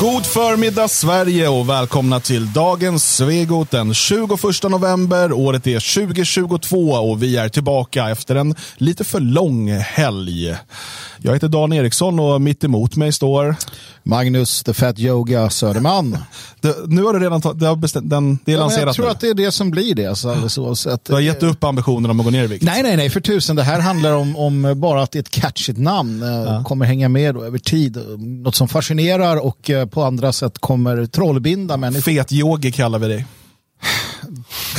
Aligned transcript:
God 0.00 0.26
förmiddag 0.26 0.88
Sverige 0.88 1.48
och 1.48 1.68
välkomna 1.68 2.20
till 2.20 2.52
dagens 2.52 3.16
Svegot 3.16 3.70
den 3.70 3.94
21 3.94 4.30
november. 4.62 5.32
Året 5.32 5.66
är 5.66 6.06
2022 6.06 6.76
och 6.78 7.22
vi 7.22 7.36
är 7.36 7.48
tillbaka 7.48 8.10
efter 8.10 8.34
en 8.34 8.54
lite 8.76 9.04
för 9.04 9.20
lång 9.20 9.70
helg. 9.70 10.56
Jag 11.18 11.32
heter 11.32 11.48
Dan 11.48 11.72
Eriksson 11.72 12.20
och 12.20 12.40
mitt 12.40 12.64
emot 12.64 12.96
mig 12.96 13.12
står 13.12 13.56
Magnus 14.02 14.62
the 14.62 14.74
Fat 14.74 14.98
Yoga 14.98 15.50
Söderman. 15.50 16.18
Det, 16.60 16.74
nu 16.86 17.02
har 17.02 17.12
du 17.14 17.20
redan 17.20 17.40
tagit, 17.40 17.60
det, 17.60 17.66
har 17.66 17.76
bestämt, 17.76 18.10
den, 18.10 18.38
det 18.44 18.52
är 18.52 18.56
Ja, 18.56 18.60
lanserat 18.60 18.86
jag 18.86 18.94
tror 18.94 19.04
nu. 19.04 19.10
att 19.10 19.20
det 19.20 19.28
är 19.28 19.34
det 19.34 19.52
som 19.52 19.70
blir 19.70 19.94
det. 19.94 20.06
Alltså, 20.06 20.28
alldeles 20.30 20.58
oavsett. 20.58 21.04
Du 21.04 21.12
har 21.12 21.20
gett 21.20 21.42
upp 21.42 21.64
ambitionen 21.64 22.10
om 22.10 22.20
att 22.20 22.24
gå 22.26 22.30
ner 22.30 22.44
i 22.44 22.46
vikt. 22.46 22.64
Nej, 22.64 22.82
nej, 22.82 22.96
nej, 22.96 23.10
för 23.10 23.20
tusen. 23.20 23.56
Det 23.56 23.62
här 23.62 23.80
handlar 23.80 24.12
om, 24.12 24.36
om 24.36 24.74
bara 24.76 25.02
att 25.02 25.10
det 25.10 25.18
är 25.18 25.20
ett 25.20 25.30
catchigt 25.30 25.78
namn. 25.78 26.22
eh, 26.22 26.62
Kommer 26.62 26.86
hänga 26.86 27.08
med 27.08 27.34
då 27.34 27.42
över 27.44 27.58
tid. 27.58 27.98
Något 28.18 28.54
som 28.54 28.68
fascinerar 28.68 29.36
och 29.46 29.70
eh, 29.70 29.86
på 29.86 30.02
andra 30.02 30.32
sätt 30.32 30.58
kommer 30.58 31.06
trollbinda 31.06 31.76
människor. 31.76 32.02
Fet 32.02 32.32
yogi 32.32 32.72
kallar 32.72 32.98
vi 32.98 33.08
dig. 33.08 33.26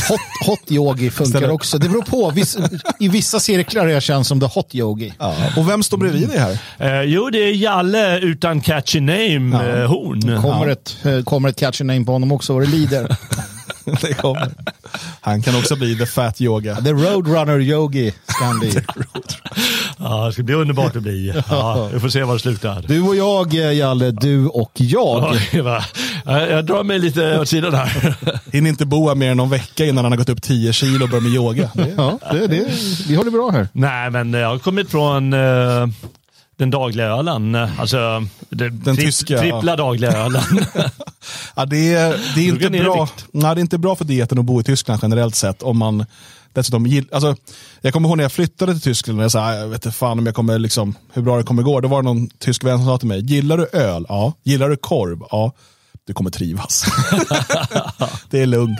Hot, 0.09 0.19
hot 0.47 0.71
yogi 0.71 1.09
funkar 1.09 1.29
Ställer- 1.39 1.51
också. 1.53 1.77
Det 1.77 1.89
beror 1.89 2.01
på. 2.01 2.29
Viss, 2.31 2.57
I 2.99 3.07
vissa 3.09 3.39
cirklar 3.39 3.87
är 3.87 3.91
jag 3.91 4.03
känd 4.03 4.27
som 4.27 4.39
the 4.39 4.45
hot 4.45 4.75
yogi. 4.75 5.13
Och 5.57 5.69
vem 5.69 5.83
står 5.83 5.97
bredvid 5.97 6.27
dig 6.29 6.37
här? 6.39 6.59
Eh, 6.77 7.01
jo, 7.01 7.29
det 7.29 7.37
är 7.39 7.51
Jalle 7.53 8.19
utan 8.19 8.61
catchy 8.61 8.99
name, 8.99 9.55
eh, 9.79 9.87
Horn. 9.87 10.41
Kommer, 10.41 10.67
ett, 10.67 10.95
eh, 11.03 11.23
kommer 11.23 11.49
ett 11.49 11.59
catchy 11.59 11.83
name 11.83 12.05
på 12.05 12.11
honom 12.11 12.31
också 12.31 12.53
vad 12.53 12.63
det 12.63 12.67
lider. 12.69 13.15
det 14.01 14.13
kommer. 14.13 14.51
Han 15.21 15.41
kan 15.41 15.55
också 15.55 15.75
bli 15.75 15.97
the 15.97 16.05
fat 16.05 16.41
yoga. 16.41 16.75
The 16.75 16.91
Roadrunner 16.91 17.59
Yogi 17.59 18.13
ska 18.27 18.45
han 18.45 18.59
bli. 18.59 18.73
Ja, 20.01 20.25
det 20.25 20.33
ska 20.33 20.43
bli 20.43 20.55
underbart 20.55 20.95
att 20.95 21.03
bli. 21.03 21.33
Ja, 21.49 21.89
vi 21.93 21.99
får 21.99 22.09
se 22.09 22.23
var 22.23 22.33
det 22.33 22.39
slutar. 22.39 22.83
Du 22.87 23.01
och 23.01 23.15
jag, 23.15 23.53
eh, 23.53 23.73
Jalle, 23.73 24.11
du 24.11 24.47
och 24.47 24.71
jag. 24.73 25.37
Oj, 25.51 25.61
va. 25.61 25.83
jag, 26.25 26.65
drar 26.65 26.83
mig 26.83 26.99
lite 26.99 27.39
åt 27.39 27.49
sidan 27.49 27.73
här. 27.73 28.15
Hinner 28.51 28.69
inte 28.69 28.85
bo 28.85 29.07
här 29.07 29.15
mer 29.15 29.31
än 29.31 29.37
någon 29.37 29.49
vecka 29.49 29.85
innan 29.85 30.05
han 30.05 30.11
har 30.11 30.17
gått 30.17 30.29
upp 30.29 30.41
10 30.41 30.73
kilo 30.73 31.03
och 31.03 31.09
börjat 31.09 31.23
med 31.23 31.33
yoga. 31.33 31.69
Ja, 31.97 32.19
det, 32.31 32.47
det, 32.47 32.65
vi 33.07 33.15
har 33.15 33.23
det 33.23 33.31
bra 33.31 33.49
här. 33.49 33.67
Nej, 33.71 34.09
men 34.09 34.33
jag 34.33 34.49
har 34.49 34.59
kommit 34.59 34.91
från 34.91 35.33
eh, 35.33 35.87
den 36.59 36.69
dagliga 36.69 37.05
ölen. 37.07 37.55
Alltså, 37.55 38.25
det, 38.49 38.69
Den 38.69 38.95
tyska, 38.95 39.39
Trippla 39.39 39.75
dagliga 39.75 40.11
ölen. 40.11 40.43
Ja, 41.55 41.65
det, 41.65 41.93
är, 41.93 42.09
det, 42.35 42.41
är 42.41 42.47
inte 42.47 42.69
bra. 42.69 43.09
Nej, 43.31 43.55
det 43.55 43.59
är 43.59 43.61
inte 43.61 43.77
bra 43.77 43.95
för 43.95 44.05
dieten 44.05 44.39
att 44.39 44.45
bo 44.45 44.59
i 44.61 44.63
Tyskland 44.63 44.99
generellt 45.03 45.35
sett. 45.35 45.61
Om 45.63 45.77
man 45.77 46.05
dessutom 46.53 46.87
gill, 46.87 47.05
alltså, 47.11 47.35
jag 47.81 47.93
kommer 47.93 48.09
ihåg 48.09 48.17
när 48.17 48.23
jag 48.23 48.31
flyttade 48.31 48.71
till 48.73 48.81
Tyskland, 48.81 49.19
och 49.19 49.23
jag, 49.23 49.31
sa, 49.31 49.39
"Ah, 49.41 49.55
jag 49.55 49.67
vet 49.67 49.85
inte 49.85 49.97
fan 49.97 50.19
om 50.19 50.25
jag 50.25 50.35
kommer, 50.35 50.59
liksom, 50.59 50.95
hur 51.13 51.21
bra 51.21 51.37
det 51.37 51.43
kommer 51.43 51.63
gå. 51.63 51.79
Då 51.81 51.87
var 51.87 52.01
det 52.01 52.05
någon 52.05 52.29
tysk 52.29 52.63
vän 52.63 52.77
som 52.77 52.85
sa 52.87 52.97
till 52.97 53.07
mig, 53.07 53.25
gillar 53.25 53.57
du 53.57 53.67
öl? 53.73 54.05
Ja. 54.09 54.33
Gillar 54.43 54.69
du 54.69 54.77
korv? 54.77 55.19
Ja. 55.31 55.51
Du 56.07 56.13
kommer 56.13 56.29
trivas. 56.29 56.85
det 58.29 58.41
är 58.41 58.45
lugnt. 58.45 58.79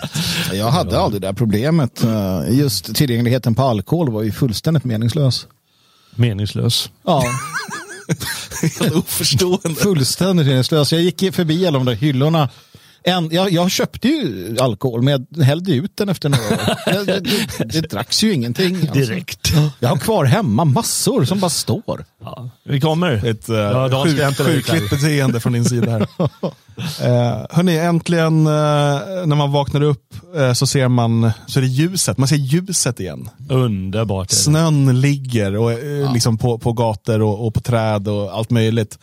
Jag 0.54 0.72
hade 0.72 1.00
aldrig 1.00 1.22
det 1.22 1.28
där 1.28 1.34
problemet. 1.34 2.04
Eh, 2.04 2.42
Just 2.50 2.96
tillgängligheten 2.96 3.56
på 3.56 3.64
alkohol 3.64 4.12
var 4.12 4.22
ju 4.24 4.32
fullständigt 4.32 4.84
meningslös. 4.84 5.48
Meningslös. 6.16 6.90
Ja, 7.06 7.24
Helt 8.80 8.96
oförstående. 8.96 9.76
fullständigt 9.82 10.48
meningslös. 10.48 10.92
Jag 10.92 11.02
gick 11.02 11.36
förbi 11.36 11.68
alla 11.68 11.78
de 11.78 11.86
där 11.86 11.94
hyllorna. 11.96 12.50
En, 13.10 13.30
jag, 13.32 13.52
jag 13.52 13.72
köpte 13.72 14.08
ju 14.08 14.58
alkohol 14.60 15.02
men 15.02 15.28
jag 15.30 15.44
hällde 15.44 15.72
ut 15.72 15.98
den 15.98 16.10
efter 16.10 16.30
några 16.30 16.44
år. 16.44 17.06
Det, 17.06 17.06
det, 17.20 17.20
det, 17.58 17.82
det 17.82 17.90
dracks 17.90 18.24
ju 18.24 18.34
ingenting. 18.34 18.76
Alltså. 18.76 18.94
Direkt. 18.94 19.52
Jag 19.80 19.90
har 19.90 19.98
kvar 19.98 20.26
hemma 20.26 20.66
massor 20.66 21.26
som 21.26 21.40
bara 21.40 21.50
står. 21.50 22.06
Ja, 22.22 22.50
vi 22.64 22.82
kommer. 22.82 23.26
Ett 23.26 23.50
uh, 23.50 23.56
Ja, 23.56 24.04
sjuk, 24.06 24.38
sjukligt 24.38 24.90
beteende 24.90 25.40
från 25.40 25.54
din 25.54 25.66
sida 25.66 25.92
här. 25.92 26.02
Uh, 26.02 27.46
hörni, 27.50 27.78
äntligen 27.78 28.48
uh, 28.48 29.26
när 29.26 29.36
man 29.36 29.52
vaknar 29.52 29.82
upp 29.82 30.16
eh, 30.36 30.54
så 30.54 30.68
ser 30.68 30.88
man 30.88 31.32
så 31.48 31.60
är 31.60 31.62
det 31.62 31.68
ljuset. 31.68 32.18
Man 32.18 32.28
ser 32.28 32.36
ljuset 32.36 33.00
igen. 33.00 33.30
Underbart. 33.50 34.32
Snön 34.32 35.02
ligger 35.02 35.58
och, 35.58 35.72
eh, 35.72 36.14
liksom 36.14 36.38
på, 36.38 36.58
på 36.58 36.74
gator 36.74 37.22
och, 37.22 37.48
och 37.48 37.54
på 37.54 37.60
träd 37.60 38.08
och 38.08 38.38
allt 38.38 38.50
möjligt. 38.50 39.00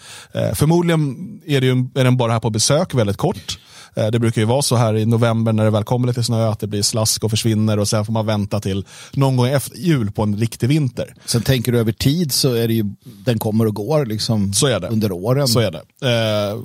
Förmodligen 0.55 1.17
är, 1.47 1.61
det 1.61 1.67
ju, 1.67 1.89
är 1.95 2.05
den 2.05 2.17
bara 2.17 2.33
här 2.33 2.41
på 2.41 2.51
besök 2.51 2.95
väldigt 2.95 3.17
kort. 3.17 3.59
Eh, 3.97 4.07
det 4.07 4.19
brukar 4.19 4.41
ju 4.41 4.47
vara 4.47 4.63
så 4.63 4.77
här 4.77 4.97
i 4.97 5.07
november 5.07 5.53
när 5.53 5.65
det 5.65 5.71
väl 5.71 5.85
kommer 5.85 6.09
lite 6.09 6.23
snö 6.23 6.49
att 6.49 6.61
det 6.61 6.67
blir 6.67 6.83
slask 6.83 7.25
och 7.25 7.31
försvinner 7.31 7.79
och 7.79 7.89
sen 7.89 8.05
får 8.05 8.13
man 8.13 8.27
vänta 8.27 8.61
till 8.61 8.85
någon 9.13 9.37
gång 9.37 9.47
efter 9.49 9.77
jul 9.79 10.11
på 10.13 10.23
en 10.23 10.37
riktig 10.37 10.69
vinter. 10.69 11.15
Sen 11.25 11.43
tänker 11.43 11.73
du 11.73 11.79
över 11.79 11.93
tid 11.93 12.33
så 12.33 12.53
är 12.55 12.69
det 12.69 12.75
ju, 12.75 12.85
den 13.05 13.39
kommer 13.39 13.67
och 13.67 13.75
går 13.75 14.07
liksom 14.07 14.53
Så 14.53 14.67
är 14.67 14.81
det. 14.81 14.89
under 14.89 15.13
åren. 15.13 15.49
Så 15.49 15.61
är 15.61 15.71
det. 15.71 15.83
Eh, 16.09 16.59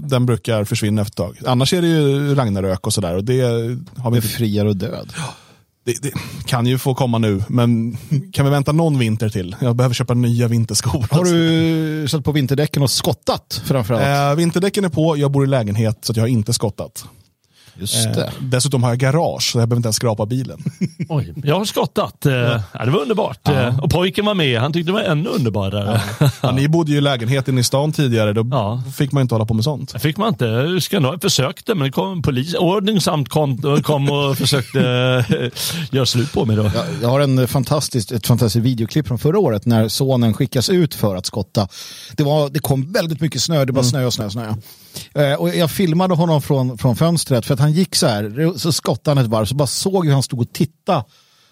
den 0.00 0.26
brukar 0.26 0.64
försvinna 0.64 1.02
efter 1.02 1.12
ett 1.12 1.36
tag. 1.36 1.50
Annars 1.50 1.72
är 1.72 1.82
det 1.82 1.88
ju 1.88 2.34
Ragnarök 2.34 2.86
och 2.86 2.92
sådär. 2.94 3.14
Och 3.14 3.24
det 3.24 3.40
har 3.96 4.10
vi 4.10 4.20
Befriar 4.20 4.64
och 4.66 4.76
död. 4.76 5.12
det, 5.92 6.02
det 6.02 6.12
kan 6.46 6.66
ju 6.66 6.78
få 6.78 6.94
komma 6.94 7.18
nu, 7.18 7.42
men 7.48 7.96
kan 8.32 8.44
vi 8.44 8.50
vänta 8.50 8.72
någon 8.72 8.98
vinter 8.98 9.28
till? 9.28 9.56
Jag 9.60 9.76
behöver 9.76 9.94
köpa 9.94 10.14
nya 10.14 10.48
vinterskor. 10.48 11.06
Har 11.10 11.24
du 11.24 12.08
satt 12.08 12.24
på 12.24 12.32
vinterdäcken 12.32 12.82
och 12.82 12.90
skottat 12.90 13.62
framförallt? 13.64 14.32
Eh, 14.32 14.36
vinterdäcken 14.36 14.84
är 14.84 14.88
på, 14.88 15.16
jag 15.16 15.30
bor 15.30 15.44
i 15.44 15.46
lägenhet 15.46 15.98
så 16.00 16.12
jag 16.16 16.22
har 16.22 16.28
inte 16.28 16.52
skottat. 16.52 17.04
Just 17.80 18.06
Eh, 18.06 18.12
det. 18.12 18.32
dessutom 18.40 18.82
har 18.82 18.90
jag 18.90 18.98
garage 18.98 19.42
så 19.52 19.58
jag 19.58 19.68
behöver 19.68 19.76
inte 19.78 19.86
ens 19.86 19.96
skrapa 19.96 20.26
bilen. 20.26 20.58
Oj, 21.08 21.34
jag 21.44 21.58
har 21.58 21.64
skottat. 21.64 22.26
Eh, 22.26 22.32
Ja. 22.32 22.84
det 22.84 22.90
var 22.90 23.00
underbart. 23.00 23.48
Eh, 23.48 23.78
Och 23.80 23.90
pojken 23.90 24.24
var 24.26 24.34
med. 24.34 24.60
Han 24.60 24.72
tyckte 24.72 24.88
det 24.88 24.94
var 24.94 25.00
ännu 25.02 25.28
underbarare. 25.28 26.00
Ja, 26.42 26.50
ni 26.52 26.68
bodde 26.68 26.92
ju 26.92 26.98
i 26.98 27.00
lägenheten 27.00 27.58
i 27.58 27.64
stan 27.64 27.92
tidigare, 27.92 28.32
då 28.32 28.46
Ja. 28.50 28.82
fick 28.96 29.12
man 29.12 29.20
inte 29.22 29.34
hålla 29.34 29.44
på 29.46 29.54
med 29.54 29.64
sånt. 29.64 29.92
Det 29.92 29.98
fick 29.98 30.16
man 30.16 30.28
inte. 30.28 30.80
Skandal. 30.80 31.18
försökte, 31.20 31.74
men 31.74 31.84
det 31.84 31.90
kom 31.92 32.22
polis. 32.22 32.54
Ordningsamt 32.54 33.28
kom, 33.28 33.82
kom 33.82 34.10
och 34.10 34.36
försökte 34.38 34.80
eh, 35.28 35.48
göra 35.90 36.06
slut 36.06 36.32
på 36.32 36.44
mig. 36.44 36.56
Då. 36.56 36.62
Jag, 36.62 36.84
jag 37.02 37.08
har 37.08 37.20
en 37.20 37.48
fantastisk, 37.48 38.10
ett 38.12 38.26
fantastiskt 38.26 38.64
videoklipp 38.66 39.08
från 39.08 39.18
förra 39.18 39.38
året 39.38 39.66
när 39.66 39.88
sonen 39.88 40.34
skickas 40.34 40.68
ut 40.70 40.94
för 40.94 41.16
att 41.16 41.26
skotta. 41.26 41.68
Det, 42.16 42.22
var, 42.22 42.48
det 42.48 42.58
kom 42.58 42.92
väldigt 42.92 43.20
mycket 43.20 43.42
snö, 43.42 43.64
det 43.64 43.72
bara 43.72 43.84
snö 43.84 44.04
och 44.04 44.14
snö 44.14 44.24
och 44.24 44.32
snö. 44.32 44.54
Eh, 45.14 45.32
och 45.34 45.48
jag 45.54 45.70
filmade 45.70 46.14
honom 46.14 46.42
från, 46.42 46.78
från 46.78 46.96
fönstret 46.96 47.46
för 47.46 47.54
att 47.54 47.60
han 47.60 47.67
han 47.68 47.74
gick 47.74 47.94
så 47.94 48.06
här, 48.06 48.58
så 48.58 48.72
skottade 48.72 49.16
han 49.16 49.24
ett 49.24 49.30
varv 49.30 49.44
så 49.44 49.54
bara 49.54 49.66
såg 49.66 50.06
hur 50.06 50.12
han 50.12 50.22
stod 50.22 50.40
och 50.40 50.52
tittade 50.52 51.04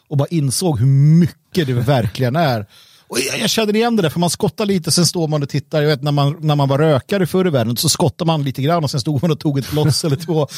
och 0.09 0.17
bara 0.17 0.29
insåg 0.29 0.79
hur 0.79 0.87
mycket 0.87 1.67
det 1.67 1.73
verkligen 1.73 2.37
är. 2.37 2.67
Och 3.09 3.19
jag, 3.21 3.41
jag 3.41 3.51
känner 3.51 3.77
igen 3.77 3.97
det 3.97 4.03
där, 4.03 4.11
för 4.11 4.21
man 4.21 4.31
skottar 4.31 4.67
lite, 4.67 4.91
sen 4.91 5.07
står 5.07 5.29
man 5.29 5.43
och 5.43 5.49
tittar. 5.49 5.83
Jag 5.83 5.89
vet 5.89 6.03
när 6.03 6.13
man, 6.13 6.37
när 6.41 6.55
man 6.57 6.69
var 6.69 6.79
rökare 6.79 7.27
förr 7.27 7.47
i 7.47 7.51
världen 7.51 7.77
så 7.77 7.89
skottar 7.89 8.27
man 8.27 8.43
lite 8.43 8.63
grann 8.63 8.85
och 8.85 8.91
sen 8.91 9.01
stod 9.01 9.23
man 9.23 9.31
och 9.31 9.41
tog 9.41 9.59
ett 9.59 9.71
bloss 9.71 10.05
eller 10.05 10.17
två. 10.17 10.49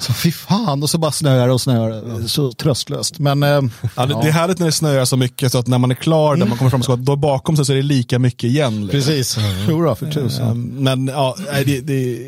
Så 0.00 0.12
fy 0.12 0.32
fan, 0.32 0.82
och 0.82 0.90
så 0.90 0.98
bara 0.98 1.12
snöar 1.12 1.48
och 1.48 1.60
snöar. 1.60 2.26
Så 2.28 2.52
tröstlöst. 2.52 3.18
Men 3.18 3.42
eh, 3.42 3.60
Ja, 3.96 4.06
det, 4.06 4.14
det 4.22 4.28
är 4.28 4.32
härligt 4.32 4.58
när 4.58 4.66
det 4.66 4.72
snöar 4.72 5.04
så 5.04 5.16
mycket 5.16 5.52
så 5.52 5.58
att 5.58 5.66
när 5.66 5.78
man 5.78 5.90
är 5.90 5.94
klar, 5.94 6.36
där 6.36 6.46
man 6.46 6.58
kommer 6.58 6.70
fram 6.70 6.80
och 6.80 6.84
skott, 6.84 7.00
då 7.00 7.16
bakom 7.16 7.56
sig 7.56 7.64
så 7.64 7.72
är 7.72 7.76
det 7.76 7.82
lika 7.82 8.18
mycket 8.18 8.44
igen. 8.44 8.86
liksom. 8.86 9.00
precis, 9.00 9.38
jodå 9.68 9.94
för 9.94 10.10
tusan. 10.10 10.50
Um, 10.50 10.62
Men 10.62 11.06
ja, 11.06 11.36
det, 11.64 11.80
det, 11.80 12.18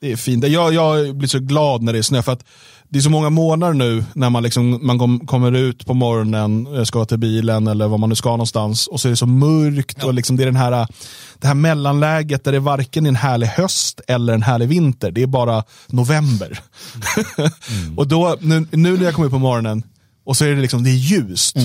det 0.00 0.12
är 0.12 0.16
fint. 0.16 0.48
Jag, 0.48 0.74
jag 0.74 1.16
blir 1.16 1.28
så 1.28 1.38
glad 1.38 1.82
när 1.82 1.92
det 1.92 1.98
är 1.98 2.02
snö 2.02 2.22
för 2.22 2.32
att 2.32 2.44
det 2.94 2.98
är 2.98 3.02
så 3.02 3.10
många 3.10 3.30
månader 3.30 3.74
nu 3.74 4.04
när 4.12 4.30
man, 4.30 4.42
liksom, 4.42 4.78
man 4.82 4.98
kom, 4.98 5.26
kommer 5.26 5.52
ut 5.52 5.86
på 5.86 5.94
morgonen, 5.94 6.76
eh, 6.76 6.84
ska 6.84 7.04
till 7.04 7.18
bilen 7.18 7.66
eller 7.66 7.88
vad 7.88 8.00
man 8.00 8.08
nu 8.08 8.14
ska 8.14 8.30
någonstans 8.30 8.86
och 8.86 9.00
så 9.00 9.08
är 9.08 9.10
det 9.10 9.16
så 9.16 9.26
mörkt 9.26 10.04
och 10.04 10.14
liksom 10.14 10.36
det 10.36 10.42
är 10.42 10.46
den 10.46 10.56
här, 10.56 10.86
det 11.38 11.46
här 11.46 11.54
mellanläget 11.54 12.44
där 12.44 12.52
det 12.52 12.60
varken 12.60 13.06
är 13.06 13.08
en 13.08 13.16
härlig 13.16 13.46
höst 13.46 14.00
eller 14.08 14.34
en 14.34 14.42
härlig 14.42 14.68
vinter. 14.68 15.10
Det 15.10 15.22
är 15.22 15.26
bara 15.26 15.64
november. 15.86 16.60
och 17.96 18.08
då, 18.08 18.36
nu, 18.40 18.66
nu 18.70 18.96
när 18.96 19.04
jag 19.04 19.14
kommer 19.14 19.26
upp 19.26 19.32
på 19.32 19.38
morgonen 19.38 19.82
och 20.24 20.36
så 20.36 20.44
är 20.44 20.48
det 20.48 20.60
liksom, 20.60 20.84
det 20.84 20.90
är 20.90 20.94
ljust. 20.94 21.56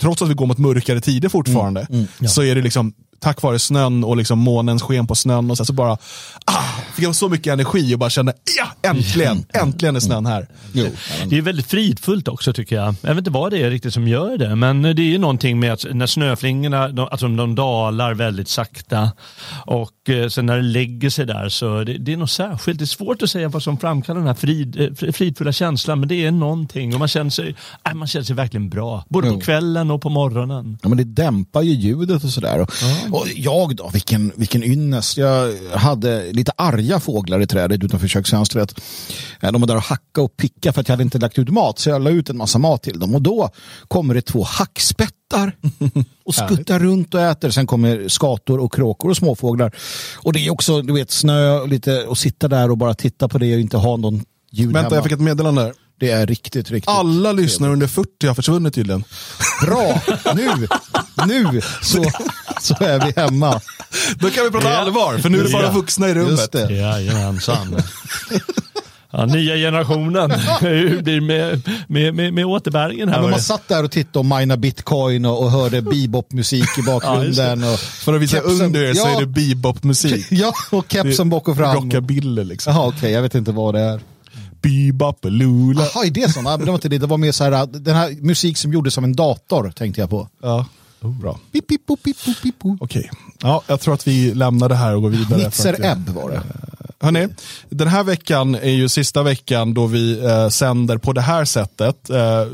Trots 0.00 0.22
att 0.22 0.28
vi 0.28 0.34
går 0.34 0.46
mot 0.46 0.58
mörkare 0.58 1.00
tider 1.00 1.28
fortfarande 1.28 1.86
så 2.26 2.42
är 2.42 2.54
det 2.54 2.62
liksom 2.62 2.92
tack 3.20 3.42
vare 3.42 3.58
snön 3.58 4.04
och 4.04 4.16
liksom 4.16 4.38
månens 4.38 4.82
sken 4.82 5.06
på 5.06 5.14
snön 5.14 5.50
och 5.50 5.56
så, 5.56 5.64
så 5.64 5.72
bara 5.72 5.98
ah, 6.44 6.64
fick 7.00 7.06
jag 7.08 7.14
så 7.14 7.28
mycket 7.28 7.52
energi 7.52 7.94
och 7.94 7.98
bara 7.98 8.10
kände 8.10 8.32
ja, 8.58 8.90
äntligen, 8.90 9.44
äntligen 9.54 9.96
är 9.96 10.00
snön 10.00 10.26
här. 10.26 10.48
Jo. 10.72 10.86
Det 11.28 11.38
är 11.38 11.42
väldigt 11.42 11.66
fridfullt 11.66 12.28
också 12.28 12.52
tycker 12.52 12.76
jag. 12.76 12.94
Jag 13.02 13.08
vet 13.08 13.18
inte 13.18 13.30
vad 13.30 13.50
det 13.52 13.62
är 13.62 13.70
riktigt 13.70 13.94
som 13.94 14.08
gör 14.08 14.38
det, 14.38 14.56
men 14.56 14.82
det 14.82 14.88
är 14.88 15.00
ju 15.00 15.18
någonting 15.18 15.60
med 15.60 15.72
att 15.72 15.86
när 15.92 16.06
snöflingorna 16.06 16.88
de, 16.88 17.08
alltså 17.10 17.28
de 17.28 17.54
dalar 17.54 18.14
väldigt 18.14 18.48
sakta 18.48 19.10
och 19.66 20.08
eh, 20.10 20.28
sen 20.28 20.46
när 20.46 20.56
det 20.56 20.62
lägger 20.62 21.10
sig 21.10 21.26
där 21.26 21.48
så 21.48 21.84
det, 21.84 21.98
det 21.98 22.12
är 22.12 22.16
något 22.16 22.30
särskilt. 22.30 22.78
Det 22.78 22.84
är 22.84 22.86
svårt 22.86 23.22
att 23.22 23.30
säga 23.30 23.48
vad 23.48 23.62
som 23.62 23.78
framkallar 23.78 24.20
den 24.20 24.26
här 24.28 24.34
frid, 24.34 24.80
eh, 24.80 24.86
fri- 24.94 25.12
fridfulla 25.12 25.52
känslan, 25.52 26.00
men 26.00 26.08
det 26.08 26.26
är 26.26 26.30
någonting 26.30 26.92
och 26.94 26.98
man 26.98 27.08
känner 27.08 27.30
sig, 27.30 27.54
äh, 27.88 27.94
man 27.94 28.08
känner 28.08 28.24
sig 28.24 28.36
verkligen 28.36 28.68
bra. 28.70 29.04
Både 29.08 29.28
Jo. 29.28 29.34
på 29.34 29.40
kvällen 29.40 29.90
och 29.90 30.02
på 30.02 30.08
morgonen. 30.08 30.78
Ja, 30.82 30.88
men 30.88 30.98
det 30.98 31.04
dämpar 31.04 31.62
ju 31.62 31.72
ljudet 31.72 32.24
och 32.24 32.30
sådär. 32.30 32.60
Och, 32.60 32.70
och 33.12 33.26
jag 33.36 33.76
då, 33.76 33.88
vilken, 33.92 34.32
vilken 34.36 34.64
ynnest. 34.64 35.16
Jag 35.16 35.52
hade 35.74 36.32
lite 36.32 36.52
arga 36.56 36.89
fåglar 36.98 37.40
i 37.40 37.46
trädet 37.46 37.84
utanför 37.84 38.08
köksfönstret. 38.08 38.80
Eh, 39.40 39.52
De 39.52 39.60
var 39.60 39.68
där 39.68 39.76
och 39.76 39.82
hacka 39.82 40.22
och 40.22 40.36
picka 40.36 40.72
för 40.72 40.80
att 40.80 40.88
jag 40.88 40.92
hade 40.92 41.02
inte 41.02 41.18
lagt 41.18 41.38
ut 41.38 41.48
mat. 41.48 41.78
Så 41.78 41.90
jag 41.90 42.02
la 42.02 42.10
ut 42.10 42.30
en 42.30 42.36
massa 42.36 42.58
mat 42.58 42.82
till 42.82 42.98
dem. 42.98 43.14
Och 43.14 43.22
då 43.22 43.50
kommer 43.88 44.14
det 44.14 44.22
två 44.22 44.42
hackspettar 44.42 45.56
och 46.24 46.34
skuttar 46.34 46.78
runt 46.78 47.14
och 47.14 47.20
äter. 47.20 47.50
Sen 47.50 47.66
kommer 47.66 48.08
skator 48.08 48.58
och 48.60 48.72
kråkor 48.72 49.10
och 49.10 49.16
småfåglar. 49.16 49.76
Och 50.16 50.32
det 50.32 50.46
är 50.46 50.50
också 50.50 50.82
du 50.82 50.92
vet, 50.92 51.10
snö 51.10 51.50
och 51.60 51.68
lite 51.68 52.06
och 52.06 52.18
sitta 52.18 52.48
där 52.48 52.70
och 52.70 52.78
bara 52.78 52.94
titta 52.94 53.28
på 53.28 53.38
det 53.38 53.54
och 53.54 53.60
inte 53.60 53.76
ha 53.76 53.96
någon 53.96 54.24
ljud 54.52 54.66
Vänta, 54.72 54.80
hemma. 54.80 54.94
jag 54.96 55.04
fick 55.04 55.12
ett 55.12 55.20
meddelande. 55.20 55.62
här. 55.62 55.72
Det 56.00 56.10
är 56.10 56.26
riktigt, 56.26 56.70
riktigt. 56.70 56.88
Alla 56.88 57.32
lyssnare 57.32 57.72
under 57.72 57.86
40 57.86 58.26
har 58.26 58.34
försvunnit 58.34 58.74
tydligen. 58.74 59.04
Bra! 59.66 60.00
Nu, 60.34 60.50
nu 61.26 61.60
så, 61.82 62.04
så 62.60 62.74
är 62.80 63.06
vi 63.06 63.20
hemma. 63.20 63.60
Då 64.14 64.30
kan 64.30 64.44
vi 64.44 64.50
prata 64.50 64.70
Ja. 64.70 64.76
allvar, 64.78 65.18
för 65.18 65.28
nu 65.30 65.40
är 65.40 65.44
det 65.44 65.50
bara 65.52 65.62
Ja. 65.62 65.70
vuxna 65.72 66.08
i 66.08 66.14
rummet. 66.14 66.30
Just 66.30 66.52
det. 66.52 66.72
Jajamensan. 66.72 67.76
Ja, 69.12 69.26
nya 69.26 69.54
generationen. 69.56 70.30
Hur 70.60 71.02
blir 71.02 71.20
med, 71.20 71.68
med, 71.88 72.14
med, 72.14 72.34
med 72.34 72.46
återbäringen 72.46 73.08
här? 73.08 73.22
Ja, 73.22 73.28
man 73.28 73.40
satt 73.40 73.68
där 73.68 73.84
och 73.84 73.90
tittade 73.90 74.18
och 74.18 74.24
mina 74.26 74.56
bitcoin 74.56 75.24
och, 75.24 75.42
och 75.42 75.50
hörde 75.50 75.82
bebop-musik 75.82 76.78
i 76.78 76.82
bakgrunden. 76.82 77.64
och 77.64 77.78
För 77.78 78.14
att 78.14 78.20
visa 78.20 78.36
kepsen- 78.36 78.62
under 78.64 78.82
er 78.82 78.94
så 78.94 79.00
ja, 79.08 79.16
är 79.16 79.20
det 79.20 79.26
bebop-musik. 79.26 80.26
Ja, 80.30 80.52
och 80.70 80.84
kepsen 80.88 81.30
bak 81.30 81.48
och 81.48 81.56
fram. 81.56 81.76
Rockabilly 81.76 82.44
liksom. 82.44 82.72
Jaha, 82.74 82.86
okej, 82.88 83.10
jag 83.12 83.22
vet 83.22 83.34
inte 83.34 83.52
vad 83.52 83.74
det 83.74 83.80
är. 83.80 84.00
Bebop, 84.62 85.24
lula. 85.24 85.82
Jaha, 85.94 86.06
är 86.06 86.10
det 86.10 86.42
men 86.42 86.60
det 86.60 86.66
var 86.66 86.74
inte 86.74 86.88
det. 86.88 86.98
Det 86.98 87.06
var 87.06 87.18
mer 87.18 87.32
så 87.32 87.44
här, 87.44 87.66
den 87.66 87.96
här 87.96 88.10
musik 88.20 88.56
som 88.56 88.72
gjordes 88.72 88.98
av 88.98 89.04
en 89.04 89.16
dator, 89.16 89.70
tänkte 89.70 90.00
jag 90.00 90.10
på. 90.10 90.28
Ja, 90.42 90.66
bra. 91.00 91.38
Pip, 91.52 91.68
pip, 91.68 91.86
pip, 92.04 92.16
pip. 92.42 92.54
Okej. 92.80 93.10
Ja, 93.42 93.62
jag 93.66 93.80
tror 93.80 93.94
att 93.94 94.06
vi 94.06 94.34
lämnar 94.34 94.68
det 94.68 94.74
här 94.74 94.96
och 94.96 95.02
går 95.02 95.10
vidare. 95.10 95.44
Nitzer 95.44 95.84
Ebb 95.84 96.08
var 96.08 96.30
det. 96.30 96.42
Hörrni, 97.02 97.28
den 97.68 97.88
här 97.88 98.04
veckan 98.04 98.54
är 98.54 98.70
ju 98.70 98.88
sista 98.88 99.22
veckan 99.22 99.74
då 99.74 99.86
vi 99.86 100.24
eh, 100.24 100.48
sänder 100.48 100.98
på 100.98 101.12
det 101.12 101.20
här 101.20 101.44
sättet. 101.44 102.10
Eh, 102.10 102.46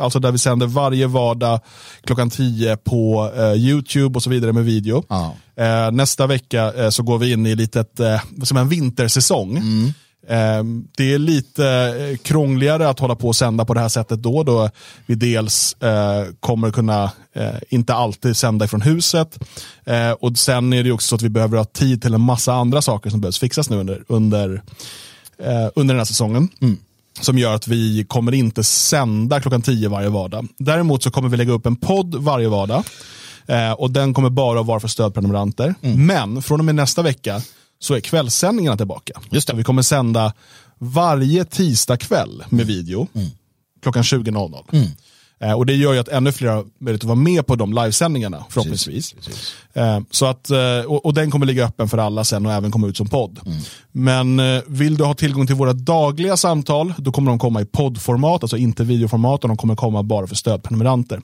alltså 0.00 0.18
där 0.18 0.32
vi 0.32 0.38
sänder 0.38 0.66
varje 0.66 1.06
vardag 1.06 1.60
klockan 2.04 2.30
10 2.30 2.76
på 2.76 3.32
eh, 3.36 3.52
YouTube 3.52 4.16
och 4.16 4.22
så 4.22 4.30
vidare 4.30 4.52
med 4.52 4.64
video. 4.64 5.04
Ja. 5.08 5.34
Eh, 5.56 5.90
nästa 5.90 6.26
vecka 6.26 6.72
eh, 6.72 6.90
så 6.90 7.02
går 7.02 7.18
vi 7.18 7.32
in 7.32 7.46
i 7.46 7.54
litet, 7.54 8.00
eh, 8.00 8.20
som 8.42 8.56
en 8.56 8.68
vintersäsong. 8.68 9.56
Eh, 9.56 9.62
det 10.96 11.12
är 11.12 11.18
lite 11.18 11.66
eh, 11.66 12.16
krångligare 12.16 12.88
att 12.88 12.98
hålla 12.98 13.14
på 13.14 13.28
och 13.28 13.36
sända 13.36 13.64
på 13.64 13.74
det 13.74 13.80
här 13.80 13.88
sättet 13.88 14.22
då, 14.22 14.42
då 14.42 14.70
vi 15.06 15.14
dels 15.14 15.76
eh, 15.82 16.24
kommer 16.40 16.70
kunna, 16.70 17.10
eh, 17.32 17.54
inte 17.68 17.94
alltid 17.94 18.36
sända 18.36 18.64
ifrån 18.64 18.80
huset, 18.80 19.38
och 20.18 20.38
sen 20.38 20.72
är 20.72 20.84
det 20.84 20.92
också 20.92 21.08
så 21.08 21.14
att 21.14 21.22
vi 21.22 21.28
behöver 21.28 21.58
ha 21.58 21.64
tid 21.64 22.02
till 22.02 22.14
en 22.14 22.20
massa 22.20 22.52
andra 22.52 22.82
saker 22.82 23.10
som 23.10 23.20
behövs 23.20 23.38
fixas 23.38 23.70
nu 23.70 23.76
under, 23.76 24.04
under, 24.08 24.62
under 25.74 25.94
den 25.94 25.98
här 25.98 26.04
säsongen. 26.04 26.48
Som 27.20 27.38
gör 27.38 27.54
att 27.54 27.68
vi 27.68 28.04
kommer 28.08 28.34
inte 28.34 28.64
sända 28.64 29.40
klockan 29.40 29.62
10 29.62 29.88
varje 29.88 30.08
vardag. 30.08 30.48
Däremot 30.58 31.02
så 31.02 31.10
kommer 31.10 31.28
vi 31.28 31.36
lägga 31.36 31.52
upp 31.52 31.66
en 31.66 31.76
podd 31.76 32.14
varje 32.14 32.48
vardag. 32.48 32.84
Eh, 33.46 33.72
och 33.72 33.90
den 33.90 34.14
kommer 34.14 34.30
bara 34.30 34.62
vara 34.62 34.80
för 34.80 34.88
stödprenumeranter. 34.88 35.74
Men 35.80 36.42
från 36.42 36.60
och 36.60 36.64
med 36.64 36.74
nästa 36.74 37.02
vecka 37.02 37.42
så 37.82 37.94
är 37.94 38.00
kvällssändningarna 38.00 38.76
tillbaka. 38.76 39.20
Just 39.30 39.46
det. 39.46 39.52
Så 39.52 39.56
Vi 39.56 39.64
kommer 39.64 39.82
sända 39.82 40.32
varje 40.78 41.44
tisdag 41.44 41.96
kväll 41.96 42.44
med 42.48 42.66
video 42.66 43.08
klockan 43.82 44.02
20.00. 44.02 44.88
Eh, 45.40 45.52
och 45.52 45.66
det 45.66 45.74
gör 45.74 45.92
ju 45.92 45.98
att 45.98 46.08
ännu 46.08 46.32
fler 46.32 46.48
har 46.48 46.64
möjlighet 46.78 47.02
att 47.02 47.08
vara 47.08 47.16
med 47.16 47.46
på 47.46 47.56
de 47.56 47.72
livesändningarna 47.72 48.44
förhoppningsvis. 48.50 49.14
Eh, 49.72 50.00
så 50.10 50.26
att, 50.26 50.50
eh, 50.50 50.80
och, 50.86 51.06
och 51.06 51.14
den 51.14 51.30
kommer 51.30 51.46
ligga 51.46 51.64
öppen 51.64 51.88
för 51.88 51.98
alla 51.98 52.24
sen 52.24 52.46
och 52.46 52.52
även 52.52 52.70
komma 52.70 52.86
ut 52.86 52.96
som 52.96 53.08
podd. 53.08 53.40
Men 53.92 54.40
eh, 54.40 54.62
vill 54.66 54.96
du 54.96 55.04
ha 55.04 55.14
tillgång 55.14 55.46
till 55.46 55.56
våra 55.56 55.72
dagliga 55.72 56.36
samtal, 56.36 56.94
då 56.98 57.12
kommer 57.12 57.30
de 57.30 57.38
komma 57.38 57.60
i 57.60 57.64
poddformat, 57.64 58.42
alltså 58.42 58.56
inte 58.56 58.84
videoformat, 58.84 59.44
och 59.44 59.48
de 59.48 59.56
kommer 59.56 59.76
komma 59.76 60.02
bara 60.02 60.26
för 60.26 60.36
stödprenumeranter. 60.36 61.20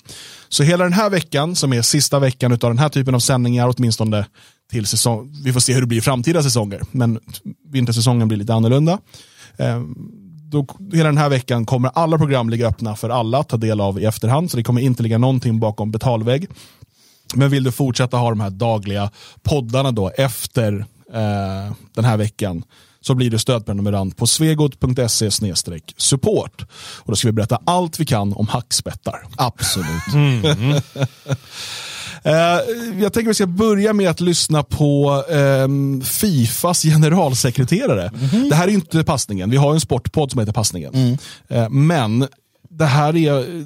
Så 0.49 0.63
hela 0.63 0.85
den 0.85 0.93
här 0.93 1.11
veckan, 1.11 1.55
som 1.57 1.73
är 1.73 1.83
sista 1.83 2.19
veckan 2.19 2.53
av 2.53 2.59
den 2.59 2.79
här 2.79 2.89
typen 2.89 3.15
av 3.15 3.21
sändningar, 3.21 3.75
åtminstone 3.77 4.27
till 4.71 4.87
säsong, 4.87 5.35
vi 5.45 5.53
får 5.53 5.61
se 5.61 5.75
hur 5.75 5.81
det 5.81 5.87
blir 5.87 5.99
i 5.99 6.01
framtida 6.01 6.43
säsonger, 6.43 6.83
men 6.91 7.21
vintersäsongen 7.69 8.29
blir 8.29 8.39
lite 8.39 8.55
annorlunda. 8.55 8.99
Eh, 9.57 9.83
då, 10.51 10.67
hela 10.93 11.09
den 11.09 11.19
här 11.19 11.29
veckan 11.29 11.67
kommer 11.67 11.91
alla 11.95 12.19
program 12.19 12.51
ligga 12.51 12.69
öppna 12.69 12.97
för 12.97 13.11
alla 13.11 13.39
att 13.39 13.49
ta 13.49 13.57
del 13.57 13.81
av 13.81 14.01
i 14.01 14.05
efterhand, 14.05 14.51
så 14.51 14.57
det 14.57 14.63
kommer 14.63 14.81
inte 14.81 15.03
ligga 15.03 15.19
någonting 15.19 15.61
bakom 15.61 15.91
betalvägg. 15.91 16.47
Men 17.35 17.51
vill 17.51 17.65
du 17.65 17.73
fortsätta 17.73 18.17
ha 18.17 18.31
de 18.31 18.41
här 18.41 18.51
dagliga 18.51 19.11
poddarna 19.43 19.93
då 19.93 20.11
efter 20.17 20.87
eh, 21.13 21.75
den 21.95 22.05
här 22.05 22.17
veckan 22.17 22.65
så 23.01 23.15
blir 23.15 23.31
du 23.31 23.39
stödprenumerant 23.39 24.17
på 24.17 24.27
svegot.se 24.27 25.31
support. 25.97 26.63
Och 26.73 27.13
då 27.13 27.17
ska 27.17 27.29
vi 27.29 27.33
berätta 27.33 27.61
allt 27.65 28.01
vi 28.01 28.07
kan 28.07 28.33
om 28.33 28.49
hackspettar. 28.49 29.23
Absolut. 29.37 30.15
Mm. 30.15 30.45
mm 30.45 30.81
jag 33.01 33.13
tänker 33.13 33.29
vi 33.29 33.35
ska 33.35 33.47
börja 33.47 33.93
med 33.93 34.11
att 34.11 34.21
lyssna 34.21 34.63
på 34.63 35.25
ehm, 35.31 36.01
Fifas 36.03 36.83
generalsekreterare. 36.83 38.11
Det 38.51 38.55
här 38.55 38.69
är 38.69 38.73
inte 38.73 39.05
passningen, 39.05 39.51
vi 39.51 39.57
har 39.57 39.75
en 39.75 39.81
sportpodd 39.81 40.31
som 40.31 40.41
heter 40.41 40.53
Passningen. 40.53 41.19
Eh, 41.49 41.69
men 41.71 42.27
det 42.71 42.85
här 42.87 43.17
är... 43.17 43.65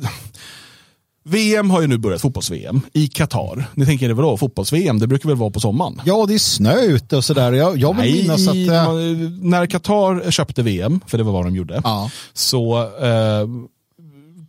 VM 1.24 1.70
har 1.70 1.80
ju 1.80 1.86
nu 1.86 1.98
börjat, 1.98 2.20
fotbolls-VM, 2.20 2.80
i 2.92 3.08
Qatar. 3.08 3.70
Ni 3.74 3.86
tänker, 3.86 4.08
det 4.08 4.14
vadå, 4.14 4.36
fotbolls-VM, 4.36 4.98
det 4.98 5.06
brukar 5.06 5.28
väl 5.28 5.38
vara 5.38 5.50
på 5.50 5.60
sommaren? 5.60 6.00
Ja, 6.04 6.24
det 6.28 6.34
är 6.34 6.38
snö 6.38 6.80
ute 6.82 7.16
och 7.16 7.24
sådär. 7.24 7.52
Jag, 7.52 7.76
jag 7.78 7.96
vill 7.96 8.12
Nej, 8.12 8.22
minnas 8.22 8.48
att... 8.48 8.54
eh, 8.56 8.92
man, 8.92 9.50
när 9.50 9.66
Qatar 9.66 10.30
köpte 10.30 10.62
VM, 10.62 11.00
för 11.06 11.18
det 11.18 11.24
var 11.24 11.32
vad 11.32 11.44
de 11.46 11.56
gjorde, 11.56 11.80
Ja. 11.84 12.10
så 12.32 12.80
eh, 12.82 13.46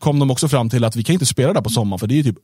kom 0.04 0.20
de 0.20 0.32
också 0.32 0.48
fram 0.48 0.70
till 0.70 0.84
att 0.84 0.96
vi 0.96 1.04
kan 1.04 1.14
inte 1.14 1.26
spela 1.26 1.54
där 1.54 1.62
på 1.62 1.70
sommaren 1.70 2.00
för 2.00 2.08
det 2.08 2.14
är 2.14 2.16
ju 2.16 2.24
typ 2.24 2.38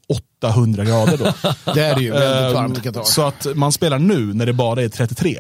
800 0.43 0.85
grader 0.85 1.17
då. 1.17 1.51
det 1.73 1.85
är 1.85 1.95
det 1.95 2.01
ju. 2.01 2.11
Väldigt 2.11 2.55
varmt 2.55 2.77
i 2.77 2.81
Qatar. 2.81 3.03
Så 3.03 3.21
att 3.21 3.47
man 3.55 3.71
spelar 3.71 3.99
nu 3.99 4.33
när 4.33 4.45
det 4.45 4.53
bara 4.53 4.81
är 4.81 4.89
33. 4.89 5.37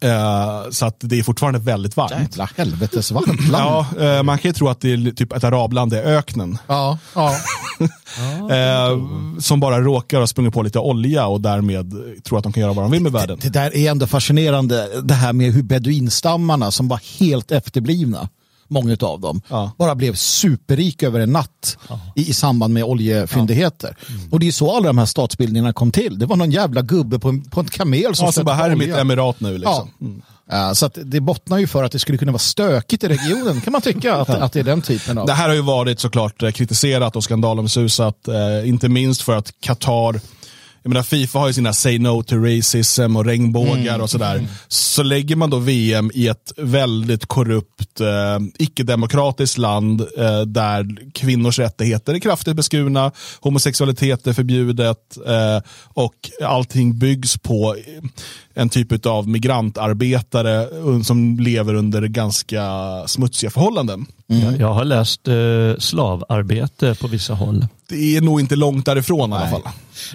Eh, 0.00 0.70
så 0.70 0.86
att 0.86 0.96
det 0.98 1.18
är 1.18 1.22
fortfarande 1.22 1.58
väldigt 1.58 1.96
varmt. 1.96 2.12
Jävla 2.12 2.50
helvetes 2.56 3.10
varmt 3.10 3.48
land. 3.48 3.86
Ja, 3.98 4.04
eh, 4.04 4.22
man 4.22 4.38
kan 4.38 4.48
ju 4.48 4.52
tro 4.52 4.68
att 4.68 4.80
det 4.80 4.92
är 4.92 5.10
typ 5.10 5.32
ett 5.32 5.44
arabland, 5.44 5.92
det 5.92 6.02
är 6.02 6.16
öknen. 6.16 6.58
Ja, 6.66 6.98
ja. 7.14 7.36
Som 9.40 9.60
bara 9.60 9.80
råkar 9.80 10.20
ha 10.20 10.26
sprungit 10.26 10.54
på 10.54 10.62
lite 10.62 10.78
olja 10.78 11.26
och 11.26 11.40
därmed 11.40 11.92
tror 12.24 12.38
att 12.38 12.44
de 12.44 12.52
kan 12.52 12.60
göra 12.60 12.72
vad 12.72 12.84
de 12.84 12.90
vill 12.90 13.02
med 13.02 13.12
världen. 13.12 13.38
Det 13.42 13.48
där 13.48 13.76
är 13.76 13.90
ändå 13.90 14.06
fascinerande, 14.06 15.00
det 15.02 15.14
här 15.14 15.32
med 15.32 15.52
hur 15.52 15.62
beduinstammarna 15.62 16.70
som 16.70 16.88
var 16.88 17.00
helt 17.18 17.52
efterblivna, 17.52 18.28
många 18.68 18.96
av 19.00 19.20
dem, 19.20 19.40
Ja. 19.48 19.72
bara 19.78 19.94
blev 19.94 20.14
superrika 20.14 21.06
över 21.06 21.20
en 21.20 21.32
natt 21.32 21.78
i, 22.16 22.30
i 22.30 22.32
samband 22.32 22.74
med 22.74 22.84
oljefyndigheter. 22.84 23.96
Mm. 24.08 24.32
Och 24.32 24.40
det 24.40 24.48
är 24.48 24.52
så 24.52 24.76
alla 24.76 24.86
de 24.86 24.98
här 24.98 25.06
statsbildningarna 25.06 25.72
kom 25.72 25.90
till. 25.92 26.18
Det 26.18 26.26
var 26.26 26.36
någon 26.36 26.50
jävla 26.50 26.82
gubbe 26.82 27.18
på 27.18 27.28
en, 27.28 27.44
på 27.44 27.60
en 27.60 27.66
kamel 27.68 28.14
som 28.14 28.26
Ja, 28.26 28.32
stötte 28.32 28.44
bara, 28.44 28.56
här 28.56 28.70
är 28.70 28.76
mitt 28.76 28.94
emirat 28.96 29.40
nu. 29.40 29.58
Liksom. 29.58 29.90
Ja. 29.98 30.06
Ja, 30.50 30.74
så 30.74 30.86
att 30.86 30.98
det 31.04 31.20
bottnar 31.20 31.58
ju 31.58 31.66
för 31.66 31.84
att 31.84 31.92
det 31.92 31.98
skulle 31.98 32.18
kunna 32.18 32.32
vara 32.32 32.38
stökigt 32.38 33.04
i 33.04 33.08
regionen, 33.08 33.60
kan 33.60 33.72
man 33.72 33.82
tycka 33.82 34.16
att, 34.16 34.28
att 34.30 34.52
det 34.52 34.60
är 34.60 34.64
den 34.64 34.82
typen 34.82 35.18
av... 35.18 35.26
Det 35.26 35.32
här 35.32 35.48
har 35.48 35.54
ju 35.54 35.62
varit 35.62 36.00
såklart 36.00 36.42
eh, 36.42 36.50
kritiserat 36.50 37.16
och 37.16 37.24
skandalomsusat, 37.24 38.28
eh, 38.28 38.68
inte 38.68 38.88
minst 38.88 39.22
för 39.22 39.36
att 39.36 39.52
Qatar 39.60 40.20
jag 40.82 40.88
menar, 40.90 41.02
Fifa 41.02 41.38
har 41.38 41.46
ju 41.46 41.52
sina 41.52 41.72
say 41.72 41.98
no 41.98 42.22
to 42.22 42.36
racism 42.36 43.16
och 43.16 43.24
regnbågar 43.24 43.98
och 43.98 44.10
sådär. 44.10 44.46
Så 44.68 45.02
lägger 45.02 45.36
man 45.36 45.50
då 45.50 45.58
VM 45.58 46.10
i 46.14 46.28
ett 46.28 46.52
väldigt 46.56 47.26
korrupt, 47.26 48.00
eh, 48.00 48.38
icke-demokratiskt 48.58 49.58
land 49.58 50.00
eh, 50.00 50.40
där 50.40 51.12
kvinnors 51.14 51.58
rättigheter 51.58 52.14
är 52.14 52.18
kraftigt 52.18 52.56
beskurna, 52.56 53.12
homosexualitet 53.40 54.26
är 54.26 54.32
förbjudet 54.32 55.16
eh, 55.26 55.62
och 55.84 56.14
allting 56.42 56.98
byggs 56.98 57.38
på 57.38 57.76
en 58.58 58.68
typ 58.68 59.06
av 59.06 59.28
migrantarbetare 59.28 60.68
som 61.04 61.38
lever 61.40 61.74
under 61.74 62.02
ganska 62.02 62.62
smutsiga 63.06 63.50
förhållanden. 63.50 64.06
Jag, 64.26 64.60
jag 64.60 64.74
har 64.74 64.84
läst 64.84 65.28
eh, 65.28 65.78
slavarbete 65.78 66.94
på 66.94 67.06
vissa 67.06 67.34
håll. 67.34 67.66
Det 67.88 68.16
är 68.16 68.20
nog 68.20 68.40
inte 68.40 68.56
långt 68.56 68.86
därifrån 68.86 69.32
i 69.32 69.34
alla 69.34 69.48
fall. 69.48 69.62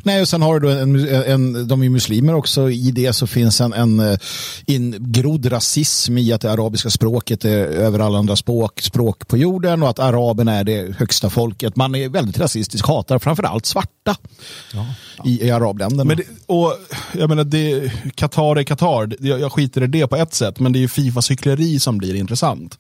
Nej, 0.04 0.22
och 0.22 0.28
sen 0.28 0.42
har 0.42 0.60
du 0.60 0.72
en, 0.72 1.08
en, 1.10 1.68
de 1.68 1.84
är 1.84 1.90
muslimer 1.90 2.36
också. 2.36 2.70
I 2.70 2.92
det 2.92 3.14
så 3.14 3.28
finns 3.28 3.62
en, 3.62 3.74
en 3.74 4.00
eh, 4.00 4.18
ingrodd 4.66 5.52
rasism 5.52 6.18
i 6.18 6.34
att 6.34 6.42
det 6.42 6.52
arabiska 6.52 6.90
språket 6.90 7.46
är 7.46 7.66
över 7.66 8.00
alla 8.00 8.18
andra 8.18 8.36
språk, 8.36 8.82
språk 8.82 9.28
på 9.28 9.38
jorden 9.38 9.84
och 9.84 9.90
att 9.90 10.00
araberna 10.00 10.54
är 10.54 10.64
det 10.64 10.96
högsta 10.98 11.30
folket. 11.30 11.76
Man 11.76 11.96
är 11.96 12.10
väldigt 12.10 12.40
rasistisk, 12.40 12.88
hatar 12.88 13.20
framförallt 13.20 13.66
svarta 13.66 14.16
i, 15.26 15.48
i 15.48 15.52
arabländerna. 15.52 16.04
Men 16.04 16.18
det, 16.18 16.24
och, 16.46 16.74
jag 17.14 17.30
menar, 17.30 17.44
det, 17.44 17.92
Qatar 18.34 18.56
är 18.56 18.64
Qatar, 18.64 19.16
jag, 19.20 19.40
jag 19.40 19.52
skiter 19.52 19.84
i 19.84 19.88
det 19.88 20.08
på 20.08 20.16
ett 20.16 20.34
sätt, 20.34 20.60
men 20.60 20.74
det 20.74 20.80
är 20.80 20.82
ju 20.82 20.88
Fifas 20.88 21.32
hyckleri 21.32 21.80
som 21.80 21.98
blir 21.98 22.16
intressant. 22.16 22.80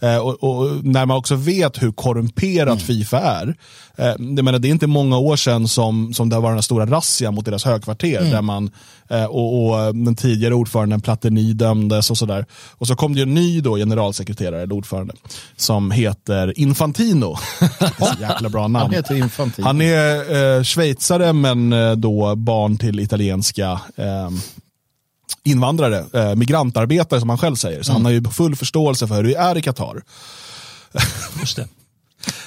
Eh, 0.00 0.16
och, 0.16 0.44
och, 0.44 0.84
när 0.84 1.06
man 1.06 1.16
också 1.16 1.34
vet 1.34 1.82
hur 1.82 1.92
korrumperat 1.92 2.82
Fifa 2.82 3.20
är. 3.20 3.56
Eh, 3.96 4.06
jag 4.06 4.44
menar, 4.44 4.58
det 4.58 4.68
är 4.68 4.70
inte 4.70 4.86
många 4.86 5.18
år 5.18 5.36
sedan 5.36 5.68
som, 5.68 6.14
som 6.14 6.28
det 6.28 6.40
var 6.40 6.52
den 6.52 6.62
stora 6.62 6.86
razzian 6.86 7.34
mot 7.34 7.44
deras 7.44 7.64
högkvarter. 7.64 8.20
Där 8.20 8.42
man, 8.42 8.70
eh, 9.10 9.24
och, 9.24 9.66
och 9.66 9.94
den 9.94 10.16
tidigare 10.16 10.54
ordföranden 10.54 11.00
Platini 11.00 11.52
dömdes 11.52 12.10
och 12.10 12.18
sådär. 12.18 12.46
Och 12.72 12.86
så 12.86 12.96
kom 12.96 13.14
det 13.14 13.22
en 13.22 13.34
ny 13.34 13.60
då, 13.60 13.76
generalsekreterare, 13.76 14.62
eller 14.62 14.74
ordförande, 14.74 15.14
som 15.56 15.90
heter 15.90 16.58
Infantino. 16.58 17.36
Jäkla 18.20 18.48
bra 18.48 18.62
namn. 18.68 18.76
Han 18.76 18.90
heter 18.90 19.14
Infantino. 19.14 19.66
Han 19.66 19.80
är 19.80 20.56
eh, 20.56 20.62
schweizare 20.62 21.32
men 21.32 21.72
eh, 21.72 21.92
då 21.92 22.34
barn 22.36 22.78
till 22.78 23.00
italienska 23.00 23.80
eh, 23.96 24.30
invandrare, 25.42 26.04
eh, 26.12 26.34
migrantarbetare 26.34 27.20
som 27.20 27.28
han 27.28 27.38
själv 27.38 27.56
säger. 27.56 27.82
Så 27.82 27.92
han 27.92 28.04
har 28.04 28.12
ju 28.12 28.24
full 28.24 28.56
förståelse 28.56 29.06
för 29.06 29.14
hur 29.14 29.22
det 29.22 29.34
är 29.34 29.58
i 29.58 29.62
Qatar. 29.62 30.02
Just 31.40 31.56
det. 31.56 31.68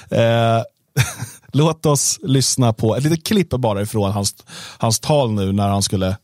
Eh, 0.10 0.64
låt 1.54 1.86
oss 1.86 2.20
lyssna 2.24 2.74
på 2.74 2.96
ett 2.96 3.04
litet 3.04 3.26
klipp 3.26 3.50
bara 3.50 3.82
ifrån 3.82 4.12
hans, 4.12 4.36
hans 4.78 5.00
tal 5.00 5.32
nu 5.32 5.52
när 5.52 5.68
han 5.68 5.84
skulle, 5.84 6.18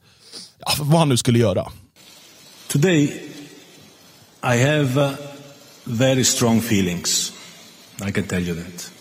ja, 0.59 0.71
vad 0.79 0.99
han 0.99 1.09
nu 1.09 1.17
skulle 1.17 1.39
göra. 1.39 1.71
Today, 2.67 3.03
I 4.43 4.57
have 4.57 5.01
uh, 5.01 5.11
very 5.83 6.23
strong 6.23 6.59
feelings. 6.59 7.31
I 8.07 8.11
can 8.11 8.23
tell 8.23 8.47
you 8.47 8.55
that. 8.55 8.91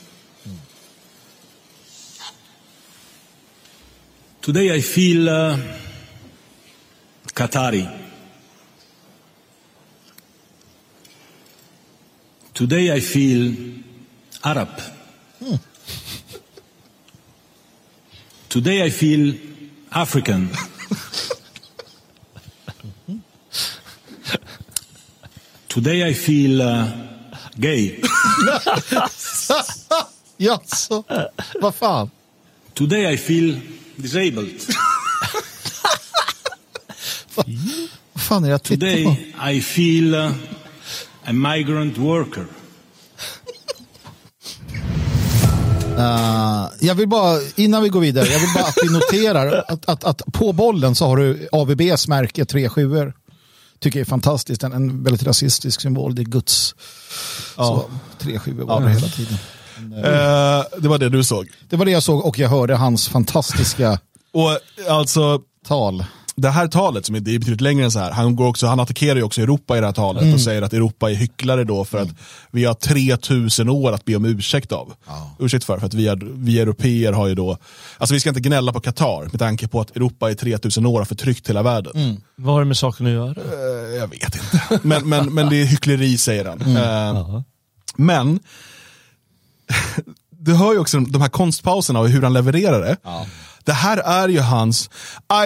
Today, 4.41 4.77
I 4.77 4.83
feel 4.83 5.29
uh, 5.29 5.57
Qatari. 7.43 7.89
Today, 12.55 12.93
I 12.93 13.01
feel 13.01 13.53
Arab. 14.45 14.69
Today, 18.49 18.85
I 18.85 18.91
feel 18.91 19.35
African. 19.91 20.51
Today, 25.69 26.09
I 26.11 26.15
feel 26.15 26.63
uh, 26.63 26.93
gay. 27.59 28.01
Jaså, 30.39 31.05
vad 31.61 31.75
fan? 31.75 32.11
Today, 32.75 33.13
I 33.15 33.17
feel 33.17 33.61
disabled. 33.97 34.92
Fan 38.33 38.45
är 38.45 38.49
det 38.49 38.53
jag 38.53 38.63
tittar 38.63 39.05
på? 39.05 39.17
Today, 39.17 39.57
I 39.57 39.61
feel 39.61 40.15
uh, 40.15 40.33
a 41.25 41.33
migrant 41.33 41.99
worker. 41.99 42.47
Uh, 45.99 46.67
jag 46.81 46.95
vill 46.95 47.09
bara, 47.09 47.39
innan 47.57 47.83
vi 47.83 47.89
går 47.89 48.01
vidare, 48.01 48.27
jag 48.27 48.41
vill 48.41 48.49
bara 48.55 48.65
att 48.65 48.79
vi 48.83 48.93
noterar 48.93 49.65
att, 49.69 49.89
att, 49.89 50.05
att 50.05 50.23
på 50.33 50.53
bollen 50.53 50.95
så 50.95 51.07
har 51.07 51.17
du 51.17 51.49
AVBs 51.53 52.09
märke 52.09 52.45
3 52.45 52.69
7 52.69 53.13
Tycker 53.79 53.99
jag 53.99 54.07
är 54.07 54.11
fantastiskt, 54.11 54.63
en, 54.63 54.73
en 54.73 55.05
väldigt 55.05 55.23
rasistisk 55.23 55.81
symbol. 55.81 56.15
Det 56.15 56.23
är 56.23 56.25
Guds. 56.25 56.75
Så, 57.57 57.85
3 58.19 58.39
7 58.39 58.53
var 58.53 58.81
det 58.81 58.91
hela 58.91 59.09
tiden. 59.09 59.39
Eh, 59.77 60.65
det 60.79 60.89
var 60.89 60.99
det 60.99 61.09
du 61.09 61.25
såg. 61.25 61.49
Det 61.69 61.77
var 61.77 61.85
det 61.85 61.91
jag 61.91 62.03
såg 62.03 62.25
och 62.25 62.39
jag 62.39 62.49
hörde 62.49 62.77
hans 62.77 63.09
fantastiska 63.09 63.99
Och 64.33 64.59
alltså, 64.89 65.41
tal. 65.67 66.05
Det 66.35 66.51
här 66.51 66.69
talet, 66.69 67.07
som 67.07 67.15
är, 67.15 67.21
det 67.21 67.35
är 67.35 67.39
betydligt 67.39 67.61
längre 67.61 67.85
än 67.85 67.91
så 67.91 67.99
här, 67.99 68.11
han, 68.11 68.37
går 68.37 68.49
också, 68.49 68.67
han 68.67 68.81
attackerar 68.81 69.17
ju 69.17 69.23
också 69.23 69.41
Europa 69.43 69.77
i 69.77 69.81
det 69.81 69.87
här 69.87 69.93
talet 69.93 70.35
och 70.35 70.41
säger 70.41 70.63
att 70.63 70.73
Europa 70.73 71.11
är 71.11 71.15
hycklare 71.15 71.65
då 71.65 71.85
för 71.85 71.99
att 71.99 72.09
vi 72.51 72.65
har 72.65 72.75
3000 72.75 73.69
år 73.69 73.93
att 73.93 74.05
be 74.05 74.17
om 74.17 74.25
ursäkt 74.25 74.73
av. 74.73 74.93
Ursäkt 75.39 75.65
för, 75.65 75.79
för 75.79 75.87
att 75.87 75.95
vi, 75.95 76.09
är, 76.09 76.19
vi 76.35 76.61
europeer 76.61 77.13
har 77.13 77.27
ju 77.27 77.35
då, 77.35 77.59
alltså 77.99 78.15
vi 78.15 78.21
ska 78.21 78.29
inte 78.29 78.41
gnälla 78.41 78.73
på 78.73 78.81
Qatar 78.81 79.23
med 79.23 79.39
tanke 79.39 79.69
på 79.69 79.81
att 79.81 79.97
Europa 79.97 80.31
i 80.31 80.35
3000 80.35 80.87
år 80.87 80.99
har 80.99 81.05
förtryckt 81.05 81.49
hela 81.49 81.63
världen. 81.63 82.21
Vad 82.37 82.55
har 82.55 82.61
det 82.61 82.67
med 82.67 82.77
saken 82.77 83.07
att 83.07 83.13
göra? 83.13 83.31
Eh, 83.31 83.97
jag 83.97 84.09
vet 84.09 84.35
inte. 84.35 84.81
Men, 84.83 85.09
men, 85.09 85.35
men 85.35 85.49
det 85.49 85.57
är 85.57 85.65
hyckleri 85.65 86.19
säger 86.19 86.45
han. 86.45 86.77
Eh, 86.77 87.43
men, 87.97 88.41
du 90.31 90.55
hör 90.55 90.73
ju 90.73 90.79
också 90.79 91.01
de 91.01 91.23
här 91.23 91.29
konstpauserna 91.29 92.01
och 92.01 92.09
hur 92.09 92.23
han 92.23 92.33
levererar 92.33 92.81
det. 92.81 92.97
Det 93.65 93.73
här 93.73 93.97
är 93.97 94.29
ju 94.29 94.41
hans 94.41 94.91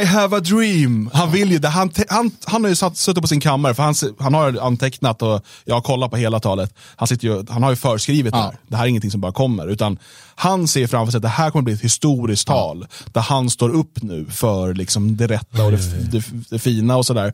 I 0.03 0.05
have 0.05 0.37
a 0.37 0.41
dream. 0.41 1.11
Han 1.13 1.33
vill 1.33 1.53
ju 1.53 1.59
det. 1.59 1.69
Han, 1.69 1.91
han, 2.09 2.31
han 2.45 2.65
har 2.65 2.69
ju 2.69 2.77
satt, 2.77 2.97
suttit 2.97 3.23
på 3.23 3.29
sin 3.29 3.41
kammare, 3.41 3.75
för 3.75 3.83
han, 3.83 3.95
han 4.19 4.35
har 4.35 4.59
antecknat 4.61 5.23
och 5.23 5.43
jag 5.65 5.75
har 5.75 5.83
kollat 5.83 6.11
på 6.11 6.17
hela 6.17 6.41
talet. 6.41 6.75
Han, 6.97 7.09
sitter 7.09 7.29
ju, 7.29 7.45
han 7.49 7.63
har 7.63 7.71
ju 7.71 7.77
förskrivet 7.77 8.33
det 8.33 8.39
här. 8.39 8.59
Det 8.69 8.77
här 8.77 8.85
är 8.85 8.89
ingenting 8.89 9.11
som 9.11 9.21
bara 9.21 9.33
kommer. 9.33 9.69
Utan 9.69 9.99
han 10.35 10.69
ser 10.69 10.87
framför 10.87 11.11
sig 11.11 11.19
att 11.19 11.23
det 11.23 11.29
här 11.29 11.51
kommer 11.51 11.63
bli 11.63 11.75
ett 11.75 11.81
historiskt 11.81 12.47
tal. 12.47 12.87
Där 13.13 13.21
han 13.21 13.51
står 13.51 13.69
upp 13.71 14.03
nu 14.03 14.27
för 14.31 14.75
liksom 14.75 15.17
det 15.17 15.27
rätta 15.27 15.65
och 15.65 15.73
det, 15.73 16.11
det, 16.13 16.25
det 16.51 16.59
fina 16.59 16.97
och 16.97 17.07
sådär. 17.07 17.33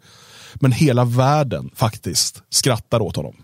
Men 0.55 0.73
hela 0.73 1.05
världen 1.05 1.71
faktiskt 1.77 2.43
skrattar 2.51 3.01
åt 3.03 3.17
honom. 3.17 3.35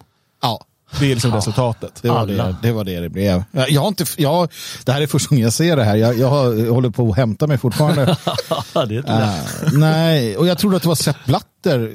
Ja. 0.43 0.65
Det 1.01 1.05
är 1.05 1.15
liksom 1.15 1.35
resultatet. 1.35 1.99
Det 2.03 2.09
var 2.09 2.27
det, 2.27 2.57
det 2.63 2.73
var 2.73 2.85
det 2.85 3.01
det 3.01 3.09
blev. 3.09 3.45
Jag 3.69 3.81
har 3.81 3.89
inte, 3.89 4.05
jag, 4.17 4.49
det 4.85 4.93
här 4.93 5.01
är 5.01 5.07
första 5.07 5.29
gången 5.29 5.45
jag 5.45 5.53
ser 5.53 5.77
det 5.77 5.85
här. 5.85 5.97
Jag, 5.97 6.19
jag, 6.19 6.29
har, 6.29 6.55
jag 6.55 6.73
håller 6.73 6.91
på 6.91 7.11
att 7.11 7.17
hämta 7.17 7.47
mig 7.47 7.59
fortfarande. 7.59 8.17
Ja, 8.75 8.87
det 8.87 8.95
är 8.95 8.99
inte 8.99 9.13
uh, 9.13 9.79
nej, 9.79 10.37
och 10.37 10.47
jag 10.47 10.59
trodde 10.59 10.77
att 10.77 10.83
det 10.83 10.89
var 10.89 10.95
Sepp 10.95 11.17
Blatter. 11.27 11.93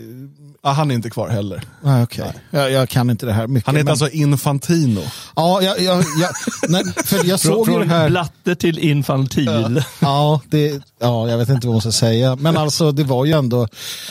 Ah, 0.66 0.72
han 0.72 0.92
är 0.92 0.96
inte 0.96 1.10
kvar 1.10 1.30
heller. 1.30 1.64
Nej, 1.82 2.04
okej. 2.04 2.32
Jag, 2.50 2.72
jag 2.72 2.90
kan 2.90 3.10
inte 3.10 3.26
det 3.26 3.34
här 3.34 3.48
mycket. 3.48 3.66
Han 3.68 3.76
heter 3.76 3.84
men- 3.86 3.92
alltså 3.92 4.10
Infantino. 4.10 5.02
Ja, 5.36 5.62
jag, 5.62 5.80
jag, 5.82 5.98
jag, 6.20 6.30
nej, 6.70 6.84
för 7.06 7.26
jag 7.26 7.40
såg 7.40 7.68
ju 7.70 7.74
det 7.74 7.80
Från 7.80 7.90
här. 7.90 8.10
blatte 8.10 8.56
till 8.56 8.80
infantil. 8.80 9.84
Ja, 10.00 10.42
det, 10.50 10.82
ja, 11.00 11.30
jag 11.30 11.38
vet 11.38 11.50
inte 11.50 11.68
vad 11.68 11.74
man 11.74 11.82
ska 11.82 11.92
säga. 11.92 12.36
Men 12.36 12.58
alltså 12.58 12.92
det 12.92 13.04
var 13.04 13.26
ju 13.26 13.32
ändå... 13.32 13.68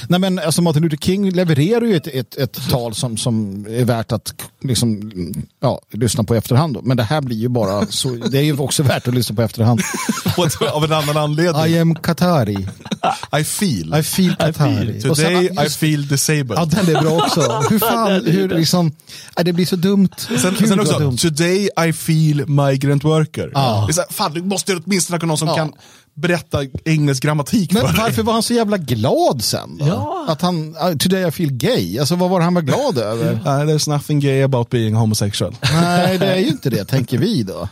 Nej, 0.09 0.21
men 0.21 0.39
alltså 0.39 0.63
Martin 0.63 0.83
Luther 0.83 0.97
King 0.97 1.31
levererar 1.31 1.85
ju 1.87 1.97
ett, 1.97 2.07
ett, 2.07 2.37
ett 2.37 2.71
tal 2.71 2.95
som, 2.95 3.17
som 3.17 3.67
är 3.71 3.85
värt 3.85 4.13
att 4.13 4.35
liksom, 4.63 5.13
ja, 5.61 5.81
lyssna 5.93 6.25
på 6.25 6.35
i 6.35 6.39
efterhand. 6.39 6.75
Då. 6.75 6.83
Men 6.83 6.97
det 6.97 7.03
här 7.03 7.21
blir 7.21 7.37
ju 7.37 7.49
bara 7.49 7.87
så... 7.87 8.09
Det 8.09 8.39
är 8.39 8.43
ju 8.43 8.59
också 8.59 8.83
värt 8.83 9.09
att 9.09 9.15
lyssna 9.15 9.37
på 9.37 9.43
i 9.43 9.45
efterhand. 9.45 9.81
Av 10.73 10.85
en 10.85 10.93
annan 10.93 11.17
anledning. 11.17 11.67
I 11.67 11.79
am 11.79 11.95
Qatari. 11.95 12.69
I 13.41 13.45
feel. 13.45 13.95
I 13.99 14.03
feel 14.03 14.35
Qatari. 14.37 14.99
Och 15.11 15.17
sen- 15.17 15.27
Today 15.27 15.45
I 15.47 15.63
just- 15.63 15.77
feel 15.77 16.09
disabled. 16.43 16.59
Ja, 16.59 16.65
den 16.83 16.97
är 16.97 17.01
bra 17.03 17.13
också. 17.25 17.41
Hur 17.71 17.79
fan, 17.79 18.25
hur 18.27 18.49
liksom... 18.49 18.93
Nej, 19.37 19.45
det 19.45 19.53
blir 19.53 19.67
så 19.67 19.77
dumt. 19.77 20.09
Sen, 20.19 20.57
Gud, 20.59 20.69
sen 20.69 20.81
också, 20.81 20.99
dumt. 20.99 21.17
today 21.17 21.69
I 21.89 21.93
feel 21.93 22.47
migrant 22.49 23.05
worker. 23.05 23.51
Ja. 23.55 23.85
Det 23.87 23.91
är 23.91 23.95
så 23.95 24.01
här, 24.01 24.13
fan, 24.13 24.33
du 24.33 24.43
måste 24.43 24.77
åtminstone 24.77 25.19
ha 25.19 25.27
någon 25.27 25.39
som 25.39 25.49
Ja. 25.49 25.55
kan 25.57 25.73
berätta 26.15 26.59
engelsk 26.85 27.23
grammatik 27.23 27.73
Men 27.73 27.83
för 27.83 27.89
dig. 27.89 27.97
varför 28.03 28.23
var 28.23 28.33
han 28.33 28.43
så 28.43 28.55
jävla 28.55 28.77
glad 28.77 29.45
sen 29.45 29.79
då? 29.79 29.87
Ja. 29.87 30.25
Att 30.29 30.43
han, 30.43 30.77
uh, 30.77 30.97
today 30.97 31.29
I 31.29 31.31
feel 31.31 31.53
gay. 31.53 31.99
Alltså 31.99 32.15
vad 32.17 32.31
var 32.31 32.39
det 32.39 32.45
han 32.45 32.55
var 32.55 32.63
glad 32.63 32.99
över? 32.99 33.41
Nej, 33.45 33.67
there's 33.67 33.89
nothing 33.89 34.21
gay 34.21 34.43
about 34.43 34.71
being 34.71 34.95
homosexual. 34.95 35.57
Nej, 35.73 36.19
det 36.19 36.27
är 36.27 36.39
ju 36.39 36.47
inte 36.49 36.71
det, 36.71 36.85
tänker 36.85 37.19
vi 37.19 37.43
då. 37.43 37.69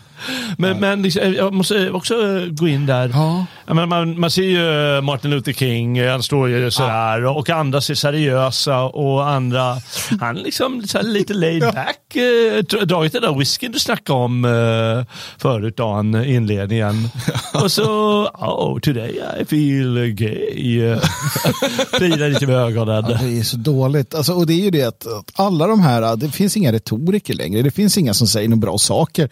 Men, 0.59 0.81
men 0.81 1.03
liksom, 1.03 1.35
jag 1.35 1.53
måste 1.55 1.91
också 1.91 2.15
gå 2.51 2.69
in 2.69 2.87
där. 2.87 3.09
Ja. 3.15 3.47
Menar, 3.67 3.87
man, 3.87 4.21
man 4.21 4.31
ser 4.31 4.43
ju 4.43 5.01
Martin 5.01 5.31
Luther 5.31 5.53
King, 5.53 5.99
eh, 5.99 6.11
han 6.13 6.23
står 6.23 6.49
ju 6.49 6.71
sådär 6.71 7.25
och 7.27 7.51
andra 7.51 7.81
ser 7.81 7.95
seriösa 7.95 8.81
och 8.83 9.29
andra, 9.29 9.77
han 10.21 10.37
är 10.37 10.43
liksom 10.43 10.85
här 10.95 11.03
lite 11.03 11.35
laid 11.35 11.61
back. 11.63 12.17
eh, 12.17 12.63
dra- 12.63 12.85
Dragit 12.85 13.13
den 13.13 13.23
där 13.23 13.39
whiskyn 13.39 13.73
du 13.73 13.79
snackade 13.79 14.19
om 14.19 14.45
eh, 14.45 15.15
förut 15.39 15.77
Dan, 15.77 16.25
inledningen. 16.25 17.09
Och 17.55 17.73
så, 17.73 17.85
oh 18.27 18.81
today 18.81 19.21
I 19.41 19.45
feel 19.45 20.07
gay. 20.11 20.81
Eh, 20.91 20.99
Plirar 21.99 22.29
lite 22.29 22.47
med 22.47 22.57
ögonen. 22.57 23.05
Ja, 23.09 23.19
det 23.23 23.39
är 23.39 23.43
så 23.43 23.57
dåligt. 23.57 24.15
Alltså, 24.15 24.33
och 24.33 24.47
det 24.47 24.53
är 24.53 24.65
ju 24.65 24.71
det 24.71 24.83
att 24.83 25.07
alla 25.35 25.67
de 25.67 25.81
här, 25.81 26.17
det 26.17 26.29
finns 26.31 26.57
inga 26.57 26.73
retoriker 26.73 27.35
längre. 27.35 27.63
Det 27.63 27.71
finns 27.71 27.99
inga 27.99 28.15
som 28.15 28.27
säger 28.27 28.49
några 28.49 28.61
bra 28.61 28.79
saker. 28.79 29.29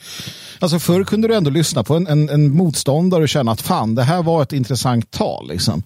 Alltså 0.59 0.77
förr 0.78 1.04
kunde 1.04 1.28
du 1.28 1.35
ändå 1.35 1.50
lyssna 1.50 1.85
på 1.85 1.97
en, 1.97 2.06
en, 2.06 2.28
en 2.28 2.56
motståndare 2.56 3.23
och 3.23 3.28
känna 3.28 3.52
att 3.52 3.62
fan, 3.62 3.94
det 3.94 4.02
här 4.02 4.23
var 4.23 4.42
ett 4.42 4.52
intressant 4.52 5.11
tal. 5.11 5.49
Liksom. 5.49 5.82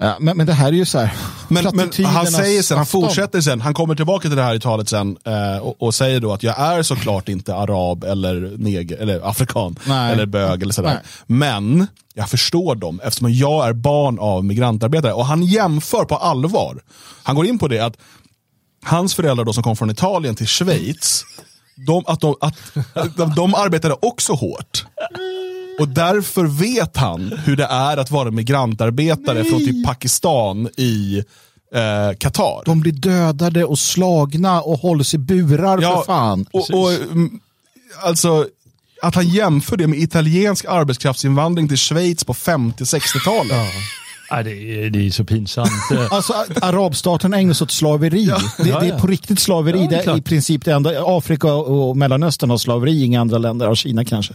Ja, 0.00 0.16
men, 0.20 0.36
men 0.36 0.46
det 0.46 0.52
här 0.52 0.68
är 0.68 0.72
ju 0.72 0.84
så 0.84 0.98
här. 0.98 1.12
Men, 1.48 1.64
men 1.74 2.04
han 2.04 2.26
säger 2.26 2.62
sen, 2.62 2.76
han 2.76 2.86
fortsätter 2.86 3.40
sen, 3.40 3.60
han 3.60 3.74
kommer 3.74 3.94
tillbaka 3.94 4.28
till 4.28 4.36
det 4.36 4.42
här 4.42 4.54
i 4.54 4.60
talet 4.60 4.88
sen 4.88 5.16
eh, 5.24 5.58
och, 5.58 5.82
och 5.82 5.94
säger 5.94 6.20
då 6.20 6.32
att 6.32 6.42
jag 6.42 6.60
är 6.60 6.82
såklart 6.82 7.28
inte 7.28 7.54
arab 7.54 8.04
eller 8.04 8.52
neger, 8.58 8.96
eller 8.96 9.28
afrikan 9.28 9.78
Nej. 9.86 10.12
eller 10.12 10.26
bög 10.26 10.62
eller 10.62 10.72
sådär. 10.72 10.94
Nej. 10.94 11.02
Men 11.26 11.86
jag 12.14 12.30
förstår 12.30 12.74
dem 12.74 13.00
eftersom 13.04 13.32
jag 13.32 13.68
är 13.68 13.72
barn 13.72 14.18
av 14.18 14.44
migrantarbetare. 14.44 15.12
Och 15.12 15.26
han 15.26 15.42
jämför 15.42 16.04
på 16.04 16.16
allvar. 16.16 16.82
Han 17.22 17.36
går 17.36 17.46
in 17.46 17.58
på 17.58 17.68
det 17.68 17.80
att 17.80 17.96
hans 18.84 19.14
föräldrar 19.14 19.44
då 19.44 19.52
som 19.52 19.62
kom 19.62 19.76
från 19.76 19.90
Italien 19.90 20.34
till 20.34 20.46
Schweiz, 20.46 21.24
de, 21.86 22.04
att 22.06 22.20
de, 22.20 22.34
att, 22.40 22.54
de, 23.16 23.32
de 23.36 23.54
arbetade 23.54 23.96
också 24.02 24.32
hårt. 24.32 24.84
Och 25.78 25.88
därför 25.88 26.44
vet 26.44 26.96
han 26.96 27.32
hur 27.44 27.56
det 27.56 27.64
är 27.64 27.96
att 27.96 28.10
vara 28.10 28.30
migrantarbetare 28.30 29.44
från 29.44 29.58
typ 29.58 29.86
Pakistan 29.86 30.68
i 30.76 31.22
eh, 31.74 32.16
Qatar. 32.18 32.62
De 32.64 32.80
blir 32.80 32.92
dödade 32.92 33.64
och 33.64 33.78
slagna 33.78 34.62
och 34.62 34.78
hålls 34.78 35.14
i 35.14 35.18
burar 35.18 35.80
för 35.80 36.04
fan. 36.04 36.46
Och, 36.52 36.70
och, 36.70 36.92
mm, 36.92 37.40
alltså, 38.02 38.46
att 39.02 39.14
han 39.14 39.28
jämför 39.28 39.76
det 39.76 39.86
med 39.86 39.98
italiensk 39.98 40.64
arbetskraftsinvandring 40.64 41.68
till 41.68 41.78
Schweiz 41.78 42.24
på 42.24 42.34
50-60-talet. 42.34 43.56
Ja, 43.56 43.66
det, 44.30 44.84
är, 44.84 44.90
det 44.90 45.06
är 45.06 45.10
så 45.10 45.24
pinsamt. 45.24 45.70
Alltså 46.10 46.32
arabstaterna 46.62 47.38
ägnar 47.38 47.54
sig 47.54 47.64
åt 47.64 47.70
slaveri. 47.70 48.24
Det, 48.24 48.68
Ja, 48.68 48.80
det 48.80 48.86
är 48.86 48.90
ja. 48.90 48.98
på 48.98 49.06
riktigt 49.06 49.40
slaveri. 49.40 49.80
Ja, 49.82 49.88
det 49.88 49.96
är 49.96 50.04
det 50.04 50.10
är 50.12 50.16
i 50.16 50.22
princip 50.22 50.64
det 50.64 50.72
enda. 50.72 50.90
Afrika 51.06 51.52
och 51.54 51.96
Mellanöstern 51.96 52.50
har 52.50 52.58
slaveri, 52.58 53.04
inga 53.04 53.20
andra 53.20 53.38
länder 53.38 53.66
har 53.66 53.74
Kina 53.74 54.04
kanske. 54.04 54.34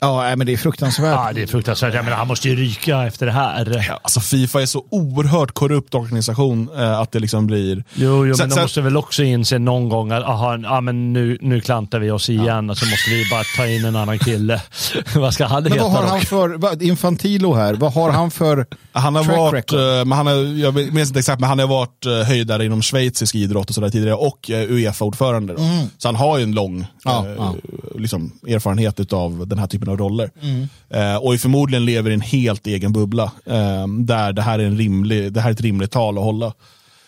Ja, 0.00 0.36
men 0.36 0.46
det 0.46 0.52
är 0.52 0.56
fruktansvärt. 0.56 1.06
ja, 1.16 1.30
det 1.34 1.42
är 1.42 1.46
fruktansvärt. 1.46 1.94
Jag 1.94 2.04
menar, 2.04 2.16
han 2.16 2.28
måste 2.28 2.48
ju 2.48 2.56
ryka 2.56 3.06
efter 3.06 3.26
det 3.26 3.32
här. 3.32 3.90
Alltså 4.02 4.20
Fifa 4.20 4.62
är 4.62 4.66
så 4.66 4.84
oerhört 4.90 5.52
korrupt 5.52 5.94
organisation 5.94 6.68
eh, 6.76 7.00
att 7.00 7.12
det 7.12 7.18
liksom 7.20 7.46
blir... 7.46 7.84
Jo, 7.94 8.26
jo 8.26 8.34
Sen- 8.34 8.42
men 8.42 8.48
de 8.48 8.54
sen- 8.54 8.62
måste 8.64 8.80
väl 8.80 8.96
också 8.96 9.22
inse 9.22 9.58
någon 9.58 9.88
gång 9.88 10.10
att 10.12 10.24
aha, 10.24 10.58
ja, 10.62 10.80
men 10.80 11.12
nu, 11.12 11.38
nu 11.40 11.60
klantar 11.60 11.98
vi 11.98 12.10
oss 12.10 12.28
igen 12.28 12.70
och 12.70 12.78
så 12.78 12.86
måste 12.86 13.10
vi 13.10 13.24
bara 13.30 13.42
ta 13.56 13.66
in 13.66 13.84
en 13.84 13.96
annan 13.96 14.18
kille. 14.18 14.62
vad 15.14 15.34
ska 15.34 15.46
han 15.46 15.62
Men 15.62 15.72
heta 15.72 15.84
vad 15.84 15.92
har 15.92 16.02
då? 16.02 16.08
han 16.08 16.20
för, 16.20 16.48
vad, 16.48 16.82
Infantilo 16.82 17.54
här, 17.54 17.74
vad 17.74 17.92
har 17.92 18.10
han 18.10 18.30
för 18.30 18.66
Han 18.92 19.14
har 19.16 19.24
track 19.24 19.36
varit, 19.38 19.54
record? 19.54 19.78
eh, 19.80 20.04
men 20.04 20.12
han 20.12 20.26
har, 20.26 20.34
jag 20.58 20.74
minns 20.74 21.08
inte 21.08 21.18
exakt, 21.18 21.40
men 21.40 21.48
han 21.48 21.58
har 21.58 21.66
varit 21.66 22.06
eh, 22.06 22.12
höjdare 22.12 22.64
inom 22.64 22.82
schweizisk 22.82 23.34
idrott 23.34 23.68
och 23.68 23.74
sådär 23.74 23.90
tidigare 23.90 24.14
och 24.16 24.50
eh, 24.50 24.70
Uefa-ordförande. 24.70 25.52
då. 25.54 25.60
Så 25.98 26.08
han 26.08 26.16
har 26.16 26.38
ju 26.38 26.42
en 26.44 26.52
lång 26.52 26.70
Mm. 26.70 26.86
Ja, 27.04 27.26
eh, 27.26 27.34
ja. 27.38 27.54
Liksom, 27.98 28.32
erfarenhet 28.48 29.12
av 29.12 29.46
den 29.48 29.58
här 29.58 29.66
typen 29.66 29.88
av 29.90 29.96
roller. 29.96 30.30
Mm. 30.42 30.68
Eh, 30.90 31.16
och 31.16 31.40
förmodligen 31.40 31.84
lever 31.84 32.10
i 32.10 32.14
en 32.14 32.20
helt 32.20 32.66
egen 32.66 32.92
bubbla 32.92 33.24
eh, 33.46 33.86
där 33.86 34.32
det 34.32 34.42
här, 34.42 34.58
är 34.58 34.64
en 34.64 34.78
rimlig, 34.78 35.32
det 35.32 35.40
här 35.40 35.48
är 35.48 35.54
ett 35.54 35.60
rimligt 35.60 35.90
tal 35.90 36.18
att 36.18 36.24
hålla. 36.24 36.52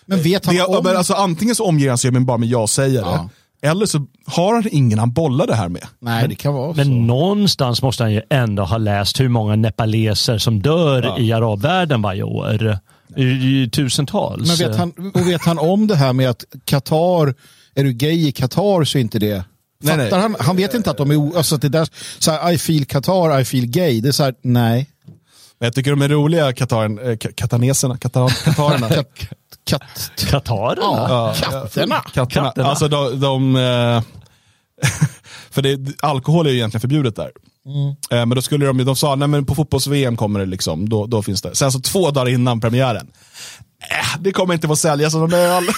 Men 0.07 0.23
vet 0.23 0.47
han 0.47 0.55
Det, 0.55 0.63
om... 0.65 0.87
alltså, 0.87 1.15
antingen 1.15 1.55
så 1.55 1.67
omger 1.67 1.89
han 1.89 1.99
sig 1.99 2.11
med 2.11 2.25
bara 2.25 2.39
med 2.39 2.49
ja-sägare, 2.49 3.29
eller 3.63 3.87
så 3.87 4.07
har 4.27 4.55
han 4.55 4.65
ingen 4.71 4.99
han 4.99 5.13
bollar 5.13 5.47
det 5.47 5.55
här 5.55 5.69
med. 5.69 5.83
Nej, 6.01 6.29
det 6.29 6.35
kan 6.35 6.55
vara 6.55 6.73
Men 6.73 6.87
så. 6.87 6.93
någonstans 6.93 7.83
måste 7.83 8.03
han 8.03 8.13
ju 8.13 8.23
ändå 8.31 8.63
ha 8.63 8.79
läst 8.79 9.21
hur 9.21 9.29
många 9.29 9.57
nepaleser 9.57 10.39
som 10.39 10.63
dör 10.63 11.21
i 11.21 11.33
arabvärlden 11.33 12.03
varje 12.03 12.23
år. 12.23 12.79
Ju 13.17 13.69
tusentals. 13.71 14.49
Men 14.49 14.69
vet 14.69 14.79
han, 14.79 15.13
och 15.15 15.29
vet 15.29 15.45
han 15.45 15.59
om 15.59 15.87
det 15.87 15.97
här 15.97 16.13
med 16.13 16.31
att 16.31 16.45
Qatar, 16.65 17.35
är 17.75 17.85
du 17.85 17.93
gay 17.93 18.29
i 18.29 18.33
Qatar 18.33 18.85
så 18.85 18.99
är 18.99 19.03
inte 19.03 19.19
det... 19.19 19.45
Nej, 19.83 19.97
Fattar 19.97 20.11
nej. 20.11 20.21
Han, 20.23 20.37
han 20.47 20.57
vet 20.57 20.75
inte 20.75 20.91
att 20.91 20.97
de 20.97 21.11
är... 21.11 21.37
Alltså 21.37 21.55
att 21.55 21.63
det 21.63 21.69
där, 21.69 21.89
så 22.19 22.31
här, 22.31 22.53
I 22.53 22.59
feel 22.59 22.85
Qatar, 22.85 23.41
I 23.41 23.45
feel 23.45 23.67
gay. 23.67 24.01
Det 24.01 24.09
är 24.09 24.13
så 24.13 24.25
här, 24.25 24.35
nej. 24.43 24.91
Men 25.59 25.67
jag 25.67 25.75
tycker 25.75 25.91
de 25.91 26.03
är 26.03 26.09
roliga, 26.09 26.53
kataren, 26.53 26.99
eh, 26.99 27.03
ka- 27.05 27.33
kataneserna, 27.35 27.97
katar, 27.99 28.45
katarerna. 28.45 28.89
Katt, 28.95 29.09
katt, 29.65 30.13
Katarerna? 30.31 31.07
ja, 31.09 31.35
katterna. 31.41 32.01
Katterna. 32.15 32.47
Katterna. 32.49 32.69
Alltså 32.69 32.89
de, 32.89 33.21
de 33.21 33.57
eh, 33.57 34.03
för 35.51 35.63
det, 35.63 35.79
alkohol 36.03 36.47
är 36.47 36.51
ju 36.51 36.57
egentligen 36.57 36.81
förbjudet 36.81 37.17
där. 37.17 37.31
Eh, 38.11 38.27
men 38.27 38.31
då 38.31 38.43
skulle 38.43 38.67
de, 38.67 38.85
de 38.85 38.97
sa, 38.97 39.15
nej 39.15 39.29
men 39.29 39.47
på 39.47 39.55
fotbolls-VM 39.55 40.17
kommer 40.17 40.41
det 40.41 40.47
liksom, 40.47 40.89
då, 40.89 41.07
då 41.07 41.23
finns 41.23 41.43
det. 41.43 41.55
Sen 41.55 41.73
så 41.73 41.81
två 41.81 42.11
dagar 42.11 42.29
innan 42.33 42.61
premiären, 42.61 43.07
eh, 43.91 44.21
det 44.21 44.33
kommer 44.33 44.55
inte 44.55 44.69
få 44.69 44.77
säljas 44.77 45.15
någon 45.15 45.33
öl. 45.33 45.65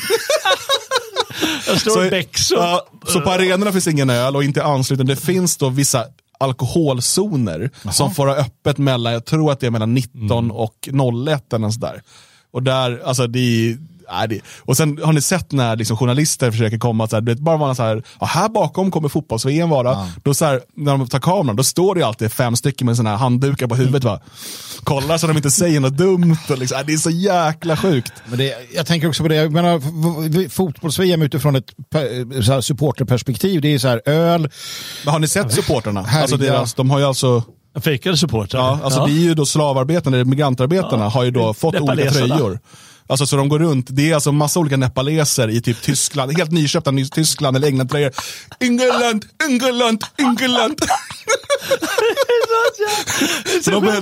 Jag 1.67 1.81
står 1.81 2.07
och... 2.07 2.13
ja, 2.51 2.87
så 3.07 3.21
på 3.21 3.31
arenorna 3.31 3.73
finns 3.73 3.89
ingen 3.89 4.11
öl 4.11 4.37
och 4.37 4.45
inte 4.45 4.65
ansluten. 4.65 5.07
Det 5.07 5.17
finns 5.17 5.57
då 5.57 5.69
vissa 5.69 6.05
alkoholzoner 6.39 7.71
som 7.91 8.15
får 8.15 8.27
ha 8.27 8.35
öppet 8.35 8.79
mellan, 8.79 9.13
jag 9.13 9.25
tror 9.25 9.53
att 9.53 9.61
det 9.61 9.67
är 9.67 9.71
mellan 9.71 9.95
19 9.95 10.51
och 10.51 10.89
01 11.29 11.53
eller 11.53 11.71
sådär. 11.71 12.03
Och 12.53 12.63
där, 12.63 13.03
alltså 13.05 13.27
det 13.27 13.39
är, 13.39 13.79
nej, 14.13 14.29
det, 14.29 14.41
och 14.61 14.77
sen 14.77 14.99
har 15.03 15.13
ni 15.13 15.21
sett 15.21 15.53
när 15.53 15.77
liksom, 15.77 15.97
journalister 15.97 16.51
försöker 16.51 16.79
komma, 16.79 17.09
så 17.09 17.17
här, 17.17 17.23
vet, 17.23 17.39
bara 17.39 17.57
vara 17.57 17.75
så 17.75 17.83
här, 17.83 18.03
ja, 18.21 18.27
här 18.27 18.49
bakom 18.49 18.91
kommer 18.91 19.09
fotbolls-VM 19.09 19.71
vara. 19.71 20.09
Då 20.23 20.35
så 20.35 20.45
här, 20.45 20.61
när 20.77 20.99
de 20.99 21.09
tar 21.09 21.19
kameran, 21.19 21.57
då 21.57 21.65
står 21.65 21.95
det 21.95 22.01
ju 22.01 22.07
alltid 22.07 22.33
fem 22.33 22.57
stycken 22.57 22.87
med 22.87 22.97
såna 22.97 23.11
här 23.11 23.17
handdukar 23.17 23.67
på 23.67 23.75
huvudet. 23.75 24.05
Va? 24.05 24.21
Kollar 24.85 25.19
så 25.19 25.27
de 25.27 25.37
inte 25.37 25.51
säger 25.51 25.81
något 25.81 25.97
dumt. 25.97 26.37
Och 26.51 26.59
liksom, 26.59 26.77
nej, 26.77 26.85
det 26.87 26.93
är 26.93 26.97
så 26.97 27.11
jäkla 27.11 27.77
sjukt. 27.77 28.13
Men 28.27 28.39
det, 28.39 28.55
jag 28.75 28.87
tänker 28.87 29.09
också 29.09 29.23
på 29.23 29.29
det, 29.29 29.35
jag 29.35 29.53
menar, 29.53 30.49
fotbolls-VM 30.49 31.23
utifrån 31.23 31.57
ett 31.57 31.75
så 32.45 32.53
här, 32.53 32.61
supporterperspektiv, 32.61 33.61
det 33.61 33.75
är 33.75 33.79
så 33.79 33.89
här 33.89 34.03
öl, 34.07 34.51
Men 35.05 35.13
har 35.13 35.19
ni 35.19 35.29
sett 35.29 35.53
supporterna? 35.53 36.07
Alltså 36.13 36.37
deras, 36.37 36.75
de 36.75 36.91
har 36.91 36.99
ju 36.99 37.05
alltså 37.05 37.43
Fejkade 37.81 38.17
supportrar. 38.17 38.61
Ja, 38.61 38.81
alltså 38.83 39.07
det 39.07 39.13
är 39.13 39.23
ju 39.23 39.35
då 39.35 39.47
slavarbetarna, 39.47 40.17
eller 40.17 40.25
migrantarbetarna, 40.25 41.09
har 41.09 41.25
ju 41.25 41.31
då 41.31 41.55
fått 41.55 41.81
olika 41.81 42.11
tröjor. 42.11 42.61
Alltså 43.07 43.27
så 43.27 43.37
de 43.37 43.49
går 43.49 43.59
runt, 43.59 43.87
det 43.91 44.11
är 44.11 44.15
alltså 44.15 44.33
massa 44.33 44.61
olika 44.61 44.77
nepaleser 44.77 45.49
i 45.49 45.61
typ 45.61 45.83
Tyskland, 45.83 46.39
helt 46.39 46.51
nyköpta 46.51 46.91
ny 46.91 47.07
Tyskland 47.07 47.57
eller 47.57 47.69
England-tröjor. 47.69 48.11
England, 48.61 49.25
England, 49.49 50.05
England. 50.19 50.81
så 53.65 53.71
de, 53.71 53.85
är- 53.89 53.93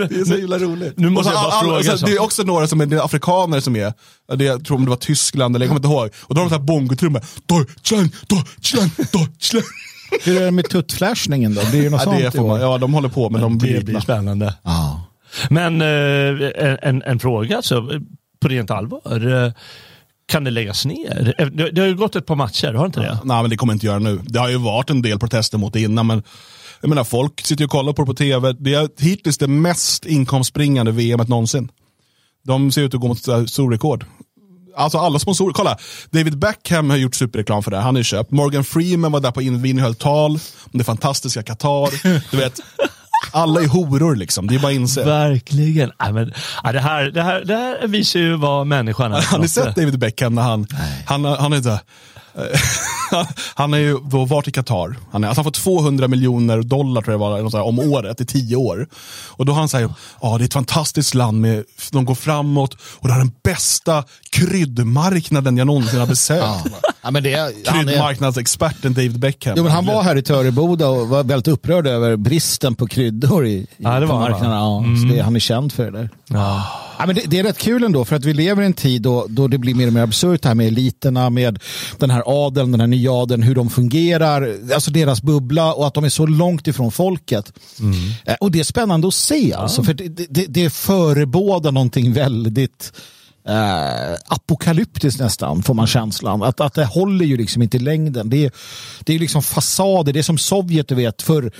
de, 0.00 0.08
det 0.14 0.20
är 0.20 0.24
så 0.24 0.34
himla 0.36 0.58
roligt. 0.58 0.92
Nu 0.98 1.10
måste 1.10 1.30
så 1.32 1.36
jag 1.36 1.44
bara 1.50 1.60
fråga 1.60 1.82
så 1.82 1.92
en 1.92 1.98
sak. 1.98 2.08
Det 2.08 2.14
är 2.16 2.22
också 2.22 2.42
några 2.42 2.68
som 2.68 2.80
är 2.80 2.86
det 2.86 2.96
är 2.96 3.04
afrikaner 3.04 3.60
som 3.60 3.76
är, 3.76 3.92
det, 4.36 4.44
jag 4.44 4.64
tror 4.64 4.76
om 4.76 4.84
det 4.84 4.90
var 4.90 4.96
Tyskland 4.96 5.56
eller 5.56 5.66
jag 5.66 5.70
kommer 5.70 5.78
inte 5.88 5.88
ihåg. 5.88 6.10
Och 6.28 6.34
då 6.34 6.40
har 6.40 6.44
de 6.44 6.50
så 6.50 6.56
här 6.58 6.62
bongotrummor. 6.62 7.22
Deutschland, 7.46 8.10
Deutschland, 8.28 8.90
Deutschland. 9.12 9.64
hur 10.22 10.40
är 10.40 10.44
det 10.44 10.50
med 10.50 10.68
tuttflashningen 10.70 11.54
då? 11.54 11.60
Det 11.72 11.90
något 11.90 12.00
Ja, 12.00 12.04
sånt 12.04 12.18
det 12.18 12.28
i 12.28 12.30
får 12.30 12.46
man, 12.48 12.60
ja, 12.60 12.78
de 12.78 12.94
håller 12.94 13.08
på 13.08 13.30
men 13.30 13.40
de 13.40 13.58
blir 13.58 13.74
det 13.74 13.84
blir 13.84 14.00
spännande. 14.00 14.54
Ja. 14.62 15.04
Men 15.50 15.82
eh, 15.82 16.78
en, 16.82 17.02
en, 17.02 17.18
fråga 17.18 17.56
alltså, 17.56 17.88
på 18.40 18.48
rent 18.48 18.70
allvar. 18.70 19.44
Eh, 19.44 19.52
kan 20.28 20.44
det 20.44 20.50
läggas 20.50 20.84
ner? 20.84 21.34
Eh, 21.38 21.46
det, 21.46 21.80
har 21.80 21.86
ju 21.86 21.96
gått 21.96 22.16
ett 22.16 22.26
par 22.26 22.36
matcher, 22.36 22.72
har 22.72 22.82
det 22.82 22.86
inte 22.86 23.00
det? 23.00 23.18
Nej, 23.24 23.42
men 23.42 23.50
det 23.50 23.56
kommer 23.56 23.72
inte 23.72 23.86
göra 23.86 23.98
nu. 23.98 24.20
Det 24.22 24.38
har 24.38 24.48
ju 24.48 24.56
varit 24.56 24.90
en 24.90 25.02
del 25.02 25.18
protester 25.18 25.58
mot 25.58 25.72
det 25.72 25.80
innan, 25.80 26.06
men 26.06 26.22
jag 26.80 26.88
menar, 26.88 27.04
folk 27.04 27.40
sitter 27.40 27.62
ju 27.62 27.64
och 27.64 27.70
kollar 27.70 27.92
på 27.92 28.02
det 28.02 28.06
på 28.06 28.14
tv. 28.14 28.52
Det 28.58 28.74
är 28.74 28.88
hittills 28.98 29.38
det 29.38 29.48
mest 29.48 30.06
inkomstbringande 30.06 30.92
VMet 30.92 31.28
någonsin. 31.28 31.68
De 32.44 32.72
ser 32.72 32.82
ut 32.82 32.94
att 32.94 33.00
gå 33.00 33.08
mot 33.08 33.18
storrekord. 33.50 34.04
Alltså 34.76 34.98
alla 34.98 35.18
sponsorer, 35.18 35.52
kolla. 35.52 35.78
David 36.10 36.38
Beckham 36.38 36.90
har 36.90 36.96
gjort 36.96 37.14
superreklam 37.14 37.62
för 37.62 37.70
det, 37.70 37.76
här. 37.76 37.84
han 37.84 37.96
är 37.96 38.02
köpt. 38.02 38.30
Morgan 38.30 38.64
Freeman 38.64 39.12
var 39.12 39.20
där 39.20 39.30
på 39.30 39.42
invigning 39.42 39.84
och 39.84 39.86
höll 39.86 39.94
tal 39.94 40.30
om 40.64 40.78
det 40.78 40.84
fantastiska 40.84 41.42
Qatar. 41.42 41.90
Du 42.30 42.36
vet, 42.36 42.60
alla 43.30 43.60
är 43.60 43.66
horor 43.66 44.16
liksom, 44.16 44.46
det 44.46 44.54
är 44.54 44.58
bara 44.58 44.68
att 44.68 44.74
inse. 44.74 45.04
Verkligen. 45.04 45.92
Nej, 46.00 46.12
men, 46.12 46.32
ja, 46.64 46.72
det, 46.72 46.80
här, 46.80 47.04
det, 47.04 47.22
här, 47.22 47.44
det 47.44 47.56
här 47.56 47.86
visar 47.86 48.20
ju 48.20 48.36
vad 48.36 48.66
människan 48.66 49.12
är. 49.12 49.22
Har 49.22 49.38
ni 49.38 49.48
sett 49.48 49.76
David 49.76 49.98
Beckham 49.98 50.34
när 50.34 50.42
han, 50.42 50.66
han, 51.06 51.24
han 51.24 51.52
är 51.52 51.62
så 51.62 51.68
här, 51.68 51.74
eh, 51.76 51.80
han 53.54 53.72
har 53.72 53.80
ju 53.80 53.98
då 54.10 54.24
varit 54.24 54.48
i 54.48 54.52
Qatar. 54.52 54.96
Han, 55.12 55.24
är, 55.24 55.28
alltså 55.28 55.42
han 55.42 55.44
får 55.44 55.50
200 55.50 56.08
miljoner 56.08 56.62
dollar 56.62 57.02
tror 57.02 57.14
jag 57.14 57.18
var, 57.18 57.58
här, 57.58 57.62
om 57.66 57.78
året 57.78 58.20
i 58.20 58.26
tio 58.26 58.56
år. 58.56 58.88
Och 59.28 59.46
då 59.46 59.52
har 59.52 59.58
han 59.60 59.68
sagt, 59.68 59.90
ja 60.20 60.38
det 60.38 60.44
är 60.44 60.46
ett 60.46 60.52
fantastiskt 60.52 61.14
land, 61.14 61.40
med, 61.40 61.64
de 61.92 62.04
går 62.04 62.14
framåt 62.14 62.76
och 62.82 63.08
det 63.08 63.14
är 63.14 63.18
den 63.18 63.32
bästa 63.44 64.04
kryddmarknaden 64.30 65.56
jag 65.56 65.66
någonsin 65.66 66.00
har 66.00 66.06
besökt. 66.06 66.72
Ja, 67.02 67.10
men 67.10 67.22
det, 67.22 67.34
han, 67.34 67.48
är, 67.48 67.84
Kryddmarknadsexperten 67.84 68.94
David 68.94 69.18
Beckham. 69.18 69.54
jo, 69.56 69.62
men 69.62 69.72
han 69.72 69.86
var 69.86 70.02
här 70.02 70.16
i 70.16 70.22
Töreboda 70.22 70.88
och 70.88 71.08
var 71.08 71.24
väldigt 71.24 71.48
upprörd 71.48 71.86
över 71.86 72.16
bristen 72.16 72.74
på 72.74 72.86
kryddor 72.86 73.46
i, 73.46 73.50
i 73.50 73.66
Ja, 73.76 74.00
det 74.00 74.06
var 74.06 74.18
han, 74.20 74.30
marknaden. 74.30 74.56
Ja, 74.56 74.84
så 75.02 75.14
det, 75.14 75.20
han 75.20 75.36
är 75.36 75.40
känd 75.40 75.72
för 75.72 75.84
det 75.84 75.98
där. 75.98 76.10
Ja. 76.26 76.64
Ja, 76.98 77.06
men 77.06 77.14
det, 77.14 77.22
det 77.26 77.38
är 77.38 77.42
rätt 77.42 77.58
kul 77.58 77.84
ändå 77.84 78.04
för 78.04 78.16
att 78.16 78.24
vi 78.24 78.34
lever 78.34 78.62
i 78.62 78.66
en 78.66 78.72
tid 78.72 79.02
då, 79.02 79.26
då 79.28 79.48
det 79.48 79.58
blir 79.58 79.74
mer 79.74 79.86
och 79.86 79.92
mer 79.92 80.02
absurt 80.02 80.44
här 80.44 80.54
med 80.54 80.66
eliterna, 80.66 81.30
med 81.30 81.58
den 81.98 82.10
här 82.10 82.22
adeln, 82.26 82.72
den 82.72 82.80
här 82.80 82.86
nya 82.88 83.12
adeln, 83.12 83.42
hur 83.42 83.54
de 83.54 83.70
fungerar, 83.70 84.54
alltså 84.74 84.90
deras 84.90 85.22
bubbla 85.22 85.74
och 85.74 85.86
att 85.86 85.94
de 85.94 86.04
är 86.04 86.08
så 86.08 86.26
långt 86.26 86.66
ifrån 86.66 86.92
folket. 86.92 87.52
Eh, 88.24 88.34
Och 88.40 88.50
det 88.50 88.60
är 88.60 88.64
spännande 88.64 89.08
att 89.08 89.14
se 89.14 89.54
alltså, 89.54 89.82
för 89.82 89.94
det, 89.94 90.08
det, 90.30 90.46
det 90.48 90.70
förebådar 90.70 91.72
någonting 91.72 92.12
väldigt 92.12 92.92
eh, 93.48 94.14
apokalyptiskt 94.26 95.20
nästan, 95.20 95.62
får 95.62 95.74
man 95.74 95.86
känslan. 95.86 96.42
Att, 96.42 96.60
att 96.60 96.74
det 96.74 96.84
håller 96.84 97.24
ju 97.24 97.36
liksom 97.36 97.62
inte 97.62 97.76
i 97.76 97.80
längden. 97.80 98.30
Det 98.30 98.44
är, 98.44 98.50
det 99.00 99.14
är 99.14 99.18
liksom 99.18 99.42
fasader, 99.42 100.12
det 100.12 100.18
är 100.18 100.22
som 100.22 100.38
Sovjet, 100.38 100.88
du 100.88 100.94
vet, 100.94 101.22
för 101.22 101.52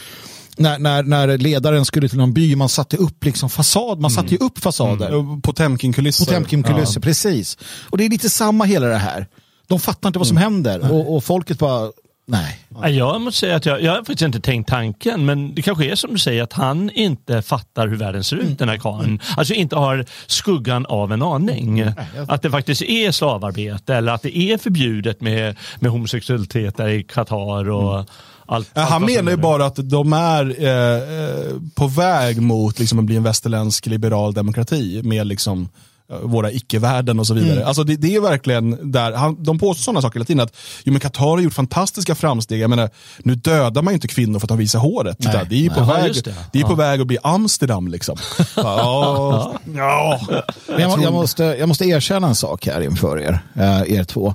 när, 0.59 0.79
när, 0.79 1.03
när 1.03 1.39
ledaren 1.39 1.85
skulle 1.85 2.09
till 2.09 2.19
någon 2.19 2.33
by, 2.33 2.57
man 2.57 2.69
satte 2.69 2.97
upp 2.97 3.25
liksom 3.25 3.51
fasad, 3.51 4.01
man 4.01 4.11
satte 4.11 4.35
ju 4.35 4.37
upp 4.39 4.59
fasader. 4.59 5.41
Potemkin-kulisser. 5.41 6.25
Potemkin-kulisser, 6.25 7.01
precis. 7.01 7.59
Och 7.91 7.99
det 7.99 8.05
är 8.05 8.09
lite 8.11 8.31
samma 8.31 8.65
hela 8.65 8.87
det 8.87 8.97
här. 8.97 9.27
De 9.67 9.81
fattar 9.81 10.09
inte 10.09 10.19
vad 10.19 10.29
som 10.29 10.37
händer 10.37 10.93
och, 10.93 11.17
och 11.17 11.25
folket 11.25 11.59
bara, 11.59 11.91
nej. 12.27 12.59
Ja, 12.83 12.89
Jag 12.89 13.21
måste 13.21 13.41
säga 13.41 13.57
att 13.57 13.67
jag, 13.67 13.83
jag 13.83 13.91
har 13.93 13.99
faktiskt 13.99 14.23
inte 14.23 14.41
tänkt 14.41 14.69
tanken, 14.69 15.25
men 15.27 15.55
det 15.55 15.63
kanske 15.63 15.85
är 15.91 15.95
som 15.95 16.13
du 16.13 16.19
säger 16.19 16.43
att 16.43 16.53
han 16.53 16.91
inte 16.91 17.43
fattar 17.43 17.89
hur 17.89 17.97
världen 17.97 18.25
ser 18.25 18.37
ut, 18.37 18.59
den 18.59 18.69
här 18.69 18.77
karln. 18.77 19.21
Alltså 19.37 19.55
inte 19.55 19.77
har 19.77 20.05
skuggan 20.27 20.87
av 20.87 21.13
en 21.13 21.23
aning. 21.23 21.85
Att 22.29 22.43
det 22.43 22.51
faktiskt 22.51 22.83
är 22.83 23.13
slavarbete 23.13 23.95
eller 23.95 24.13
att 24.13 24.23
det 24.23 24.39
är 24.39 24.59
förbjudet 24.59 25.21
med, 25.21 25.57
med 25.81 25.91
homosexualitet 25.91 26.77
där 26.77 26.89
i 26.89 27.03
Qatar. 27.03 27.71
Och, 27.71 27.93
Ja, 27.93 28.05
allt 28.49 28.69
han 28.75 28.87
som 28.87 29.05
menar 29.05 29.31
ju 29.31 29.37
bara 29.37 29.67
att 29.67 29.77
de 29.77 30.13
är 30.13 30.65
eh, 30.65 31.19
eh, 31.21 31.55
på 31.75 31.87
väg 31.87 32.43
mot 32.43 32.79
liksom, 32.79 32.99
att 32.99 33.05
bli 33.05 33.17
en 33.17 33.23
västerländsk 33.23 33.87
liberal 33.87 34.35
demokrati 34.35 35.01
med 35.05 35.27
liksom, 35.27 35.69
eh, 36.11 36.19
våra 36.19 36.53
icke-värden 36.53 37.21
och 37.21 37.27
så 37.27 37.35
vidare. 37.35 37.67
Alltså, 37.67 37.85
det, 37.85 37.97
det 37.97 38.15
är 38.15 38.21
verkligen 38.21 38.93
där, 38.93 39.13
han, 39.13 39.43
de 39.45 39.59
påstår 39.59 39.83
sådana 39.83 40.03
saker 40.03 40.19
hela 40.19 40.25
tiden, 40.25 40.41
att 40.41 40.57
jo, 40.85 40.93
men 40.93 41.01
Qatar 41.01 41.25
har 41.25 41.39
gjort 41.39 41.55
fantastiska 41.55 42.15
framsteg. 42.15 42.61
Jag 42.61 42.71
menar, 42.71 42.91
nu 43.19 43.35
dödar 43.35 43.83
man 43.83 43.93
ju 43.93 43.95
inte 43.95 44.09
kvinnor 44.09 44.39
för 44.39 44.47
att 44.47 44.49
de 44.49 44.59
visar 44.59 44.79
håret. 44.79 45.17
Nej, 45.19 45.47
det 45.51 45.55
är 45.55 45.61
ju 45.61 45.71
på. 45.71 45.81
Ja, 45.81 45.85
väg, 45.85 46.15
det. 46.25 46.35
det. 46.53 46.61
är 46.61 46.65
på 46.65 46.75
väg 46.75 47.01
att 47.01 47.07
bli 47.07 47.19
Amsterdam. 47.23 47.89
Liksom. 47.89 48.17
ja, 48.57 49.53
ja. 49.75 50.21
Men 50.67 50.81
jag, 50.81 51.03
jag, 51.03 51.13
måste, 51.13 51.45
jag 51.45 51.69
måste 51.69 51.85
erkänna 51.85 52.29
en 52.29 52.35
sak 52.35 52.67
här 52.67 52.81
inför 52.81 53.21
er, 53.21 53.41
eh, 53.55 53.93
er 53.93 54.05
två. 54.05 54.35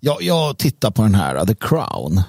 Jag, 0.00 0.22
jag 0.22 0.58
tittar 0.58 0.90
på 0.90 1.02
den 1.02 1.14
här, 1.14 1.46
The 1.46 1.54
Crown. 1.54 2.22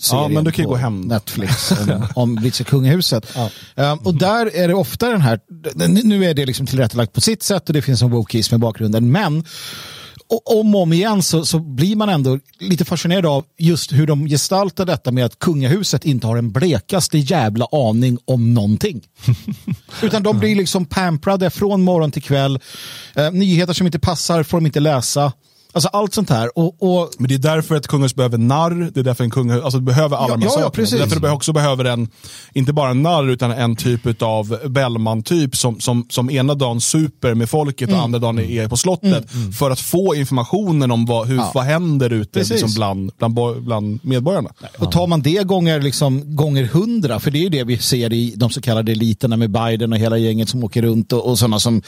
Serien 0.00 0.34
men 0.34 0.44
du 0.44 0.52
kan 0.52 0.62
ju 0.62 0.66
på 0.66 0.70
gå 0.70 0.76
hem. 0.76 1.00
Netflix 1.00 1.72
om, 1.80 2.06
om 2.14 2.34
brittiska 2.34 2.64
kungahuset. 2.64 3.36
Um, 3.74 3.98
och 3.98 4.14
där 4.14 4.56
är 4.56 4.68
det 4.68 4.74
ofta 4.74 5.08
den 5.08 5.20
här, 5.20 5.40
nu 6.04 6.24
är 6.24 6.34
det 6.34 6.46
liksom 6.46 6.66
tillrättalagt 6.66 7.12
på 7.12 7.20
sitt 7.20 7.42
sätt 7.42 7.68
och 7.68 7.72
det 7.72 7.82
finns 7.82 8.02
en 8.02 8.10
wokeism 8.10 8.54
i 8.54 8.58
bakgrunden, 8.58 9.12
men 9.12 9.44
och 10.28 10.60
om 10.60 10.74
och 10.74 10.82
om 10.82 10.92
igen 10.92 11.22
så, 11.22 11.44
så 11.44 11.58
blir 11.58 11.96
man 11.96 12.08
ändå 12.08 12.38
lite 12.58 12.84
fascinerad 12.84 13.26
av 13.26 13.44
just 13.58 13.92
hur 13.92 14.06
de 14.06 14.26
gestaltar 14.26 14.86
detta 14.86 15.12
med 15.12 15.24
att 15.24 15.38
kungahuset 15.38 16.04
inte 16.04 16.26
har 16.26 16.36
en 16.36 16.52
blekaste 16.52 17.18
jävla 17.18 17.66
aning 17.72 18.18
om 18.24 18.54
någonting. 18.54 19.02
Utan 20.02 20.22
de 20.22 20.38
blir 20.38 20.56
liksom 20.56 20.84
pamprade 20.84 21.50
från 21.50 21.82
morgon 21.82 22.10
till 22.10 22.22
kväll. 22.22 22.60
Eh, 23.14 23.32
nyheter 23.32 23.72
som 23.72 23.86
inte 23.86 23.98
passar 23.98 24.42
får 24.42 24.56
de 24.56 24.66
inte 24.66 24.80
läsa. 24.80 25.32
Alltså 25.78 25.88
allt 25.88 26.14
sånt 26.14 26.30
här. 26.30 26.58
Och, 26.58 26.82
och 26.82 27.10
Men 27.18 27.28
det 27.28 27.34
är 27.34 27.38
därför 27.38 27.74
ett 27.76 27.86
kungahus 27.86 28.14
behöver 28.14 28.38
narr, 28.38 28.90
det 28.94 29.00
är 29.00 29.04
därför 29.04 29.24
en 29.24 29.30
kungahus, 29.30 29.64
alltså 29.64 29.78
det 29.78 29.84
behöver 29.84 30.16
alla 30.16 30.28
Ja, 30.28 30.34
de 30.34 30.40
här 30.42 30.46
ja, 30.46 30.50
ja, 30.50 30.50
sakerna. 30.54 30.70
precis. 30.70 30.90
Det 30.90 30.96
är 30.96 31.06
därför 31.06 31.20
det 31.20 31.30
också 31.30 31.52
behöver 31.52 31.84
en, 31.84 32.08
inte 32.52 32.72
bara 32.72 32.90
en 32.90 33.02
narr, 33.02 33.28
utan 33.30 33.50
en 33.50 33.76
typ 33.76 34.22
av 34.22 34.58
Bellman-typ 34.68 35.56
som, 35.56 35.80
som, 35.80 36.06
som 36.10 36.30
ena 36.30 36.54
dagen 36.54 36.80
super 36.80 37.34
med 37.34 37.50
folket 37.50 37.88
Mm. 37.88 37.98
och 37.98 38.04
andra 38.04 38.18
dagen 38.18 38.38
är 38.38 38.68
på 38.68 38.76
slottet. 38.76 39.26
För 39.58 39.70
att 39.70 39.80
få 39.80 40.14
informationen 40.14 40.90
om 40.90 41.06
vad, 41.06 41.26
hur, 41.28 41.42
vad 41.54 41.64
händer 41.64 42.12
ute 42.12 42.38
liksom 42.38 42.74
bland, 42.74 43.12
bland, 43.18 43.62
bland 43.62 44.00
medborgarna. 44.02 44.50
Och 44.78 44.92
tar 44.92 45.06
man 45.06 45.22
det 45.22 45.46
gånger, 45.46 45.80
liksom, 45.82 46.36
gånger 46.36 46.64
hundra, 46.64 47.20
för 47.20 47.30
det 47.30 47.38
är 47.38 47.42
ju 47.42 47.48
det 47.48 47.64
vi 47.64 47.78
ser 47.78 48.12
i 48.12 48.34
de 48.36 48.50
så 48.50 48.60
kallade 48.60 48.92
eliterna 48.92 49.36
med 49.36 49.50
Biden 49.50 49.92
och 49.92 49.98
hela 49.98 50.18
gänget 50.18 50.48
som 50.48 50.64
åker 50.64 50.82
runt 50.82 51.12
och, 51.12 51.26
och 51.30 51.38
sådana 51.38 51.58
som... 51.60 51.82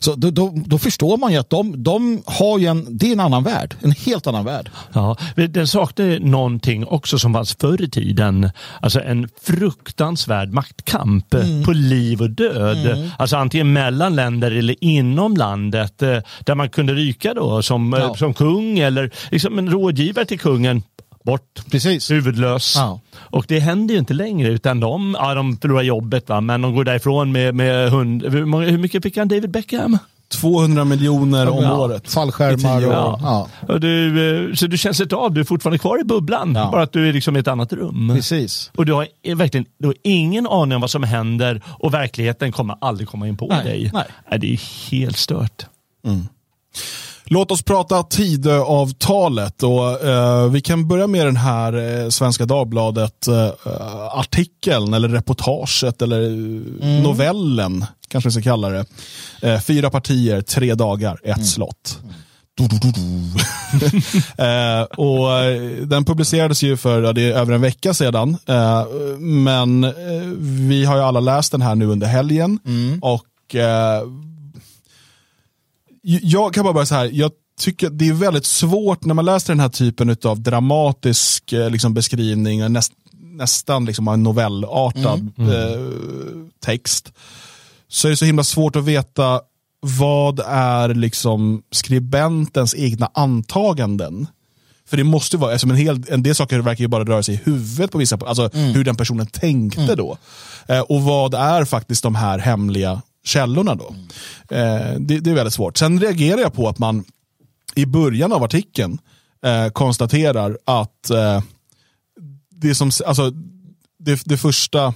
Så 0.00 0.14
då, 0.14 0.30
då, 0.30 0.52
då 0.66 0.78
förstår 0.78 1.16
man 1.16 1.32
ju 1.32 1.38
att 1.38 1.50
de, 1.50 1.82
de 1.82 2.22
har 2.26 2.58
ju 2.58 2.66
en, 2.66 2.98
det 2.98 3.08
är 3.08 3.12
en 3.12 3.20
annan 3.20 3.42
värld, 3.44 3.74
en 3.82 3.92
helt 3.92 4.26
annan 4.26 4.44
värld. 4.44 4.70
Ja, 4.92 5.16
den 5.48 5.66
saknar 5.66 6.18
någonting 6.20 6.86
också 6.86 7.18
som 7.18 7.32
fanns 7.34 7.56
förr 7.60 7.82
i 7.82 7.90
tiden. 7.90 8.50
Alltså 8.80 9.00
en 9.00 9.28
fruktansvärd 9.42 10.52
maktkamp 10.52 11.34
eh, 11.34 11.48
Mm. 11.48 11.64
på 11.64 11.72
liv 11.72 12.22
och 12.22 12.30
död. 12.30 13.10
Alltså 13.18 13.36
antingen 13.36 13.72
mellan 13.72 14.16
länder 14.16 14.50
eller 14.50 14.76
inom 14.84 15.36
landet. 15.36 16.02
eh, 16.02 16.18
Där 16.44 16.54
man 16.54 16.68
kunde 16.68 16.94
ryka 16.94 17.34
då 17.34 17.62
som, 17.62 17.94
eh, 17.94 18.00
Ja. 18.00 18.14
som 18.14 18.34
kung 18.34 18.78
eller 18.78 19.10
liksom 19.30 19.58
en 19.58 19.70
rådgivare 19.70 20.24
till 20.24 20.38
kungen. 20.40 20.82
Bort. 21.28 21.70
Precis. 21.70 22.10
Huvudlös. 22.10 22.74
Ja. 22.76 23.00
Och 23.16 23.44
det 23.48 23.58
händer 23.58 23.94
ju 23.94 23.98
inte 23.98 24.14
längre 24.14 24.48
utan 24.48 24.80
de, 24.80 25.16
ja, 25.18 25.34
de 25.34 25.56
förlorar 25.56 25.82
jobbet 25.82 26.28
va? 26.28 26.40
men 26.40 26.62
de 26.62 26.74
går 26.74 26.84
därifrån 26.84 27.32
med, 27.32 27.54
med 27.54 27.90
hund. 27.90 28.22
Hur, 28.22 28.78
mycket 28.78 29.02
fick 29.02 29.16
han 29.16 29.28
David 29.28 29.50
Beckham? 29.50 29.98
200 30.28 30.84
miljoner 30.84 31.48
om 31.48 31.62
Ja. 31.62 31.78
året. 31.78 32.12
Fallskärmar 32.12 32.86
och... 32.86 32.92
år. 32.92 33.18
Ja. 33.22 33.48
Och 33.68 33.80
du, 33.80 34.48
eh, 34.48 34.54
så 34.54 34.66
du 34.66 34.78
känns 34.78 35.00
inte 35.00 35.16
av, 35.16 35.32
du 35.32 35.40
är 35.40 35.44
fortfarande 35.44 35.78
kvar 35.78 36.00
i 36.00 36.04
bubblan. 36.04 36.54
Ja. 36.54 36.68
Bara 36.72 36.82
att 36.82 36.92
du 36.92 37.08
är 37.08 37.12
liksom 37.12 37.36
i 37.36 37.38
ett 37.40 37.48
annat 37.48 37.72
rum. 37.72 38.12
Precis. 38.14 38.70
Och 38.76 38.86
du 38.86 38.92
har 38.92 39.34
verkligen 39.34 39.66
du 39.78 39.86
har 39.86 39.94
ingen 40.02 40.46
aning 40.46 40.74
om 40.74 40.80
vad 40.80 40.90
som 40.90 41.02
händer 41.02 41.62
och 41.66 41.94
verkligheten 41.94 42.52
kommer 42.52 42.76
aldrig 42.80 43.08
komma 43.08 43.28
in 43.28 43.36
på 43.36 43.46
Nej, 43.46 43.64
dig. 43.64 43.90
nej. 44.30 44.38
det 44.40 44.52
är 44.52 44.90
helt 44.90 45.16
stört. 45.16 45.66
Låt 47.30 47.50
oss 47.50 47.62
prata 47.62 48.02
Tidöavtalet 48.02 49.62
och 49.62 50.04
eh, 50.04 50.50
vi 50.50 50.60
kan 50.60 50.88
börja 50.88 51.06
med 51.06 51.26
den 51.26 51.36
här 51.36 52.02
eh, 52.02 52.08
Svenska 52.08 52.46
Dagbladet 52.46 53.28
eh, 53.28 53.50
artikeln 54.12 54.94
eller 54.94 55.08
reportaget 55.08 56.02
eller 56.02 56.22
eh, 56.22 57.02
novellen 57.02 57.86
kanske 58.08 58.28
vi 58.28 58.32
ska 58.32 58.42
kalla 58.42 58.68
det. 58.68 58.84
Eh, 59.42 59.60
fyra 59.60 59.90
partier, 59.90 60.40
tre 60.40 60.74
dagar, 60.74 61.20
ett 61.24 61.46
slott. 61.46 61.98
Du, 62.56 62.66
du, 62.66 62.78
du, 62.78 62.90
du. 62.92 63.02
eh, 64.44 64.82
och 64.82 65.34
eh, 65.34 65.72
den 65.86 66.04
publicerades 66.04 66.62
ju 66.62 66.76
för 66.76 67.02
ja, 67.02 67.12
det 67.12 67.22
är 67.22 67.32
över 67.32 67.54
en 67.54 67.60
vecka 67.60 67.94
sedan. 67.94 68.36
Eh, 68.46 68.86
men 69.18 69.84
eh, 69.84 69.92
vi 70.40 70.84
har 70.84 70.96
ju 70.96 71.02
alla 71.02 71.20
läst 71.20 71.52
den 71.52 71.62
här 71.62 71.74
nu 71.74 71.86
under 71.86 72.06
helgen. 72.06 72.58
Och 73.02 73.54
eh, 73.54 74.02
jag 76.08 76.54
kan 76.54 76.64
bara 76.64 76.72
börja 76.72 76.86
så 76.86 76.94
här, 76.94 77.10
jag 77.12 77.30
tycker 77.60 77.90
det 77.90 78.08
är 78.08 78.12
väldigt 78.12 78.46
svårt 78.46 79.04
när 79.04 79.14
man 79.14 79.24
läser 79.24 79.52
den 79.52 79.60
här 79.60 79.68
typen 79.68 80.16
av 80.24 80.40
dramatisk 80.40 81.52
eh, 81.52 81.70
liksom, 81.70 81.94
beskrivning, 81.94 82.64
och 82.64 82.70
näst, 82.70 82.92
nästan 83.12 83.84
liksom 83.84 84.08
en 84.08 84.22
novellartad 84.22 85.32
Eh, 85.38 85.80
text, 86.64 87.12
så 87.88 88.08
är 88.08 88.10
det 88.10 88.16
så 88.16 88.24
himla 88.24 88.44
svårt 88.44 88.76
att 88.76 88.84
veta 88.84 89.40
vad 89.80 90.40
är 90.46 90.94
liksom 90.94 91.62
skribentens 91.70 92.74
egna 92.74 93.10
antaganden. 93.14 94.26
För 94.88 94.96
det 94.96 95.04
måste 95.04 95.36
vara, 95.36 95.52
alltså 95.52 95.66
en, 95.66 95.76
hel, 95.76 96.04
en 96.08 96.22
del 96.22 96.34
saker 96.34 96.58
verkar 96.58 96.84
ju 96.84 96.88
bara 96.88 97.04
röra 97.04 97.22
sig 97.22 97.34
i 97.34 97.40
huvudet 97.44 97.90
på 97.92 97.98
vissa, 97.98 98.18
alltså 98.26 98.48
hur 98.52 98.84
den 98.84 98.96
personen 98.96 99.26
tänkte 99.26 99.94
då. 99.94 100.18
Eh, 100.68 100.80
och 100.80 101.02
vad 101.02 101.34
är 101.34 101.64
faktiskt 101.64 102.02
de 102.02 102.14
här 102.14 102.38
hemliga 102.38 103.02
källorna 103.28 103.74
då? 103.74 103.94
Eh, 104.56 104.94
det, 104.98 105.20
det 105.20 105.30
är 105.30 105.34
väldigt 105.34 105.54
svårt. 105.54 105.78
Sen 105.78 106.00
reagerar 106.00 106.40
jag 106.40 106.52
på 106.52 106.68
att 106.68 106.78
man 106.78 107.04
i 107.74 107.86
början 107.86 108.32
av 108.32 108.42
artikeln 108.42 108.98
eh, 109.44 109.68
konstaterar 109.68 110.58
att 110.64 111.10
eh, 111.10 111.42
det, 112.50 112.74
som, 112.74 112.90
alltså, 113.06 113.30
det, 113.98 114.22
det 114.24 114.36
första 114.36 114.94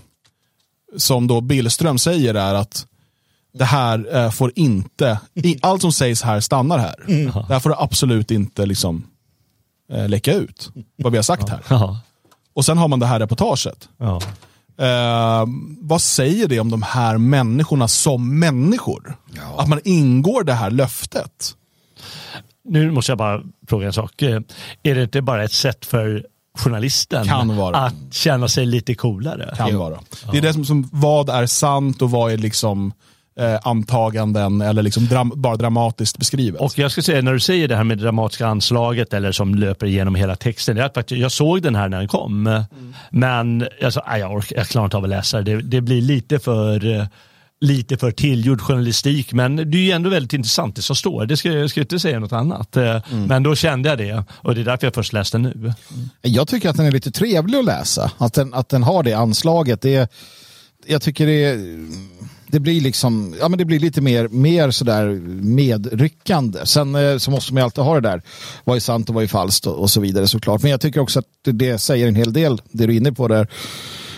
som 0.97 1.27
då 1.27 1.41
Billström 1.41 1.99
säger 1.99 2.35
är 2.35 2.55
att 2.55 2.87
det 3.55 3.65
här 3.65 4.17
eh, 4.17 4.31
får 4.31 4.53
inte, 4.55 5.19
i, 5.35 5.59
allt 5.63 5.83
som 5.83 5.93
sägs 5.93 6.23
här 6.23 6.41
stannar 6.41 6.79
här. 6.79 6.95
Det 7.49 7.55
här 7.55 7.61
får 7.61 7.83
absolut 7.83 8.31
inte 8.31 8.67
liksom, 8.67 9.07
eh, 9.93 10.09
läcka 10.09 10.35
ut, 10.35 10.71
vad 10.97 11.13
vi 11.13 11.19
har 11.19 11.23
sagt 11.23 11.49
här. 11.49 11.61
Och 12.55 12.65
sen 12.65 12.79
har 12.79 12.89
man 12.89 12.99
det 12.99 13.07
här 13.07 13.19
reportaget. 13.19 13.89
Ja. 13.99 14.21
Eh, 14.79 15.45
vad 15.81 16.03
säger 16.03 16.49
det 16.49 16.61
om 16.61 16.71
de 16.71 16.83
här 16.83 17.19
människorna 17.19 17.89
som 17.89 18.39
människor? 18.39 19.17
Att 19.57 19.69
man 19.69 19.81
ingår 19.85 20.45
det 20.45 20.53
här 20.53 20.71
löftet. 20.71 21.55
Nu 22.65 22.91
måste 22.91 23.13
jag 23.13 23.19
bara 23.19 23.43
fråga 23.69 23.87
en 23.87 23.93
sak. 23.93 24.23
Eh, 24.23 24.41
Är 24.83 24.95
det 24.95 25.03
inte 25.03 25.23
bara 25.23 25.45
ett 25.45 25.53
sätt 25.53 25.87
för 25.87 26.27
journalisten 26.59 27.27
Kan 27.27 27.57
vara. 27.57 27.77
att 27.77 27.95
känna 28.11 28.49
sig 28.49 28.67
lite 28.67 28.95
coolare? 28.95 29.55
Kan 29.57 29.77
vara. 29.77 30.01
Det 30.33 30.39
är 30.39 30.43
det 30.43 30.53
som, 30.53 30.65
som, 30.65 30.89
vad 30.93 31.29
är 31.29 31.47
sant 31.47 32.03
och 32.03 32.11
vad 32.11 32.33
är 32.33 32.39
liksom 32.39 32.93
eh, 33.39 33.59
antaganden 33.63 34.61
eller 34.61 34.83
liksom 34.83 35.07
dram, 35.07 35.33
bara 35.37 35.57
dramatiskt 35.57 36.19
beskrivet. 36.19 36.61
Och 36.61 36.79
jag 36.79 36.91
ska 36.93 37.03
säga 37.03 37.23
när 37.23 37.33
du 37.33 37.41
säger 37.41 37.69
det 37.69 37.77
här 37.77 37.85
med 37.85 37.99
dramatiska 37.99 38.47
anslaget 38.47 39.15
eller 39.15 39.33
som 39.33 39.55
löper 39.55 39.87
igenom 39.87 40.15
hela 40.15 40.37
texten. 40.37 40.77
Det 40.77 40.83
är 40.83 40.87
att 40.87 40.95
faktiskt, 40.95 41.21
jag 41.21 41.33
såg 41.33 41.63
den 41.63 41.75
här 41.75 41.89
när 41.89 41.99
den 41.99 42.09
kom. 42.09 42.65
Men 43.11 43.67
alltså, 43.85 44.03
jag, 44.19 44.33
orkar, 44.33 44.57
jag 44.57 44.69
klarar 44.69 44.85
inte 44.85 44.97
av 44.97 45.03
att 45.05 45.11
läsa 45.11 45.43
det. 45.43 45.63
Det 45.63 45.81
blir 45.81 46.01
lite 46.01 46.39
för 46.39 46.97
eh, 46.99 47.05
lite 47.61 47.97
för 47.97 48.11
tillgjord 48.11 48.61
journalistik. 48.61 49.33
Men 49.33 49.57
det 49.57 49.79
är 49.79 49.83
ju 49.83 49.91
ändå 49.91 50.11
väldigt 50.11 50.33
intressant 50.33 50.77
det 50.77 50.83
som 50.83 50.97
står. 50.97 51.27
Det 51.27 51.37
ska, 51.37 51.53
jag 51.53 51.71
ska 51.71 51.81
inte 51.81 51.99
säga 51.99 52.19
något 52.21 52.33
annat. 52.33 52.77
Eh, 52.77 52.99
Men 53.11 53.43
då 53.43 53.55
kände 53.55 53.89
jag 53.89 53.99
det 53.99 54.25
och 54.33 54.55
det 54.55 54.61
är 54.61 54.65
därför 54.65 54.87
jag 54.87 54.95
först 54.95 55.13
läste 55.13 55.39
nu. 55.39 55.73
Jag 56.23 56.49
tycker 56.49 56.69
att 56.71 56.77
den 56.77 56.87
är 56.87 56.91
lite 56.93 57.11
trevlig 57.11 57.59
att 57.59 57.65
läsa. 57.65 58.11
Att 58.19 58.35
den, 58.35 58.55
att 58.55 58.69
den 58.69 58.83
har 58.83 59.03
det 59.03 59.13
anslaget. 59.13 59.81
Det 59.81 59.95
är, 59.95 60.09
jag 60.87 61.03
tycker 61.03 61.27
det, 61.27 61.45
är- 61.45 61.89
det 62.53 62.61
blir 62.61 62.81
liksom, 62.81 63.35
ja 63.41 63.49
men 63.49 63.59
det 63.59 63.65
blir 63.65 63.81
lite 63.81 64.01
mer, 64.01 64.29
mer 64.29 64.71
sådär 64.71 65.07
medryckande. 65.43 66.67
Sen 66.67 66.95
eh, 66.95 67.19
så 67.19 67.31
måste 67.31 67.55
man 67.55 67.61
ju 67.61 67.65
alltid 67.65 67.85
ha 67.85 67.95
det 67.95 68.09
där. 68.09 68.23
Vad 68.65 68.77
är 68.77 68.81
sant 68.81 69.09
och 69.09 69.15
vad 69.15 69.25
är 69.25 69.29
falskt 69.29 69.67
och, 69.67 69.75
och 69.81 69.91
så 69.91 70.01
vidare 70.01 70.29
såklart. 70.29 70.63
Men 70.63 70.71
jag 70.71 70.81
tycker 70.81 71.01
också 71.01 71.19
att 71.19 71.27
det, 71.45 71.79
säger 71.79 72.09
en 72.09 72.15
hel 72.15 72.33
del, 72.33 72.63
det 72.73 72.87
du 72.87 72.93
är 72.93 72.97
inne 72.97 73.13
på 73.13 73.29
där, 73.29 73.47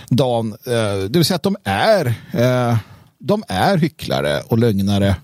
Dan. 0.09 0.53
Eh, 0.66 1.05
det 1.09 1.18
vill 1.18 1.25
säga 1.25 1.37
att 1.37 1.42
de 1.42 1.57
är, 1.64 2.07
eh, 2.33 2.77
de 3.18 3.44
är 3.49 3.77
hycklare 3.77 4.40
och 4.40 4.59
lögnare. 4.59 5.16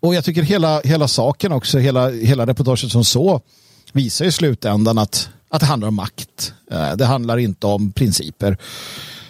Och 0.00 0.14
jag 0.14 0.24
tycker 0.24 0.42
hela, 0.42 0.80
hela 0.80 1.08
saken 1.08 1.52
också, 1.52 1.78
hela, 1.78 2.10
hela 2.10 2.46
reportaget 2.46 2.92
som 2.92 3.04
så 3.04 3.40
visar 3.92 4.24
i 4.24 4.32
slutändan 4.32 4.98
att, 4.98 5.28
att 5.48 5.60
det 5.60 5.66
handlar 5.66 5.88
om 5.88 5.94
makt. 5.94 6.52
Eh, 6.70 6.96
Det 6.96 7.04
handlar 7.04 7.36
inte 7.36 7.66
om 7.66 7.92
principer. 7.92 8.56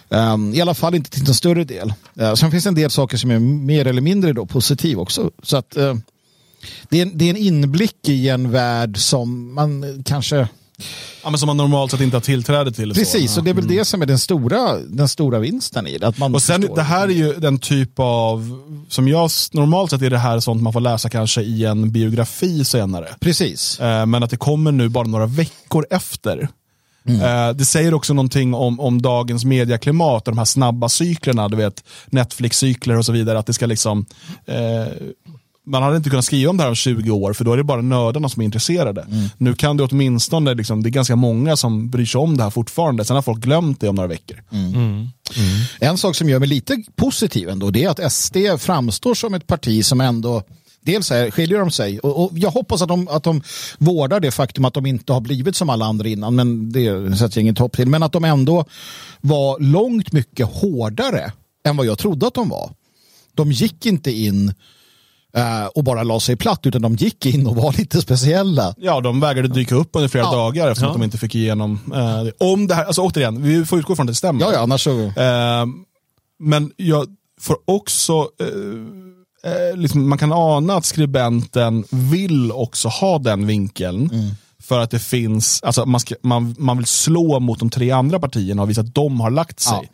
Um, 0.09 0.53
I 0.53 0.61
alla 0.61 0.73
fall 0.73 0.95
inte 0.95 1.09
till 1.09 1.23
någon 1.23 1.33
större 1.33 1.63
del. 1.63 1.93
Uh, 2.21 2.33
sen 2.33 2.51
finns 2.51 2.63
det 2.63 2.67
en 2.69 2.75
del 2.75 2.89
saker 2.91 3.17
som 3.17 3.31
är 3.31 3.39
mer 3.39 3.87
eller 3.87 4.01
mindre 4.01 4.33
då 4.33 4.45
positiv 4.45 4.99
också. 4.99 5.31
Så 5.43 5.57
att 5.57 5.77
uh, 5.77 5.95
det, 6.89 6.97
är, 6.97 7.01
en- 7.01 7.17
det 7.17 7.25
är 7.25 7.29
en 7.29 7.37
inblick 7.37 8.09
i 8.09 8.29
en 8.29 8.51
värld 8.51 8.97
som 8.97 9.53
man 9.53 10.03
kanske 10.05 10.47
Ja, 11.23 11.29
men 11.29 11.39
som 11.39 11.47
man 11.47 11.57
normalt 11.57 11.91
sett 11.91 12.01
inte 12.01 12.15
har 12.15 12.21
tillträde 12.21 12.71
till. 12.71 12.93
Precis, 12.93 13.31
så. 13.33 13.39
och 13.39 13.43
det 13.43 13.49
är 13.49 13.53
väl 13.53 13.67
det 13.67 13.85
som 13.85 14.01
är 14.01 14.05
den 14.05 14.19
stora, 14.19 14.77
den 14.79 15.07
stora 15.07 15.39
vinsten 15.39 15.87
i 15.87 15.97
det. 15.97 16.07
Att 16.07 16.17
man 16.17 16.35
Och 16.35 16.41
sen, 16.41 16.61
förstår. 16.61 16.75
det 16.75 16.81
här 16.81 17.07
är 17.07 17.11
ju 17.11 17.33
den 17.33 17.59
typ 17.59 17.91
av, 17.95 18.59
som 18.89 19.07
jag 19.07 19.29
normalt 19.51 19.91
sett 19.91 20.01
är 20.01 20.09
det 20.09 20.17
här 20.17 20.39
sånt 20.39 20.61
man 20.61 20.73
får 20.73 20.79
läsa 20.79 21.09
kanske 21.09 21.41
i 21.41 21.65
en 21.65 21.91
biografi 21.91 22.65
senare. 22.65 23.07
Precis. 23.19 23.79
Eh, 23.79 24.05
Men 24.05 24.23
att 24.23 24.29
det 24.29 24.37
kommer 24.37 24.71
nu 24.71 24.89
bara 24.89 25.07
några 25.07 25.25
veckor 25.25 25.85
efter. 25.89 26.49
Eh, 27.09 27.49
Det 27.55 27.65
säger 27.65 27.93
också 27.93 28.13
någonting 28.13 28.53
om, 28.53 28.79
om 28.79 29.01
dagens 29.01 29.45
medieklimat 29.45 30.27
och 30.27 30.33
de 30.33 30.37
här 30.37 30.45
snabba 30.45 30.89
cyklerna, 30.89 31.47
du 31.49 31.57
vet 31.57 31.83
Netflix-cykler 32.09 32.97
och 32.97 33.05
så 33.05 33.11
vidare. 33.11 33.39
Att 33.39 33.45
det 33.45 33.53
ska 33.53 33.65
liksom, 33.65 34.05
eh, 34.45 34.93
man 35.65 35.83
hade 35.83 35.97
inte 35.97 36.09
kunnat 36.09 36.25
skriva 36.25 36.49
om 36.49 36.57
det 36.57 36.63
här 36.63 36.69
om 36.69 36.75
20 36.75 37.11
år, 37.11 37.33
för 37.33 37.45
då 37.45 37.53
är 37.53 37.57
det 37.57 37.63
bara 37.63 37.81
nördarna 37.81 38.29
som 38.29 38.41
är 38.41 38.45
intresserade. 38.45 39.05
Nu 39.37 39.53
kan 39.53 39.77
det 39.77 39.83
åtminstone, 39.83 40.53
liksom, 40.53 40.83
det 40.83 40.89
är 40.89 40.91
ganska 40.91 41.15
många 41.15 41.55
som 41.55 41.89
bryr 41.89 42.05
sig 42.05 42.19
om 42.21 42.37
det 42.37 42.43
här 42.43 42.49
fortfarande. 42.49 43.05
Sen 43.05 43.15
har 43.15 43.21
folk 43.21 43.39
glömt 43.39 43.79
det 43.81 43.89
om 43.89 43.95
några 43.95 44.07
veckor. 44.07 44.43
En 45.79 45.97
sak 45.97 46.15
som 46.15 46.29
gör 46.29 46.39
mig 46.39 46.47
lite 46.47 46.83
positiv 46.95 47.49
ändå, 47.49 47.69
det 47.71 47.83
är 47.83 47.89
att 47.89 48.11
SD 48.13 48.37
framstår 48.57 49.13
som 49.13 49.33
ett 49.33 49.47
parti 49.47 49.85
som 49.85 50.01
ändå 50.01 50.43
Dels 50.81 51.09
här 51.09 51.31
skiljer 51.31 51.59
de 51.59 51.71
sig 51.71 51.99
och, 51.99 52.23
och 52.23 52.31
jag 52.33 52.51
hoppas 52.51 52.81
att 52.81 52.87
de, 52.87 53.07
att 53.07 53.23
de 53.23 53.41
vårdar 53.77 54.19
det 54.19 54.31
faktum 54.31 54.65
att 54.65 54.73
de 54.73 54.85
inte 54.85 55.13
har 55.13 55.21
blivit 55.21 55.55
som 55.55 55.69
alla 55.69 55.85
andra 55.85 56.07
innan, 56.07 56.35
men 56.35 56.71
det 56.71 57.17
sätter 57.17 57.37
jag 57.37 57.41
inget 57.41 57.57
hopp 57.59 57.73
till. 57.75 57.87
Men 57.87 58.03
att 58.03 58.11
de 58.11 58.23
ändå 58.23 58.65
var 59.21 59.59
långt 59.59 60.11
mycket 60.11 60.47
hårdare 60.47 61.31
än 61.65 61.77
vad 61.77 61.85
jag 61.85 61.97
trodde 61.97 62.27
att 62.27 62.33
de 62.33 62.49
var. 62.49 62.71
De 63.33 63.51
gick 63.51 63.85
inte 63.85 64.11
in 64.11 64.53
eh, 65.35 65.65
och 65.75 65.83
bara 65.83 66.03
la 66.03 66.19
sig 66.19 66.35
platt, 66.35 66.65
utan 66.65 66.81
de 66.81 66.95
gick 66.95 67.25
in 67.25 67.47
och 67.47 67.55
var 67.55 67.73
lite 67.77 68.01
speciella. 68.01 68.73
Ja, 68.77 69.01
de 69.01 69.19
vägrade 69.19 69.47
dyka 69.47 69.75
upp 69.75 69.89
under 69.93 70.07
flera 70.09 70.23
Ja. 70.25 70.31
dagar 70.31 70.67
eftersom 70.67 70.85
Ja. 70.85 70.91
att 70.91 70.99
de 70.99 71.03
inte 71.03 71.17
fick 71.17 71.35
igenom 71.35 71.79
eh, 71.93 72.23
det. 72.23 72.31
Om 72.39 72.67
det 72.67 72.73
här, 72.75 72.85
alltså 72.85 73.01
återigen, 73.01 73.41
vi 73.43 73.65
får 73.65 73.79
utgå 73.79 73.95
från 73.95 74.03
att 74.03 74.11
det 74.11 74.15
stämmer. 74.15 74.41
Ja, 74.41 74.53
ja, 74.53 74.59
annars 74.59 74.83
så... 74.83 74.99
Eh, 74.99 75.65
men 76.39 76.71
jag 76.77 77.07
får 77.41 77.57
också, 77.65 78.27
eh, 79.43 79.77
liksom, 79.77 80.09
man 80.09 80.17
kan 80.17 80.31
ana 80.31 80.73
att 80.73 80.85
skribenten 80.85 81.85
vill 81.89 82.51
också 82.51 82.87
ha 82.87 83.19
den 83.19 83.47
vinkeln. 83.47 84.09
För 84.61 84.79
att 84.79 84.91
det 84.91 84.99
finns, 84.99 85.63
alltså 85.63 85.85
man, 85.85 85.99
ska, 85.99 86.15
man, 86.21 86.55
man 86.57 86.77
vill 86.77 86.85
slå 86.85 87.39
mot 87.39 87.59
de 87.59 87.69
tre 87.69 87.91
andra 87.91 88.19
partierna 88.19 88.61
och 88.61 88.69
visa 88.69 88.81
att 88.81 88.95
de 88.95 89.19
har 89.19 89.29
lagt 89.29 89.59
sig. 89.59 89.79
Ja. 89.81 89.89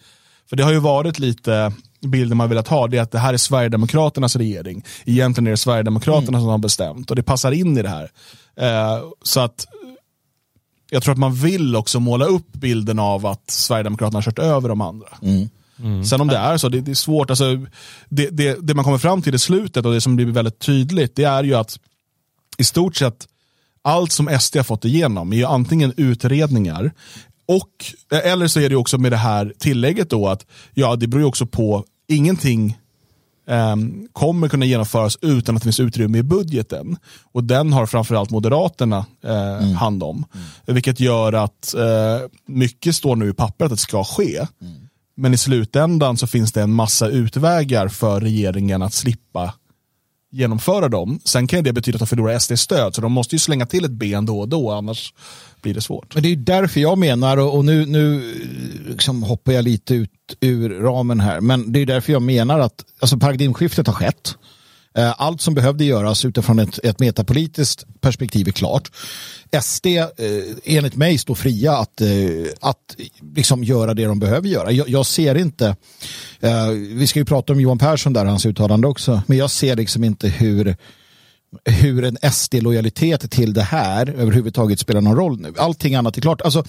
För 0.50 0.56
det 0.56 0.64
har 0.64 0.72
ju 0.72 0.80
varit 0.80 1.20
lite 1.20 1.74
bilden 2.02 2.38
man 2.38 2.50
velat 2.50 2.68
ha, 2.68 2.88
det 2.88 2.98
är 2.98 3.02
att 3.02 3.12
det 3.12 3.20
här 3.20 3.34
är 3.34 3.38
Sverigedemokraternas 3.38 4.36
regering. 4.36 4.86
Egentligen 5.06 5.48
är 5.48 5.52
det 5.52 5.58
Sverigedemokraterna 5.58 6.40
som 6.40 6.48
har 6.48 6.58
bestämt 6.58 7.10
och 7.10 7.16
det 7.16 7.24
passar 7.24 7.52
in 7.52 7.78
i 7.78 7.82
det 7.82 7.90
här. 7.90 8.12
Eh, 8.56 9.04
så 9.24 9.40
att 9.40 9.66
jag 10.90 11.04
tror 11.04 11.12
att 11.12 11.18
man 11.18 11.36
vill 11.36 11.76
också 11.76 12.00
måla 12.00 12.26
upp 12.26 12.52
bilden 12.52 13.00
av 13.00 13.26
att 13.26 13.50
Sverigedemokraterna 13.52 14.18
har 14.18 14.24
kört 14.24 14.40
över 14.40 14.70
de 14.70 14.82
andra. 14.82 15.08
Sen 16.06 16.22
om 16.22 16.28
det 16.28 16.38
är 16.38 16.58
så, 16.58 16.70
det, 16.70 16.82
det 16.82 16.92
är 16.92 16.96
svårt. 16.96 17.30
Alltså, 17.30 17.66
det, 18.10 18.30
det, 18.30 18.58
det 18.62 18.74
man 18.74 18.86
kommer 18.86 18.98
fram 18.98 19.22
till 19.22 19.36
i 19.36 19.40
slutet 19.40 19.86
och 19.86 19.94
det 19.94 20.02
som 20.02 20.16
blir 20.16 20.26
väldigt 20.26 20.60
tydligt, 20.60 21.16
det 21.16 21.24
är 21.24 21.44
ju 21.44 21.54
att 21.54 21.80
i 22.58 22.64
stort 22.64 22.96
sett 22.96 23.28
allt 23.82 24.12
som 24.12 24.40
SD 24.40 24.56
har 24.58 24.64
fått 24.64 24.86
igenom 24.86 25.34
är 25.34 25.38
ju 25.38 25.46
antingen 25.46 25.94
utredningar 25.98 26.92
och, 27.48 27.86
eller 28.24 28.48
så 28.48 28.60
är 28.60 28.70
det 28.70 28.76
också 28.76 28.98
med 28.98 29.12
det 29.12 29.18
här 29.18 29.54
tillägget 29.60 30.10
då 30.10 30.28
att 30.28 30.46
ja, 30.74 30.96
det 30.96 31.08
beror 31.08 31.22
ju 31.22 31.28
också 31.28 31.46
på 31.46 31.86
ingenting 32.08 32.78
ehm, 33.48 34.08
kommer 34.12 34.50
kunna 34.50 34.66
genomföras 34.66 35.18
utan 35.22 35.56
att 35.56 35.62
det 35.62 35.66
finns 35.66 35.80
utrymme 35.80 36.18
i 36.18 36.24
budgeten. 36.24 36.98
Och 37.32 37.44
den 37.44 37.74
har 37.74 37.86
framförallt 37.86 38.30
Moderaterna 38.30 39.06
eh, 39.24 39.72
hand 39.72 40.04
om. 40.04 40.26
Vilket 40.66 41.00
gör 41.00 41.34
att 41.34 41.74
eh, 41.74 42.28
mycket 42.48 42.96
står 42.96 43.16
nu 43.16 43.30
i 43.30 43.34
pappret 43.34 43.66
att 43.72 43.78
det 43.78 43.82
ska 43.82 44.04
ske. 44.04 44.46
Men 45.18 45.34
i 45.34 45.38
slutändan 45.38 46.18
så 46.18 46.28
finns 46.28 46.52
det 46.52 46.62
en 46.62 46.74
massa 46.74 47.08
utvägar 47.08 47.88
för 47.88 48.22
regeringen 48.22 48.82
att 48.82 48.94
slippa 48.94 49.54
genomföra 50.36 50.90
dem. 50.90 51.20
Sen 51.26 51.48
kan 51.48 51.64
det 51.64 51.74
betyda 51.74 51.96
att 51.96 52.00
de 52.00 52.08
förlorar 52.08 52.40
SD-stöd, 52.40 52.96
så 52.96 53.02
de 53.02 53.12
måste 53.12 53.36
ju 53.36 53.40
slänga 53.40 53.66
till 53.66 53.86
ett 53.86 53.92
ben 53.92 54.26
då 54.26 54.40
och 54.40 54.50
då, 54.50 54.72
annars 54.72 55.14
blir 55.62 55.74
det 55.74 55.82
svårt. 55.82 56.14
Men 56.14 56.24
det 56.24 56.30
är 56.30 56.36
därför 56.36 56.80
jag 56.80 56.98
menar, 56.98 57.38
och 57.38 57.66
nu, 57.66 57.86
nu 57.86 58.16
eh, 58.16 58.92
liksom 58.92 59.24
hoppar 59.24 59.52
jag 59.52 59.64
lite 59.64 59.96
ut 59.96 60.12
ur 60.40 60.70
ramen 60.70 61.20
här, 61.20 61.42
men 61.42 61.72
det 61.72 61.80
är 61.80 61.86
därför 61.86 62.14
jag 62.14 62.22
menar 62.22 62.60
att 62.60 62.86
alltså 63.00 63.18
paradigmskiftet 63.18 63.88
har 63.88 63.94
skett. 63.94 64.36
Eh, 64.98 65.14
allt 65.18 65.42
som 65.42 65.54
behövde 65.54 65.86
göras 65.86 66.26
utifrån 66.26 66.60
ett, 66.60 66.80
ett 66.84 67.00
metapolitiskt 67.00 68.02
perspektiv 68.02 68.48
är 68.48 68.52
klart. 68.52 68.92
SD, 69.62 69.86
eh, 69.86 70.08
enligt 70.64 70.96
mig, 70.96 71.18
står 71.18 71.36
fria 71.36 71.78
att, 71.78 72.02
eh, 72.02 72.08
att 72.62 72.96
liksom 73.36 73.64
göra 73.64 73.94
det 73.94 74.06
de 74.06 74.20
behöver 74.20 74.48
göra. 74.48 74.72
Jag, 74.72 74.90
jag 74.90 75.06
ser 75.06 75.36
inte, 75.36 75.76
eh, 76.40 76.70
vi 76.70 77.08
ska 77.08 77.20
ju 77.20 77.26
prata 77.26 77.54
om 77.54 77.62
Johan 77.62 77.78
Persson 77.78 78.14
där, 78.14 78.26
hans 78.26 78.46
uttalande 78.46 78.88
också, 78.88 79.22
men 79.28 79.38
jag 79.38 79.52
ser 79.52 79.76
liksom 79.76 80.04
inte 80.04 80.28
hur 80.28 80.76
hur 81.66 82.04
en 82.04 82.18
SD-lojalitet 82.32 83.32
till 83.32 83.54
det 83.54 83.62
här 83.62 84.10
överhuvudtaget 84.10 84.80
spelar 84.80 85.02
någon 85.02 85.16
roll 85.16 85.40
nu. 85.40 85.54
Allting 85.58 85.96
annat 85.96 86.18
är 86.18 86.22
klart. 86.22 86.42
Alltså, 86.42 86.64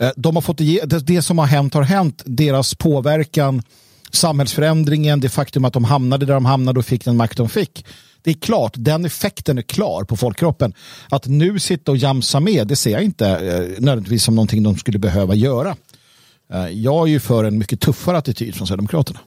eh, 0.00 0.10
de 0.16 0.36
har 0.36 0.42
fått 0.42 0.60
ge, 0.60 0.80
det, 0.84 0.98
det 0.98 1.22
som 1.22 1.38
har 1.38 1.46
hänt 1.46 1.74
har 1.74 1.82
hänt. 1.82 2.22
Deras 2.26 2.74
påverkan, 2.74 3.62
samhällsförändringen, 4.12 5.20
det 5.20 5.28
faktum 5.28 5.64
att 5.64 5.72
de 5.72 5.84
hamnade 5.84 6.26
där 6.26 6.34
de 6.34 6.44
hamnade 6.44 6.78
och 6.78 6.86
fick 6.86 7.04
den 7.04 7.16
makt 7.16 7.36
de 7.36 7.48
fick. 7.48 7.84
Det 8.26 8.30
är 8.30 8.34
klart, 8.34 8.72
den 8.76 9.04
effekten 9.04 9.58
är 9.58 9.62
klar 9.62 10.04
på 10.04 10.16
folkkroppen. 10.16 10.74
Att 11.08 11.26
nu 11.26 11.58
sitta 11.58 11.92
och 11.92 11.96
jamsa 11.96 12.40
med, 12.40 12.66
det 12.66 12.76
ser 12.76 12.90
jag 12.90 13.02
inte 13.02 13.28
eh, 13.28 13.82
nödvändigtvis 13.82 14.24
som 14.24 14.34
någonting 14.34 14.62
de 14.62 14.76
skulle 14.76 14.98
behöva 14.98 15.34
göra. 15.34 15.76
Eh, 16.52 16.68
jag 16.68 17.08
är 17.08 17.10
ju 17.10 17.20
för 17.20 17.44
en 17.44 17.58
mycket 17.58 17.80
tuffare 17.80 18.18
attityd 18.18 18.54
från 18.54 18.66
Sverigedemokraterna. 18.66 19.18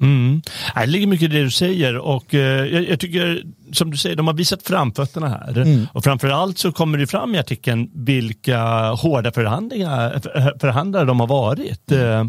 Mm. 0.00 0.42
Ja, 0.74 0.80
Det 0.80 0.86
ligger 0.86 1.06
mycket 1.06 1.30
i 1.30 1.36
det 1.36 1.42
du 1.42 1.50
säger 1.50 1.96
och 1.98 2.34
eh, 2.34 2.40
jag, 2.66 2.88
jag 2.90 3.00
tycker 3.00 3.42
som 3.72 3.90
du 3.90 3.96
säger, 3.96 4.16
de 4.16 4.26
har 4.26 4.34
visat 4.34 4.62
framfötterna 4.62 5.28
här. 5.28 5.86
Och 5.92 6.04
framförallt 6.04 6.58
så 6.58 6.72
kommer 6.72 6.98
det 6.98 7.06
fram 7.06 7.34
i 7.34 7.38
artikeln 7.38 7.90
vilka 7.94 8.58
hårda 8.90 9.32
förhandlingar, 9.32 10.20
för- 10.22 10.58
förhandlare 10.60 11.04
de 11.04 11.20
har 11.20 11.26
varit. 11.26 11.92
Eh, 11.92 12.26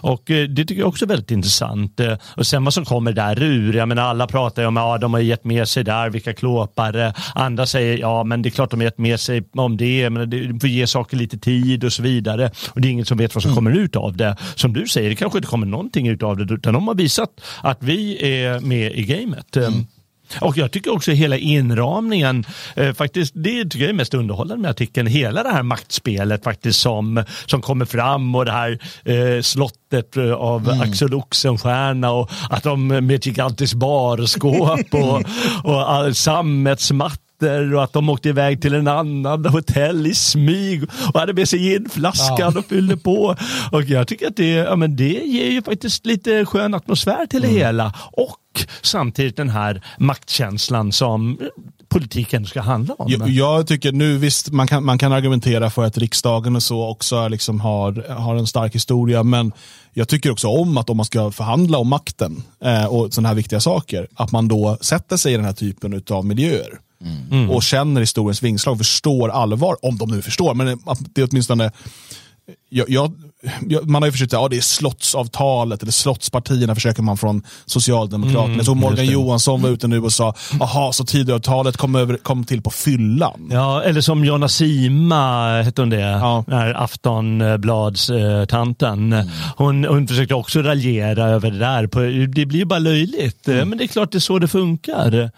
och 0.00 0.30
eh, 0.30 0.48
det 0.48 0.64
tycker 0.64 0.80
jag 0.80 0.88
också 0.88 1.04
är 1.04 1.08
väldigt 1.08 1.30
intressant. 1.30 2.00
Eh, 2.00 2.14
och 2.36 2.46
sen 2.46 2.64
vad 2.64 2.74
som 2.74 2.84
kommer 2.84 3.12
där 3.12 3.42
ur, 3.42 3.72
jag 3.76 3.88
menar 3.88 4.02
alla 4.02 4.26
pratar 4.26 4.62
ju 4.62 4.68
om 4.68 4.76
att 4.76 4.80
ja, 4.82 4.98
de 4.98 5.12
har 5.14 5.20
gett 5.20 5.44
med 5.44 5.68
sig 5.68 5.84
där, 5.84 6.10
vilka 6.10 6.32
klåpare. 6.32 7.14
Andra 7.34 7.66
säger 7.66 7.98
ja 7.98 8.24
men 8.24 8.42
det 8.42 8.48
är 8.48 8.50
klart 8.50 8.70
de 8.70 8.80
har 8.80 8.84
gett 8.84 8.98
med 8.98 9.20
sig 9.20 9.42
om 9.54 9.76
det, 9.76 10.10
men 10.10 10.30
det 10.30 10.60
får 10.60 10.68
ge 10.68 10.86
saker 10.86 11.16
lite 11.16 11.38
tid 11.38 11.84
och 11.84 11.92
så 11.92 12.02
vidare. 12.02 12.50
Och 12.68 12.80
det 12.80 12.88
är 12.88 12.92
ingen 12.92 13.06
som 13.06 13.18
vet 13.18 13.34
vad 13.34 13.42
som 13.42 13.54
kommer 13.54 13.70
ut 13.70 13.96
av 13.96 14.16
det. 14.16 14.36
Som 14.54 14.72
du 14.72 14.86
säger, 14.86 15.10
det 15.10 15.16
kanske 15.16 15.38
inte 15.38 15.48
kommer 15.48 15.66
någonting 15.66 16.08
ut 16.08 16.22
av 16.22 16.36
det, 16.36 16.54
utan 16.54 16.74
de 16.74 16.88
har 16.88 16.94
visat 16.94 17.09
att 17.62 17.78
vi 17.80 18.26
är 18.42 18.60
med 18.60 18.92
i 18.92 19.02
gamet. 19.02 19.56
Eh, 19.56 19.70
och 20.40 20.56
jag 20.56 20.70
tycker 20.70 20.92
också 20.94 21.10
hela 21.10 21.36
inramningen, 21.36 22.44
eh, 22.76 22.92
faktiskt 22.92 23.32
det 23.36 23.64
tycker 23.64 23.80
jag 23.80 23.88
är 23.88 23.94
mest 23.94 24.14
underhållande 24.14 24.62
med 24.62 24.70
artikeln, 24.70 25.06
hela 25.06 25.42
det 25.42 25.48
här 25.48 25.62
maktspelet 25.62 26.44
faktiskt 26.44 26.80
som, 26.80 27.24
som 27.46 27.62
kommer 27.62 27.84
fram 27.84 28.34
och 28.34 28.44
det 28.44 28.52
här 28.52 28.78
eh, 29.04 29.42
slottet 29.42 30.16
eh, 30.16 30.32
av 30.32 30.70
Axel 30.82 31.14
Oxenstierna 31.14 32.12
och 32.12 32.30
att 32.50 32.62
de 32.62 32.86
med 32.86 33.12
ett 33.12 33.26
gigantiskt 33.26 33.74
barskåp 33.74 34.94
och, 34.94 35.22
och 35.64 35.90
all, 35.90 36.14
sammetsmattor 37.40 37.74
och 37.74 37.84
att 37.84 37.92
de 37.92 38.08
åkte 38.08 38.28
iväg 38.28 38.62
till 38.62 38.74
en 38.74 38.88
annan 38.88 39.46
hotell 39.46 40.06
i 40.06 40.14
smyg 40.14 40.84
och 41.14 41.20
hade 41.20 41.32
med 41.32 41.48
sig 41.48 41.72
ginflaskan 41.72 42.56
och 42.56 42.64
fyllde 42.64 42.96
på. 42.96 43.36
Och 43.72 43.82
jag 43.82 44.08
tycker 44.08 44.26
att 44.26 44.36
det, 44.36 44.50
ja, 44.50 44.76
men 44.76 44.96
det 44.96 45.22
ger 45.24 45.50
ju 45.50 45.62
faktiskt 45.62 46.06
lite 46.06 46.44
skön 46.44 46.74
atmosfär 46.74 47.26
till 47.26 47.42
det 47.42 47.48
hela. 47.48 47.94
Och 48.12 48.36
samtidigt 48.82 49.36
den 49.36 49.48
här 49.48 49.82
maktkänslan 49.98 50.92
som 50.92 51.38
politiken 51.88 52.46
ska 52.46 52.60
handla 52.60 52.94
om. 52.94 53.10
Jag, 53.10 53.28
jag 53.28 53.66
tycker 53.66 53.92
nu, 53.92 54.18
visst, 54.18 54.50
man 54.50 54.66
kan, 54.66 54.84
man 54.84 54.98
kan 54.98 55.12
argumentera 55.12 55.70
för 55.70 55.84
att 55.84 55.98
riksdagen 55.98 56.56
och 56.56 56.62
så 56.62 56.88
också 56.88 57.28
liksom 57.28 57.60
har, 57.60 58.14
har 58.14 58.36
en 58.36 58.46
stark 58.46 58.74
historia, 58.74 59.22
men 59.22 59.52
jag 59.92 60.08
tycker 60.08 60.30
också 60.30 60.48
om 60.48 60.78
att 60.78 60.90
om 60.90 60.96
man 60.96 61.06
ska 61.06 61.30
förhandla 61.30 61.78
om 61.78 61.88
makten 61.88 62.42
eh, 62.64 62.84
och 62.84 63.14
sådana 63.14 63.28
här 63.28 63.34
viktiga 63.34 63.60
saker, 63.60 64.08
att 64.14 64.32
man 64.32 64.48
då 64.48 64.78
sätter 64.80 65.16
sig 65.16 65.32
i 65.32 65.36
den 65.36 65.44
här 65.44 65.52
typen 65.52 66.02
av 66.10 66.26
miljöer. 66.26 66.78
Och 67.50 67.62
känner 67.62 68.00
historiens 68.00 68.42
vingslag, 68.42 68.78
förstår 68.78 69.28
allvar, 69.28 69.76
om 69.82 69.98
de 69.98 70.10
nu 70.10 70.22
förstår, 70.22 70.54
men 70.54 70.66
det 71.14 71.20
är 71.20 71.28
åtminstone 71.30 71.72
jag, 72.68 72.90
jag, 72.90 73.12
man 73.88 74.02
har 74.02 74.08
ju 74.08 74.12
försökt 74.12 74.30
säga, 74.30 74.40
ja 74.40 74.48
det 74.48 74.56
är 74.56 74.60
slottsavtalet 74.60 75.82
eller 75.82 75.92
slottspartierna 75.92 76.74
försöker 76.74 77.02
man 77.02 77.16
från 77.16 77.42
Socialdemokraterna. 77.66 78.56
jag 78.56 78.66
såg 78.66 78.76
Morgan 78.76 79.06
Johansson 79.06 79.62
var 79.62 79.70
ute 79.70 79.88
nu 79.88 80.00
och 80.00 80.12
sa, 80.12 80.34
jaha 80.60 80.92
så 80.92 81.04
Tidöavtalet 81.04 81.76
kom, 81.76 81.94
över, 81.94 82.16
kom 82.16 82.44
till 82.44 82.62
på 82.62 82.70
fyllan. 82.70 83.48
Ja, 83.50 83.82
eller 83.82 84.00
som 84.00 84.24
Jonna 84.24 84.48
Sima, 84.48 85.62
hette 85.62 85.82
hon 85.82 85.90
det? 85.90 86.00
Ja. 86.00 86.44
Aftonblads-tanten. 86.76 89.14
Hon, 89.56 89.84
hon 89.84 90.08
försökte 90.08 90.34
också 90.34 90.62
raljera 90.62 91.24
över 91.24 91.50
det 91.50 91.58
där. 91.58 91.86
På, 91.86 92.00
det 92.34 92.46
blir 92.46 92.58
ju 92.58 92.64
bara 92.64 92.78
löjligt. 92.78 93.46
Men 93.46 93.78
det 93.78 93.84
är 93.84 93.88
klart 93.88 94.12
det 94.12 94.18
är 94.18 94.20
så 94.20 94.38
det 94.38 94.48
funkar. 94.48 95.30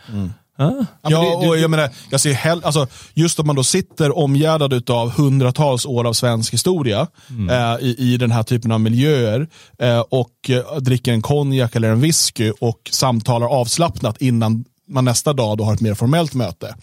Ah. 0.58 0.84
Ja, 1.02 1.36
och 1.36 1.58
jag 1.58 1.70
menar, 1.70 1.90
jag 2.10 2.20
ser 2.20 2.32
hell, 2.32 2.64
alltså, 2.64 2.86
just 3.14 3.38
om 3.38 3.46
man 3.46 3.56
då 3.56 3.64
sitter 3.64 4.18
omgärdad 4.18 4.90
av 4.90 5.10
hundratals 5.10 5.86
år 5.86 6.06
av 6.06 6.12
svensk 6.12 6.52
historia 6.52 7.06
eh, 7.50 7.86
i, 7.86 7.96
i 7.98 8.16
den 8.16 8.30
här 8.30 8.42
typen 8.42 8.72
av 8.72 8.80
miljöer 8.80 9.48
eh, 9.78 10.00
och 10.00 10.50
eh, 10.50 10.76
dricker 10.78 11.12
en 11.12 11.22
konjak 11.22 11.76
eller 11.76 11.90
en 11.90 12.00
whisky 12.00 12.52
och 12.60 12.80
samtalar 12.90 13.46
avslappnat 13.46 14.22
innan 14.22 14.64
man 14.88 15.04
nästa 15.04 15.32
dag 15.32 15.58
då 15.58 15.64
har 15.64 15.74
ett 15.74 15.80
mer 15.80 15.94
formellt 15.94 16.34
möte. 16.34 16.74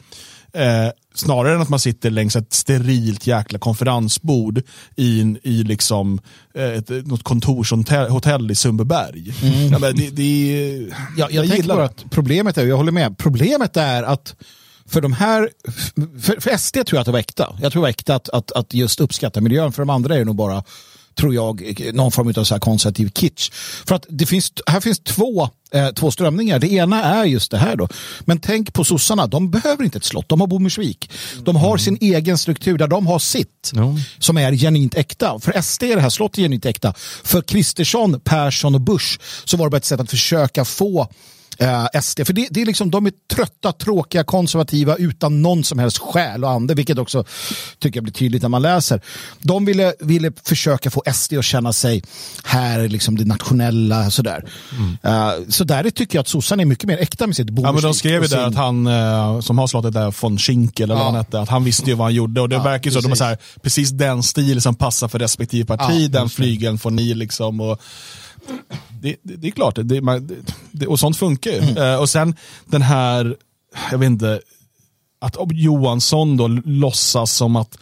Eh, 0.53 0.89
snarare 1.15 1.55
än 1.55 1.61
att 1.61 1.69
man 1.69 1.79
sitter 1.79 2.09
längs 2.09 2.35
ett 2.35 2.53
sterilt 2.53 3.27
jäkla 3.27 3.59
konferensbord 3.59 4.61
i, 4.95 5.21
en- 5.21 5.37
i 5.43 5.63
liksom, 5.63 6.19
eh, 6.55 6.63
ett, 6.63 6.89
något 6.89 7.23
kontorshotell 7.23 8.09
hotell 8.09 8.51
i 8.51 8.55
Sundbyberg. 8.55 9.33
Ja, 9.71 9.79
men 9.79 9.95
det, 9.95 10.09
det, 10.09 10.89
Jag, 11.17 11.31
jag, 11.31 11.43
tänker 11.43 11.57
gillar 11.57 11.75
bara 11.75 11.85
att 11.85 12.05
problemet 12.09 12.57
är, 12.57 12.65
jag 12.65 12.77
håller 12.77 12.91
med, 12.91 13.17
problemet 13.17 13.77
är 13.77 14.03
att 14.03 14.35
för 14.85 15.01
de 15.01 15.13
här, 15.13 15.49
för, 16.21 16.39
för 16.41 16.57
SD 16.57 16.73
tror 16.73 16.87
jag 16.91 16.99
att 16.99 17.05
det 17.05 17.11
var 17.11 17.19
äkta. 17.19 17.57
Jag 17.61 17.71
tror 17.71 17.81
det 17.81 17.83
var 17.83 17.89
äkta 17.89 18.15
att, 18.15 18.29
att, 18.29 18.51
att 18.51 18.73
just 18.73 18.99
uppskatta 18.99 19.41
miljön, 19.41 19.71
för 19.71 19.81
de 19.81 19.89
andra 19.89 20.15
är 20.15 20.19
det 20.19 20.25
nog 20.25 20.35
bara 20.35 20.63
tror 21.19 21.33
jag, 21.35 21.79
någon 21.93 22.11
form 22.11 22.33
av 22.37 22.43
så 22.43 22.53
här 22.55 22.59
konservativ 22.59 23.09
kitsch. 23.15 23.49
För 23.85 23.95
att 23.95 24.05
det 24.09 24.25
finns, 24.25 24.51
här 24.67 24.79
finns 24.79 24.99
två, 24.99 25.49
eh, 25.73 25.89
två 25.89 26.11
strömningar. 26.11 26.59
Det 26.59 26.67
ena 26.71 27.03
är 27.03 27.25
just 27.25 27.51
det 27.51 27.57
här 27.57 27.75
då. 27.75 27.87
Men 28.21 28.39
tänk 28.39 28.73
på 28.73 28.83
sossarna, 28.83 29.27
de 29.27 29.51
behöver 29.51 29.83
inte 29.83 29.97
ett 29.97 30.05
slott, 30.05 30.29
de 30.29 30.39
har 30.39 30.47
Bommersvik. 30.47 31.11
De 31.43 31.55
har 31.55 31.77
sin 31.77 31.97
egen 32.01 32.37
struktur 32.37 32.77
där 32.77 32.87
de 32.87 33.07
har 33.07 33.19
sitt, 33.19 33.71
Ja. 33.75 33.95
som 34.19 34.37
är 34.37 34.53
genuint 34.55 34.95
äkta. 34.95 35.39
För 35.39 35.61
SD 35.61 35.83
är 35.83 35.95
det 35.95 36.01
här 36.01 36.09
slottet 36.09 36.35
genuint 36.43 36.65
äkta. 36.65 36.93
För 37.23 37.41
Kristersson, 37.41 38.19
Persson 38.23 38.75
och 38.75 38.81
Bush 38.81 39.19
så 39.45 39.57
var 39.57 39.65
det 39.65 39.69
bara 39.69 39.77
ett 39.77 39.85
sätt 39.85 39.99
att 39.99 40.09
försöka 40.09 40.65
få 40.65 41.07
eh, 41.59 42.01
SD. 42.01 42.25
För 42.25 42.33
det, 42.33 42.47
det 42.51 42.61
är 42.61 42.65
liksom, 42.65 42.91
de 42.91 43.05
är 43.05 43.11
trötta, 43.33 43.71
tråkiga, 43.71 44.23
konservativa 44.23 44.95
utan 44.95 45.41
någon 45.41 45.63
som 45.63 45.79
helst 45.79 45.97
själ 45.97 46.43
och 46.43 46.51
ande, 46.51 46.73
vilket 46.73 46.97
också 46.97 47.23
tycker 47.79 47.97
jag 47.97 48.03
blir 48.03 48.13
tydligt 48.13 48.41
när 48.41 48.49
man 48.49 48.61
läser. 48.61 49.01
De 49.39 49.65
ville, 49.65 49.93
ville 49.99 50.31
försöka 50.45 50.89
få 50.91 51.03
SD 51.13 51.33
att 51.33 51.45
känna 51.45 51.73
sig 51.73 52.03
här, 52.43 52.79
är 52.79 52.87
liksom 52.89 53.17
det 53.17 53.25
nationella, 53.25 54.11
sådär. 54.11 54.43
Eh, 55.03 55.31
så 55.49 55.63
där 55.63 55.89
tycker 55.89 56.17
jag 56.17 56.21
att 56.21 56.27
sossarna 56.27 56.61
är 56.61 56.65
mycket 56.65 56.85
mer 56.85 56.97
äkta 56.97 57.27
med 57.27 57.35
sitt 57.35 57.47
Ja, 57.49 57.71
men 57.71 57.81
de 57.81 57.93
skrev 57.93 58.13
ju 58.13 58.19
och 58.19 58.29
där 58.29 58.37
sin- 58.37 58.45
att 58.45 58.55
han, 58.55 58.87
eh, 58.87 59.39
som 59.39 59.57
har 59.57 59.67
slottet 59.67 59.93
där, 59.93 60.15
von 60.21 60.37
Schinkel, 60.37 60.83
eller 60.83 60.93
Ja. 60.95 60.97
vad 61.03 61.05
han 61.05 61.15
hette, 61.15 61.39
att 61.41 61.49
han 61.49 61.63
visste 61.63 61.89
ju 61.89 61.93
vad 61.95 62.05
han 62.05 62.13
gjorde. 62.13 62.41
Och 62.41 62.49
det 62.49 62.55
Ja, 62.55 62.63
verkar 62.63 62.91
ju 62.91 62.93
så, 62.93 62.99
de 63.01 63.05
är 63.05 63.09
precis. 63.09 63.19
så 63.19 63.23
här, 63.25 63.37
precis 63.63 63.89
den 63.89 64.23
stil 64.23 64.61
som 64.61 64.75
passar 64.75 65.07
för 65.07 65.19
respektive 65.19 65.65
parti, 65.65 66.01
Ja, 66.03 66.19
den 66.19 66.29
flygeln 66.29 66.77
får 66.77 66.91
ni 66.91 67.13
liksom. 67.13 67.59
Och, 67.61 67.81
det, 69.01 69.15
det, 69.23 69.35
det 69.35 69.47
är 69.47 69.51
klart, 69.51 69.75
det, 69.75 69.83
det, 69.83 70.01
man- 70.01 70.29
det, 70.71 70.87
och 70.87 70.99
sånt 70.99 71.17
funkar 71.17 71.51
ju. 71.51 71.57
Mm. 71.57 71.77
Eh, 71.93 71.99
och 71.99 72.09
sen 72.09 72.35
den 72.65 72.81
här, 72.81 73.35
jag 73.91 73.97
vet 73.97 74.07
inte, 74.07 74.39
att 75.21 75.37
Johansson 75.51 76.37
då 76.37 76.47
låtsas 76.65 77.31
som 77.31 77.55
att 77.55 77.77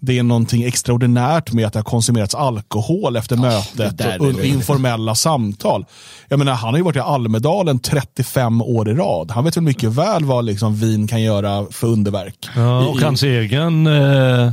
det 0.00 0.18
är 0.18 0.22
någonting 0.22 0.62
extraordinärt 0.64 1.52
med 1.52 1.66
att 1.66 1.72
det 1.72 1.78
har 1.78 1.84
konsumerats 1.84 2.34
alkohol 2.34 3.16
efter 3.16 3.36
mötet 3.36 3.98
där 3.98 4.08
är 4.08 4.20
och, 4.20 4.44
informella 4.44 5.14
samtal. 5.14 5.84
Jag 6.28 6.38
menar, 6.38 6.52
han 6.52 6.70
har 6.70 6.76
ju 6.78 6.82
varit 6.84 6.96
i 6.96 7.00
Almedalen 7.00 7.78
35 7.78 8.62
år 8.62 8.88
i 8.88 8.94
rad. 8.94 9.30
Han 9.30 9.44
vet 9.44 9.56
väl 9.56 9.64
mycket 9.64 9.90
väl 9.90 10.24
vad 10.24 10.44
liksom 10.44 10.74
vin 10.76 11.08
kan 11.08 11.22
göra 11.22 11.66
för 11.70 11.86
underverk. 11.86 12.48
Ja, 12.56 12.86
och 12.88 13.00
i- 13.00 13.04
hans 13.04 13.22
egen 13.22 13.86
eh, 13.86 14.52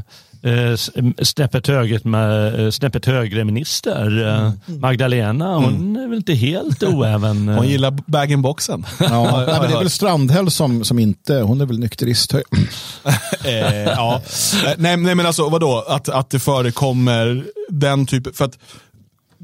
snäppet, 1.21 1.67
högre, 1.67 1.99
med, 2.03 2.59
eh, 2.65 2.69
snäppet 2.71 3.05
högre 3.05 3.43
minister, 3.43 4.27
eh, 4.27 4.75
Magdalena, 4.79 5.55
hon 5.55 5.95
är 5.95 6.07
väl 6.07 6.17
inte 6.17 6.33
helt 6.33 6.83
oäven. 6.83 7.49
eh. 7.49 7.55
Hon 7.55 7.67
gillar 7.67 7.91
bag-in-boxen. 7.91 8.85
Ja, 8.99 9.43
nej, 9.47 9.59
men 9.59 9.69
det 9.69 9.75
är 9.75 9.79
väl 9.79 9.89
Strandhäll 9.89 10.51
som, 10.51 10.83
som 10.83 10.99
inte, 10.99 11.35
hon 11.35 11.61
är 11.61 11.65
väl 11.65 11.79
nykterist. 11.79 12.33
eh, 13.43 13.53
ja. 13.85 14.21
Eh, 14.65 14.71
nej, 14.77 14.97
nej 14.97 15.15
men 15.15 15.25
alltså 15.25 15.49
vadå, 15.49 15.85
att, 15.87 16.09
att 16.09 16.29
det 16.29 16.39
förekommer 16.39 17.45
den 17.69 18.05
typen, 18.05 18.33
för 18.33 18.45
att 18.45 18.57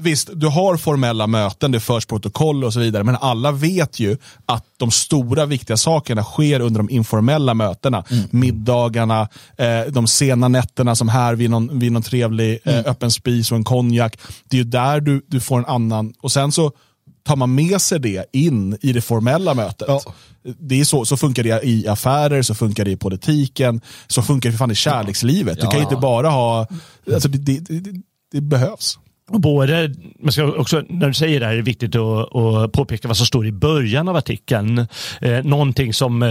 Visst, 0.02 0.30
du 0.34 0.46
har 0.46 0.76
formella 0.76 1.26
möten, 1.26 1.72
det 1.72 1.80
förs 1.80 2.06
protokoll 2.06 2.64
och 2.64 2.72
så 2.72 2.80
vidare, 2.80 3.04
men 3.04 3.16
alla 3.20 3.52
vet 3.52 4.00
ju 4.00 4.16
att 4.46 4.64
de 4.76 4.90
stora 4.90 5.46
viktiga 5.46 5.76
sakerna 5.76 6.22
sker 6.22 6.60
under 6.60 6.78
de 6.78 6.90
informella 6.90 7.54
mötena. 7.54 8.04
Middagarna, 8.30 9.28
eh, 9.58 9.80
de 9.88 10.06
sena 10.06 10.48
nätterna 10.48 10.94
som 10.94 11.08
här 11.08 11.34
vid 11.34 11.50
någon, 11.50 11.78
vid 11.78 11.92
någon 11.92 12.02
trevlig 12.02 12.58
eh, 12.64 12.78
öppen 12.78 13.10
spis 13.10 13.50
och 13.50 13.56
en 13.56 13.64
konjak. 13.64 14.18
Det 14.48 14.56
är 14.56 14.58
ju 14.58 14.64
där 14.64 15.00
du, 15.00 15.22
du 15.26 15.40
får 15.40 15.58
en 15.58 15.66
annan, 15.66 16.14
och 16.22 16.32
sen 16.32 16.52
så 16.52 16.72
tar 17.24 17.36
man 17.36 17.54
med 17.54 17.80
sig 17.80 18.00
det 18.00 18.26
in 18.32 18.78
i 18.80 18.92
det 18.92 19.00
formella 19.00 19.54
mötet. 19.54 19.88
Ja. 19.88 20.00
Det 20.58 20.80
är 20.80 20.84
så, 20.84 21.04
så 21.04 21.16
funkar 21.16 21.42
det 21.42 21.64
i 21.64 21.88
affärer, 21.88 22.42
så 22.42 22.54
funkar 22.54 22.84
det 22.84 22.90
i 22.90 22.96
politiken, 22.96 23.80
så 24.06 24.22
funkar 24.22 24.48
det 24.48 24.52
för 24.52 24.58
fan 24.58 24.70
i 24.70 24.74
kärlekslivet. 24.74 25.60
Du 25.60 25.66
kan 25.66 25.76
ju 25.76 25.82
inte 25.82 25.96
bara 25.96 26.28
ha, 26.28 26.66
alltså 27.14 27.28
det, 27.28 27.38
det, 27.38 27.80
det, 27.80 28.00
det 28.32 28.40
behövs. 28.40 28.98
Både, 29.30 29.94
man 30.20 30.32
ska 30.32 30.52
också, 30.52 30.82
när 30.88 31.08
du 31.08 31.14
säger 31.14 31.40
det 31.40 31.46
här 31.46 31.52
är 31.52 31.56
det 31.56 31.62
viktigt 31.62 31.96
att, 31.96 32.36
att 32.36 32.72
påpeka 32.72 33.08
vad 33.08 33.16
som 33.16 33.26
står 33.26 33.46
i 33.46 33.52
början 33.52 34.08
av 34.08 34.16
artikeln. 34.16 34.86
Eh, 35.20 35.44
någonting 35.44 35.94
som 35.94 36.22
eh, 36.22 36.28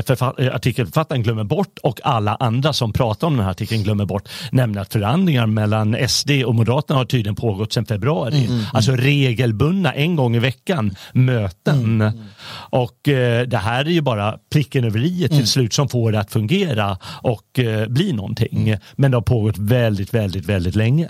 artikelförfattaren 0.53 1.23
glömmer 1.23 1.43
bort 1.43 1.79
och 1.83 1.99
alla 2.03 2.35
andra 2.35 2.73
som 2.73 2.93
pratar 2.93 3.27
om 3.27 3.35
den 3.35 3.43
här 3.43 3.51
artikeln 3.51 3.83
glömmer 3.83 4.05
bort. 4.05 4.29
Nämligen 4.51 4.81
att 4.81 4.93
förhandlingar 4.93 5.45
mellan 5.45 5.97
SD 6.07 6.31
och 6.45 6.55
Moderaterna 6.55 6.99
har 6.99 7.05
tydligen 7.05 7.35
pågått 7.35 7.73
sedan 7.73 7.85
februari. 7.85 8.49
Alltså 8.73 8.91
regelbundna, 8.91 9.93
en 9.93 10.15
gång 10.15 10.35
i 10.35 10.39
veckan, 10.39 10.95
möten. 11.13 12.11
Och 12.53 13.07
eh, 13.07 13.47
det 13.47 13.57
här 13.57 13.85
är 13.85 13.89
ju 13.89 14.01
bara 14.01 14.37
pricken 14.51 14.83
över 14.83 15.05
i 15.05 15.27
till 15.27 15.47
slut 15.47 15.73
som 15.73 15.89
får 15.89 16.11
det 16.11 16.19
att 16.19 16.31
fungera 16.31 16.97
och 17.03 17.59
eh, 17.59 17.87
bli 17.87 18.13
någonting. 18.13 18.75
Men 18.95 19.11
det 19.11 19.17
har 19.17 19.21
pågått 19.21 19.57
väldigt, 19.57 20.13
väldigt, 20.13 20.45
väldigt 20.45 20.75
länge. 20.75 21.09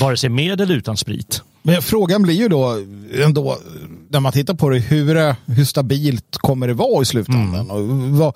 Vare 0.00 0.16
sig 0.16 0.30
med 0.30 0.60
eller 0.60 0.74
utan 0.74 0.96
sprit. 0.96 1.42
Men 1.62 1.82
frågan 1.82 2.22
blir 2.22 2.34
ju 2.34 2.48
då, 2.48 2.84
ändå, 3.14 3.56
när 4.08 4.20
man 4.20 4.32
tittar 4.32 4.54
på 4.54 4.70
det, 4.70 4.78
hur, 4.78 5.34
hur 5.52 5.64
stabilt 5.64 6.36
kommer 6.38 6.68
det 6.68 6.74
vara 6.74 7.02
i 7.02 7.04
slutändan? 7.04 7.70
Och 7.70 7.86
vad, 8.18 8.34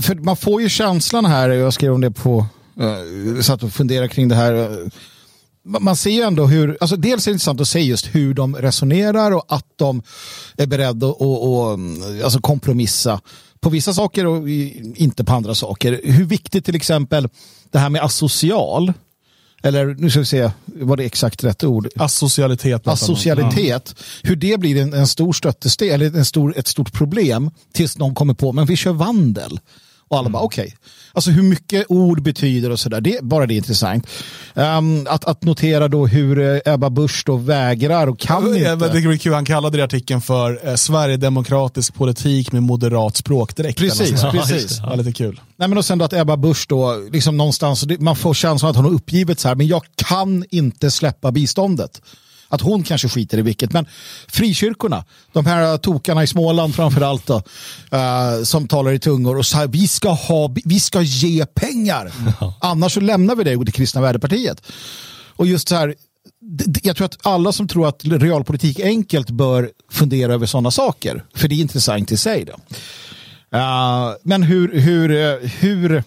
för 0.00 0.14
man 0.14 0.36
får 0.36 0.62
ju 0.62 0.68
känslan 0.68 1.24
här, 1.24 1.50
jag 1.50 1.72
skrev 1.72 1.92
om 1.92 2.00
det 2.00 2.10
på, 2.10 2.46
uh, 2.80 3.40
satt 3.40 3.62
och 3.62 3.72
funderade 3.72 4.08
kring 4.08 4.28
det 4.28 4.34
här. 4.34 4.78
Man 5.64 5.96
ser 5.96 6.10
ju 6.10 6.22
ändå 6.22 6.46
hur, 6.46 6.78
alltså 6.80 6.96
dels 6.96 7.26
är 7.26 7.30
det 7.30 7.34
intressant 7.34 7.60
att 7.60 7.68
se 7.68 7.80
just 7.80 8.14
hur 8.14 8.34
de 8.34 8.56
resonerar 8.56 9.30
och 9.30 9.44
att 9.48 9.66
de 9.76 10.02
är 10.56 10.66
beredda 10.66 11.06
att 11.06 11.20
och, 11.20 11.70
och, 11.72 11.78
alltså 12.24 12.40
kompromissa 12.40 13.20
på 13.60 13.70
vissa 13.70 13.94
saker 13.94 14.26
och 14.26 14.48
inte 14.48 15.24
på 15.24 15.32
andra 15.32 15.54
saker. 15.54 16.00
Hur 16.04 16.24
viktigt 16.24 16.64
till 16.64 16.76
exempel 16.76 17.28
det 17.70 17.78
här 17.78 17.90
med 17.90 18.02
asocial, 18.02 18.92
eller 19.62 19.86
nu 19.86 20.10
ska 20.10 20.20
vi 20.20 20.26
se, 20.26 20.50
var 20.64 20.96
det 20.96 21.04
exakt 21.04 21.44
rätt 21.44 21.64
ord? 21.64 21.88
Asocialitet. 21.96 22.88
asocialitet, 22.88 23.94
hur 24.22 24.36
det 24.36 24.60
blir 24.60 24.82
en, 24.82 24.92
en 24.92 25.06
stor 25.06 25.32
stöttesten, 25.32 25.90
eller 25.90 26.06
en 26.06 26.24
stor, 26.24 26.58
ett 26.58 26.66
stort 26.66 26.92
problem 26.92 27.50
tills 27.72 27.98
någon 27.98 28.14
kommer 28.14 28.34
på, 28.34 28.52
men 28.52 28.66
vi 28.66 28.76
kör 28.76 28.92
vandel. 28.92 29.60
Och 30.08 30.18
alla 30.18 30.28
bara 30.28 30.42
okej. 30.42 30.76
Alltså 31.12 31.30
hur 31.30 31.42
mycket 31.42 31.86
ord 31.88 32.22
betyder 32.22 32.70
och 32.70 32.80
sådär, 32.80 33.00
det, 33.00 33.22
bara 33.22 33.46
det 33.46 33.54
är 33.54 33.56
intressant. 33.56 34.06
Ehm, 34.54 35.06
att, 35.10 35.24
att 35.24 35.42
notera 35.42 35.88
då 35.88 36.06
hur 36.06 36.38
eh, 36.38 36.74
Ebba 36.74 36.90
Busch 36.90 37.22
då 37.26 37.36
vägrar 37.36 38.06
och 38.06 38.18
kan 38.18 38.42
Ja, 38.42 38.48
inte. 38.56 38.76
men 38.76 38.78
Det 38.78 39.14
är 39.14 39.16
kul, 39.16 39.32
han 39.34 39.44
kallade 39.44 39.76
det 39.76 39.80
i 39.80 39.84
artikeln 39.84 40.20
för 40.20 40.68
eh, 40.68 40.74
Sverigedemokratisk 40.74 41.94
politik 41.94 42.52
med 42.52 42.62
moderat 42.62 43.16
språkdräkt. 43.16 43.78
Precis, 43.78 44.20
sånt. 44.20 44.32
precis. 44.32 44.78
Ja. 44.78 44.86
Ja, 44.90 44.96
lite 44.96 45.12
kul. 45.12 45.40
Nej, 45.56 45.68
men 45.68 45.78
och 45.78 45.84
sen 45.84 45.98
då 45.98 46.04
att 46.04 46.12
Ebba 46.12 46.36
Busch 46.36 46.66
då, 46.68 46.96
liksom 47.12 47.36
någonstans, 47.36 47.84
man 47.98 48.16
får 48.16 48.34
känslan 48.34 48.70
att 48.70 48.76
hon 48.76 48.84
har 48.84 48.92
uppgivit 48.92 49.40
så 49.40 49.48
här, 49.48 49.54
men 49.54 49.66
jag 49.66 49.82
kan 49.96 50.44
inte 50.50 50.90
släppa 50.90 51.32
biståndet. 51.32 52.02
Att 52.48 52.60
hon 52.60 52.82
kanske 52.82 53.08
skiter 53.08 53.38
i 53.38 53.42
vilket, 53.42 53.72
men 53.72 53.86
frikyrkorna, 54.28 55.04
de 55.32 55.46
här 55.46 55.76
tokarna 55.76 56.22
i 56.22 56.26
Småland 56.26 56.74
framförallt 56.74 57.26
då, 57.26 57.42
eh, 57.90 58.42
som 58.42 58.68
talar 58.68 58.92
i 58.92 58.98
tungor 58.98 59.38
och 59.38 59.46
så 59.46 59.56
här, 59.56 59.66
vi 59.66 59.88
ska, 59.88 60.10
ha, 60.10 60.54
vi 60.64 60.80
ska 60.80 61.02
ge 61.02 61.46
pengar, 61.46 62.12
annars 62.60 62.92
så 62.92 63.00
lämnar 63.00 63.36
vi 63.36 63.44
det 63.44 63.56
och 63.56 63.64
det 63.64 63.72
kristna 63.72 64.00
värdepartiet. 64.00 64.62
Och 65.36 65.46
just 65.46 65.68
så 65.68 65.74
här, 65.74 65.94
jag 66.82 66.96
tror 66.96 67.04
att 67.04 67.18
alla 67.22 67.52
som 67.52 67.68
tror 67.68 67.88
att 67.88 68.04
realpolitik 68.04 68.80
enkelt 68.80 69.30
bör 69.30 69.70
fundera 69.90 70.34
över 70.34 70.46
sådana 70.46 70.70
saker, 70.70 71.24
för 71.34 71.48
det 71.48 71.54
är 71.54 71.60
intressant 71.60 72.12
i 72.12 72.16
sig. 72.16 72.44
Då. 72.44 72.52
Uh, 73.58 74.14
men 74.22 74.42
hur, 74.42 74.80
hur, 74.80 75.10
eh, 75.10 75.50
hur 75.50 75.92
uh, 75.92 76.02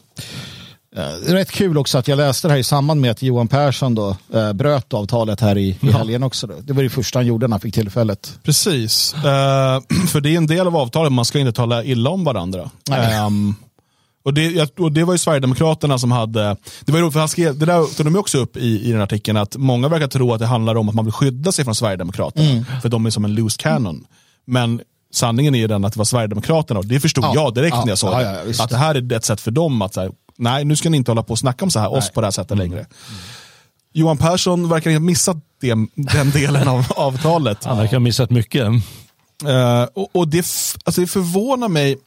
rätt 1.26 1.52
kul 1.52 1.78
också 1.78 1.98
att 1.98 2.08
jag 2.08 2.18
läste 2.18 2.48
det 2.48 2.52
här 2.52 2.60
i 2.60 2.64
samband 2.64 3.02
med 3.02 3.12
att 3.12 3.22
Johan 3.22 3.48
Persson 3.48 3.96
då, 3.96 4.16
uh, 4.36 4.54
bröt 4.54 4.94
avtalet 4.94 5.42
här 5.42 5.58
i, 5.58 5.78
i 5.82 5.92
helgen 5.92 6.24
också. 6.24 6.48
Då. 6.48 6.54
Det 6.62 6.74
var 6.74 6.84
det 6.84 6.90
första 6.90 7.20
han 7.20 7.26
gjorde 7.26 7.48
när 7.48 7.54
han 7.54 7.60
fick 7.60 7.74
tillfället. 7.74 8.40
Precis. 8.44 9.14
Eh, 9.14 9.22
för 10.08 10.22
det 10.22 10.30
är 10.30 10.38
en 10.38 10.48
del 10.48 10.68
av 10.68 10.78
avtalet, 10.78 11.12
man 11.12 11.26
ska 11.26 11.40
inte 11.40 11.52
tala 11.52 11.84
illa 11.84 12.10
om 12.10 12.24
varandra. 12.24 12.70
Ehm, 12.92 13.56
och, 14.26 14.34
det, 14.34 14.80
och 14.80 14.92
det 14.92 15.04
var 15.04 15.14
ju 15.14 15.18
Sverigedemokraterna 15.18 16.00
som 16.00 16.12
hade, 16.12 16.58
det 16.86 16.92
var 16.92 17.00
ju 17.00 17.04
roligt 17.04 17.14
för 17.14 17.20
han 17.20 17.30
skrev, 17.30 17.58
det 17.58 17.66
där 17.66 17.96
tog 17.96 18.06
de 18.06 18.16
också 18.16 18.38
upp 18.38 18.58
i, 18.58 18.90
i 18.90 18.92
den 18.92 19.02
artikeln, 19.02 19.38
att 19.38 19.56
många 19.56 19.88
verkar 19.88 20.08
tro 20.08 20.34
att 20.34 20.40
det 20.40 20.46
handlar 20.46 20.76
om 20.76 20.90
att 20.90 20.96
man 20.96 21.06
vill 21.06 21.14
skydda 21.14 21.52
sig 21.52 21.66
från 21.66 21.76
Sverigedemokraterna, 21.76 22.66
för 22.82 22.90
de 22.90 23.06
är 23.06 23.10
som 23.10 23.26
en 23.26 23.36
loose 23.36 23.58
cannon. 23.60 24.06
Men 24.46 24.82
sanningen 25.14 25.56
är 25.56 25.60
ju 25.60 25.68
den 25.68 25.86
att 25.86 25.94
det 25.94 25.98
var 25.98 26.06
Sverigedemokraterna 26.06 26.80
och 26.80 26.86
det 26.86 27.00
förstod 27.00 27.24
Ja, 27.24 27.32
jag 27.36 27.54
direkt 27.54 27.76
ja, 27.76 27.82
när 27.82 27.92
jag 27.92 27.98
såg 27.98 28.14
ja, 28.14 28.20
det. 28.20 28.64
att 28.64 28.70
det 28.70 28.78
här 28.78 28.96
är 28.96 29.14
ett 29.14 29.26
sätt 29.26 29.42
för 29.42 29.52
dem 29.52 29.82
att 29.82 29.94
säga, 29.94 30.12
nej 30.38 30.66
nu 30.66 30.76
ska 30.76 30.90
ni 30.90 30.98
inte 30.98 31.12
hålla 31.12 31.24
på 31.24 31.32
och 31.32 31.40
snacka 31.40 31.66
om 31.66 31.72
så 31.72 31.80
här, 31.80 31.94
oss 31.94 32.10
på 32.10 32.22
det 32.22 32.28
här 32.28 32.32
sättet 32.32 32.58
längre. 32.58 32.86
Johan 33.94 34.18
Persson 34.18 34.70
verkar 34.70 34.92
ha 34.92 35.00
missat 35.00 35.38
det, 35.62 35.76
den 35.96 36.32
delen 36.32 36.68
av 36.68 36.86
avtalet. 36.96 37.64
Han 37.64 37.78
verkar 37.78 37.94
ha 37.94 38.00
missat 38.00 38.30
mycket. 38.30 38.68
Eh, 39.46 39.84
och, 39.94 40.16
och 40.16 40.28
det, 40.28 40.46
alltså 40.84 41.02
det 41.02 41.08
förvånar 41.08 41.68
mig. 41.70 41.98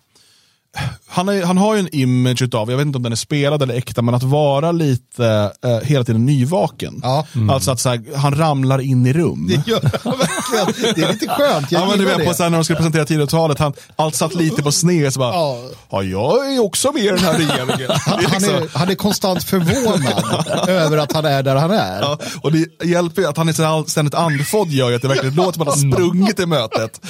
Han, 1.06 1.28
är, 1.28 1.44
han 1.44 1.58
har 1.58 1.74
ju 1.74 1.80
en 1.80 1.94
image 1.94 2.42
utav, 2.42 2.70
jag 2.70 2.76
vet 2.76 2.86
inte 2.86 2.96
om 2.96 3.02
den 3.02 3.12
är 3.12 3.16
spelad 3.16 3.62
eller 3.62 3.74
äkta, 3.74 4.02
men 4.02 4.14
att 4.14 4.22
vara 4.22 4.72
lite 4.72 5.52
eh, 5.64 5.78
hela 5.88 6.04
tiden 6.04 6.26
nyvaken. 6.26 7.00
Ja. 7.02 7.26
Alltså 7.50 7.70
att 7.70 7.80
så 7.80 7.88
här, 7.88 8.16
han 8.16 8.34
ramlar 8.34 8.78
in 8.80 9.06
i 9.06 9.12
rum. 9.12 9.46
Det 9.48 9.70
gör 9.70 9.80
verkligen. 10.60 10.94
Det 10.94 11.02
är 11.02 11.12
lite 11.12 11.28
skönt. 11.28 11.72
Jag 11.72 11.82
Ja, 11.82 11.88
men 11.88 11.98
du 11.98 12.04
vet, 12.04 12.26
på 12.28 12.34
så 12.34 12.42
här, 12.42 12.50
när 12.50 12.58
de 12.58 12.64
skulle 12.64 12.76
presentera 12.76 13.04
Tidöavtalet, 13.04 13.58
han, 13.58 13.72
allt 13.96 14.14
satt 14.14 14.34
lite 14.34 14.62
på 14.62 14.72
sned. 14.72 15.12
Så 15.12 15.20
bara, 15.20 15.34
Ja. 15.34 15.58
ja. 15.90 16.02
jag 16.02 16.54
är 16.54 16.58
också 16.64 16.92
med 16.92 17.04
i 17.04 17.08
den 17.08 17.18
här 17.18 17.32
regeringen. 17.38 17.90
Han, 18.06 18.14
han, 18.14 18.20
liksom- 18.20 18.54
är, 18.54 18.78
han 18.78 18.88
är 18.90 18.94
konstant 18.94 19.44
förvånad 19.44 20.68
över 20.68 20.98
att 20.98 21.12
han 21.12 21.24
är 21.24 21.42
där 21.42 21.56
han 21.56 21.70
är. 21.70 22.00
Ja, 22.00 22.18
och 22.42 22.52
det 22.52 22.84
hjälper 22.84 23.22
ju 23.22 23.28
att 23.28 23.36
han 23.36 23.48
är 23.48 23.52
så 23.52 23.84
ständigt 23.88 24.14
andfådd 24.14 24.68
gör 24.68 24.90
ju 24.90 24.96
att 24.96 25.02
det 25.02 25.08
verkligen 25.08 25.34
låter 25.34 25.52
som 25.52 25.62
att 25.68 25.68
han 25.78 25.92
har 25.92 25.96
sprungit 25.98 26.40
i 26.40 26.46
mötet. 26.46 27.00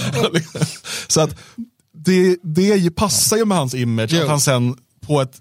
så 1.08 1.20
att 1.20 1.30
det, 2.04 2.36
det 2.42 2.90
passar 2.90 3.36
ju 3.36 3.44
med 3.44 3.58
hans 3.58 3.74
image 3.74 4.10
Jo. 4.12 4.22
att 4.22 4.28
han 4.28 4.40
sen 4.40 4.76
på 5.06 5.20
ett 5.20 5.32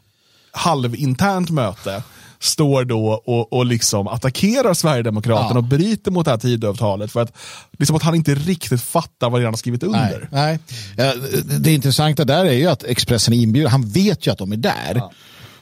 halvinternt 0.51 1.49
möte 1.49 2.03
står 2.41 2.85
då 2.85 3.07
och, 3.25 3.53
och 3.53 3.65
liksom 3.65 4.07
attackerar 4.07 4.73
Sverigedemokraterna 4.73 5.49
Ja. 5.51 5.57
och 5.57 5.63
bryter 5.63 6.11
mot 6.11 6.25
det 6.25 6.31
här 6.31 6.37
Tidöavtalet 6.37 7.11
för 7.11 7.21
att 7.21 7.33
det 7.71 7.83
är 7.83 7.85
som 7.85 7.95
att 7.95 8.03
han 8.03 8.15
inte 8.15 8.35
riktigt 8.35 8.81
fattar 8.81 9.29
vad 9.29 9.41
han 9.41 9.53
har 9.53 9.57
skrivit 9.57 9.81
Nej, 9.81 9.89
under. 9.89 10.29
nej. 10.31 10.59
Eh, 10.97 11.11
Det 11.59 11.73
intressanta 11.73 12.25
där 12.25 12.45
är 12.45 12.51
ju 12.53 12.65
att 12.67 12.83
Expressen 12.83 13.33
är 13.33 13.37
inbjuden. 13.37 13.71
Han 13.71 13.89
vet 13.89 14.27
ju 14.27 14.31
att 14.31 14.37
de 14.37 14.51
är 14.51 14.57
där. 14.57 15.01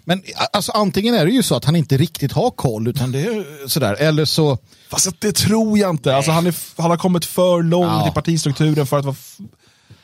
Men 0.03 0.21
alltså, 0.53 0.71
antingen 0.71 1.15
är 1.15 1.25
det 1.25 1.31
ju 1.31 1.43
så 1.43 1.55
att 1.55 1.65
han 1.65 1.75
inte 1.75 1.97
riktigt 1.97 2.31
har 2.31 2.51
koll, 2.51 2.87
utan 2.87 3.11
det 3.11 3.19
är 3.21 3.67
sådär. 3.67 3.93
Eller 3.93 4.25
så... 4.25 4.57
Fast 4.89 5.21
det 5.21 5.31
tror 5.31 5.77
jag 5.77 5.89
inte. 5.89 6.15
Alltså, 6.15 6.31
han, 6.31 6.47
är, 6.47 6.55
han 6.81 6.89
har 6.91 6.97
kommit 6.97 7.25
för 7.25 7.63
långt 7.63 7.85
Ja. 7.91 8.07
i 8.07 8.11
partistrukturen 8.11 8.87
för 8.87 8.99
att 8.99 9.05
vara... 9.05 9.15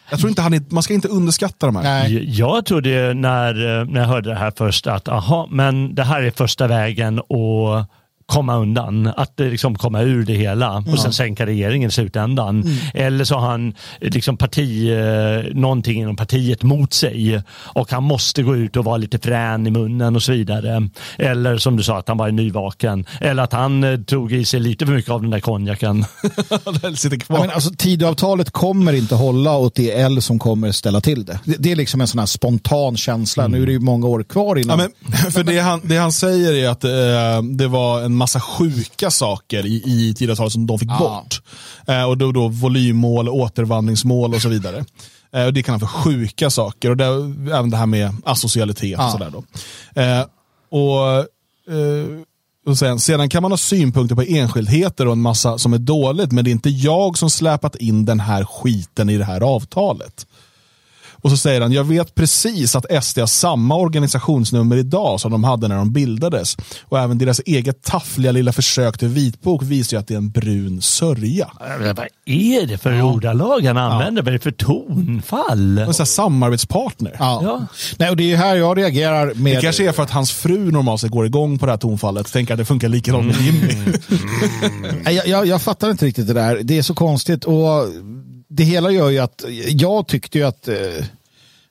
Jag 0.10 0.20
tror 0.20 0.30
inte 0.30 0.42
han 0.42 0.54
är, 0.54 0.62
man 0.70 0.84
ska 0.84 0.94
inte 0.94 1.08
underskatta 1.08 1.66
de 1.66 1.76
här. 1.76 1.84
Nej. 1.84 2.40
Jag 2.40 2.66
trodde 2.66 3.14
när, 3.14 3.80
eh, 3.80 3.86
när 3.86 4.00
jag 4.00 4.08
hörde 4.08 4.30
det 4.30 4.36
här 4.36 4.54
först 4.58 4.88
att 4.88 5.08
aha, 5.08 5.48
men 5.52 5.96
det 5.96 6.04
här 6.04 6.22
är 6.22 6.32
första 6.32 6.68
vägen 6.68 7.20
att 7.20 7.88
komma 8.26 8.56
undan, 8.58 9.12
att 9.18 9.40
eh, 9.40 9.48
liksom 9.48 9.76
komma 9.76 10.02
ur 10.02 10.26
det 10.26 10.34
hela 10.34 10.84
och 10.92 11.00
sen 11.00 11.14
sänka 11.14 11.46
regeringen 11.46 11.90
i 11.90 11.92
slutändan. 11.92 12.64
Eller 12.94 13.24
så 13.26 13.36
har 13.36 13.50
han 13.50 13.74
eh, 14.02 14.10
liksom 14.14 14.38
parti, 14.38 14.90
eh, 14.92 15.56
någonting 15.56 16.02
inom 16.02 16.16
partiet 16.16 16.64
mot 16.64 16.94
sig 16.94 17.42
och 17.50 17.92
han 17.92 18.04
måste 18.04 18.44
gå 18.44 18.56
ut 18.56 18.76
och 18.78 18.86
vara 18.86 18.98
lite 18.98 19.20
frän 19.20 19.68
i 19.68 19.72
munnen 19.72 20.16
och 20.16 20.24
så 20.24 20.32
vidare. 20.32 20.90
Eller 21.18 21.58
som 21.58 21.78
du 21.78 21.84
sa 21.84 21.98
att 21.98 22.08
han 22.08 22.18
var 22.18 22.32
nyvaken. 22.32 23.06
Eller 23.22 23.44
att 23.44 23.54
han 23.54 23.84
eh, 23.84 24.00
tog 24.00 24.32
i 24.34 24.46
sig 24.46 24.60
lite 24.60 24.86
för 24.86 24.94
mycket 24.94 25.12
av 25.12 25.22
den 25.22 25.30
där 25.32 25.40
konjaken. 25.40 26.06
Den 26.82 26.96
sitter 26.96 27.18
kvar. 27.18 27.38
Ja, 27.38 27.42
men 27.42 27.52
alltså, 27.52 27.70
Tidöavtalet 27.78 28.52
kommer 28.52 28.94
inte 28.94 29.16
hålla 29.16 29.58
åt 29.58 29.76
det 29.76 29.92
L 29.92 30.22
som 30.22 30.40
kommer 30.40 30.72
ställa 30.72 31.02
till 31.02 31.26
det. 31.26 31.40
Det, 31.46 31.56
det 31.60 31.72
är 31.72 31.76
liksom 31.76 32.02
en 32.02 32.08
sån 32.08 32.20
här 32.20 32.26
spontan 32.26 32.98
känsla. 32.98 33.48
Nu 33.48 33.62
är 33.62 33.66
det 33.66 33.72
ju 33.72 33.80
många 33.80 34.08
år 34.08 34.24
kvar 34.24 34.56
Ja, 34.56 34.62
innan. 34.62 34.78
men, 34.78 35.32
för 35.32 35.44
det 35.44 35.60
han, 35.60 35.82
det 35.84 35.98
han 35.98 36.12
säger 36.12 36.54
är 36.54 36.70
att 36.70 36.84
eh, 36.84 37.44
det 37.58 37.68
var 37.68 38.02
en 38.02 38.13
massa 38.16 38.40
sjuka 38.40 39.12
saker 39.12 39.66
i, 39.66 39.84
i 39.86 40.14
Tidöavtalet 40.18 40.54
som 40.54 40.68
de 40.68 40.80
fick 40.80 40.90
Ja. 40.90 40.98
bort. 41.00 41.42
Eh, 41.88 42.04
och 42.04 42.18
då, 42.18 42.32
då 42.32 42.48
volymmål, 42.48 43.30
återvandringsmål 43.30 44.34
och 44.34 44.42
så 44.42 44.50
vidare. 44.50 44.86
Eh, 45.36 45.46
och 45.46 45.54
det 45.54 45.64
kan 45.64 45.74
han 45.74 45.80
för 45.80 45.88
sjuka 45.88 46.50
saker. 46.50 46.90
Och 46.90 46.98
det, 46.98 47.06
även 47.54 47.70
det 47.70 47.78
här 47.78 47.86
med 47.86 48.16
asocialitet 48.26 48.90
Ja. 49.00 49.06
och 49.06 49.12
sådär. 49.12 49.32
Då. 49.32 49.44
Eh, 50.02 50.26
och, 50.70 51.18
eh, 51.74 52.06
och 52.66 52.78
sen, 52.78 53.00
sedan 53.00 53.30
kan 53.30 53.42
man 53.42 53.52
ha 53.52 53.58
synpunkter 53.58 54.16
på 54.16 54.22
enskildheter 54.22 55.06
och 55.06 55.12
en 55.14 55.22
massa 55.22 55.58
som 55.58 55.74
är 55.74 55.78
dåligt, 55.78 56.32
men 56.32 56.44
det 56.44 56.50
är 56.50 56.52
inte 56.52 56.70
jag 56.70 57.18
som 57.18 57.30
släpat 57.30 57.76
in 57.76 58.06
den 58.06 58.20
här 58.20 58.46
skiten 58.46 59.10
i 59.10 59.18
det 59.18 59.26
här 59.26 59.42
avtalet. 59.42 60.28
Och 61.24 61.30
så 61.32 61.38
säger 61.38 61.62
han, 61.62 61.72
jag 61.72 61.84
vet 61.84 62.16
precis 62.16 62.76
att 62.76 63.04
SD 63.04 63.20
har 63.20 63.28
samma 63.28 63.76
organisationsnummer 63.76 64.76
idag 64.78 65.20
som 65.20 65.32
de 65.32 65.44
hade 65.44 65.68
när 65.68 65.76
de 65.76 65.94
bildades. 65.94 66.58
Och 66.82 67.00
även 67.00 67.18
deras 67.18 67.40
eget 67.46 67.84
taffliga 67.84 68.32
lilla 68.32 68.52
försök 68.54 68.98
till 68.98 69.08
vitbok 69.08 69.64
visar 69.64 69.98
ju 69.98 70.02
att 70.02 70.08
det 70.08 70.14
är 70.14 70.18
en 70.18 70.30
brun 70.30 70.82
sörja. 70.82 71.48
Vad 71.96 72.08
är 72.26 72.68
det 72.68 72.78
för 72.78 73.02
ordalag 73.02 73.66
han 73.66 73.78
använder? 73.78 74.22
Vad 74.22 74.28
är 74.28 74.32
det 74.38 74.44
för 74.44 74.52
tonfall? 74.52 75.78
En 75.78 75.94
sån 75.94 76.02
här 76.04 76.06
samarbetspartner. 76.06 77.16
ja. 77.20 77.40
Ja. 77.44 77.66
Nej, 77.98 78.10
och 78.10 78.18
det 78.18 78.24
är 78.24 78.28
ju 78.28 78.36
här 78.36 78.56
jag 78.56 78.78
reagerar 78.78 79.34
med... 79.34 79.58
Det 79.58 79.62
kanske 79.62 79.88
är 79.88 79.92
för 79.92 80.04
att 80.04 80.12
hans 80.12 80.32
fru 80.32 80.72
normalt 80.72 81.02
sett 81.02 81.12
går 81.12 81.26
igång 81.26 81.60
på 81.60 81.66
det 81.66 81.72
här 81.72 81.78
tonfallet. 81.80 82.34
Tänker 82.34 82.54
att 82.54 82.58
det 82.58 82.66
funkar 82.66 82.90
likadant 82.90 83.26
med 83.26 83.36
Jimmy. 83.42 83.68
Nej, 85.04 85.16
Jag, 85.16 85.28
jag, 85.28 85.46
jag 85.46 85.62
fattar 85.62 85.92
inte 85.92 86.06
riktigt 86.06 86.28
det 86.28 86.34
där. 86.34 86.60
Det 86.64 86.78
är 86.78 86.82
så 86.82 86.94
konstigt 86.94 87.44
och 87.46 87.86
det 88.56 88.64
hela 88.64 88.92
gör 88.92 89.10
ju 89.10 89.20
att 89.20 89.44
jag 89.68 90.08
tyckte 90.08 90.38
ju 90.38 90.44
att 90.44 90.68
eh, 90.68 90.76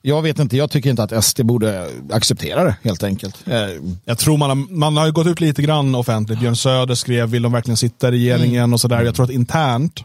jag 0.02 0.22
vet 0.22 0.38
inte, 0.38 0.56
jag 0.56 0.70
tycker 0.70 0.90
inte 0.90 1.02
att 1.02 1.24
SD 1.24 1.40
borde 1.44 1.88
acceptera 2.12 2.64
det 2.64 2.76
helt 2.82 3.02
enkelt. 3.02 3.36
Eh, 3.46 3.56
Jag 4.04 4.18
tror 4.18 4.36
man 4.36 4.48
har, 4.50 4.74
man 4.74 4.96
har 4.96 5.10
gått 5.10 5.26
ut 5.26 5.40
lite 5.40 5.62
grann 5.62 5.94
offentligt. 5.94 6.40
Björn 6.40 6.56
Söder 6.56 6.94
skrev, 6.94 7.28
vill 7.28 7.42
de 7.42 7.52
verkligen 7.52 7.76
sitta 7.76 8.08
i 8.08 8.10
regeringen 8.10 8.62
Mm. 8.62 8.72
och 8.72 8.80
sådär. 8.80 9.02
Jag 9.02 9.14
tror 9.14 9.24
att 9.24 9.30
internt, 9.32 10.04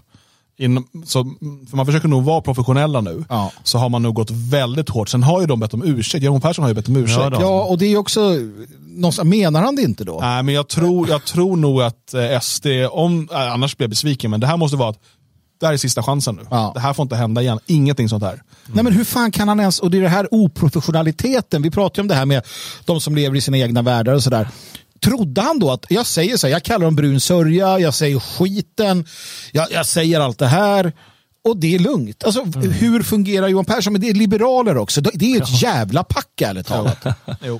inom, 0.59 0.87
så, 1.05 1.23
för 1.69 1.75
man 1.77 1.85
försöker 1.85 2.07
nog 2.07 2.23
vara 2.23 2.41
professionella 2.41 3.01
nu, 3.01 3.25
Ja. 3.29 3.51
så 3.63 3.77
har 3.77 3.89
man 3.89 4.01
nog 4.03 4.15
gått 4.15 4.31
väldigt 4.31 4.89
hårt. 4.89 5.09
Sen 5.09 5.23
har 5.23 5.41
ju 5.41 5.47
de 5.47 5.59
bett 5.59 5.73
om 5.73 5.83
ursäkt. 5.83 6.23
Johan 6.23 6.41
Persson 6.41 6.63
har 6.63 6.69
ju 6.69 6.75
bett 6.75 6.87
om 6.87 6.95
ursäkt. 6.97 7.19
Ja 7.19 7.37
ja, 7.41 7.63
och 7.63 7.77
det 7.77 7.85
är 7.85 7.89
ju 7.89 7.97
också, 7.97 8.35
menar 9.23 9.61
han 9.61 9.75
det 9.75 9.81
inte 9.81 10.03
då? 10.03 10.19
Nej, 10.21 10.43
men 10.43 10.53
jag 10.55 10.67
tror, 10.67 11.09
jag 11.09 11.25
tror 11.25 11.57
nog 11.57 11.81
att 11.81 12.13
eh, 12.13 12.39
SD, 12.39 12.65
om, 12.91 13.27
annars 13.31 13.77
blir 13.77 13.83
jag 13.85 13.89
besviken, 13.89 14.31
men 14.31 14.39
det 14.39 14.47
här 14.47 14.57
måste 14.57 14.77
vara 14.77 14.89
att 14.89 14.99
det 15.59 15.65
här 15.65 15.73
är 15.73 15.77
sista 15.77 16.03
chansen 16.03 16.35
nu. 16.35 16.41
Ja. 16.51 16.71
Det 16.73 16.79
här 16.79 16.93
får 16.93 17.03
inte 17.03 17.15
hända 17.15 17.41
igen. 17.41 17.59
Ingenting 17.65 18.09
sånt 18.09 18.23
här. 18.23 18.41
Nej 18.65 18.83
men 18.83 18.93
hur 18.93 19.03
fan 19.03 19.31
kan 19.31 19.47
han 19.47 19.59
ens, 19.59 19.79
och 19.79 19.91
det 19.91 19.97
är 19.97 20.01
det 20.01 20.09
här 20.09 20.27
oprofessionaliteten, 20.31 21.61
vi 21.61 21.71
pratar 21.71 21.99
ju 21.99 22.01
om 22.01 22.07
det 22.07 22.15
här 22.15 22.25
med 22.25 22.45
de 22.85 23.01
som 23.01 23.15
lever 23.15 23.35
i 23.37 23.41
sina 23.41 23.57
egna 23.57 23.81
världar 23.81 24.13
och 24.13 24.23
sådär. 24.23 24.47
Trodde 25.03 25.41
han 25.41 25.59
då 25.59 25.71
att, 25.71 25.85
jag 25.89 26.05
säger 26.05 26.37
så 26.37 26.47
här, 26.47 26.51
jag 26.51 26.63
kallar 26.63 26.85
dem 26.85 26.95
brun 26.95 27.21
sörja, 27.21 27.79
jag 27.79 27.93
säger 27.93 28.19
skiten, 28.19 29.05
jag, 29.51 29.67
jag 29.71 29.85
säger 29.85 30.19
allt 30.19 30.39
det 30.39 30.47
här. 30.47 30.93
Och 31.43 31.57
det 31.57 31.75
är 31.75 31.79
lugnt. 31.79 32.23
Alltså, 32.23 32.43
Hur 32.59 33.03
fungerar 33.03 33.47
Johan 33.47 33.65
Persson? 33.65 33.93
Men 33.93 34.01
det 34.01 34.09
är 34.09 34.13
liberaler 34.13 34.77
också. 34.77 35.01
Det 35.01 35.25
är 35.25 35.41
ett 35.41 35.61
jävla 35.61 36.03
pack 36.03 36.41
ärligt 36.41 36.67
talat. 36.67 37.05
Jo. 37.41 37.59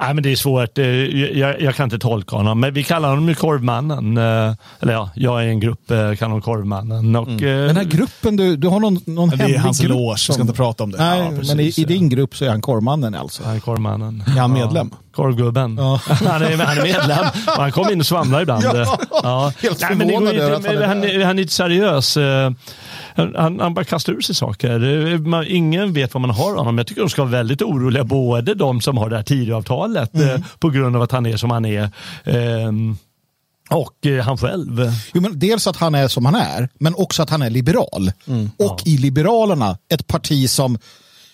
Nej, 0.00 0.14
men 0.14 0.22
det 0.22 0.32
är 0.32 0.36
svårt. 0.36 0.78
Eh, 0.78 0.86
Jag, 0.86 1.60
jag 1.60 1.74
kan 1.74 1.84
inte 1.84 1.98
tolka 1.98 2.36
honom. 2.36 2.60
Men 2.60 2.74
vi 2.74 2.84
kallar 2.84 3.08
honom 3.08 3.28
ju 3.28 3.34
Korvmannen. 3.34 4.16
Eh, 4.16 4.54
Eller 4.80 4.92
ja, 4.92 5.10
jag 5.14 5.44
är 5.44 5.48
en 5.48 5.60
grupp, 5.60 5.90
eh, 5.90 5.96
kallar 5.96 6.16
honom 6.20 6.42
Korvmannen. 6.42 7.16
Och, 7.16 7.28
eh, 7.42 7.66
Den 7.66 7.76
här 7.76 7.84
gruppen, 7.84 8.36
du, 8.36 8.56
du 8.56 8.68
har 8.68 8.80
någon, 8.80 9.00
någon 9.04 9.28
Men 9.28 9.38
det 9.38 9.44
är 9.44 9.46
hemlig 9.46 9.58
hans 9.58 9.80
grupp. 9.80 9.90
loge, 9.90 10.24
vi 10.28 10.32
ska 10.32 10.42
inte 10.42 10.54
prata 10.54 10.84
om 10.84 10.90
det. 10.92 10.98
Nej, 10.98 11.18
Ja, 11.18 11.24
men 11.30 11.34
i, 11.34 11.38
precis, 11.38 11.78
i 11.78 11.82
ja. 11.82 11.88
din 11.88 12.08
grupp 12.08 12.36
så 12.36 12.44
är 12.44 12.48
han 12.48 12.60
korvmannen 12.60 13.14
alltså. 13.14 13.42
Han 13.44 13.56
är 13.56 13.60
Korvmannen. 13.60 14.24
Är 14.26 14.30
han 14.40 14.52
medlem? 14.52 14.90
Korvgubben. 15.14 15.76
Ja. 15.80 16.00
Han, 16.08 16.42
är, 16.42 16.56
han 16.56 16.78
är 16.78 16.82
medlem 16.82 17.26
och 17.46 17.62
han 17.62 17.72
kommer 17.72 17.92
in 17.92 18.00
och 18.00 18.06
svamlar 18.06 18.42
ibland. 18.42 18.64
Ja. 18.74 18.98
Ja. 19.22 19.52
Helt 19.62 19.80
förvånad 19.80 20.12
inte, 20.34 20.44
över 20.44 20.56
att 20.82 20.88
han 20.88 21.04
är, 21.04 21.24
han 21.24 21.38
är 21.38 21.42
inte 21.42 21.54
seriös. 21.54 22.18
Han, 23.36 23.60
han 23.60 23.74
bara 23.74 23.84
kastar 23.84 24.12
ur 24.12 24.20
sig 24.20 24.34
saker. 24.34 25.18
Man- 25.18 25.46
Ingen 25.48 25.92
vet 25.92 26.14
vad 26.14 26.20
man 26.20 26.30
har 26.30 26.54
honom. 26.56 26.78
Jag 26.78 26.86
tycker 26.86 27.00
de 27.00 27.10
ska 27.10 27.22
vara 27.22 27.32
väldigt 27.32 27.62
oroliga, 27.62 28.04
både 28.04 28.54
de 28.54 28.80
som 28.80 28.96
har 28.98 29.10
det 29.10 29.16
här 29.16 29.22
Tidöavtalet 29.22 30.14
Mm. 30.14 30.28
eh, 30.28 30.40
på 30.58 30.70
grund 30.70 30.96
av 30.96 31.02
att 31.02 31.12
han 31.12 31.26
är 31.26 31.36
som 31.36 31.50
han 31.50 31.64
är. 31.64 31.90
ehm, 32.24 32.96
Och 33.70 34.06
eh, 34.06 34.24
han 34.24 34.38
själv. 34.38 34.92
Jo, 35.14 35.20
men 35.20 35.38
dels 35.38 35.66
att 35.66 35.76
han 35.76 35.94
är 35.94 36.08
som 36.08 36.24
han 36.24 36.34
är, 36.34 36.68
men 36.78 36.94
också 36.94 37.22
att 37.22 37.30
han 37.30 37.42
är 37.42 37.50
liberal. 37.50 38.12
Mm. 38.26 38.50
och 38.58 38.82
i 38.86 38.96
Liberalerna, 38.98 39.78
ett 39.88 40.06
parti 40.06 40.50
som... 40.50 40.78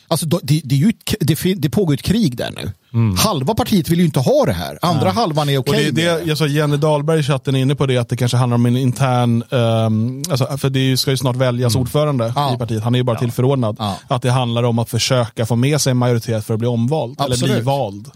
Alltså, 0.09 0.27
det, 0.27 0.61
det, 0.65 0.75
är 0.75 0.79
ju 0.79 0.93
det, 1.21 1.55
det 1.55 1.71
pågår 1.71 1.95
ett 1.95 2.03
krig 2.03 2.37
där 2.37 2.51
nu. 2.51 2.73
Halva 3.19 3.55
partiet 3.55 3.89
vill 3.89 3.99
ju 3.99 4.05
inte 4.05 4.21
ha 4.21 4.45
det 4.47 4.53
här. 4.53 4.79
Andra 4.83 5.11
halvan 5.11 5.49
är 5.49 5.59
okej 5.59 5.85
det, 5.93 6.05
med 6.05 6.19
det, 6.19 6.29
jag 6.29 6.39
sa 6.39 6.47
Jenny 6.47 6.77
Dahlberg 6.77 7.21
i 7.21 7.23
chatten 7.23 7.55
är 7.57 7.61
inne 7.61 7.75
på 7.75 7.87
det, 7.87 7.97
att 7.99 8.09
det 8.09 8.17
kanske 8.17 8.37
handlar 8.37 8.55
om 8.55 8.67
en 8.67 8.77
intern, 8.77 9.43
ehm, 9.51 10.23
alltså, 10.31 10.57
för 10.59 10.71
det 10.71 10.97
ska 10.97 11.11
ju 11.11 11.17
snart 11.17 11.37
väljas 11.37 11.77
ordförande 11.77 12.33
Ja. 12.37 12.55
i 12.55 12.59
partiet, 12.59 12.83
han 12.85 12.95
är 12.95 12.99
ju 12.99 13.03
bara 13.05 13.19
tillförordnad. 13.19 13.77
Ja. 13.79 13.97
Att 14.09 14.23
det 14.23 14.31
handlar 14.31 14.63
om 14.63 14.79
att 14.79 14.91
försöka 14.91 15.47
få 15.47 15.57
med 15.57 15.81
sig 15.81 15.91
en 15.91 15.97
majoritet 15.97 16.45
för 16.45 16.55
att 16.55 16.61
bli 16.61 16.69
omvald, 16.69 17.21
eller 17.21 17.37
bli 17.37 17.45
Absolut. 17.45 17.65
vald. 17.65 18.11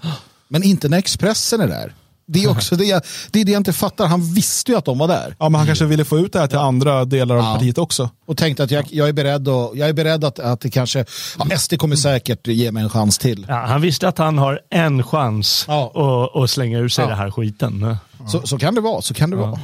Men 0.49 0.63
inte 0.63 0.89
när 0.89 0.99
Expressen 0.99 1.61
är 1.61 1.69
där. 1.69 1.95
Det 2.31 2.45
är 2.45 2.51
också 2.51 2.77
det, 2.77 2.85
jag- 2.85 3.03
det, 3.31 3.41
är 3.41 3.45
det 3.45 3.53
jag 3.53 3.61
inte 3.61 3.73
fattar. 3.73 4.07
Han 4.07 4.35
visste 4.35 4.73
ju 4.73 4.79
att 4.79 4.85
de 4.85 4.99
var 4.99 5.09
där. 5.09 5.37
Ja, 5.39 5.49
men 5.49 5.59
han 5.59 5.67
kanske 5.67 5.85
ville 5.85 6.05
få 6.05 6.19
ut 6.19 6.33
det 6.33 6.39
här 6.39 6.47
till 6.47 6.59
andra 6.59 7.05
delar 7.05 7.37
av 7.37 7.45
Ja. 7.45 7.55
partiet 7.55 7.79
också. 7.79 8.11
Och 8.27 8.37
tänkte 8.37 8.63
att 8.65 8.71
jag, 8.71 8.85
jag 8.91 9.09
är 9.09 9.13
beredd, 9.13 9.49
och, 9.49 9.77
jag 9.77 9.89
är 9.89 9.93
beredd 9.93 10.25
att, 10.25 10.39
att 10.39 10.61
det 10.61 10.71
kanske... 10.71 11.05
Ja, 11.39 11.59
SD 11.59 11.79
kommer 11.79 11.97
säkert 11.97 12.47
ge 12.47 12.73
mig 12.73 12.83
en 12.83 12.91
chans 12.91 13.19
till. 13.19 13.47
Ja, 13.49 13.55
han 13.67 13.81
visste 13.81 14.09
att 14.09 14.19
han 14.19 14.39
har 14.39 14.61
en 14.71 15.03
chans 15.03 15.65
Ja. 15.69 15.93
att, 16.35 16.43
att 16.43 16.51
slänga 16.51 16.79
ur 16.79 16.89
sig 16.89 17.05
Ja. 17.05 17.09
den 17.09 17.19
här 17.19 17.31
skiten. 17.31 17.97
Så, 18.29 18.47
så 18.47 18.59
kan 18.59 18.75
det 18.75 18.81
vara. 18.81 19.03
Så 19.03 19.15
kan 19.15 19.31
det 19.31 19.37
vara. 19.37 19.61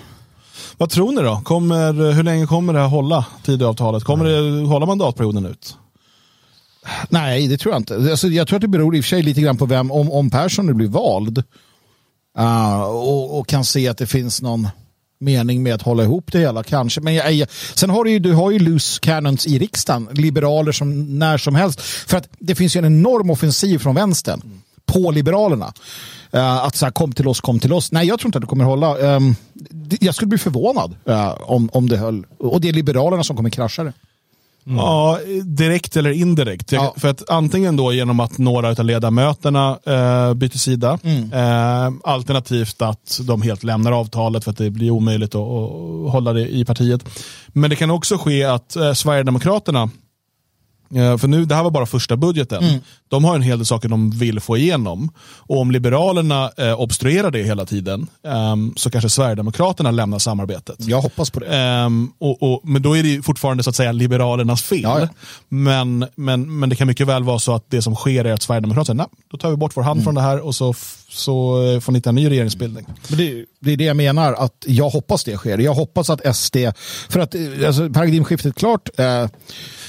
Vad 0.77 0.91
tror 0.91 1.13
ni 1.13 1.23
då? 1.23 1.41
Kommer, 1.45 2.13
hur 2.13 2.23
länge 2.23 2.47
kommer 2.47 2.73
det 2.73 2.79
här 2.81 2.89
hålla, 2.89 3.25
Tidöavtalet? 3.43 4.05
Kommer 4.05 4.25
det 4.25 4.67
hålla 4.67 4.87
mandatperioden 4.87 5.47
ut? 5.47 5.77
Nej, 7.09 7.49
det 7.49 7.57
tror 7.59 7.75
jag 7.75 7.81
inte. 7.81 7.95
Alltså, 8.11 8.29
jag 8.29 8.49
tror 8.49 8.57
att 8.57 8.61
det 8.61 8.69
beror 8.69 8.97
i 8.97 9.01
och 9.01 9.05
för 9.05 9.09
sig 9.09 9.23
lite 9.23 9.41
grann 9.41 9.57
på 9.57 9.67
vem, 9.67 9.91
om, 9.93 10.13
om 10.13 10.31
Persson 10.31 10.67
nu 10.67 10.75
blir 10.75 10.89
vald 10.89 11.43
uh, 12.39 12.83
och, 12.83 13.39
och, 13.39 13.47
kan 13.47 13.65
se 13.65 13.89
att 13.89 13.99
det 13.99 14.07
finns 14.07 14.43
någon 14.43 14.69
mening 15.19 15.63
med 15.63 15.75
att 15.75 15.83
hålla 15.83 16.03
ihop 16.03 16.33
det 16.33 16.39
hela 16.39 16.63
kanske. 16.63 17.01
Men 17.01 17.15
jag, 17.15 17.33
jag, 17.33 17.49
sen 17.75 17.91
har 17.91 18.05
du 18.05 18.11
ju, 18.11 18.19
du 18.19 18.33
har 18.33 18.51
ju 18.51 18.59
loose 18.59 19.01
cannons 19.01 19.47
i 19.47 19.59
riksdagen, 19.59 20.09
liberaler 20.13 20.73
som 20.73 21.19
när 21.19 21.39
som 21.39 21.55
helst. 21.55 21.81
För 21.81 22.17
att 22.17 22.29
det 22.39 22.55
finns 22.55 22.77
ju 22.77 22.79
en 22.79 22.85
enorm 22.85 23.31
offensiv 23.31 23.79
från 23.79 23.95
vänstern 23.95 24.41
mm. 24.45 24.63
på 24.87 25.11
liberalerna. 25.11 25.73
Uh, 26.35 26.65
att 26.65 26.77
så 26.77 26.87
här, 26.87 26.93
kom 26.93 27.13
till 27.13 27.29
oss, 27.29 27.41
kom 27.41 27.59
till 27.59 27.73
oss. 27.73 27.93
Nej, 27.93 28.07
jag 28.07 28.19
tror 28.19 28.29
inte 28.29 28.39
att 28.39 28.43
det 28.43 28.49
kommer 28.49 28.65
hålla. 28.65 29.17
Um, 29.17 29.37
jag 30.01 30.15
skulle 30.15 30.29
bli 30.29 30.39
förvånad 30.39 30.97
uh, 31.09 31.35
om, 31.43 31.71
om 31.73 31.89
det 31.89 31.97
höll. 31.97 32.27
Och 32.39 32.61
det 32.61 32.69
är 32.69 32.73
liberalerna 32.73 33.25
som 33.25 33.37
kommer 33.37 33.51
krascha 33.51 33.85
det. 33.85 33.93
Mm. 34.67 34.79
Ja, 34.79 35.19
direkt 35.45 35.97
eller 35.97 36.11
indirekt. 36.11 36.73
Ja. 36.73 36.95
För 36.97 37.09
att 37.09 37.31
antingen 37.31 37.77
då 37.77 37.93
genom 37.93 38.21
att 38.21 38.39
några 38.39 38.69
av 38.69 38.85
ledamöterna 38.85 39.79
eh, 39.87 40.35
byter 40.35 40.59
sida, 40.59 40.99
mm. 41.03 41.33
eh, 41.33 41.93
alternativt 42.05 42.83
att 42.83 43.21
de 43.23 43.43
helt 43.43 43.65
lämnar 43.65 43.93
avtalet 43.93 44.45
för 44.45 44.51
att 44.51 44.57
det 44.57 44.71
blir 44.71 44.91
omöjligt 44.91 45.35
att, 45.35 45.41
att 45.41 46.13
hålla 46.13 46.33
det 46.33 46.49
i 46.49 46.65
partiet. 46.65 47.05
Men 47.49 47.71
det 47.71 47.77
kan 47.77 47.91
också 47.91 48.19
ske 48.19 48.45
att 48.45 48.77
eh, 48.77 48.93
Sverigedemokraterna 48.93 49.91
för 51.19 51.29
nu, 51.29 51.45
det 51.45 51.55
här 51.55 51.63
var 51.63 51.71
bara 51.71 51.87
första 51.87 52.17
budgeten. 52.17 52.65
Mm. 52.65 52.81
De 53.09 53.25
har 53.25 53.35
en 53.35 53.43
hel 53.43 53.59
del 53.59 53.67
saker 53.67 53.89
de 53.89 54.11
vill 54.11 54.41
få 54.41 54.57
igenom. 54.57 55.11
Och 55.19 55.61
om 55.61 55.71
Liberalerna 55.71 56.51
eh, 56.57 56.81
obstruerar 56.81 57.31
det 57.31 57.43
hela 57.43 57.67
tiden 57.67 58.07
eh, 58.27 58.57
så 58.77 58.91
kanske 58.91 59.11
Sverigedemokraterna 59.11 59.91
lämnar 59.91 60.19
samarbetet. 60.19 60.77
Jag 60.79 61.01
hoppas 61.01 61.31
på 61.31 61.41
det. 61.41 61.57
Eh, 61.57 61.89
och, 62.19 62.43
och, 62.43 62.61
men 62.65 62.83
då 62.83 62.97
är 62.97 63.03
det 63.03 63.23
fortfarande 63.23 63.63
så 63.63 63.71
att 63.71 63.77
säga 63.77 63.93
Liberalernas 63.93 64.63
fel. 64.63 64.81
Ja, 64.83 65.01
ja. 65.01 65.09
Men, 65.49 66.07
men, 66.15 66.59
men 66.59 66.69
det 66.69 66.77
kan 66.77 66.87
mycket 66.87 67.07
väl 67.07 67.25
vara 67.25 67.39
så 67.39 67.55
att 67.55 67.65
det 67.69 67.83
som 67.83 67.95
sker 67.95 68.25
är 68.25 68.33
att 68.33 68.43
Sverigedemokraterna 68.43 69.05
säger 69.05 69.09
då 69.31 69.37
tar 69.37 69.51
vi 69.51 69.57
bort 69.57 69.77
vår 69.77 69.83
hand 69.83 69.99
mm. 69.99 70.05
från 70.05 70.15
det 70.15 70.21
här 70.21 70.41
och 70.41 70.55
så, 70.55 70.75
så 71.09 71.63
eh, 71.63 71.81
får 71.81 71.93
ni 71.93 71.99
hitta 71.99 72.11
en 72.11 72.15
ny 72.15 72.31
regeringsbildning. 72.31 72.87
Men 73.09 73.19
det, 73.19 73.45
det, 73.61 73.73
är 73.73 73.77
det 73.77 73.85
jag 73.85 73.97
menar, 73.97 74.33
att 74.33 74.65
jag 74.67 74.91
hoppas 74.91 75.25
det 75.25 75.37
sker. 75.37 75.59
Jag 75.59 75.75
hoppas 75.75 76.11
att 76.11 76.37
SD, 76.37 76.57
för 77.09 77.21
att 77.21 77.35
alltså, 77.67 77.91
paradigmskiftet 77.91 78.55
klart, 78.55 78.89
eh, 78.99 79.29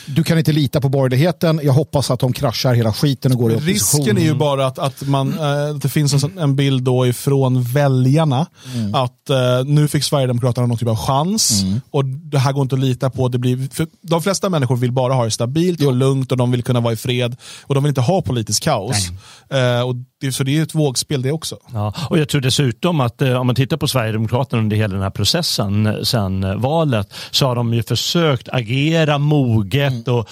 du 0.05 0.23
kan 0.23 0.37
inte 0.37 0.51
lita 0.51 0.81
på 0.81 0.89
borgerligheten. 0.89 1.59
Jag 1.63 1.73
hoppas 1.73 2.11
att 2.11 2.19
de 2.19 2.33
kraschar 2.33 2.73
hela 2.73 2.93
skiten 2.93 3.31
och 3.31 3.37
går 3.37 3.51
i 3.51 3.55
opposition. 3.55 3.73
Risken 3.73 4.17
är 4.17 4.21
ju 4.21 4.33
bara 4.33 4.67
att, 4.67 4.79
att, 4.79 5.01
man, 5.01 5.39
äh, 5.39 5.75
det 5.75 5.89
finns 5.89 6.23
en, 6.23 6.37
en 6.37 6.55
bild 6.55 6.83
då 6.83 7.07
ifrån 7.07 7.63
väljarna 7.63 8.45
mm. 8.75 8.95
att 8.95 9.29
äh, 9.29 9.37
nu 9.65 9.87
fick 9.87 10.03
Sverigedemokraterna 10.03 10.67
någon 10.67 10.77
typ 10.77 10.87
av 10.87 10.97
chans 10.97 11.61
mm. 11.63 11.81
och 11.91 12.05
det 12.05 12.39
här 12.39 12.51
går 12.51 12.61
inte 12.61 12.75
att 12.75 12.81
lita 12.81 13.09
på. 13.09 13.27
Det 13.27 13.37
blir, 13.37 13.69
de 14.01 14.21
flesta 14.21 14.49
människor 14.49 14.75
vill 14.75 14.91
bara 14.91 15.13
ha 15.13 15.25
det 15.25 15.31
stabilt 15.31 15.81
och 15.81 15.93
lugnt 15.93 16.31
och 16.31 16.37
de 16.37 16.51
vill 16.51 16.63
kunna 16.63 16.79
vara 16.79 16.93
i 16.93 16.97
fred 16.97 17.35
och 17.61 17.75
de 17.75 17.83
vill 17.83 17.89
inte 17.89 18.01
ha 18.01 18.21
politisk 18.21 18.63
kaos. 18.63 19.09
Äh, 19.49 19.81
och 19.81 19.95
så 20.31 20.43
det 20.43 20.57
är 20.57 20.63
ett 20.63 20.75
vågspel 20.75 21.21
det 21.21 21.31
också. 21.31 21.57
Ja, 21.73 21.93
och 22.09 22.19
jag 22.19 22.29
tror 22.29 22.41
dessutom 22.41 23.01
att 23.01 23.21
om 23.21 23.47
man 23.47 23.55
tittar 23.55 23.77
på 23.77 23.87
Sverigedemokraterna 23.87 24.61
under 24.61 24.77
hela 24.77 24.93
den 24.93 25.03
här 25.03 25.09
processen 25.09 26.05
sedan 26.05 26.61
valet 26.61 27.13
så 27.31 27.45
har 27.45 27.55
de 27.55 27.73
ju 27.73 27.83
försökt 27.83 28.49
agera 28.49 29.17
moget 29.17 29.85
Mm. 29.85 30.19
Och, 30.19 30.29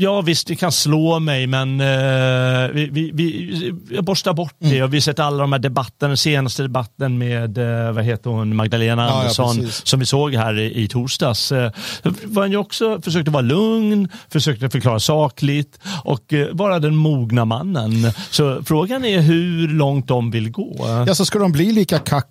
ja 0.00 0.20
visst, 0.20 0.46
det 0.46 0.56
kan 0.56 0.72
slå 0.72 1.18
mig 1.18 1.46
men 1.46 1.80
uh, 1.80 2.70
vi, 2.72 2.88
vi, 2.92 3.10
vi, 3.14 3.74
jag 3.90 4.04
borstar 4.04 4.32
bort 4.32 4.54
det. 4.58 4.66
Mm. 4.66 4.84
Och 4.84 4.92
vi 4.92 4.96
har 4.96 5.00
sett 5.00 5.18
alla 5.18 5.38
de 5.38 5.52
här 5.52 5.58
debatterna, 5.58 6.08
den 6.08 6.16
senaste 6.16 6.62
debatten 6.62 7.18
med 7.18 7.58
uh, 7.58 7.92
vad 7.92 8.04
heter 8.04 8.30
hon, 8.30 8.56
Magdalena 8.56 9.02
ja, 9.02 9.10
Andersson 9.10 9.62
ja, 9.62 9.68
som 9.70 10.00
vi 10.00 10.06
såg 10.06 10.34
här 10.34 10.58
i, 10.58 10.82
i 10.82 10.88
torsdags. 10.88 11.52
Uh, 11.52 11.70
var 12.24 12.46
ju 12.46 12.56
också, 12.56 13.00
försökte 13.00 13.30
vara 13.30 13.42
lugn, 13.42 14.08
försökte 14.32 14.70
förklara 14.70 15.00
sakligt 15.00 15.78
och 16.04 16.32
uh, 16.32 16.46
vara 16.52 16.78
den 16.78 16.96
mogna 16.96 17.44
mannen. 17.44 18.12
Så 18.30 18.62
frågan 18.64 19.04
är 19.04 19.20
hur 19.20 19.68
långt 19.68 20.08
de 20.08 20.30
vill 20.30 20.50
gå. 20.50 20.76
Ja, 21.06 21.14
så 21.14 21.24
ska 21.24 21.38
de 21.38 21.52
bli 21.52 21.72
lika 21.72 21.98
kack 21.98 22.26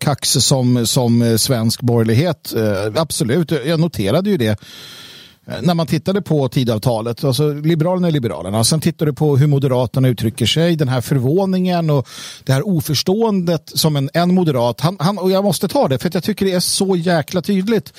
kax 0.00 0.30
som, 0.30 0.86
som 0.86 1.38
svensk 1.38 1.82
borgerlighet. 1.82 2.54
Absolut, 2.96 3.52
jag 3.66 3.80
noterade 3.80 4.30
ju 4.30 4.36
det 4.36 4.60
Eh, 5.48 5.62
när 5.62 5.74
man 5.74 5.86
tittade 5.86 6.22
på 6.22 6.48
tidavtalet, 6.48 7.24
alltså 7.24 7.52
Liberalerna 7.52 8.08
är 8.08 8.12
Liberalerna, 8.12 8.64
sen 8.64 8.80
tittade 8.80 9.10
du 9.10 9.14
på 9.14 9.36
hur 9.36 9.46
Moderaterna 9.46 10.08
uttrycker 10.08 10.46
sig, 10.46 10.76
den 10.76 10.88
här 10.88 11.00
förvåningen 11.00 11.90
och 11.90 12.08
det 12.44 12.52
här 12.52 12.68
oförståendet 12.68 13.72
som 13.74 13.96
en, 13.96 14.10
en 14.14 14.34
moderat, 14.34 14.80
han, 14.80 14.96
han, 15.00 15.18
och 15.18 15.30
jag 15.30 15.44
måste 15.44 15.68
ta 15.68 15.88
det 15.88 15.98
för 15.98 16.08
att 16.08 16.14
jag 16.14 16.24
tycker 16.24 16.46
det 16.46 16.52
är 16.52 16.60
så 16.60 16.96
jäkla 16.96 17.42
tydligt. 17.42 17.92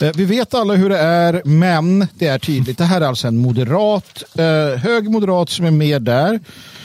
Eh, 0.00 0.10
Vi 0.14 0.24
vet 0.24 0.54
alla 0.54 0.74
hur 0.74 0.88
det 0.88 0.98
är, 0.98 1.42
men 1.44 2.06
det 2.14 2.26
är 2.26 2.38
tydligt. 2.38 2.78
Det 2.78 2.84
här 2.84 3.00
är 3.00 3.06
alltså 3.06 3.28
en 3.28 3.36
moderat, 3.36 4.22
eh, 4.34 4.80
hög 4.80 5.10
moderat 5.10 5.50
som 5.50 5.66
är 5.66 5.70
med 5.70 6.02
där 6.02 6.40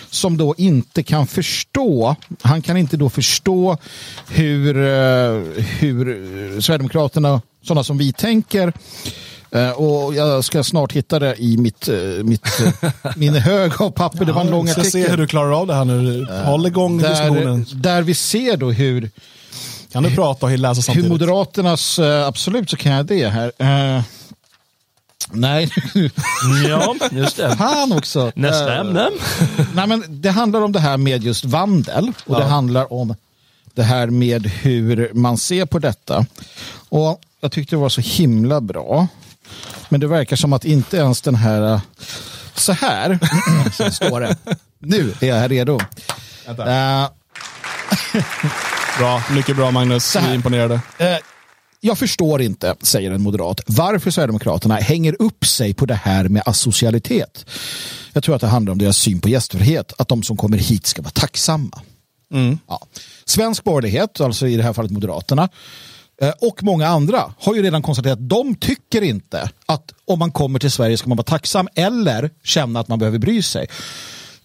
som 0.09 0.37
då 0.37 0.55
inte 0.57 1.03
kan 1.03 1.27
förstå, 1.27 2.15
han 2.41 2.61
kan 2.61 2.77
inte 2.77 2.97
då 2.97 3.09
förstå 3.09 3.77
hur, 4.29 4.77
eh, 4.77 5.41
hur 5.79 6.09
eh, 6.09 6.59
Sverigedemokraterna, 6.59 7.41
sådana 7.63 7.83
som 7.83 7.97
vi 7.97 8.13
tänker, 8.13 8.73
och 9.71 10.15
jag 10.15 10.43
ska 10.43 10.63
snart 10.63 10.91
hitta 10.91 11.19
det 11.19 11.35
i 11.35 11.57
mitt, 11.57 11.89
uh, 11.89 12.23
mitt, 12.23 12.61
uh, 12.61 12.89
min 13.15 13.35
hög 13.35 13.81
av 13.81 13.89
papper. 13.91 14.25
Det 14.25 14.31
var 14.31 14.41
en 14.41 14.49
lång 14.49 14.69
artikel. 14.69 14.83
Jag 14.83 14.91
ska 14.91 14.99
se 14.99 15.09
hur 15.09 15.17
du 15.17 15.27
klarar 15.27 15.51
av 15.61 15.67
det 15.67 15.73
här 15.73 15.85
nu. 15.85 16.27
Håll 16.45 16.65
igång 16.65 16.97
där, 16.97 17.09
diskussionen. 17.09 17.65
Där 17.73 18.01
vi 18.01 18.15
ser 18.15 18.57
då 18.57 18.71
hur... 18.71 19.09
Kan 19.91 20.03
du 20.03 20.15
prata 20.15 20.45
och 20.45 20.57
läsa 20.57 20.81
samtidigt? 20.81 21.05
Hur 21.05 21.09
Moderaternas, 21.09 21.99
absolut 21.99 22.69
så 22.69 22.77
kan 22.77 22.91
jag 22.91 23.05
det 23.05 23.27
här. 23.27 23.51
Nej. 25.31 25.69
ja, 26.67 26.95
just 27.11 27.37
det. 27.37 27.55
Han 27.59 27.91
också. 27.91 28.31
Nästa 28.35 28.75
ämne. 28.75 29.09
nej, 29.73 29.87
men 29.87 30.03
det 30.07 30.29
handlar 30.29 30.61
om 30.61 30.71
det 30.71 30.79
här 30.79 30.97
med 30.97 31.23
just 31.23 31.45
vandel. 31.45 32.13
Och 32.25 32.35
ja. 32.35 32.39
det 32.39 32.45
handlar 32.45 32.93
om 32.93 33.15
det 33.77 33.83
här 33.83 34.07
med 34.07 34.47
hur 34.47 35.11
man 35.13 35.37
ser 35.37 35.65
på 35.65 35.79
detta. 35.79 36.25
Och 36.89 37.21
jag 37.41 37.51
tyckte 37.51 37.75
det 37.75 37.79
var 37.79 37.89
så 37.89 38.01
himla 38.01 38.61
bra. 38.61 39.07
Men 39.89 39.99
det 39.99 40.07
verkar 40.07 40.35
som 40.35 40.53
att 40.53 40.65
inte 40.65 40.97
ens 40.97 41.21
den 41.21 41.35
här, 41.35 41.73
äh, 41.73 41.81
så 42.55 42.71
här, 42.71 43.19
så 43.73 43.91
står 43.91 44.21
det. 44.21 44.35
Nu 44.79 45.13
är 45.21 45.27
jag 45.27 45.51
redo. 45.51 45.73
Uh, 45.73 46.57
bra, 48.97 49.23
mycket 49.31 49.55
bra 49.55 49.71
Magnus, 49.71 50.15
vi 50.15 50.19
är 50.19 50.33
imponerade. 50.33 50.73
Uh, 50.73 51.17
jag 51.79 51.97
förstår 51.97 52.41
inte, 52.41 52.75
säger 52.81 53.11
en 53.11 53.21
moderat, 53.21 53.61
varför 53.65 54.11
Sverigedemokraterna 54.11 54.75
hänger 54.75 55.15
upp 55.21 55.45
sig 55.45 55.73
på 55.73 55.85
det 55.85 55.95
här 55.95 56.29
med 56.29 56.43
asocialitet. 56.45 57.45
Jag 58.13 58.23
tror 58.23 58.35
att 58.35 58.41
det 58.41 58.47
handlar 58.47 58.71
om 58.71 58.77
deras 58.77 58.97
syn 58.97 59.21
på 59.21 59.29
gästfrihet, 59.29 59.93
att 59.97 60.07
de 60.07 60.23
som 60.23 60.37
kommer 60.37 60.57
hit 60.57 60.85
ska 60.85 61.01
vara 61.01 61.11
tacksamma. 61.11 61.81
Mm. 62.33 62.59
Ja. 62.67 62.81
Svensk 63.25 63.63
borgerlighet, 63.63 64.21
alltså 64.21 64.47
i 64.47 64.57
det 64.57 64.63
här 64.63 64.73
fallet 64.73 64.91
Moderaterna, 64.91 65.43
Eh, 65.43 65.49
Eh, 66.21 66.33
och 66.41 66.63
många 66.63 66.87
andra 66.87 67.33
har 67.39 67.55
ju 67.55 67.63
redan 67.63 67.81
konstaterat 67.81 68.19
att 68.19 68.29
de 68.29 68.55
tycker 68.55 69.01
inte 69.01 69.49
att 69.65 69.93
om 70.05 70.19
man 70.19 70.31
kommer 70.31 70.59
till 70.59 70.71
Sverige 70.71 70.97
ska 70.97 71.09
man 71.09 71.17
vara 71.17 71.25
tacksam 71.25 71.67
eller 71.75 72.29
känna 72.43 72.79
att 72.79 72.87
man 72.87 72.99
behöver 72.99 73.19
bry 73.19 73.41
sig. 73.41 73.67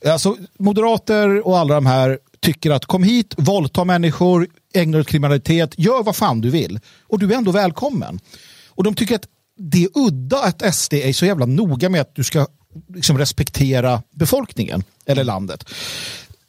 Alltså, 0.07 0.37
moderater 0.59 1.47
och 1.47 1.59
alla 1.59 1.75
de 1.75 1.87
här 1.87 2.18
tycker 2.41 2.70
att 2.70 2.87
kom 2.87 3.03
hit, 3.03 3.35
våldta 3.37 3.85
människor, 3.85 4.49
ägna 4.75 4.93
dig 4.93 5.01
åt 5.01 5.09
kriminalitet, 5.09 5.75
gör 5.79 6.03
vad 6.03 6.16
fan 6.16 6.41
du 6.41 6.51
vill. 6.51 6.81
Och 7.03 7.18
du 7.18 7.33
är 7.33 7.37
ändå 7.37 7.51
välkommen. 7.53 8.20
Och 8.68 8.85
de 8.85 8.95
tycker 8.95 9.14
att 9.14 9.27
det 9.57 9.85
är 9.85 9.89
udda 9.95 10.43
att 10.43 10.75
SD 10.75 10.95
är 10.95 11.12
så 11.12 11.27
jävla 11.27 11.47
noga 11.47 11.89
med 11.89 12.01
att 12.01 12.14
du 12.14 12.25
ska 12.25 12.47
liksom 12.95 13.18
respektera 13.18 14.03
befolkningen 14.11 14.85
eller 15.07 15.25
landet. 15.25 15.64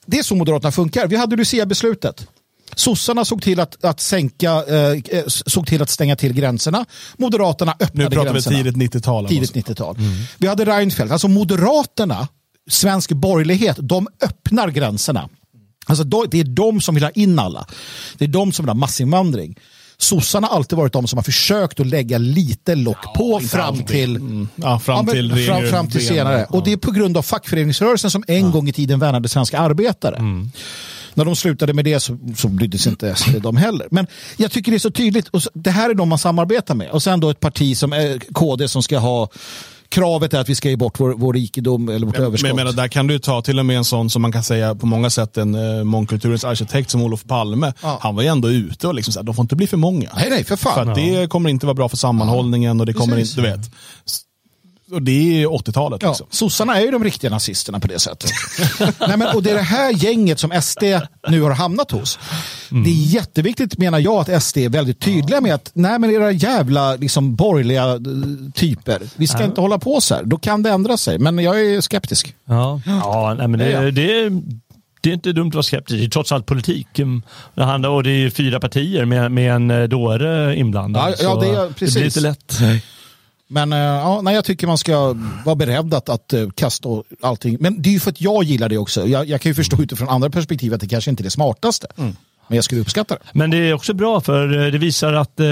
Det 0.06 0.20
är 0.20 0.24
så 0.24 0.36
Moderaterna 0.36 0.72
funkar. 0.72 1.08
Vi 1.08 1.16
hade 1.16 1.36
Lucia-beslutet. 1.36 2.28
Sossarna 2.76 3.26
såg 3.26 3.42
till 3.42 3.60
att, 3.60 3.84
att 3.84 4.00
sänka, 4.00 4.64
eh, 4.68 4.92
eh 4.92 5.24
såg 5.28 5.68
till 5.68 5.82
att 5.82 5.90
stänga 5.90 6.16
till 6.16 6.34
gränserna. 6.34 6.86
Moderaterna 7.18 7.72
öppnade 7.72 8.16
gränserna. 8.16 8.24
Nu 8.24 8.42
pratar 8.42 8.52
vi 8.52 8.64
tidigt 8.64 8.94
90-tal. 8.94 9.28
Tidigt 9.28 9.54
90-tal. 9.54 9.96
Mm. 9.98 10.14
Vi 10.38 10.48
hade 10.48 10.66
Reinfeldt, 10.66 11.12
alltså 11.12 11.28
Moderaterna, 11.28 12.28
svensk 12.70 13.12
borgerlighet, 13.12 13.78
de 13.80 14.08
öppnar 14.22 14.70
gränserna. 14.70 15.30
Alltså 15.86 16.04
det 16.04 16.40
är 16.40 16.44
de 16.44 16.82
som 16.82 16.96
vill 16.96 17.04
ha 17.04 17.12
in 17.12 17.40
alla. 17.40 17.68
Det 18.18 18.26
är 18.26 18.30
de 18.30 18.52
som 18.52 18.66
vill 18.66 18.70
ha 18.70 18.76
massinvandring. 18.76 19.60
Sossarna 19.98 20.48
har 20.48 20.56
alltid 20.56 20.78
varit 20.78 20.94
de 20.94 21.08
som 21.08 21.18
har 21.18 21.24
försökt 21.24 21.80
att 21.80 21.88
lägga 21.88 22.18
lite 22.18 22.76
lock 22.76 22.98
ja, 23.04 23.14
på 23.18 23.40
fram 23.40 23.84
till, 23.84 24.16
mm. 24.16 24.48
ja, 24.56 24.80
fram 24.80 25.06
till, 25.06 25.30
ja, 25.30 25.54
fram, 25.54 25.70
fram 25.70 25.90
till 25.90 26.08
senare. 26.08 26.40
Ja. 26.40 26.58
Och 26.58 26.64
det 26.64 26.72
är 26.72 26.78
på 26.78 26.92
grund 26.92 27.18
av 27.18 27.22
fackföreningsrörelsen 27.22 28.12
som 28.12 28.24
en 28.28 28.52
gång 28.52 28.70
i 28.70 28.74
tiden 28.74 29.00
värnade 29.00 29.30
svenska 29.30 29.60
arbetare. 29.60 30.16
Mm 30.16 30.52
när 31.16 31.26
de 31.26 31.36
slutade 31.36 31.74
med 31.74 31.86
det 31.86 32.00
så, 32.00 32.18
så 32.36 32.48
brydde 32.48 32.78
sig 32.78 32.90
inte 32.90 33.16
SD 33.16 33.30
de 33.42 33.58
heller. 33.58 33.88
Men 33.92 34.08
jag 34.38 34.52
tycker 34.52 34.72
det 34.72 34.78
är 34.78 34.80
så 34.80 34.92
tydligt. 34.92 35.28
Och 35.28 35.42
det 35.54 35.72
här 35.72 35.90
är 35.90 35.94
de 35.94 36.10
man 36.10 36.18
samarbetar 36.20 36.76
med. 36.76 36.90
Och 36.90 37.04
sen 37.04 37.20
då 37.20 37.30
ett 37.30 37.40
parti 37.40 37.78
som 37.78 37.94
är 37.94 38.20
KD 38.34 38.68
som 38.68 38.84
ska 38.84 38.98
ha 39.00 39.30
kravet 39.90 40.34
är 40.34 40.40
att 40.40 40.50
vi 40.50 40.56
ska 40.56 40.70
ge 40.70 40.76
bort 40.76 41.00
vår, 41.00 41.14
vår 41.18 41.34
rikedom 41.34 41.90
eller 41.90 42.06
vårt 42.06 42.18
Men 42.18 42.26
överskott. 42.26 42.48
jag 42.48 42.56
menar, 42.56 42.72
där 42.72 42.88
kan 42.88 43.08
du 43.08 43.20
ta 43.20 43.42
till 43.42 43.60
och 43.60 43.66
med 43.66 43.78
en 43.78 43.86
sån 43.86 44.10
som 44.10 44.22
man 44.22 44.32
kan 44.32 44.44
säga 44.44 44.76
på 44.76 44.86
många 44.86 45.10
sätt 45.10 45.38
en 45.38 45.56
eh, 45.78 45.84
mångkulturens 45.84 46.44
arkitekt 46.44 46.90
som 46.90 47.02
Olof 47.02 47.24
Palme. 47.24 47.74
Ja. 47.82 48.00
Han 48.02 48.16
var 48.16 48.24
ju 48.24 48.28
ändå 48.30 48.50
ute 48.50 48.88
och 48.88 48.94
liksom 48.96 49.14
så 49.14 49.20
här, 49.20 49.24
de 49.24 49.36
får 49.36 49.44
inte 49.44 49.56
bli 49.56 49.68
för 49.68 49.78
många. 49.78 50.10
Nej, 50.16 50.30
nej, 50.30 50.44
för 50.44 50.56
fan. 50.56 50.74
För 50.74 50.92
att 50.92 50.96
det 50.96 51.30
kommer 51.30 51.50
inte 51.50 51.66
vara 51.66 51.74
bra 51.74 51.90
för 51.90 51.98
sammanhållningen 51.98 52.80
och 52.80 52.86
det 52.86 52.94
kommer 52.94 53.16
Precis. 53.16 53.38
inte, 53.38 53.50
du 53.50 53.58
vet. 53.58 53.72
Och 54.94 55.02
det 55.02 55.44
är 55.44 55.48
80-talet 55.48 56.02
Ja, 56.04 56.10
liksom. 56.10 56.28
sossarna 56.30 56.78
är 56.78 56.82
ju 56.86 56.92
de 56.92 57.04
riktiga 57.04 57.32
nazisterna 57.32 57.80
på 57.80 57.88
det 57.88 58.00
sättet. 58.00 58.30
Nej, 59.08 59.18
men, 59.18 59.36
och 59.36 59.44
det 59.44 59.50
är 59.52 59.56
det 59.56 59.62
här 59.62 59.92
gänget 59.92 60.40
som 60.40 60.62
SD 60.62 60.84
nu 61.30 61.42
har 61.42 61.52
hamnat 61.52 61.92
hos. 61.92 62.20
Det 62.70 62.90
är 62.90 62.94
jätteviktigt 63.16 63.78
menar 63.78 64.00
jag 64.00 64.30
att 64.32 64.44
SD 64.44 64.58
är 64.58 64.70
väldigt 64.70 65.00
tydliga 65.00 65.42
med 65.42 65.54
att 65.56 65.72
nej 65.74 66.00
men 66.00 66.12
era 66.12 66.32
jävla 66.32 66.96
liksom, 66.96 67.36
borgerliga 67.36 67.84
eh, 67.94 67.98
typer, 68.56 69.02
vi 69.16 69.28
ska 69.28 69.44
inte 69.44 69.62
hålla 69.62 69.80
på 69.80 70.02
så 70.02 70.16
här. 70.16 70.24
Då 70.24 70.38
kan 70.38 70.64
det 70.64 70.70
ändra 70.70 70.98
sig, 70.98 71.20
men 71.20 71.38
jag 71.40 71.62
är 71.62 71.82
skeptisk. 71.82 72.36
Ja, 72.46 72.82
ja 72.86 73.36
nej, 73.38 73.48
men 73.48 73.60
Ja, 73.60 73.66
ja. 73.68 73.80
det, 73.82 73.92
det, 73.92 74.42
det 75.02 75.10
är 75.10 75.14
inte 75.14 75.32
dumt 75.32 75.48
att 75.48 75.54
vara 75.56 75.64
skeptisk. 75.64 76.00
Det 76.00 76.06
är 76.06 76.10
trots 76.10 76.32
allt 76.32 76.46
politik. 76.46 77.00
Mm, 77.00 77.22
Det 77.56 77.64
handlar, 77.64 77.90
och 77.90 78.04
det 78.04 78.10
är 78.12 78.30
fyra 78.30 78.60
partier 78.60 79.06
med, 79.06 79.32
med 79.32 79.56
en 79.56 79.72
eh, 79.72 79.84
dåre 79.84 80.56
inblandad. 80.56 81.16
Ja, 81.20 81.24
ja, 81.24 81.36
det 81.42 81.48
är- 81.48 81.68
det 81.68 81.74
precis. 81.74 81.96
blir 81.96 82.06
inte 82.06 82.20
lätt. 82.20 82.60
Men 83.54 83.74
eh, 83.74 83.80
ja, 83.80 84.22
nej, 84.22 84.36
jag 84.36 84.46
tycker 84.46 84.68
man 84.68 84.78
ska 84.78 85.16
vara 85.46 85.56
beredd 85.56 85.94
att, 85.94 86.10
att 86.10 86.34
eh, 86.34 86.50
kasta 86.50 86.90
allting. 87.22 87.58
Men 87.60 87.82
det 87.82 87.90
är 87.90 87.94
ju 87.94 88.00
för 88.00 88.12
att 88.12 88.22
jag 88.22 88.44
gillar 88.44 88.70
det 88.70 88.78
också. 88.78 89.08
Jag, 89.08 89.30
jag 89.30 89.42
kan 89.42 89.50
ju 89.50 89.54
förstå 89.54 89.82
utifrån 89.82 90.10
andra 90.10 90.30
perspektiv 90.30 90.74
att 90.74 90.82
det 90.82 90.88
kanske 90.88 91.10
inte 91.10 91.22
är 91.22 91.26
det 91.26 91.30
smartaste. 91.30 91.88
Men 92.48 92.56
jag 92.56 92.66
skulle 92.66 92.82
uppskatta 92.82 93.16
det. 93.16 93.22
Men 93.34 93.52
det 93.52 93.58
är 93.58 93.74
också 93.74 93.94
bra 93.94 94.22
för 94.22 94.66
eh, 94.66 94.72
det 94.72 94.78
visar 94.78 95.14
att 95.14 95.40
eh, 95.40 95.46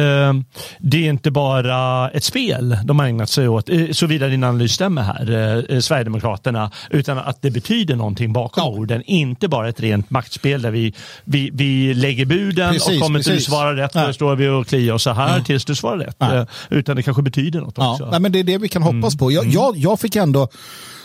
det 0.80 0.98
är 0.98 1.10
inte 1.10 1.32
bara 1.32 2.10
ett 2.10 2.24
spel 2.24 2.78
de 2.86 3.00
har 3.00 3.08
ägnat 3.08 3.30
sig 3.30 3.48
åt, 3.48 3.70
eh, 3.70 3.92
såvida 3.92 4.28
din 4.28 4.44
analys 4.44 4.72
stämmer 4.72 5.02
här, 5.02 5.32
eh, 5.70 5.80
Sverigedemokraterna, 5.80 6.72
utan 6.90 7.18
att 7.18 7.42
det 7.42 7.52
betyder 7.52 7.96
någonting 7.96 8.34
bakom 8.34 8.64
orden. 8.68 9.04
Inte 9.06 9.48
bara 9.48 9.70
ett 9.70 9.80
rent 9.80 10.10
maktspel 10.10 10.62
där 10.62 10.72
vi, 10.72 10.94
vi, 11.24 11.50
vi 11.54 11.94
lägger 11.94 12.26
buden 12.26 12.74
Precis, 12.74 12.90
och 12.96 13.02
kommer 13.02 13.20
inte 13.20 13.34
du 13.34 13.42
svara 13.42 13.76
rätt, 13.76 13.94
då 13.94 14.14
står 14.14 14.36
vi 14.36 14.48
och 14.48 14.68
kliar 14.68 14.94
oss 14.94 15.04
så 15.04 15.12
här 15.12 15.42
tills 15.42 15.66
du 15.66 15.76
svarar 15.76 15.98
rätt. 15.98 16.16
Nej. 16.20 16.38
Eh, 16.38 16.46
Utan 16.70 16.96
det 16.96 17.04
kanske 17.04 17.24
betyder 17.24 17.62
något 17.62 17.74
Ja, 17.78 17.92
också. 17.92 18.10
nej, 18.12 18.20
men 18.20 18.32
det 18.32 18.40
är 18.40 18.44
det 18.44 18.58
vi 18.58 18.70
kan 18.70 18.84
hoppas 18.84 19.18
på. 19.18 19.32
Jag, 19.32 19.46
jag, 19.48 19.78
jag 19.78 20.00
fick 20.00 20.16
ändå, 20.16 20.48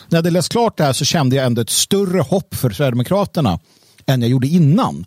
när 0.08 0.22
det 0.22 0.30
läst 0.30 0.52
klart 0.52 0.76
det 0.76 0.84
här 0.84 0.92
så 0.92 1.04
kände 1.04 1.36
jag 1.36 1.46
ändå 1.46 1.62
ett 1.62 1.70
större 1.70 2.20
hopp 2.20 2.54
för 2.54 2.70
Sverigedemokraterna 2.70 3.58
än 4.06 4.20
jag 4.22 4.30
gjorde 4.30 4.46
innan. 4.46 5.04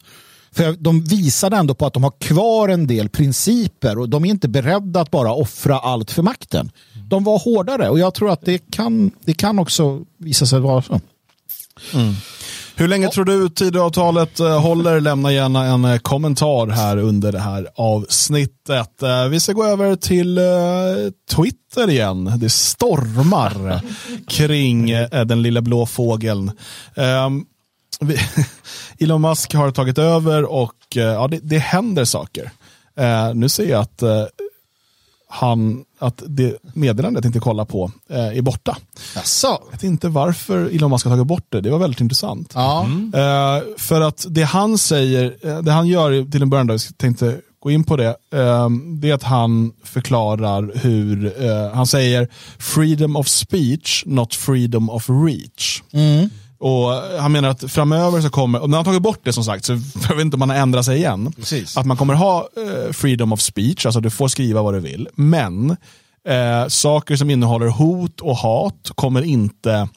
För 0.51 0.75
de 0.79 1.03
visade 1.03 1.57
ändå 1.57 1.73
på 1.73 1.85
att 1.85 1.93
de 1.93 2.03
har 2.03 2.13
kvar 2.19 2.69
en 2.69 2.87
del 2.87 3.09
principer 3.09 3.97
och 3.97 4.09
de 4.09 4.25
är 4.25 4.29
inte 4.29 4.47
beredda 4.47 5.01
att 5.01 5.11
bara 5.11 5.33
offra 5.33 5.79
allt 5.79 6.11
för 6.11 6.23
makten. 6.23 6.71
De 7.09 7.23
var 7.23 7.39
hårdare 7.39 7.89
och 7.89 7.99
jag 7.99 8.13
tror 8.13 8.31
att 8.31 8.45
det 8.45 8.71
kan, 8.71 9.11
det 9.25 9.33
kan 9.33 9.59
också 9.59 10.01
visa 10.17 10.45
sig 10.45 10.59
vara 10.59 10.81
så. 10.81 11.01
Hur 12.75 12.87
länge 12.87 13.07
tror 13.09 13.25
du 13.25 13.49
Tidöavtalet 13.49 14.39
eh, 14.39 14.61
håller? 14.61 14.99
Lämna 14.99 15.31
gärna 15.33 15.65
en 15.65 15.85
eh, 15.85 15.97
kommentar 15.97 16.67
här 16.67 16.97
under 16.97 17.31
det 17.31 17.39
här 17.39 17.67
avsnittet. 17.75 19.03
Eh, 19.03 19.25
Vi 19.25 19.39
ska 19.39 19.53
gå 19.53 19.65
över 19.65 19.95
till 19.95 20.39
Twitter 21.35 21.89
igen. 21.89 22.33
Det 22.37 22.49
stormar 22.49 23.81
kring 24.27 24.91
den 25.25 25.41
lilla 25.41 25.61
blå 25.61 25.85
fågeln. 25.85 26.51
Vi- 27.99 28.19
Elon 29.05 29.21
Musk 29.21 29.53
har 29.53 29.71
tagit 29.71 29.97
över 29.97 30.43
och 30.45 30.73
eh, 30.97 31.01
ja, 31.03 31.27
det, 31.27 31.39
det 31.43 31.57
händer 31.59 32.05
saker. 32.05 32.51
Eh, 32.97 33.33
nu 33.33 33.49
ser 33.49 33.69
jag 33.69 33.81
att 33.81 34.01
eh, 34.01 34.23
han, 35.31 35.83
att 35.99 36.23
det 36.27 36.55
meddelandet 36.73 37.25
inte 37.25 37.39
kollar 37.39 37.65
på 37.65 37.91
eh, 38.09 38.37
är 38.37 38.41
borta. 38.41 38.77
Jaså? 39.15 39.47
Jag 39.65 39.71
vet 39.71 39.83
inte 39.83 40.07
varför 40.07 40.65
Elon 40.75 40.91
Musk 40.91 41.05
har 41.05 41.11
tagit 41.13 41.27
bort 41.27 41.45
det. 41.49 41.61
Det 41.61 41.69
var 41.69 41.79
väldigt 41.79 42.01
intressant. 42.01 42.51
Ja. 42.55 42.87
Eh, 43.13 43.63
för 43.77 44.01
att 44.01 44.25
det 44.29 44.43
han 44.43 44.77
säger, 44.77 45.35
eh, 45.43 45.57
det 45.61 45.71
han 45.71 45.87
gör 45.87 46.31
till 46.31 46.41
en 46.41 46.49
början, 46.49 46.67
då, 46.67 46.73
jag 46.73 46.81
tänkte 46.97 47.37
gå 47.59 47.71
in 47.71 47.83
på 47.83 47.97
det, 47.97 48.07
eh, 48.33 48.69
det 48.99 49.09
är 49.09 49.13
att 49.13 49.23
han 49.23 49.71
förklarar 49.83 50.71
hur, 50.75 51.43
eh, 51.45 51.71
han 51.73 51.87
säger 51.87 52.27
freedom 52.59 53.15
of 53.15 53.27
speech, 53.27 54.03
not 54.05 54.33
freedom 54.35 54.89
of 54.89 55.09
reach. 55.09 55.81
Och 56.60 56.91
Han 57.22 57.32
menar 57.32 57.49
att 57.49 57.72
framöver 57.72 58.22
så 58.22 58.30
kommer, 58.30 58.62
och 58.62 58.70
när 58.70 58.78
han 58.78 58.86
tagit 58.86 59.01
bort 59.01 59.20
det 59.24 59.34
som 59.34 59.43
sagt, 59.43 59.66
så 59.66 59.74
jag 60.10 60.16
vet 60.16 60.26
inte 60.26 60.36
om 60.36 60.41
han 60.41 60.49
har 60.49 60.57
ändrat 60.57 60.86
sig 60.86 60.97
igen. 60.97 61.34
Precis. 61.36 61.78
Att 61.78 61.86
man 61.86 61.97
kommer 61.97 62.14
ha 62.14 62.49
eh, 62.57 62.91
freedom 62.91 63.34
of 63.34 63.41
speech, 63.41 63.86
alltså 63.86 63.99
du 64.01 64.10
får 64.10 64.28
skriva 64.28 64.62
vad 64.62 64.74
du 64.74 64.80
vill. 64.80 65.10
Men 65.16 65.70
eh, 66.28 66.68
saker 66.68 67.16
som 67.16 67.30
innehåller 67.30 67.68
hot 67.68 68.22
och 68.22 68.36
hat 68.36 68.91
kommer 68.95 69.22
inte 69.22 69.88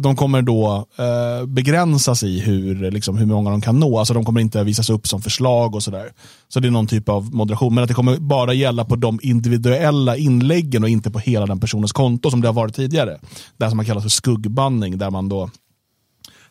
de 0.00 0.16
kommer 0.16 0.42
då 0.42 0.86
eh, 0.98 1.46
begränsas 1.46 2.22
i 2.22 2.40
hur, 2.40 2.90
liksom, 2.90 3.16
hur 3.16 3.26
många 3.26 3.50
de 3.50 3.60
kan 3.60 3.80
nå. 3.80 3.98
Alltså 3.98 4.14
de 4.14 4.24
kommer 4.24 4.40
inte 4.40 4.64
visas 4.64 4.90
upp 4.90 5.06
som 5.06 5.22
förslag 5.22 5.74
och 5.74 5.82
sådär. 5.82 6.12
Så 6.48 6.60
det 6.60 6.68
är 6.68 6.70
någon 6.70 6.86
typ 6.86 7.08
av 7.08 7.34
moderation. 7.34 7.74
Men 7.74 7.84
att 7.84 7.88
det 7.88 7.94
kommer 7.94 8.16
bara 8.16 8.52
gälla 8.52 8.84
på 8.84 8.96
de 8.96 9.18
individuella 9.22 10.16
inläggen 10.16 10.82
och 10.82 10.88
inte 10.88 11.10
på 11.10 11.18
hela 11.18 11.46
den 11.46 11.60
personens 11.60 11.92
konto 11.92 12.30
som 12.30 12.40
det 12.40 12.48
har 12.48 12.52
varit 12.52 12.74
tidigare. 12.74 13.18
Det 13.56 13.68
som 13.68 13.76
man 13.76 13.86
kallar 13.86 14.00
för 14.00 14.08
skuggbanning 14.08 14.98
där 14.98 15.10
man 15.10 15.28
då 15.28 15.50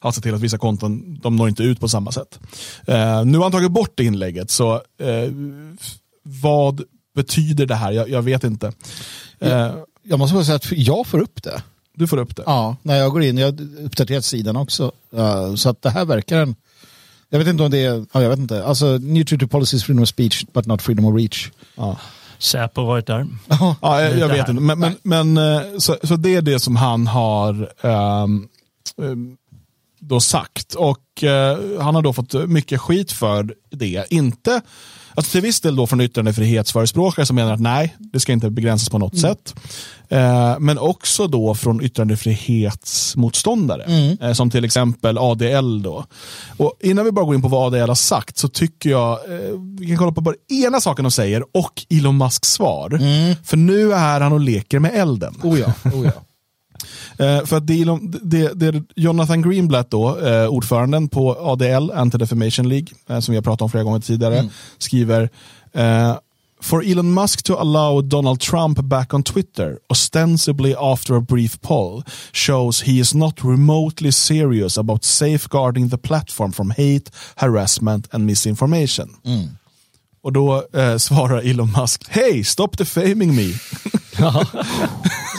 har 0.04 0.12
sett 0.12 0.24
till 0.24 0.34
att 0.36 0.42
vissa 0.42 0.58
konton 0.58 1.20
de 1.24 1.36
når 1.36 1.50
inte 1.50 1.64
ut 1.64 1.80
på 1.80 1.90
samma 1.90 2.12
sätt. 2.12 2.40
Eh, 2.88 3.26
nu 3.26 3.38
har 3.38 3.44
han 3.44 3.52
tagit 3.52 3.72
bort 3.72 3.92
det 3.96 4.04
inlägget, 4.04 4.52
så 4.52 4.74
eh, 4.76 5.32
vad 6.24 6.82
betyder 7.16 7.66
det 7.66 7.76
här? 7.76 7.92
Jag, 7.92 8.10
jag 8.10 8.22
vet 8.22 8.44
inte. 8.44 8.72
Eh, 9.40 9.72
Jag 10.04 10.20
måste 10.20 10.34
bara 10.34 10.44
säga 10.44 10.56
att 10.56 10.72
jag 10.72 11.08
får 11.08 11.20
upp 11.20 11.44
det. 11.44 11.64
du 11.96 12.08
får 12.08 12.18
upp 12.18 12.36
det. 12.36 12.44
Ja, 12.46 12.76
när 12.82 12.96
jag 12.96 13.12
går 13.12 13.24
in. 13.24 13.38
Jag 13.38 13.52
har 13.52 13.86
uppdaterat 13.86 14.26
sidan 14.26 14.56
också. 14.56 14.92
Uh, 15.18 15.56
så 15.56 15.70
att 15.70 15.82
det 15.82 15.90
här 15.90 16.06
verkar 16.06 16.40
en... 16.40 16.56
Jag 17.30 17.40
vet 17.40 17.48
inte 17.48 17.64
om 17.64 17.72
det 17.72 17.86
är... 17.86 18.06
Ja, 18.14 18.22
jag 18.22 18.30
vet 18.30 18.40
inte. 18.40 18.66
Alltså, 18.66 19.00
to 19.38 19.48
policies, 19.48 19.84
freedom 19.84 20.04
of 20.04 20.10
speech, 20.10 20.46
but 20.54 20.66
not 20.66 20.82
freedom 20.82 21.06
of 21.06 21.16
reach. 21.16 21.52
Ja. 21.76 21.98
Säpo 22.38 22.82
har 22.82 22.88
varit 22.88 23.08
där. 23.08 23.28
Ja, 23.82 24.02
jag, 24.02 24.20
jag 24.20 24.28
vet 24.28 24.50
inte. 24.50 24.62
Men, 24.62 24.80
men, 24.80 24.96
men 25.04 25.38
eh, 25.38 25.62
så, 25.78 25.98
så 26.04 26.16
det 26.16 26.36
är 26.36 26.42
det 26.42 26.60
som 26.60 26.76
han 26.76 27.08
har 27.08 27.72
ehm, 27.82 28.48
ehm, 29.02 29.38
då 30.08 30.20
sagt. 30.20 30.76
Och 30.76 31.24
eh, 31.24 31.58
han 31.82 31.96
har 31.96 32.02
då 32.02 32.14
fått 32.14 32.34
mycket 32.34 32.82
skit 32.82 33.12
för 33.12 33.54
det. 33.72 34.06
Inte 34.10 34.62
Alltså 35.16 35.32
till 35.32 35.42
viss 35.42 35.62
del 35.62 35.76
då 35.76 35.88
från 35.88 36.02
yttrandefrihetsförespråkare 36.02 37.26
som 37.26 37.36
menar 37.36 37.54
att 37.54 37.60
nej, 37.60 37.96
det 38.00 38.20
ska 38.20 38.34
inte 38.34 38.50
begränsas 38.50 38.90
på 38.90 38.98
något 38.98 39.20
sätt. 39.20 39.56
Eh, 40.10 40.60
men 40.60 40.78
också 40.78 41.28
då 41.28 41.56
från 41.56 41.82
yttrandefrihetsmotståndare. 41.82 44.18
Eh, 44.22 44.34
som 44.34 44.50
till 44.50 44.66
exempel 44.66 45.18
ADL 45.18 45.82
då. 45.82 46.06
Och 46.58 46.74
innan 46.80 47.06
vi 47.06 47.12
bara 47.12 47.26
går 47.26 47.36
in 47.36 47.42
på 47.42 47.48
vad 47.48 47.74
ADL 47.74 47.90
har 47.90 47.96
sagt 47.96 48.38
så 48.38 48.48
tycker 48.48 48.90
jag, 48.90 49.12
eh, 49.12 49.20
vi 49.80 49.88
kan 49.88 49.98
kolla 49.98 50.12
på 50.12 50.22
bara 50.22 50.36
ena 50.66 50.82
saken 50.82 51.04
de 51.04 51.12
säger 51.12 51.58
och 51.58 51.86
Elon 51.90 52.18
Musks 52.18 52.52
svar. 52.52 52.90
För 53.44 53.58
nu 53.58 53.94
är 53.94 54.22
han 54.22 54.34
och 54.34 54.40
leker 54.40 54.80
med 54.80 54.92
elden. 54.94 55.36
Oh 55.44 55.60
ja, 55.60 55.74
oh 55.84 56.06
ja. 56.06 56.12
Eh, 57.18 57.46
för 57.46 57.58
att 57.58 57.68
det, 57.68 57.86
det, 58.24 58.54
det 58.54 58.84
Jonathan 58.96 59.42
Greenblatt, 59.42 59.92
då, 59.92 60.20
eh, 60.20 60.48
ordföranden 60.48 61.08
på 61.08 61.36
ADL, 61.40 61.92
Anti-Defamation 61.92 62.68
League, 62.70 62.88
eh, 63.10 63.20
som 63.20 63.32
vi 63.32 63.38
har 63.38 63.44
pratat 63.44 63.62
om 63.62 63.70
flera 63.70 63.84
gånger 63.84 64.00
tidigare, 64.00 64.50
skriver 64.78 65.30
eh, 65.74 66.16
For 66.62 66.84
Elon 66.84 67.14
Musk 67.14 67.44
to 67.44 67.54
allow 67.56 68.02
Donald 68.02 68.40
Trump 68.40 68.80
back 68.80 69.14
on 69.14 69.24
Twitter, 69.24 69.80
ostensibly 69.90 70.76
after 70.80 71.16
a 71.16 71.22
brief 71.22 71.62
poll, 71.62 72.04
shows 72.34 72.82
he 72.82 73.00
is 73.00 73.14
not 73.14 73.44
remotely 73.44 74.12
serious 74.12 74.78
about 74.78 75.04
safeguarding 75.04 75.90
the 75.90 75.98
platform 75.98 76.52
from 76.52 76.70
hate, 76.70 77.12
harassment 77.36 78.08
and 78.14 78.26
misinformation. 78.26 79.10
Och 80.24 80.34
då 80.34 80.64
eh, 80.74 80.98
svarar 80.98 81.38
Elon 81.50 81.72
Musk, 81.82 82.04
Hey, 82.10 82.44
stop 82.44 82.68
defaming 82.78 83.36
me. 83.36 83.44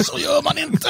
Så 0.04 0.18
gör 0.18 0.42
man 0.42 0.58
inte! 0.58 0.88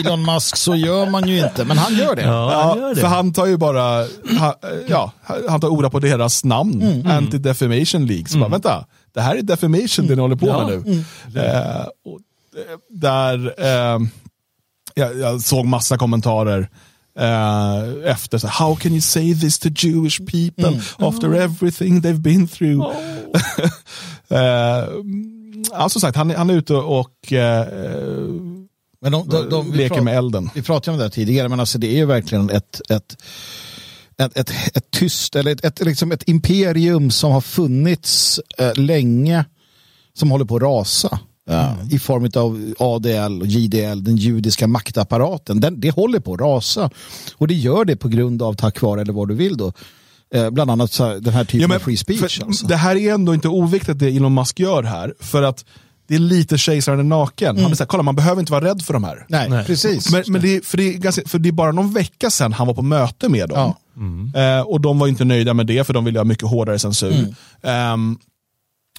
Elon 0.00 0.22
Musk, 0.24 0.56
så 0.56 0.74
gör 0.76 1.10
man 1.10 1.28
ju 1.28 1.38
inte. 1.38 1.64
Men 1.64 1.78
han 1.78 1.94
gör 1.96 2.16
det. 2.16 2.22
Ja, 2.22 2.62
han 2.68 2.78
gör 2.78 2.94
det. 2.94 3.00
För 3.00 3.08
han 3.08 3.32
tar 3.32 3.46
ju 3.46 3.56
bara, 3.56 4.06
ha, 4.40 4.58
ja, 4.88 5.12
han 5.48 5.60
tar 5.60 5.68
orda 5.68 5.90
på 5.90 5.98
deras 5.98 6.44
namn, 6.44 6.82
Mm, 6.82 7.06
Anti-Defamation 7.06 8.06
League. 8.06 8.26
Så 8.26 8.38
bara, 8.38 8.48
vänta, 8.48 8.86
det 9.14 9.20
här 9.20 9.36
är 9.36 9.42
defamation 9.42 10.06
det 10.06 10.14
ni 10.14 10.20
håller 10.20 10.36
på 10.36 10.46
Ja. 10.46 10.66
med 10.66 10.86
nu. 10.86 11.04
Eh, 11.40 11.86
och, 12.04 12.20
eh, 12.56 12.78
där, 12.90 13.54
eh, 13.58 14.00
jag, 14.94 15.18
jag 15.18 15.40
såg 15.40 15.66
massa 15.66 15.98
kommerater 15.98 16.68
eh, 17.18 18.10
efter, 18.10 18.38
så, 18.38 18.46
how 18.48 18.76
can 18.76 18.92
you 18.92 19.00
say 19.00 19.34
this 19.34 19.58
to 19.58 19.68
Jewish 19.76 20.18
people 20.18 20.68
Mm. 20.68 20.80
after 20.98 21.34
everything 21.34 22.00
they've 22.02 22.20
been 22.22 22.48
through? 22.48 22.92
eh, 24.28 24.88
ja, 25.72 25.88
som 25.88 26.00
sagt, 26.00 26.16
han, 26.16 26.30
är- 26.30 26.36
han 26.36 26.50
är 26.50 26.54
ute 26.54 26.74
och 26.74 27.32
eh, 27.32 27.66
Men 29.00 29.12
de, 29.12 29.28
de, 29.28 29.48
de, 29.50 29.70
vi, 29.70 29.76
leker 29.78 29.94
prat, 29.94 30.04
med 30.04 30.18
elden. 30.18 30.50
vi 30.54 30.62
pratade 30.62 30.90
om 30.92 30.98
det 30.98 31.04
här 31.04 31.10
tidigare, 31.10 31.48
men 31.48 31.60
alltså 31.60 31.78
det 31.78 31.86
är 31.86 31.96
ju 31.96 32.06
verkligen 32.06 32.50
ett, 32.50 32.80
ett, 32.90 33.16
ett, 34.18 34.36
ett, 34.36 34.50
ett 34.76 34.90
tyst, 34.90 35.36
eller 35.36 35.52
ett, 35.52 35.64
ett, 35.64 35.80
liksom 35.84 36.12
ett 36.12 36.28
imperium 36.28 37.10
som 37.10 37.32
har 37.32 37.40
funnits 37.40 38.40
eh, 38.58 38.74
länge, 38.74 39.44
som 40.14 40.30
håller 40.30 40.44
på 40.44 40.56
att 40.56 40.62
rasa. 40.62 41.18
I 41.90 41.98
form 41.98 42.30
av 42.34 42.74
ADL 42.78 43.40
och 43.40 43.46
JDL, 43.46 44.04
den 44.04 44.16
judiska 44.16 44.66
maktapparaten. 44.66 45.60
Den, 45.60 45.80
det 45.80 45.90
håller 45.90 46.20
på 46.20 46.34
att 46.34 46.40
rasa. 46.40 46.90
Och 47.36 47.48
det 47.48 47.54
gör 47.54 47.84
det 47.84 47.96
på 47.96 48.08
grund 48.08 48.42
av, 48.42 48.54
tack 48.54 48.82
vare, 48.82 49.00
eller 49.00 49.12
vad 49.12 49.28
du 49.28 49.34
vill 49.34 49.56
då, 49.56 49.72
uh, 50.36 50.50
bland 50.50 50.70
annat 50.70 50.92
så, 50.92 51.18
den 51.18 51.34
här 51.34 51.44
typen 51.44 51.60
ja, 51.60 51.68
men, 51.68 51.76
av 51.76 51.80
free 51.80 51.96
speech. 51.96 52.40
Alltså. 52.40 52.66
Det 52.66 52.76
här 52.76 52.96
är 52.96 53.14
ändå 53.14 53.34
inte 53.34 53.48
oviktigt 53.48 53.98
det 53.98 54.08
Elon 54.08 54.34
Musk 54.34 54.60
gör 54.60 54.82
här. 54.82 55.14
För 55.20 55.42
att 55.42 55.64
det 56.08 56.14
är 56.14 56.18
lite 56.18 56.58
kejsaren 56.58 56.98
är 56.98 57.04
naken. 57.04 57.50
Mm. 57.50 57.62
Han 57.62 57.76
säger, 57.76 57.86
kolla 57.86 58.02
man 58.02 58.16
behöver 58.16 58.40
inte 58.40 58.52
vara 58.52 58.64
rädd 58.64 58.82
för 58.82 58.92
de 58.92 59.04
här. 59.04 59.26
Nej, 59.28 59.48
Nej. 59.48 59.64
precis. 59.64 60.12
Men, 60.12 60.24
men 60.28 60.42
det, 60.42 60.56
är, 60.56 60.60
för, 60.60 60.76
det 60.76 60.94
är 60.94 60.98
ganska, 60.98 61.22
för 61.28 61.38
det 61.38 61.48
är 61.48 61.52
bara 61.52 61.72
någon 61.72 61.92
vecka 61.92 62.30
sedan 62.30 62.52
han 62.52 62.66
var 62.66 62.74
på 62.74 62.82
möte 62.82 63.28
med 63.28 63.48
dem. 63.48 63.58
Ja. 63.58 63.78
Mm. 63.96 64.58
Eh, 64.58 64.62
och 64.62 64.80
de 64.80 64.98
var 64.98 65.08
inte 65.08 65.24
nöjda 65.24 65.54
med 65.54 65.66
det 65.66 65.84
för 65.84 65.94
de 65.94 66.04
ville 66.04 66.18
ha 66.18 66.24
mycket 66.24 66.48
hårdare 66.48 66.78
censur. 66.78 67.34
Mm. 67.62 67.92
Um, 67.94 68.18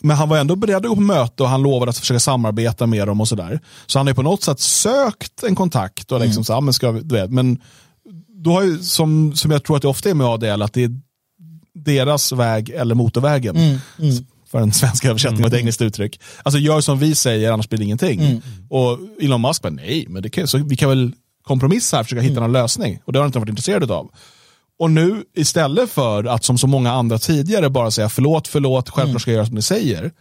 men 0.02 0.18
han 0.18 0.30
var 0.30 0.38
ändå 0.38 0.56
beredd 0.56 0.76
att 0.76 0.84
gå 0.84 0.96
på 0.96 1.02
möte 1.02 1.44
och 1.44 1.50
han 1.50 1.62
lovade 1.62 1.90
att 1.90 1.98
försöka 1.98 2.20
samarbeta 2.20 2.88
med 2.88 3.08
dem 3.08 3.22
och 3.22 3.28
sådär. 3.28 3.60
Så 3.86 4.00
han 4.00 4.08
har 4.08 4.14
på 4.14 4.22
något 4.22 4.44
sätt 4.44 4.60
sökt 4.60 5.44
en 5.44 5.56
kontakt 5.56 6.12
och 6.12 6.20
liksom 6.20 6.40
mm. 6.40 6.44
så, 6.44 6.62
men 6.62 6.74
ska 6.74 6.92
du 6.92 7.16
vet, 7.16 7.32
men 7.32 7.62
då 8.44 8.52
har 8.52 8.64
ju, 8.64 8.80
som, 8.80 9.36
som 9.36 9.52
jag 9.52 9.64
tror 9.64 9.76
att 9.76 9.82
det 9.82 9.88
ofta 9.88 10.10
är 10.10 10.14
med 10.14 10.28
ADL, 10.28 10.62
att 10.62 10.74
det 10.74 10.84
är 10.84 10.92
deras 11.76 12.32
väg 12.32 12.70
eller 12.70 12.96
motorvägen. 12.96 13.56
Mm. 13.58 13.80
Mm. 14.00 14.26
För 14.52 14.60
en 14.60 14.74
svensk 14.74 15.06
översättning 15.06 15.40
mm. 15.40 15.46
av 15.46 15.54
ett 15.54 15.60
engelskt 15.60 15.82
uttryck. 15.82 16.22
Alltså 16.44 16.60
gör 16.60 16.82
som 16.82 17.00
vi 17.00 17.16
säger, 17.16 17.52
annars 17.52 17.70
blir 17.70 17.80
det 17.80 17.86
ingenting. 17.86 18.22
Mm. 18.22 18.42
Och 18.70 19.00
Elon 19.22 19.42
Musk 19.42 19.62
bara, 19.62 19.70
nej, 19.70 20.06
men 20.10 20.24
det 20.24 20.30
kan, 20.30 20.48
så 20.48 20.58
vi 20.58 20.76
kan 20.76 20.90
väl 20.90 21.12
kompromissa 21.44 21.98
här, 21.98 22.02
och 22.02 22.06
försöka 22.06 22.22
hitta 22.22 22.32
mm. 22.32 22.44
någon 22.44 22.52
lösning. 22.52 23.00
Och 23.06 23.14
det 23.14 23.20
har 23.20 23.24
han 23.24 23.30
inte 23.30 23.40
varit 23.40 23.50
intresserad 23.50 23.92
av. 23.92 24.12
Och 24.80 24.92
nu 24.92 25.24
istället 25.36 25.90
för 25.90 26.24
att 26.24 26.44
som 26.44 26.58
så 26.58 26.68
många 26.68 26.92
andra 26.92 27.18
tidigare 27.18 27.70
bara 27.70 27.92
säga 27.92 28.10
förlåt, 28.10 28.48
förlåt, 28.48 28.90
självklart 28.90 29.10
mm. 29.10 29.20
ska 29.20 29.32
jag 29.32 29.36
göra 29.36 29.46
som 29.46 29.56
ni 29.56 29.62
säger. 29.62 30.12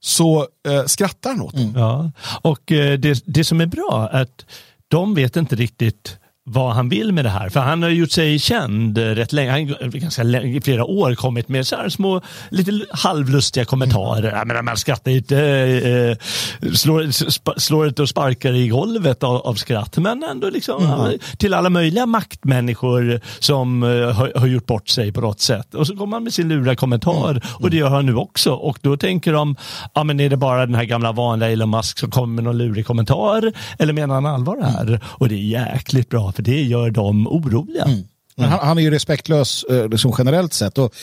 Så 0.00 0.46
eh, 0.68 0.84
skrattar 0.84 1.30
han 1.30 1.40
åt 1.40 1.54
det. 1.54 1.62
Mm. 1.62 1.80
Ja. 1.80 2.10
Och 2.42 2.72
eh, 2.72 2.98
det, 2.98 3.22
det 3.26 3.44
som 3.44 3.60
är 3.60 3.66
bra 3.66 4.08
är 4.12 4.22
att 4.22 4.46
de 4.88 5.14
vet 5.14 5.36
inte 5.36 5.56
riktigt 5.56 6.18
vad 6.48 6.72
han 6.72 6.88
vill 6.88 7.12
med 7.12 7.24
det 7.24 7.30
här. 7.30 7.48
För 7.48 7.60
han 7.60 7.82
har 7.82 7.90
gjort 7.90 8.10
sig 8.10 8.38
känd 8.38 8.98
rätt 8.98 9.32
länge, 9.32 9.50
han 9.50 9.68
har 9.68 9.98
ganska 9.98 10.22
länge, 10.22 10.60
flera 10.60 10.84
år 10.84 11.14
kommit 11.14 11.48
med 11.48 11.66
så 11.66 11.76
här 11.76 11.88
små 11.88 12.20
lite 12.50 12.86
halvlustiga 12.90 13.64
kommentarer. 13.64 14.32
Jag 14.36 14.46
menar, 14.46 14.62
man 14.62 14.76
skrattar 14.76 15.10
inte, 15.10 15.38
eh, 15.38 16.72
slår, 16.74 17.58
slår 17.60 17.88
inte 17.88 18.02
och 18.02 18.08
sparkar 18.08 18.52
i 18.52 18.68
golvet 18.68 19.22
av, 19.22 19.36
av 19.36 19.54
skratt. 19.54 19.98
Men 19.98 20.22
ändå 20.22 20.50
liksom 20.50 20.84
mm. 20.84 21.18
till 21.38 21.54
alla 21.54 21.70
möjliga 21.70 22.06
maktmänniskor 22.06 23.20
som 23.38 23.82
eh, 23.82 23.88
har, 23.88 24.32
har, 24.36 24.46
gjort 24.46 24.66
bort 24.66 24.88
sig 24.88 25.12
på 25.12 25.20
något 25.20 25.40
sätt. 25.40 25.74
Och 25.74 25.86
så 25.86 25.96
kommer 25.96 26.16
han 26.16 26.24
med 26.24 26.32
sin 26.32 26.48
lura 26.48 26.76
kommentar 26.76 27.30
mm. 27.30 27.42
och 27.54 27.70
det 27.70 27.76
gör 27.76 27.88
han 27.90 28.06
nu 28.06 28.16
också. 28.16 28.52
Och 28.52 28.78
då 28.82 28.96
tänker 28.96 29.32
de, 29.32 29.56
ja 29.94 30.04
men 30.04 30.20
är 30.20 30.30
det 30.30 30.36
bara 30.36 30.66
den 30.66 30.74
här 30.74 30.84
gamla 30.84 31.12
vanliga 31.12 31.50
Elon 31.50 31.70
Musk 31.70 31.98
som 31.98 32.10
kommer 32.10 32.34
med 32.34 32.44
någon 32.44 32.58
lurig 32.58 32.86
kommentar? 32.86 33.52
Eller 33.78 33.92
menar 33.92 34.14
han 34.14 34.26
allvar 34.26 34.62
här? 34.62 34.86
Mm. 34.86 35.00
Och 35.04 35.28
det 35.28 35.34
är 35.34 35.68
jäkligt 35.72 36.08
bra 36.08 36.32
för 36.38 36.42
det 36.42 36.62
gör 36.62 36.90
dem 36.90 37.28
oroliga. 37.28 37.84
Mm. 37.84 38.04
Men 38.36 38.48
han, 38.48 38.58
han, 38.62 38.78
är 38.78 38.82
ju 38.82 38.90
respektlös 38.90 39.64
eh, 39.64 39.88
liksom 39.88 40.14
generellt 40.18 40.52
sett. 40.52 40.78
Och, 40.78 40.94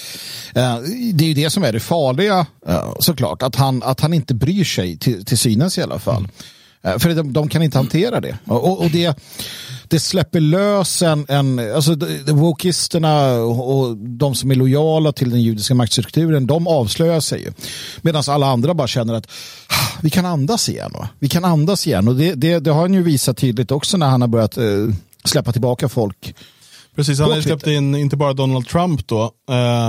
eh, 0.53 0.77
det 1.13 1.23
är 1.23 1.27
ju 1.27 1.33
det 1.33 1.49
som 1.49 1.63
är 1.63 1.73
det 1.73 1.79
farliga 1.79 2.45
eh, 2.67 2.93
såklart. 2.99 3.41
Att 3.41 3.55
han, 3.55 3.83
att 3.83 3.99
han 3.99 4.13
inte 4.13 4.33
bryr 4.33 4.63
sig 4.63 4.97
till, 4.97 5.25
till 5.25 5.37
synes 5.37 5.77
i 5.77 5.81
alla 5.81 5.99
fall. 5.99 6.17
Mm. 6.17 6.31
Eh, 6.83 6.99
för 6.99 7.09
de, 7.09 7.33
de, 7.33 7.49
kan 7.49 7.63
inte 7.63 7.77
hantera 7.77 8.21
det. 8.21 8.37
Och, 8.45 8.81
och 8.81 8.89
det, 8.89 9.19
det 9.87 9.99
släpper 9.99 10.39
lös 10.39 11.01
en, 11.01 11.25
en 11.29 11.75
alltså 11.75 11.95
wokisterna 12.27 13.31
och, 13.31 13.79
och 13.79 13.97
de 13.97 14.35
som 14.35 14.51
är 14.51 14.55
lojala 14.55 15.11
till 15.11 15.29
den 15.29 15.41
judiska 15.41 15.75
maktstrukturen, 15.75 16.47
de 16.47 16.67
avslöjar 16.67 17.19
sig 17.19 17.41
ju. 17.41 17.51
Medan 18.01 18.23
alla 18.27 18.47
andra 18.47 18.73
bara 18.73 18.87
känner 18.87 19.13
att 19.13 19.25
ah, 19.67 19.99
vi 20.01 20.09
kan 20.09 20.25
andas 20.25 20.69
igen. 20.69 20.91
Va? 20.93 21.09
Vi 21.19 21.29
kan 21.29 21.45
andas 21.45 21.87
igen. 21.87 22.07
Och 22.07 22.15
det, 22.15 22.33
det, 22.33 22.59
det 22.59 22.71
har 22.71 22.81
han 22.81 22.93
ju 22.93 23.03
visat 23.03 23.37
tydligt 23.37 23.71
också 23.71 23.97
när 23.97 24.07
han 24.07 24.21
har 24.21 24.27
börjat 24.27 24.57
eh, 24.57 24.87
släppa 25.25 25.51
tillbaka 25.51 25.89
folk. 25.89 26.35
Precis, 26.95 27.19
han 27.19 27.31
har 27.31 27.41
släppt 27.41 27.67
in 27.67 27.95
inte 27.95 28.17
bara 28.17 28.33
Donald 28.33 28.67
Trump 28.67 29.07
då, 29.07 29.31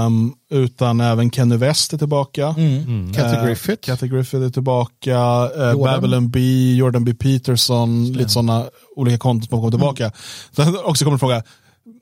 um, 0.07 0.35
utan 0.51 1.01
även 1.01 1.31
Kenny 1.31 1.57
West 1.57 1.93
är 1.93 1.99
tillbaka. 1.99 2.55
Mm. 2.59 2.83
Mm. 2.83 3.13
Kathy 3.13 3.37
uh, 3.37 3.45
Griffith. 3.45 3.87
Kathy 3.87 4.09
Griffith 4.09 4.45
är 4.45 4.51
tillbaka. 4.51 5.19
Uh, 5.59 5.85
Babylon 5.85 6.31
B, 6.31 6.41
Jordan 6.77 7.05
B. 7.05 7.15
Peterson, 7.15 8.13
lite 8.13 8.31
sådana 8.31 8.65
olika 8.97 9.19
konton 9.19 9.49
som 9.49 9.59
kommer 9.59 9.71
tillbaka. 9.71 10.05
Mm. 10.05 10.15
Sen 10.53 10.77
också 10.85 11.05
kommer 11.05 11.15
en 11.15 11.19
fråga, 11.19 11.43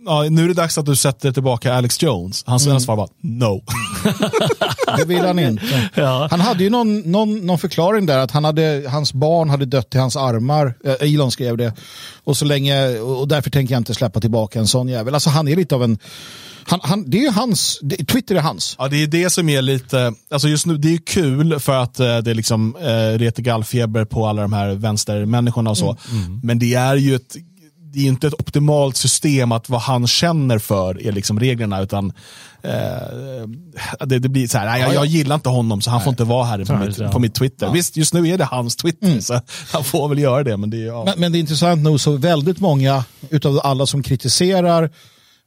ja, 0.04 0.22
nu 0.30 0.44
är 0.44 0.48
det 0.48 0.54
dags 0.54 0.78
att 0.78 0.86
du 0.86 0.96
sätter 0.96 1.32
tillbaka 1.32 1.74
Alex 1.74 2.02
Jones. 2.02 2.44
Hans 2.46 2.66
mm. 2.66 2.80
svar 2.80 2.96
var 2.96 3.08
no. 3.20 3.62
det 4.98 5.04
vill 5.04 5.24
han 5.24 5.38
inte. 5.38 5.90
Ja. 5.94 6.28
Han 6.30 6.40
hade 6.40 6.64
ju 6.64 6.70
någon, 6.70 6.98
någon, 7.00 7.46
någon 7.46 7.58
förklaring 7.58 8.06
där 8.06 8.18
att 8.18 8.30
han 8.30 8.44
hade, 8.44 8.84
hans 8.88 9.12
barn 9.12 9.50
hade 9.50 9.64
dött 9.64 9.94
i 9.94 9.98
hans 9.98 10.16
armar. 10.16 10.74
Äh, 10.84 11.14
Elon 11.14 11.30
skrev 11.30 11.56
det. 11.56 11.72
Och, 12.24 12.36
så 12.36 12.44
länge, 12.44 12.98
och 12.98 13.28
därför 13.28 13.50
tänker 13.50 13.74
jag 13.74 13.80
inte 13.80 13.94
släppa 13.94 14.20
tillbaka 14.20 14.58
en 14.58 14.66
sån 14.66 14.88
jävel. 14.88 15.14
Alltså 15.14 15.30
han 15.30 15.48
är 15.48 15.56
lite 15.56 15.74
av 15.74 15.84
en 15.84 15.98
han, 16.66 16.80
han, 16.82 17.10
det 17.10 17.24
är 17.24 17.32
hans, 17.32 17.78
det, 17.82 17.96
Twitter 17.96 18.34
är 18.34 18.40
hans. 18.40 18.76
Ja, 18.78 18.88
det 18.88 19.02
är 19.02 19.06
det 19.06 19.30
som 19.30 19.48
är 19.48 19.62
lite, 19.62 20.12
alltså 20.30 20.48
just 20.48 20.66
nu, 20.66 20.76
det 20.76 20.94
är 20.94 20.98
kul 20.98 21.60
för 21.60 21.82
att 21.82 22.00
eh, 22.00 22.18
det 22.18 22.30
är 22.30 22.34
liksom 22.34 22.76
eh, 22.76 23.18
reter 23.18 23.42
gallfeber 23.42 24.04
på 24.04 24.26
alla 24.26 24.42
de 24.42 24.52
här 24.52 24.74
vänstermänniskorna 24.74 25.70
och 25.70 25.78
så. 25.78 25.96
Mm, 26.10 26.24
mm. 26.24 26.40
Men 26.42 26.58
det 26.58 26.74
är 26.74 26.96
ju 26.96 27.14
ett 27.14 27.36
det 27.94 28.00
är 28.00 28.06
inte 28.06 28.26
ett 28.26 28.34
optimalt 28.34 28.96
system 28.96 29.52
att 29.52 29.68
vad 29.68 29.80
han 29.80 30.06
känner 30.06 30.58
för 30.58 31.06
är 31.06 31.12
liksom 31.12 31.40
reglerna 31.40 31.82
utan 31.82 32.12
eh, 32.62 34.06
det, 34.06 34.18
det, 34.18 34.28
blir 34.28 34.48
så 34.48 34.58
här, 34.58 34.78
jag, 34.78 34.94
jag, 34.94 35.06
gillar 35.06 35.34
inte 35.34 35.48
honom 35.48 35.80
så 35.80 35.90
han 35.90 35.98
nej. 35.98 36.04
får 36.04 36.10
inte 36.10 36.24
vara 36.24 36.44
här 36.44 36.64
på, 36.64 36.76
mitt, 36.76 37.12
på 37.12 37.18
mitt 37.18 37.34
Twitter. 37.34 37.66
Ja. 37.66 37.72
Visst, 37.72 37.96
just 37.96 38.14
nu 38.14 38.28
är 38.28 38.38
det 38.38 38.44
hans 38.44 38.76
Twitter 38.76 39.06
mm. 39.06 39.22
så 39.22 39.40
han 39.72 39.84
får 39.84 40.08
väl 40.08 40.18
göra 40.18 40.42
det. 40.42 40.56
Men 40.56 40.70
det, 40.70 40.82
är, 40.82 40.86
ja. 40.86 41.04
men, 41.04 41.20
men 41.20 41.32
det 41.32 41.38
är 41.38 41.40
intressant 41.40 41.82
nog 41.82 42.00
så 42.00 42.16
väldigt 42.16 42.60
många 42.60 43.04
utav 43.30 43.60
alla 43.62 43.86
som 43.86 44.02
kritiserar 44.02 44.90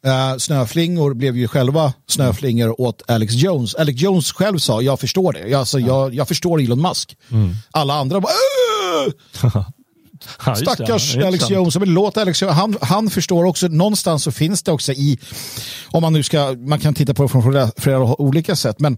Uh, 0.05 0.37
snöflingor 0.37 1.13
blev 1.13 1.37
ju 1.37 1.47
själva 1.47 1.93
snöflingor 2.07 2.81
åt 2.81 3.01
Alex 3.07 3.33
Jones. 3.33 3.75
Alex 3.75 4.01
Jones 4.01 4.31
själv 4.31 4.57
sa, 4.57 4.81
jag 4.81 4.99
förstår 4.99 5.33
det. 5.33 5.39
Jag, 5.39 5.59
alltså, 5.59 5.79
ja. 5.79 5.87
jag, 5.87 6.13
jag 6.13 6.27
förstår 6.27 6.61
Elon 6.61 6.81
Musk. 6.81 7.17
Mm. 7.31 7.55
Alla 7.71 7.93
andra 7.93 8.21
bara, 8.21 8.33
Ja, 10.45 10.55
Stackars 10.55 11.15
det, 11.15 11.27
Alex 11.27 11.49
Jones, 11.49 11.75
låt 11.81 12.17
Alex 12.17 12.41
Jones, 12.41 12.55
han, 12.55 12.77
han 12.81 13.09
förstår 13.09 13.45
också, 13.45 13.67
någonstans 13.67 14.23
så 14.23 14.31
finns 14.31 14.63
det 14.63 14.71
också 14.71 14.91
i, 14.91 15.19
om 15.87 16.01
man 16.01 16.13
nu 16.13 16.23
ska, 16.23 16.55
man 16.59 16.79
kan 16.79 16.93
titta 16.93 17.13
på 17.13 17.23
det 17.23 17.29
från 17.29 17.43
flera, 17.43 17.71
flera 17.77 18.21
olika 18.21 18.55
sätt, 18.55 18.79
men 18.79 18.97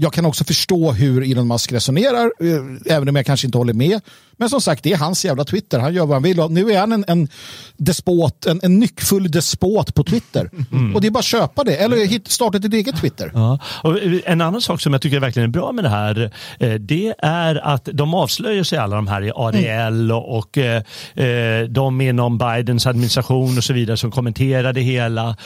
jag 0.00 0.12
kan 0.12 0.26
också 0.26 0.44
förstå 0.44 0.92
hur 0.92 1.32
Elon 1.32 1.48
Musk 1.48 1.72
resonerar, 1.72 2.32
eh, 2.40 2.94
även 2.96 3.08
om 3.08 3.16
jag 3.16 3.26
kanske 3.26 3.46
inte 3.46 3.58
håller 3.58 3.72
med. 3.72 4.00
Men 4.36 4.48
som 4.48 4.60
sagt, 4.60 4.84
det 4.84 4.92
är 4.92 4.96
hans 4.96 5.24
jävla 5.24 5.44
Twitter. 5.44 5.78
Han 5.78 5.94
gör 5.94 6.06
vad 6.06 6.14
han 6.14 6.22
vill. 6.22 6.40
Och 6.40 6.52
nu 6.52 6.72
är 6.72 6.80
han 6.80 6.92
en, 6.92 7.04
en 7.08 7.28
despot, 7.76 8.46
en, 8.46 8.60
en 8.62 8.78
nyckfull 8.78 9.30
despot 9.30 9.94
på 9.94 10.04
Twitter. 10.04 10.50
Mm. 10.72 10.94
Och 10.94 11.00
det 11.00 11.06
är 11.06 11.10
bara 11.10 11.18
att 11.18 11.24
köpa 11.24 11.64
det, 11.64 11.76
eller 11.76 12.28
starta 12.28 12.58
ett 12.58 12.74
eget 12.74 13.00
Twitter. 13.00 13.30
Ja. 13.34 13.58
Och 13.82 13.98
en 14.24 14.40
annan 14.40 14.60
sak 14.60 14.80
som 14.80 14.92
jag 14.92 15.02
tycker 15.02 15.20
verkligen 15.20 15.48
är 15.48 15.52
bra 15.52 15.72
med 15.72 15.84
det 15.84 15.88
här, 15.88 16.32
eh, 16.60 16.74
det 16.74 17.14
är 17.18 17.66
att 17.66 17.88
de 17.92 18.14
avslöjar 18.14 18.64
sig 18.64 18.78
alla 18.78 18.96
de 18.96 19.06
här 19.06 19.22
i 19.22 19.32
ADL 19.34 20.10
mm. 20.10 20.16
och 20.16 20.58
eh, 20.58 21.68
de 21.68 22.00
inom 22.00 22.38
Bidens 22.38 22.86
administration 22.86 23.58
och 23.58 23.64
så 23.64 23.72
vidare 23.72 23.96
som 23.96 24.10
kommenterar 24.10 24.72
det 24.72 24.80
hela. 24.80 25.36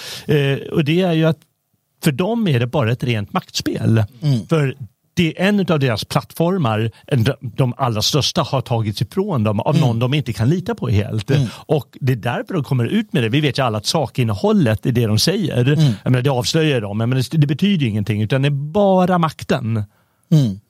Och 0.72 0.84
det 0.84 1.00
är 1.00 1.12
ju 1.12 1.24
att 1.24 1.38
för 2.04 2.12
dem 2.12 2.48
är 2.48 2.60
det 2.60 2.66
bara 2.66 2.92
ett 2.92 3.04
rent 3.04 3.32
maktspel. 3.32 4.04
Mm. 4.22 4.46
För 4.46 4.76
det 5.14 5.40
är 5.40 5.48
en 5.48 5.60
av 5.60 5.78
deras 5.78 6.04
plattformar, 6.04 6.90
de 7.40 7.74
allra 7.76 8.02
största, 8.02 8.42
har 8.42 8.60
tagits 8.60 9.02
ifrån 9.02 9.44
dem 9.44 9.60
av 9.60 9.76
mm. 9.76 9.88
någon 9.88 9.98
de 9.98 10.14
inte 10.14 10.32
kan 10.32 10.48
lita 10.48 10.74
på 10.74 10.88
helt. 10.88 11.30
Mm. 11.30 11.48
Och 11.54 11.96
det 12.00 12.12
är 12.12 12.16
därför 12.16 12.54
de 12.54 12.64
kommer 12.64 12.84
ut 12.84 13.12
med 13.12 13.22
det. 13.22 13.28
Vi 13.28 13.40
vet 13.40 13.58
ju 13.58 13.62
alla 13.62 13.78
att 13.78 13.86
sakinnehållet 13.86 14.86
i 14.86 14.90
det 14.90 15.06
de 15.06 15.18
säger, 15.18 15.72
mm. 15.72 15.92
menar, 16.04 16.22
det 16.22 16.30
avslöjar 16.30 16.80
dem, 16.80 16.98
men 16.98 17.10
det, 17.10 17.30
det 17.30 17.46
betyder 17.46 17.86
ingenting 17.86 18.22
utan 18.22 18.42
det 18.42 18.48
är 18.48 18.72
bara 18.72 19.18
makten. 19.18 19.84
Mm. 20.30 20.60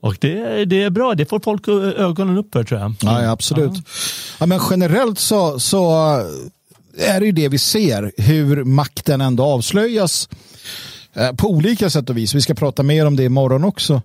Och 0.00 0.16
det, 0.20 0.64
det 0.64 0.82
är 0.82 0.90
bra, 0.90 1.14
det 1.14 1.26
får 1.26 1.40
folk 1.40 1.68
ögonen 1.98 2.38
upp 2.38 2.52
för 2.52 2.64
tror 2.64 2.80
jag. 2.80 2.94
Ja, 3.00 3.30
absolut. 3.30 3.72
Ja. 3.74 3.82
ja. 4.40 4.46
men 4.46 4.60
generellt 4.70 5.18
så, 5.18 5.60
så 5.60 5.90
är 6.98 7.20
det 7.20 7.26
ju 7.26 7.32
det 7.32 7.48
vi 7.48 7.58
ser, 7.58 8.12
hur 8.16 8.64
makten 8.64 9.20
ändå 9.20 9.44
avslöjas 9.44 10.28
på 11.36 11.50
olika 11.50 11.90
sätt 11.90 12.10
och 12.10 12.16
vis. 12.16 12.34
Vi 12.34 12.40
ska 12.40 12.54
prata 12.54 12.82
mer 12.82 13.06
om 13.06 13.16
det 13.16 13.24
imorgon 13.24 13.64
också. 13.64 14.02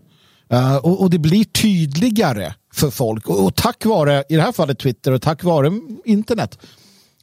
Uh, 0.53 0.75
och, 0.75 1.01
och, 1.01 1.09
det 1.09 1.19
blir 1.19 1.43
tydligare 1.43 2.53
för 2.73 2.89
folk. 2.89 3.29
Och, 3.29 3.45
och, 3.45 3.55
tack 3.55 3.85
vare, 3.85 4.23
i 4.29 4.35
det 4.35 4.41
här 4.41 4.51
fallet 4.51 4.79
Twitter 4.79 5.11
och 5.11 5.21
tack 5.21 5.43
vare 5.43 5.71
internet, 6.05 6.57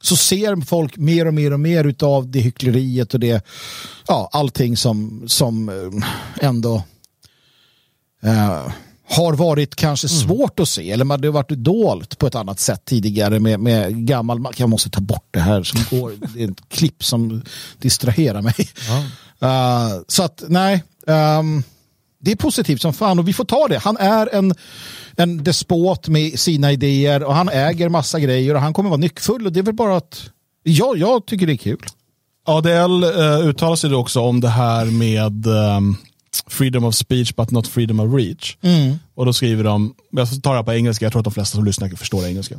så 0.00 0.16
ser 0.16 0.64
folk 0.64 0.96
mer 0.96 1.26
och 1.26 1.34
mer 1.34 1.52
och 1.52 1.60
mer 1.60 1.94
av 2.04 2.30
det 2.30 2.40
hyckleriet 2.40 3.14
och 3.14 3.20
det, 3.20 3.46
ja, 4.06 4.28
allting 4.32 4.76
som, 4.76 5.24
som 5.26 5.68
eh, 5.68 6.46
ändå 6.46 6.82
uh, 8.24 8.68
har 9.08 9.34
varit 9.34 9.76
kanske 9.76 10.08
mm. 10.08 10.20
svårt 10.20 10.60
att 10.60 10.68
se 10.68 10.90
eller 10.90 11.18
det 11.18 11.28
har 11.28 11.32
varit 11.32 11.50
dolt 11.50 12.18
på 12.18 12.26
ett 12.26 12.34
annat 12.34 12.60
sätt 12.60 12.84
tidigare 12.84 13.40
med, 13.40 13.60
med 13.60 14.06
gammal, 14.06 14.46
jag 14.56 14.68
måste 14.68 14.90
ta 14.90 15.00
bort 15.00 15.28
det 15.30 15.40
här 15.40 15.62
som 15.62 15.98
går, 15.98 16.12
det 16.34 16.42
är 16.42 16.50
ett 16.50 16.68
klipp 16.68 17.04
som 17.04 17.42
distraherar 17.78 18.42
mig. 18.42 18.54
Ja. 18.88 19.04
Uh, 19.42 20.02
så 20.08 20.22
att 20.22 20.44
nej, 20.48 20.84
um, 21.06 21.62
det 22.18 22.32
är 22.32 22.36
positivt 22.36 22.82
som 22.82 22.92
fan 22.92 23.18
och 23.18 23.28
vi 23.28 23.32
får 23.32 23.44
ta 23.44 23.68
det. 23.68 23.78
Han 23.78 23.96
är 23.96 24.34
en 24.34 24.54
en 25.16 25.44
despot 25.44 26.08
med 26.08 26.38
sina 26.38 26.72
idéer 26.72 27.22
och 27.22 27.34
han 27.34 27.48
äger 27.48 27.88
massa 27.88 28.20
grejer 28.20 28.54
och 28.54 28.60
han 28.60 28.72
kommer 28.72 28.90
vara 28.90 29.00
nyckfull 29.00 29.46
och 29.46 29.52
det 29.52 29.60
är 29.60 29.62
väl 29.64 29.74
bara 29.74 29.96
att 29.96 30.30
ja, 30.62 30.94
jag 30.96 31.26
tycker 31.26 31.46
det 31.46 31.52
är 31.52 31.56
kul. 31.56 31.84
ADL 32.46 33.04
uh, 33.04 33.48
uttalar 33.48 33.76
sig 33.76 33.94
också 33.94 34.20
om 34.20 34.40
det 34.40 34.48
här 34.48 34.84
med 34.84 35.46
um, 35.46 35.96
freedom 36.46 36.84
of 36.84 36.94
speech 36.94 37.34
but 37.34 37.50
not 37.50 37.68
freedom 37.68 38.00
of 38.00 38.14
reach. 38.14 38.56
Och 39.14 39.26
då 39.26 39.32
skriver 39.32 39.64
de, 39.64 39.94
jag 40.10 40.42
tar 40.42 40.50
det 40.50 40.56
här 40.56 40.62
på 40.62 40.72
engelska, 40.72 41.04
jag 41.04 41.12
tror 41.12 41.20
att 41.20 41.24
de 41.24 41.32
flesta 41.32 41.56
som 41.56 41.64
lyssnar 41.64 41.88
förstår 41.88 42.26
engelska. 42.26 42.58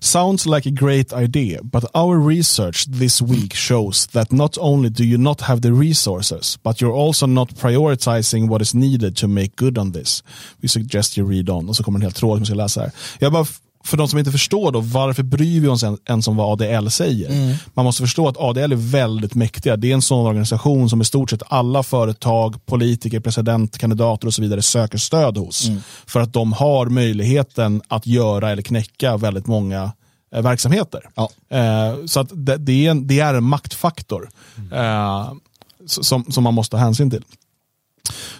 Sounds 0.00 0.46
like 0.46 0.66
a 0.66 0.70
great 0.70 1.12
idea, 1.12 1.60
but 1.62 1.84
our 1.94 2.18
research 2.18 2.86
this 2.86 3.22
week 3.22 3.54
shows 3.54 4.06
that 4.06 4.32
not 4.32 4.58
only 4.58 4.90
do 4.90 5.04
you 5.04 5.18
not 5.18 5.40
have 5.40 5.60
the 5.60 5.72
resources, 5.72 6.58
but 6.62 6.80
you're 6.80 7.06
also 7.06 7.26
not 7.26 7.54
prioritizing 7.54 8.48
what 8.48 8.62
is 8.62 8.74
needed 8.74 9.16
to 9.16 9.28
make 9.28 9.56
good 9.56 9.78
on 9.78 9.92
this. 9.92 10.22
We 10.62 10.68
suggest 10.68 11.16
you 11.16 11.30
read 11.30 11.48
on. 11.48 11.68
Och 11.68 11.76
så 11.76 11.82
kommer 11.82 11.98
en 11.98 12.02
hel 12.02 12.12
tråd 12.12 12.36
som 12.36 12.40
jag 12.40 12.46
ska 12.46 12.54
läsa 12.54 12.80
här. 12.80 12.92
Jag 13.18 13.32
bara, 13.32 13.46
för 13.84 13.96
de 13.96 14.08
som 14.08 14.18
inte 14.18 14.30
förstår 14.32 14.72
då, 14.72 14.80
varför 14.80 15.22
bryr 15.22 15.60
vi 15.60 15.68
oss 15.68 15.84
ens 16.08 16.28
om 16.28 16.36
vad 16.36 16.62
ADL 16.62 16.88
säger? 16.88 17.56
Man 17.74 17.84
måste 17.84 18.02
förstå 18.02 18.28
att 18.28 18.36
ADL 18.36 18.72
är 18.72 18.90
väldigt 18.90 19.34
mäktiga. 19.34 19.76
Det 19.76 19.90
är 19.90 19.94
en 19.94 20.02
sån 20.02 20.26
organisation 20.26 20.90
som 20.90 21.00
i 21.00 21.04
stort 21.04 21.30
sett 21.30 21.42
alla 21.46 21.82
företag, 21.82 22.66
politiker, 22.66 23.20
presidentkandidater 23.20 24.26
och 24.26 24.34
så 24.34 24.42
vidare 24.42 24.62
söker 24.62 24.98
stöd 24.98 25.36
hos. 25.36 25.68
För 26.06 26.20
att 26.20 26.32
de 26.32 26.52
har 26.52 26.86
möjligheten 26.86 27.82
att 27.88 28.06
göra 28.06 28.50
eller 28.50 28.62
knäcka 28.62 29.16
väldigt 29.16 29.46
många 29.46 29.92
eh, 30.34 30.42
verksamheter. 30.42 31.02
Ja. 31.14 31.30
Eh, 31.50 32.06
så 32.06 32.20
att 32.20 32.28
det, 32.32 32.56
det, 32.56 32.86
är 32.86 32.90
en, 32.90 33.06
det 33.06 33.20
är 33.20 33.34
en 33.34 33.44
maktfaktor 33.44 34.28
eh, 34.72 35.32
som, 35.86 36.24
som 36.24 36.44
man 36.44 36.54
måste 36.54 36.76
ta 36.76 36.82
hänsyn 36.82 37.10
till. 37.10 37.24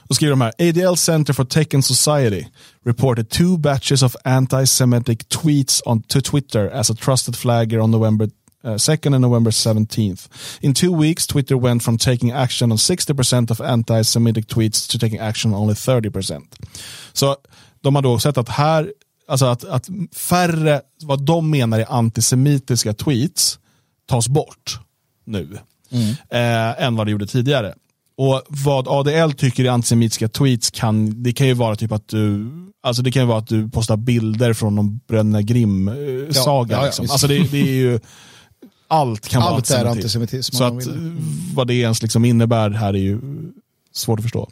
Då 0.09 0.15
skriver 0.15 0.31
de 0.31 0.41
här, 0.41 0.53
ADL 0.59 0.97
Center 0.97 1.33
for 1.33 1.45
Tech 1.45 1.67
and 1.75 1.85
Society 1.85 2.45
reported 2.85 3.31
two 3.31 3.59
batches 3.59 4.03
of 4.03 4.17
anti-Semitic 4.25 5.29
tweets 5.29 5.83
on 5.87 6.03
to 6.09 6.21
Twitter 6.21 6.69
as 6.71 6.91
a 6.91 6.95
trusted 6.95 7.37
flagger 7.37 7.81
on 7.81 7.91
November 7.91 8.29
uh, 8.65 8.77
2nd 8.77 9.15
and 9.15 9.23
November 9.23 9.51
17th. 9.51 10.29
In 10.61 10.75
two 10.75 10.93
weeks, 10.93 11.27
Twitter 11.27 11.57
went 11.57 11.83
from 11.83 11.99
taking 11.99 12.31
action 12.31 12.73
on 12.73 12.79
60% 12.79 13.51
of 13.51 13.61
anti-Semitic 13.61 14.47
tweets 14.47 14.89
to 14.89 14.99
taking 14.99 15.21
action 15.21 15.55
on 15.55 15.61
only 15.61 15.75
30%. 15.75 16.43
Så 17.13 17.37
de 17.81 17.95
har 17.95 18.03
då 18.03 18.19
sett 18.19 18.39
att 18.39 18.49
här, 18.49 18.93
alltså 19.29 19.47
att, 19.47 19.65
att 19.65 19.89
färre, 20.13 20.81
vad 21.03 21.23
de 21.23 21.51
menar 21.51 21.79
är 21.79 21.93
antisemitiska 21.93 22.95
tweets, 22.95 23.59
tas 24.07 24.29
bort 24.29 24.79
nu. 25.25 25.59
Eh, 26.31 26.83
än 26.83 26.97
vad 26.97 27.07
det 27.07 27.11
gjorde 27.11 27.27
tidigare. 27.27 27.75
Och 28.21 28.43
vad 28.49 28.89
ADL 28.89 29.33
tycker 29.33 29.65
är 29.65 29.69
antisemitiska 29.69 30.29
tweets 30.29 30.71
kan, 30.71 31.23
det 31.23 31.33
kan 31.33 31.47
ju 31.47 31.55
vara 31.55 31.77
typ 31.77 31.93
att 31.93 32.09
du, 32.09 32.51
alltså 32.83 33.03
det 33.03 33.13
kan 33.13 33.23
ju 33.23 33.29
vara 33.29 33.39
att 33.39 33.47
du 33.47 33.69
postar 33.69 33.97
bilder 33.97 34.53
från 34.53 34.75
någon 34.75 35.01
Bröderna 35.09 35.43
Grimm-saga. 35.43 36.77
Ja, 36.77 36.81
ja, 36.81 36.85
liksom. 36.85 37.07
Alltså 37.11 37.27
det, 37.27 37.51
det 37.51 37.61
är 37.61 37.73
ju, 37.73 38.01
allt 38.89 39.29
kan 39.29 39.43
vara 39.43 39.55
Allt 39.55 39.71
är 39.71 39.85
antisemitism. 39.85 40.57
antisemitism. 40.57 40.57
Så 40.57 40.65
att 40.65 40.87
vad 41.55 41.67
det 41.67 41.75
ens 41.75 42.03
liksom 42.03 42.25
innebär 42.25 42.71
här 42.71 42.95
är 42.95 42.99
ju 42.99 43.21
svårt 43.93 44.19
att 44.19 44.23
förstå. 44.23 44.51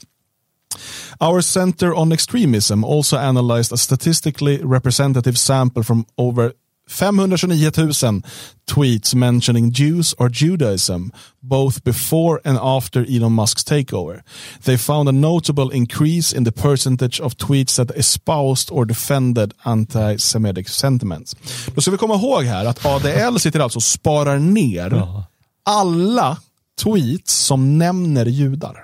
Our 1.21 1.41
Center 1.41 1.99
on 1.99 2.13
Extremism 2.13 2.85
also 2.85 3.17
analyzed 3.17 3.75
a 3.75 3.77
statistically 3.77 4.59
representative 4.59 5.37
sample 5.37 5.85
from 5.85 6.05
over 6.17 6.53
529 6.89 7.71
000 8.03 8.23
tweets 8.67 9.15
mentioning 9.15 9.71
Jews 9.73 10.15
or 10.19 10.29
Judaism, 10.29 11.13
both 11.41 11.85
before 11.85 12.41
and 12.45 12.59
after 12.63 13.05
Elon 13.09 13.33
Musk's 13.33 13.65
takeover. 13.65 14.23
They 14.65 14.79
found 14.79 15.09
a 15.09 15.13
notable 15.13 15.71
increase 15.71 16.37
in 16.37 16.45
the 16.45 16.53
percentage 16.53 17.21
of 17.21 17.37
tweets 17.37 17.77
that 17.77 17.97
espoused 17.97 18.71
or 18.71 18.87
defended 18.87 19.55
anti-Semitic 19.65 20.69
sentiments. 20.69 21.37
Då 21.75 21.81
ska 21.81 21.91
vi 21.91 21.97
komma 21.99 22.15
ihåg 22.15 22.45
här 22.45 22.65
att 22.65 22.87
ADL 22.87 23.39
sitter 23.39 23.61
alltså 23.61 23.79
och 23.79 23.83
sparar 23.83 24.39
ner 24.39 25.03
alla 25.65 26.37
tweets 26.83 27.35
som 27.35 27.79
nämner 27.79 28.27
judar. 28.27 28.77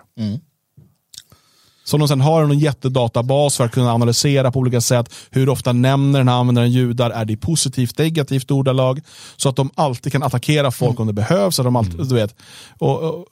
Som 1.85 2.01
de 2.01 2.09
sen 2.09 2.21
har 2.21 2.43
en 2.43 2.59
jättedatabas 2.59 3.57
för 3.57 3.65
att 3.65 3.73
kunna 3.73 3.93
analysera 3.93 4.53
på 4.53 4.59
olika 4.59 4.81
sätt. 4.81 5.15
Hur 5.31 5.49
ofta 5.49 5.73
nämner 5.73 6.19
den 6.19 6.29
här 6.29 6.37
användaren 6.37 6.71
judar? 6.71 7.11
Är 7.11 7.25
det 7.25 7.37
positivt, 7.37 7.99
negativt 7.99 8.51
ordalag? 8.51 9.01
Så 9.37 9.49
att 9.49 9.57
de 9.57 9.71
alltid 9.75 10.13
kan 10.13 10.23
attackera 10.23 10.71
folk 10.71 11.01
om 11.01 11.07
det 11.07 11.13
behövs. 11.13 11.57
Så 11.57 11.63
de 11.63 11.77
alltid, 11.77 12.09
du 12.09 12.15
vet. 12.15 12.35
Och, 12.79 13.03
och, 13.03 13.27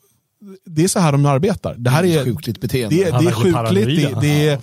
det 0.64 0.84
är 0.84 0.88
så 0.88 1.00
här 1.00 1.12
de 1.12 1.26
arbetar. 1.26 1.74
Det 1.78 1.90
här 1.90 2.04
är 2.04 2.24
Sjukligt 2.24 2.60
beteende. 2.60 2.96
det, 2.96 3.04
det 3.04 3.26
är 3.26 3.32
sjukligt. 3.32 3.86
Det, 3.86 4.20
det 4.20 4.48
är, 4.48 4.58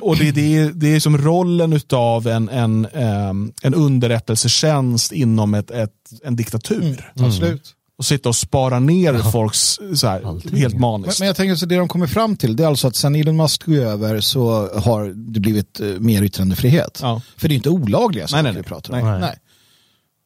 och 0.00 0.16
det, 0.16 0.30
det, 0.30 0.56
är, 0.56 0.70
det 0.74 0.94
är 0.94 1.00
som 1.00 1.18
rollen 1.18 1.80
av 1.92 2.26
en, 2.26 2.48
en, 2.48 2.86
ehm, 2.86 3.52
en 3.62 3.74
underrättelsetjänst 3.74 5.12
inom 5.12 5.54
ett, 5.54 5.70
ett, 5.70 5.92
en 6.24 6.36
diktatur. 6.36 7.12
Absolut. 7.20 7.74
Och 7.98 8.04
sitta 8.04 8.28
och 8.28 8.36
spara 8.36 8.80
ner 8.80 9.30
folks 9.30 9.78
så 9.94 10.06
här, 10.06 10.22
helt 10.56 10.72
Men, 10.72 10.80
maniskt. 10.80 11.20
men 11.20 11.26
jag 11.26 11.36
tänker 11.36 11.54
så 11.54 11.66
det 11.66 11.76
de 11.76 11.88
kommer 11.88 12.06
fram 12.06 12.36
till 12.36 12.56
det 12.56 12.62
är 12.62 12.68
alltså 12.68 12.88
att 12.88 12.96
sen 12.96 13.14
Elon 13.14 13.36
Musk 13.36 13.64
tog 13.64 13.74
över 13.74 14.20
så 14.20 14.68
har 14.80 15.04
det 15.32 15.40
blivit 15.40 15.80
eh, 15.80 15.86
mer 15.86 16.22
yttrandefrihet. 16.22 16.98
Ja. 17.02 17.22
För 17.36 17.48
det 17.48 17.54
är 17.54 17.56
inte 17.56 17.70
olagliga 17.70 18.28
saker 18.28 18.42
nej, 18.42 18.52
nej. 18.52 18.62
vi 18.62 18.68
pratar 18.68 18.94
om. 18.94 19.10
Nej. 19.10 19.20
Nej. 19.20 19.38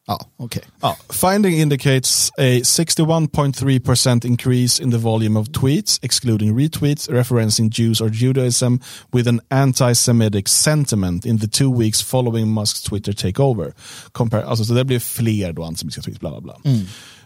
Ja, 0.06 0.26
okej. 0.36 0.62
Ja, 0.80 0.96
finding 1.10 1.60
indicates 1.60 2.30
a 2.38 2.60
61.3% 2.64 4.26
increase 4.26 4.82
in 4.82 4.90
the 4.90 4.98
volume 4.98 5.40
of 5.40 5.48
tweets, 5.48 5.98
excluding 6.02 6.58
retweets, 6.58 7.10
referencing 7.10 7.70
Jews 7.70 8.00
or 8.00 8.08
Judaism, 8.08 8.76
with 9.12 9.28
an 9.28 9.40
anti-Semitic 9.50 10.48
sentiment 10.48 11.26
in 11.26 11.38
the 11.38 11.48
two 11.48 11.70
weeks 11.78 12.02
following 12.02 12.48
Musks 12.48 12.82
Twitter 12.82 13.12
takeover. 13.12 13.72
Compare, 14.12 14.44
alltså, 14.44 14.64
så 14.64 14.74
det 14.74 14.84
blir 14.84 14.98
fler 14.98 15.52
då 15.52 15.64
antisemitiska 15.64 16.02
tweets, 16.02 16.20
bla 16.20 16.30
bla 16.30 16.40
bla. 16.40 16.56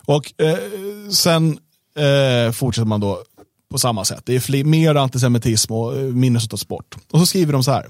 Och 0.06 0.40
eh, 0.40 0.58
sen 1.10 1.58
eh, 1.96 2.52
fortsätter 2.52 2.86
man 2.86 3.00
då 3.00 3.22
på 3.70 3.78
samma 3.78 4.04
sätt. 4.04 4.22
Det 4.26 4.36
är 4.36 4.40
fler, 4.40 4.64
mer 4.64 4.94
antisemitism 4.94 5.72
och 5.72 5.96
eh, 5.96 6.38
som 6.38 6.48
tas 6.48 6.68
bort. 6.68 6.96
Och 7.10 7.18
så 7.18 7.26
skriver 7.26 7.52
de 7.52 7.64
så 7.64 7.70
här. 7.70 7.86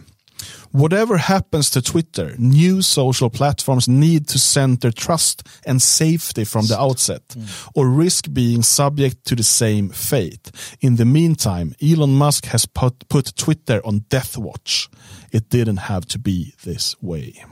Whatever 0.71 1.17
happens 1.17 1.71
to 1.71 1.81
Twitter, 1.81 2.35
new 2.39 2.83
social 2.83 3.31
platforms 3.31 3.89
need 3.89 4.29
to 4.29 4.39
center 4.39 4.91
trust 4.91 5.43
and 5.67 5.83
safety 5.83 6.45
from 6.45 6.67
the 6.67 6.77
outset, 6.79 7.37
or 7.75 7.99
risk 7.99 8.29
being 8.29 8.63
subject 8.63 9.25
to 9.25 9.37
the 9.37 9.43
same 9.43 9.89
fate. 9.93 10.53
In 10.81 10.97
the 10.97 11.05
meantime, 11.05 11.75
Elon 11.81 12.19
Musk 12.19 12.47
has 12.47 12.67
put, 12.67 13.09
put 13.09 13.37
Twitter 13.37 13.81
on 13.87 14.05
death 14.09 14.37
watch. 14.37 14.89
It 15.33 15.49
didn't 15.49 15.79
have 15.79 16.07
to 16.09 16.19
be 16.19 16.53
this 16.65 16.97
way. 17.01 17.45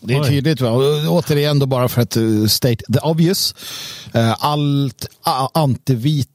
Det 0.00 0.14
är 0.14 0.24
tydligt. 0.24 0.60
Va? 0.60 0.70
Och 0.70 1.16
Återigen 1.16 1.58
då 1.58 1.66
bara 1.66 1.88
för 1.88 2.02
att 2.02 2.16
uh, 2.16 2.46
state 2.46 2.84
the 2.92 2.98
obvious. 2.98 3.54
Uh, 4.16 4.44
allt 4.44 5.08
uh, 5.26 5.48
antivit 5.54 6.28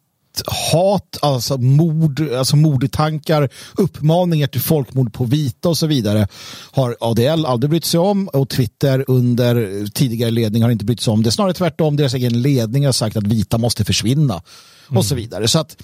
hat, 0.71 1.17
alltså 1.21 1.57
mord, 1.57 2.31
alltså 2.31 2.55
mordtankar, 2.55 3.49
uppmaningar 3.77 4.47
till 4.47 4.61
folkmord 4.61 5.13
på 5.13 5.23
vita 5.23 5.69
och 5.69 5.77
så 5.77 5.87
vidare 5.87 6.27
har 6.71 6.97
ADL 6.99 7.45
aldrig 7.45 7.69
brytt 7.69 7.85
sig 7.85 7.99
om 7.99 8.27
och 8.27 8.49
Twitter 8.49 9.05
under 9.07 9.85
tidigare 9.87 10.31
ledning 10.31 10.63
har 10.63 10.69
inte 10.69 10.85
brytt 10.85 11.01
sig 11.01 11.11
om 11.11 11.23
det. 11.23 11.31
Snarare 11.31 11.53
tvärtom, 11.53 11.95
deras 11.95 12.13
egen 12.13 12.41
ledning 12.41 12.85
har 12.85 12.91
sagt 12.91 13.17
att 13.17 13.27
vita 13.27 13.57
måste 13.57 13.85
försvinna 13.85 14.41
och 14.87 15.05
så 15.05 15.15
vidare. 15.15 15.47
Så 15.47 15.59
att, 15.59 15.77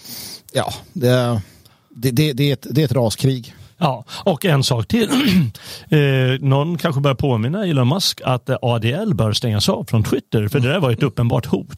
ja, 0.52 0.74
det, 0.94 1.42
det, 1.90 2.12
det, 2.12 2.34
det, 2.34 2.50
är, 2.50 2.54
ett, 2.54 2.68
det 2.70 2.82
är 2.82 2.86
ett 2.86 2.92
raskrig. 2.92 3.56
Ja, 3.82 4.06
och 4.10 4.46
en 4.46 4.64
sak 4.64 4.88
till. 4.88 5.10
eh, 5.90 6.00
någon 6.40 6.78
kanske 6.78 7.02
börjar 7.02 7.16
påminna 7.16 7.66
Elon 7.66 7.88
Musk 7.88 8.22
att 8.26 8.50
eh, 8.50 8.58
ADL 8.62 9.14
bör 9.14 9.34
stängas 9.34 9.70
av 9.70 9.84
från 9.84 10.04
Twitter, 10.04 10.48
för 10.48 10.60
det 10.60 10.68
där 10.68 10.80
var 10.80 10.92
ett 10.92 11.04
uppenbart 11.04 11.46
hot. 11.46 11.78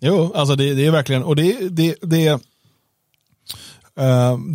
Jo, 0.00 0.32
alltså 0.34 0.56
det, 0.56 0.74
det 0.74 0.86
är 0.86 0.90
verkligen, 0.90 1.22
och 1.22 1.36
det, 1.36 1.56
det, 1.70 1.94
det, 2.02 2.26
eh, 2.26 2.38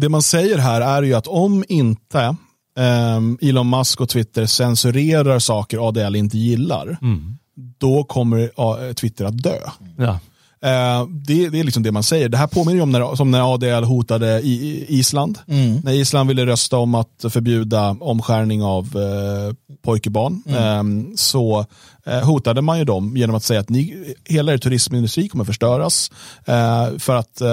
det 0.01 0.09
man 0.09 0.21
säger 0.21 0.57
här 0.57 0.81
är 0.81 1.03
ju 1.03 1.13
att 1.13 1.27
om 1.27 1.63
inte 1.67 2.19
eh, 2.77 3.49
Elon 3.49 3.69
Musk 3.69 4.01
och 4.01 4.09
Twitter 4.09 4.45
censurerar 4.45 5.39
saker 5.39 5.87
ADL 5.87 6.15
inte 6.15 6.37
gillar, 6.37 6.97
då 7.77 8.03
kommer 8.03 8.93
Twitter 8.93 9.25
att 9.25 9.43
dö. 9.43 9.59
Ja. 9.97 10.19
Eh, 10.63 11.07
det, 11.07 11.49
det 11.49 11.59
är 11.59 11.63
liksom 11.63 11.83
det 11.83 11.91
man 11.91 12.03
säger. 12.03 12.29
Det 12.29 12.37
här 12.37 12.47
påminner 12.47 12.75
ju 12.75 12.81
om 12.81 12.91
när, 12.91 13.15
som 13.15 13.31
när 13.31 13.53
ADL 13.53 13.83
hotade 13.83 14.39
i, 14.39 14.51
i 14.53 14.85
Island. 14.99 15.39
När 15.83 15.93
Island 15.93 16.29
ville 16.29 16.45
rösta 16.45 16.77
om 16.77 16.95
att 16.95 17.25
förbjuda 17.29 17.97
omskärning 17.99 18.63
av 18.63 18.85
eh, 18.85 19.75
pojkebarn 19.81 20.43
eh, 20.47 21.15
så 21.15 21.65
eh, 22.05 22.19
hotade 22.19 22.61
man 22.61 22.79
ju 22.79 22.85
dem 22.85 23.17
genom 23.17 23.35
att 23.35 23.43
säga 23.43 23.59
att 23.59 23.69
ni, 23.69 24.15
hela 24.25 24.53
er 24.53 24.57
turismindustri 24.57 25.29
kommer 25.29 25.45
förstöras 25.45 26.11
eh, 26.45 26.97
för 26.97 27.15
att 27.15 27.41
eh, 27.41 27.49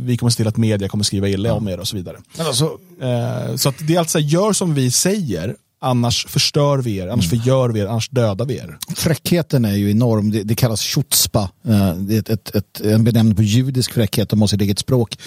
vi 0.00 0.16
kommer 0.16 0.30
se 0.30 0.36
till 0.36 0.48
att 0.48 0.56
media 0.56 0.88
kommer 0.88 1.04
skriva 1.04 1.28
illa 1.28 1.52
om 1.52 1.68
er 1.68 1.80
och 1.80 1.88
så 1.88 1.96
vidare. 1.96 2.16
Alltså, 2.38 2.78
Eh, 3.00 3.56
så 3.56 3.68
att 3.68 3.74
det 3.86 3.94
är 3.94 3.98
alltså, 3.98 4.18
gör 4.18 4.52
som 4.52 4.74
vi 4.74 4.90
säger 4.90 5.56
Annars 5.80 6.26
förstör 6.26 6.78
vi 6.78 6.96
er, 6.96 7.08
annars 7.08 7.28
förgör 7.30 7.68
vi 7.68 7.80
er, 7.80 7.86
annars 7.86 8.08
dödar 8.08 8.44
vi 8.46 8.56
er. 8.56 8.78
Fräckheten 8.96 9.64
är 9.64 9.74
ju 9.76 9.90
enorm. 9.90 10.30
Det, 10.30 10.42
det 10.42 10.54
kallas 10.54 10.80
chutzpa. 10.82 11.50
Eh, 11.68 11.94
Det 11.94 12.14
är 12.14 12.18
ett, 12.18 12.28
ett, 12.28 12.54
ett, 12.54 12.80
en 12.80 13.04
benämning 13.04 13.36
på 13.36 13.42
judisk 13.42 13.92
fräckhet. 13.92 14.28
De 14.28 14.40
har 14.40 14.48
sitt 14.48 14.60
eget 14.60 14.78
språk. 14.78 15.18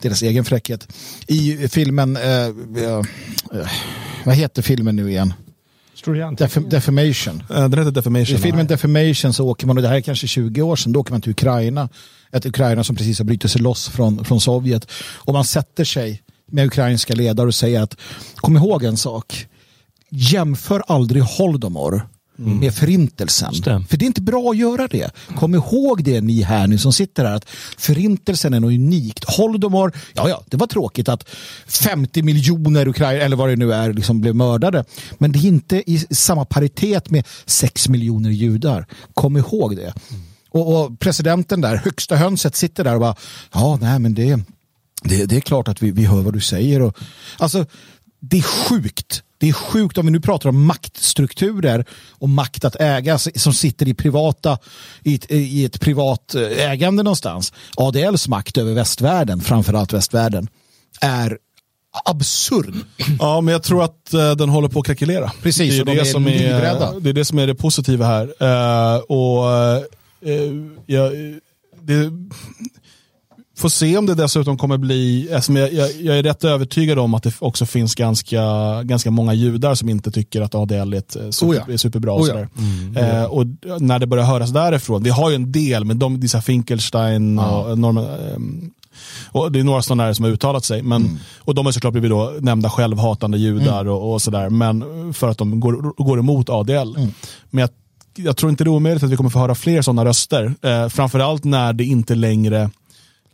Deras 0.00 0.22
egen 0.22 0.44
fräckhet. 0.44 0.88
I 1.26 1.68
filmen, 1.68 2.16
eh, 2.16 2.22
eh, 2.24 2.48
eh, 3.52 3.68
vad 4.24 4.34
heter 4.34 4.62
filmen 4.62 4.96
nu 4.96 5.10
igen? 5.10 5.32
Def- 6.36 6.68
Defamation. 6.68 7.42
Den 7.48 7.72
heter 7.78 7.90
Defamation. 7.90 8.36
I 8.36 8.38
filmen 8.38 8.66
Defamation 8.66 9.32
så 9.32 9.46
åker 9.48 9.66
man, 9.66 9.76
och 9.76 9.82
det 9.82 9.88
här 9.88 9.96
är 9.96 10.00
kanske 10.00 10.26
20 10.26 10.62
år 10.62 10.76
sedan, 10.76 10.92
då 10.92 11.00
åker 11.00 11.12
man 11.12 11.20
till 11.20 11.30
Ukraina. 11.30 11.88
Ett 12.32 12.46
Ukraina 12.46 12.84
som 12.84 12.96
precis 12.96 13.18
har 13.18 13.24
brutit 13.24 13.50
sig 13.50 13.60
loss 13.62 13.88
från, 13.88 14.24
från 14.24 14.40
Sovjet. 14.40 14.90
Och 15.14 15.32
man 15.32 15.44
sätter 15.44 15.84
sig 15.84 16.22
med 16.50 16.66
ukrainska 16.66 17.14
ledare 17.14 17.46
och 17.46 17.54
säger 17.54 17.80
att 17.82 17.96
kom 18.36 18.56
ihåg 18.56 18.84
en 18.84 18.96
sak. 18.96 19.46
Jämför 20.16 20.82
aldrig 20.86 21.22
Holodomor 21.22 22.08
med 22.36 22.74
förintelsen. 22.74 23.54
För 23.88 23.96
det 23.96 24.04
är 24.04 24.06
inte 24.06 24.22
bra 24.22 24.50
att 24.50 24.56
göra 24.56 24.88
det. 24.88 25.10
Kom 25.36 25.54
ihåg 25.54 26.04
det 26.04 26.20
ni 26.20 26.42
här 26.42 26.66
nu 26.66 26.78
som 26.78 26.92
sitter 26.92 27.24
här 27.24 27.34
att 27.34 27.50
förintelsen 27.76 28.54
är 28.54 28.60
något 28.60 28.72
unikt. 28.72 29.24
Holodomor, 29.24 29.92
ja 30.12 30.28
ja, 30.28 30.42
det 30.46 30.56
var 30.56 30.66
tråkigt 30.66 31.08
att 31.08 31.28
50 31.66 32.22
miljoner 32.22 32.88
Ukraina 32.88 33.24
eller 33.24 33.36
vad 33.36 33.48
det 33.48 33.56
nu 33.56 33.72
är 33.72 33.92
liksom 33.92 34.20
blev 34.20 34.34
mördade. 34.34 34.84
Men 35.18 35.32
det 35.32 35.38
är 35.38 35.46
inte 35.46 35.90
i 35.90 35.98
samma 36.10 36.44
paritet 36.44 37.10
med 37.10 37.26
6 37.46 37.88
miljoner 37.88 38.30
judar. 38.30 38.86
Kom 39.14 39.36
ihåg 39.36 39.76
det. 39.76 39.94
Och, 40.50 40.84
och 40.84 40.98
presidenten 40.98 41.60
där, 41.60 41.76
högsta 41.76 42.16
hönset, 42.16 42.56
sitter 42.56 42.84
där 42.84 42.94
och 42.94 43.00
bara 43.00 43.16
ja, 43.52 43.78
nej 43.80 43.98
men 43.98 44.14
det, 44.14 44.40
det, 45.02 45.26
det 45.26 45.36
är 45.36 45.40
klart 45.40 45.68
att 45.68 45.82
vi, 45.82 45.90
vi 45.90 46.04
hör 46.04 46.22
vad 46.22 46.32
du 46.32 46.40
säger. 46.40 46.82
Och, 46.82 46.96
alltså, 47.38 47.66
det 48.20 48.38
är 48.38 48.42
sjukt. 48.42 49.22
Det 49.44 49.48
är 49.48 49.52
sjukt 49.52 49.98
om 49.98 50.06
vi 50.06 50.12
nu 50.12 50.20
pratar 50.20 50.48
om 50.48 50.66
maktstrukturer 50.66 51.84
och 52.10 52.28
makt 52.28 52.64
att 52.64 52.76
äga 52.80 53.18
som 53.18 53.52
sitter 53.52 53.88
i 53.88 53.94
privata 53.94 54.58
i 55.02 55.14
ett, 55.14 55.30
i 55.30 55.64
ett 55.64 55.80
privat 55.80 56.34
eh, 56.34 56.70
ägande 56.70 57.02
någonstans. 57.02 57.52
ADLs 57.76 58.28
makt 58.28 58.58
över 58.58 58.72
västvärlden, 58.72 59.40
framförallt 59.40 59.92
västvärlden, 59.92 60.48
är 61.00 61.38
absurd. 62.04 62.74
Ja, 63.18 63.40
men 63.40 63.52
jag 63.52 63.62
tror 63.62 63.84
att 63.84 64.14
eh, 64.14 64.32
den 64.32 64.48
håller 64.48 64.68
på 64.68 64.80
att 64.80 64.86
krackelera. 64.86 65.32
Precis, 65.42 65.74
det 65.74 65.80
och 65.80 65.86
de 65.86 65.98
är 65.98 66.04
som 66.04 66.24
livrädda. 66.24 67.00
det 67.00 67.08
är 67.10 67.14
det 67.14 67.24
som 67.24 67.38
är 67.38 67.46
det 67.46 67.54
positiva 67.54 68.06
här. 68.06 68.24
Eh, 68.40 68.98
och 68.98 69.52
eh, 70.30 70.52
jag, 70.86 71.12
det, 71.82 72.10
får 73.56 73.68
se 73.68 73.98
om 73.98 74.06
det 74.06 74.14
dessutom 74.14 74.58
kommer 74.58 74.76
bli, 74.78 75.28
alltså, 75.34 75.52
jag, 75.52 75.72
jag, 75.72 75.90
jag 76.00 76.18
är 76.18 76.22
rätt 76.22 76.44
övertygad 76.44 76.98
om 76.98 77.14
att 77.14 77.22
det 77.22 77.32
också 77.38 77.66
finns 77.66 77.94
ganska, 77.94 78.42
ganska 78.82 79.10
många 79.10 79.34
judar 79.34 79.74
som 79.74 79.88
inte 79.88 80.10
tycker 80.10 80.40
att 80.40 80.54
ADL 80.54 80.94
är, 80.94 80.94
ett, 80.94 81.16
eh, 81.16 81.30
super, 81.30 81.52
Oh 81.52 81.56
ja. 81.66 81.72
är 81.72 81.76
superbra. 81.76 82.12
Och, 82.12 82.20
Oh 82.20 82.28
ja. 82.28 82.32
sådär. 82.94 83.20
Eh, 83.20 83.24
och 83.24 83.46
när 83.80 83.98
det 83.98 84.06
börjar 84.06 84.24
höras 84.24 84.50
därifrån, 84.50 85.02
vi 85.02 85.10
har 85.10 85.30
ju 85.30 85.36
en 85.36 85.52
del, 85.52 85.84
men 85.84 85.98
de, 85.98 86.20
dessa 86.20 86.40
Finkelstein 86.40 87.38
och 87.38 87.78
Norman, 87.78 88.04
ehm, 88.04 88.70
och 89.32 89.52
det 89.52 89.60
är 89.60 89.64
några 89.64 89.82
sådana 89.82 90.06
där 90.06 90.12
som 90.12 90.24
har 90.24 90.32
uttalat 90.32 90.64
sig. 90.64 90.82
Men, 90.82 91.02
Mm. 91.02 91.16
Och 91.38 91.54
de 91.54 91.66
har 91.66 91.72
såklart 91.72 91.92
blivit 91.92 92.10
då 92.10 92.34
nämnda 92.40 92.70
självhatande 92.70 93.38
judar 93.38 93.88
och, 93.88 94.12
och 94.12 94.22
sådär. 94.22 94.50
Men 94.50 94.84
för 95.14 95.28
att 95.28 95.38
de 95.38 95.60
går, 95.60 96.04
går 96.04 96.18
emot 96.18 96.48
ADL. 96.50 96.72
Mm. 96.96 97.10
Men 97.50 97.60
jag, 97.60 97.70
jag 98.16 98.36
tror 98.36 98.50
inte 98.50 98.64
det 98.64 98.68
är 98.68 98.72
omöjligt 98.72 99.02
att 99.02 99.10
vi 99.10 99.16
kommer 99.16 99.30
få 99.30 99.38
höra 99.38 99.54
fler 99.54 99.82
sådana 99.82 100.04
röster. 100.04 100.54
Eh, 100.62 100.88
framförallt 100.88 101.44
när 101.44 101.72
det 101.72 101.84
inte 101.84 102.14
längre 102.14 102.70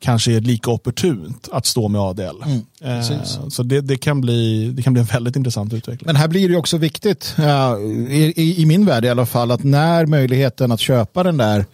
kanske 0.01 0.33
är 0.33 0.41
lika 0.41 0.71
opportunt 0.71 1.49
att 1.53 1.67
stå 1.67 1.89
med 1.89 2.01
ADL. 2.01 2.43
Mm, 2.45 2.65
eh, 2.81 3.23
så 3.49 3.63
det, 3.63 3.81
det, 3.81 3.97
kan 3.97 4.21
bli, 4.21 4.71
det 4.71 4.83
kan 4.83 4.93
bli 4.93 5.01
en 5.01 5.07
väldigt 5.07 5.37
intressant 5.37 5.73
utveckling. 5.73 6.07
Men 6.07 6.17
här 6.17 6.29
blir 6.29 6.49
det 6.49 6.57
också 6.57 6.77
viktigt, 6.77 7.35
ja, 7.39 7.79
i, 7.79 8.63
i, 8.63 8.67
min 8.67 8.87
värld 8.87 9.05
i 9.05 9.09
alla 9.09 9.27
fall, 9.27 9.51
att 9.51 9.65
när 9.65 10.07
möjligheten 10.07 10.73
att 10.73 10.81
köpa 10.81 11.23
den 11.23 11.37
där 11.37 11.65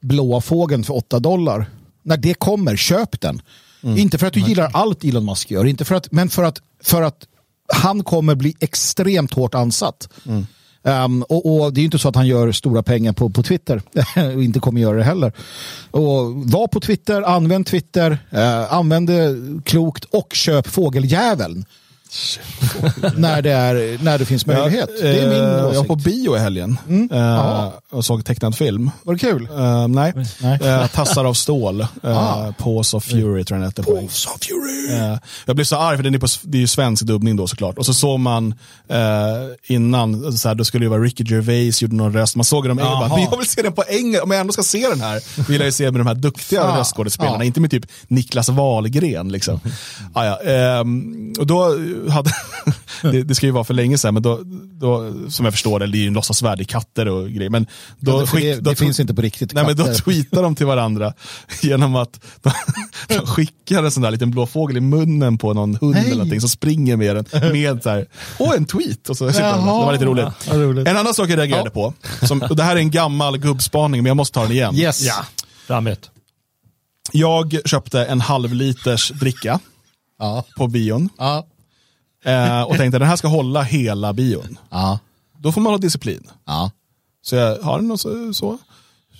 blåa 0.00 0.40
fågeln 0.40 0.84
för 0.84 0.96
8 0.96 1.18
dollar, 1.18 1.66
när 2.02 2.16
det 2.16 2.34
kommer, 2.34 2.76
köp 2.76 3.20
den. 3.20 3.42
Inte 3.82 4.18
för 4.18 4.26
att 4.26 4.32
du 4.32 4.40
gillar 4.40 4.70
allt 4.72 5.04
Elon 5.04 5.24
Musk 5.24 5.50
gör, 5.50 5.64
inte 5.64 5.84
för 5.84 5.94
att, 5.94 6.12
men 6.12 6.28
för 6.28 6.42
att, 6.42 6.60
för 6.82 7.02
att 7.02 7.26
han 7.72 8.04
kommer 8.04 8.34
bli 8.34 8.54
extremt 8.60 9.34
hårt 9.34 9.54
ansatt. 9.54 10.08
Um, 10.86 11.22
och, 11.22 11.60
och 11.60 11.72
Det 11.72 11.80
är 11.80 11.84
inte 11.84 11.98
så 11.98 12.08
att 12.08 12.16
han 12.16 12.26
gör 12.26 12.52
stora 12.52 12.82
pengar 12.82 13.12
på, 13.12 13.30
på 13.30 13.42
Twitter 13.42 13.82
och 14.36 14.42
inte 14.42 14.60
kommer 14.60 14.80
göra 14.80 14.96
det 14.96 15.04
heller. 15.04 15.32
Och 15.90 16.34
var 16.34 16.66
på 16.66 16.80
Twitter, 16.80 17.22
använd 17.22 17.66
Twitter, 17.66 18.10
uh, 18.34 18.74
använd 18.74 19.08
det 19.08 19.36
klokt 19.64 20.04
och 20.04 20.32
köp 20.34 20.66
fågeljäveln 20.66 21.64
när, 23.16 23.42
det 23.42 23.52
är, 23.52 23.98
när 24.04 24.18
det 24.18 24.24
finns 24.24 24.46
möjlighet. 24.46 24.90
Jag, 25.02 25.04
det 25.14 25.18
är 25.20 25.28
min 25.28 25.38
eh, 25.40 25.44
Jag 25.48 25.62
var 25.62 25.70
åsikt. 25.70 25.88
på 25.88 25.94
bio 25.96 26.36
i 26.36 26.38
helgen 26.38 26.78
eh, 26.90 27.18
Jaha. 27.18 27.72
och 27.90 28.04
såg 28.04 28.24
tecknad 28.24 28.56
film. 28.56 28.90
Var 29.02 29.14
det 29.14 29.18
kul? 29.20 29.48
Eh, 29.58 29.88
nej, 29.88 30.12
Nej. 30.40 30.58
Eh, 30.62 30.86
Tassar 30.86 31.24
av 31.24 31.34
stål. 31.34 31.80
Uh, 31.80 31.86
Ah. 32.16 32.52
Paws 32.58 32.94
of 32.94 33.04
Fury 33.04 33.22
tror 33.22 33.38
jag 33.38 33.48
den 33.48 33.62
hette 33.62 33.82
på 33.82 33.98
engelska. 33.98 34.30
Eh, 34.90 35.18
jag 35.46 35.56
blev 35.56 35.64
så 35.64 35.76
arg 35.76 35.96
för 35.96 36.04
den 36.04 36.14
är 36.14 36.18
på, 36.18 36.26
det 36.42 36.58
är 36.58 36.60
ju 36.60 36.66
svensk 36.66 37.02
dubbning 37.02 37.36
då 37.36 37.46
såklart. 37.46 37.78
Och 37.78 37.86
så 37.86 37.94
såg 37.94 38.20
man 38.20 38.54
innan, 39.66 40.32
så 40.38 40.48
här, 40.48 40.54
då 40.54 40.64
skulle 40.64 40.84
det 40.84 40.88
vara 40.90 41.00
Ricky 41.02 41.24
Gervais 41.24 41.82
gjorde 41.82 41.94
någon 41.96 42.12
röst. 42.12 42.36
Man 42.36 42.44
såg 42.44 42.68
dem 42.68 42.78
och 42.78 42.84
bara, 42.84 43.08
men 43.08 43.22
jag 43.22 43.38
vill 43.38 43.48
se 43.48 43.62
den 43.62 43.72
på 43.72 43.84
engelska. 43.88 44.22
Om 44.24 44.30
jag 44.30 44.40
ändå 44.40 44.52
ska 44.52 44.62
se 44.62 44.88
den 44.88 45.00
här 45.00 45.22
vill 45.48 45.56
jag 45.60 45.66
ju 45.66 45.72
se 45.72 45.90
med 45.90 46.00
de 46.00 46.06
här 46.06 46.14
duktiga 46.14 46.62
Ah. 46.64 46.78
röstskådespelarna. 46.80 47.36
Ja. 47.38 47.44
Inte 47.44 47.60
med 47.60 47.70
typ 47.70 47.86
Niklas 48.08 48.48
Wahlgren. 48.48 49.28
Liksom. 49.32 49.60
Ah, 50.12 50.24
ja. 50.24 50.40
ehm, 50.42 51.32
och 51.38 51.46
då 51.46 51.74
hade, 52.10 52.30
det, 53.02 53.22
det 53.22 53.34
ska 53.34 53.46
ju 53.46 53.52
vara 53.52 53.64
för 53.64 53.74
länge 53.74 53.98
sedan, 53.98 54.14
men 54.14 54.22
då, 54.22 54.40
då 54.80 55.12
som 55.30 55.44
jag 55.44 55.54
förstår 55.54 55.80
det, 55.80 55.86
det 55.86 55.98
är 55.98 56.00
ju 56.00 56.06
en 56.06 56.12
låtsasvärld 56.14 56.60
i 56.60 56.64
katter 56.64 57.08
och 57.08 57.28
grejer. 57.30 57.50
Men 57.50 57.66
då, 57.98 58.12
Ja, 58.12 58.20
det, 58.20 58.26
skick- 58.26 58.60
då 58.60 58.70
det 58.70 58.76
finns 58.76 59.00
inte 59.00 59.14
på 59.14 59.22
riktigt. 59.22 59.52
Nej, 59.54 59.66
men 59.66 59.76
då 59.76 59.94
tweetar 59.94 60.42
de 60.42 60.54
till 60.54 60.66
varandra 60.66 61.12
genom 61.62 61.96
att 61.96 62.20
de, 62.42 62.50
de 63.08 63.26
skickar 63.26 63.82
en 63.82 63.90
sån 63.90 64.02
där 64.02 64.10
liten 64.10 64.30
blå 64.30 64.46
fågel 64.46 64.76
i 64.76 64.80
munnen 64.80 65.38
på 65.38 65.52
någon 65.54 65.74
hund 65.74 65.94
Nej. 65.94 66.04
eller 66.04 66.14
någonting 66.16 66.40
som 66.40 66.48
springer 66.48 66.96
med 66.96 67.16
den 67.16 67.52
med 67.52 67.82
så 67.82 67.90
här, 67.90 68.06
åh 68.38 68.54
en 68.56 68.64
tweet. 68.64 69.08
Och 69.10 69.16
så, 69.16 69.26
det 69.26 69.40
var 69.42 69.92
lite 69.92 70.04
roligt. 70.04 70.26
Ja, 70.48 70.54
roligt. 70.54 70.88
En 70.88 70.96
annan 70.96 71.14
sak 71.14 71.30
jag 71.30 71.38
reagerade 71.38 71.70
på, 71.70 71.94
som, 72.22 72.42
och 72.42 72.56
det 72.56 72.62
här 72.62 72.76
är 72.76 72.80
en 72.80 72.90
gammal 72.90 73.38
gubbspaning 73.38 74.02
men 74.02 74.10
jag 74.10 74.16
måste 74.16 74.34
ta 74.34 74.42
den 74.42 74.52
igen. 74.52 74.74
Yes. 74.76 75.02
Ja, 75.02 75.26
framåt. 75.66 76.10
Jag 77.12 77.56
köpte 77.64 78.04
en 78.04 78.20
halv 78.20 78.54
liters 78.54 79.08
dricka 79.10 79.60
Ja. 80.18 80.44
på 80.56 80.66
bion 80.68 81.08
Ja. 81.18 81.46
Eh, 82.26 82.62
och 82.62 82.76
tänkte 82.76 82.98
den 82.98 83.08
här 83.08 83.16
ska 83.16 83.28
hålla 83.28 83.62
hela 83.62 84.12
bion. 84.12 84.58
Ja. 84.70 84.98
Då 85.38 85.52
får 85.52 85.60
man 85.60 85.72
ha 85.72 85.78
disciplin. 85.78 86.22
Ja. 86.44 86.70
Så 87.22 87.36
jag 87.36 87.62
har 87.62 87.78
den 87.80 87.90
och 87.90 88.00
så, 88.00 88.32
så 88.32 88.58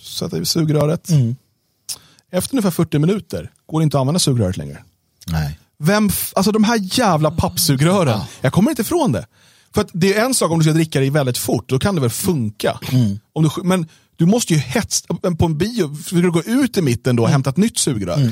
sätter 0.03 0.41
i 0.41 0.45
sugröret. 0.45 1.09
Efter 2.31 2.55
ungefär 2.55 2.71
40 2.71 2.99
minuter 2.99 3.51
går 3.65 3.79
det 3.79 3.83
inte 3.83 3.97
att 3.97 4.01
använda 4.01 4.19
sugröret 4.19 4.57
längre. 4.57 4.83
Nej. 5.27 5.59
Vem, 5.79 6.09
alltså 6.35 6.51
de 6.51 6.63
här 6.63 6.79
jävla 6.99 7.31
pappsugrören, 7.31 8.19
jag 8.41 8.53
kommer 8.53 8.69
inte 8.69 8.81
ifrån 8.81 9.11
det. 9.11 9.25
För 9.73 9.81
att 9.81 9.89
det 9.93 10.15
är 10.15 10.25
en 10.25 10.33
sak 10.33 10.51
om 10.51 10.59
du 10.59 10.63
ska 10.63 10.73
dricka 10.73 10.99
det 10.99 11.09
väldigt 11.09 11.37
fort, 11.37 11.69
då 11.69 11.79
kan 11.79 11.95
det 11.95 12.01
väl 12.01 12.09
funka. 12.09 12.79
Om 13.33 13.43
du, 13.43 13.49
men 13.63 13.87
du 14.17 14.25
måste 14.25 14.53
ju 14.53 14.59
hetsa, 14.59 15.13
på 15.39 15.45
en 15.45 15.57
bio, 15.57 15.95
för 15.95 16.15
du 16.15 16.31
gå 16.31 16.41
ut 16.43 16.77
i 16.77 16.81
mitten 16.81 17.15
då 17.15 17.23
och 17.23 17.29
hämta 17.29 17.49
ett 17.49 17.57
nytt 17.57 17.77
sugrör. 17.77 18.17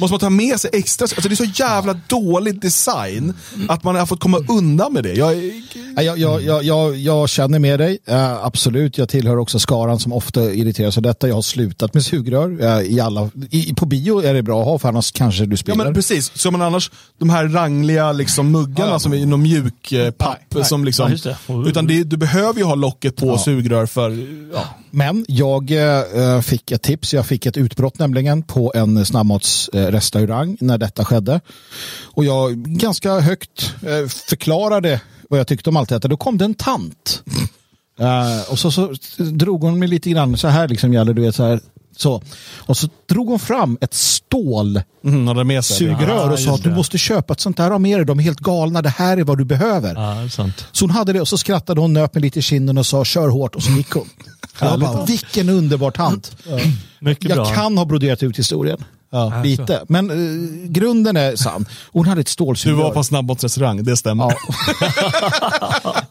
Måste 0.00 0.12
man 0.12 0.20
ta 0.20 0.30
med 0.30 0.60
sig 0.60 0.70
extra, 0.72 1.04
alltså 1.04 1.28
det 1.28 1.34
är 1.34 1.36
så 1.36 1.62
jävla 1.62 1.94
dålig 2.06 2.60
design 2.60 3.34
att 3.68 3.84
man 3.84 3.96
har 3.96 4.06
fått 4.06 4.20
komma 4.20 4.38
undan 4.48 4.92
med 4.92 5.04
det. 5.04 5.12
Jag, 5.14 5.52
Ja, 5.96 6.02
Jag, 6.02 6.18
jag, 6.42 6.64
jag, 6.64 6.96
jag, 6.96 7.28
känner 7.28 7.58
med 7.58 7.80
dig, 7.80 7.98
Eh, 8.06 8.44
absolut. 8.44 8.98
Jag 8.98 9.08
tillhör 9.08 9.36
också 9.38 9.58
skaran 9.58 9.98
som 9.98 10.12
ofta 10.12 10.42
irriteras 10.52 10.96
av 10.96 11.02
detta. 11.02 11.28
Jag 11.28 11.34
har 11.34 11.42
slutat 11.42 11.94
med 11.94 12.04
sugrör. 12.04 12.62
Eh, 12.64 12.80
i 12.92 13.00
alla, 13.00 13.30
i, 13.50 13.74
på 13.74 13.86
bio 13.86 14.18
är 14.22 14.34
det 14.34 14.42
bra 14.42 14.60
att 14.60 14.66
ha, 14.66 14.78
för 14.78 14.88
annars 14.88 15.12
kanske 15.12 15.44
du 15.46 15.52
Ja 15.52 15.56
spiller. 15.56 15.84
men 15.84 15.94
precis, 15.94 16.32
så 16.34 16.50
man 16.50 16.62
annars, 16.62 16.90
de 17.18 17.30
här 17.30 17.48
rangliga 17.48 18.12
liksom, 18.12 18.50
muggarna 18.52 18.90
Ja. 18.92 18.98
som 18.98 19.12
är 19.12 19.16
i 19.16 19.26
någon 19.26 19.42
mjuk 19.42 19.92
eh, 19.92 20.10
papp. 20.10 20.38
Nej, 20.38 20.46
nej. 20.60 20.64
Som 20.64 20.84
liksom, 20.84 21.16
Ja, 21.24 21.32
det. 21.46 21.68
utan 21.70 21.86
det, 21.86 22.04
du 22.04 22.16
behöver 22.16 22.58
ju 22.58 22.64
ha 22.64 22.74
locket 22.74 23.16
på 23.16 23.38
sugrör 23.38 23.86
för, 23.86 24.10
ja. 24.54 24.64
Men 25.04 25.24
jag 25.28 25.70
eh, 25.70 26.40
fick 26.40 26.70
ett 26.70 26.82
tips, 26.82 27.14
jag 27.14 27.26
fick 27.26 27.46
ett 27.46 27.56
utbrott 27.56 27.98
nämligen 27.98 28.42
på 28.42 28.72
en 28.74 29.06
snabbmatsrestaurang 29.06 30.56
när 30.60 30.78
detta 30.78 31.04
skedde. 31.04 31.40
Och 32.04 32.24
jag 32.24 32.56
ganska 32.56 33.20
högt 33.20 33.74
eh, 33.82 34.08
förklarade 34.08 35.00
vad 35.28 35.40
jag 35.40 35.46
tyckte 35.46 35.70
om 35.70 35.76
allt 35.76 35.88
detta. 35.88 36.08
Då 36.08 36.16
kom 36.16 36.38
det 36.38 36.44
en 36.44 36.54
tant. 36.54 37.22
Eh, 38.00 38.50
och 38.52 38.58
så, 38.58 38.70
så 38.70 38.92
drog 39.18 39.62
hon 39.62 39.78
mig 39.78 39.88
lite 39.88 40.10
grann 40.10 40.36
så 40.36 40.48
här 40.48 40.68
liksom 40.68 40.92
gäller 40.92 41.14
du 41.14 41.22
vet 41.22 41.34
så 41.34 41.44
här. 41.44 41.60
Så. 41.96 42.22
Och 42.58 42.76
så 42.76 42.88
drog 43.08 43.28
hon 43.28 43.38
fram 43.38 43.78
ett 43.80 43.94
stål 43.94 44.82
Mm, 45.04 45.46
med 45.46 45.64
sugrör 45.64 46.26
Ja, 46.26 46.32
och 46.32 46.38
sa 46.38 46.54
att 46.54 46.62
du 46.62 46.70
måste 46.70 46.98
köpa 46.98 47.32
ett 47.32 47.40
sånt 47.40 47.56
där 47.56 47.70
av 47.70 47.80
med 47.80 47.98
dig. 47.98 48.06
De 48.06 48.18
är 48.18 48.22
helt 48.22 48.40
galna. 48.40 48.82
Det 48.82 48.88
här 48.88 49.16
är 49.16 49.24
vad 49.24 49.38
du 49.38 49.44
behöver. 49.44 50.28
Sant. 50.28 50.66
Så 50.72 50.84
hon 50.84 50.90
hade 50.90 51.12
det 51.12 51.20
och 51.20 51.28
så 51.28 51.38
skrattade 51.38 51.80
hon, 51.80 51.92
nöp 51.92 52.14
mig 52.14 52.22
lite 52.22 52.38
i 52.38 52.42
kinden 52.42 52.78
och 52.78 52.86
sa 52.86 53.04
kör 53.04 53.28
hårt 53.28 53.54
och 53.54 53.62
så 53.62 53.70
gick 53.70 53.90
hon. 53.90 54.08
Jag 54.60 54.80
bara, 54.80 55.04
vilken 55.04 55.48
underbar 55.48 55.90
tant. 55.90 56.36
Mycket 56.98 57.28
Jag 57.28 57.36
bra. 57.36 57.54
kan 57.54 57.78
ha 57.78 57.84
broderat 57.84 58.22
ut 58.22 58.38
historien. 58.38 58.84
Ja. 59.12 59.42
Lite. 59.44 59.80
Men 59.88 60.10
eh, 60.10 60.16
grunden 60.70 61.16
är 61.16 61.36
sann. 61.36 61.66
Hon 61.92 62.06
hade 62.08 62.20
ett 62.20 62.26
Du 62.26 62.30
stålsugrör. 62.30 62.76
var 62.82 62.90
på 62.90 63.04
snabbmatsrestaurang, 63.04 63.84
det 63.84 63.96
stämmer. 63.96 64.32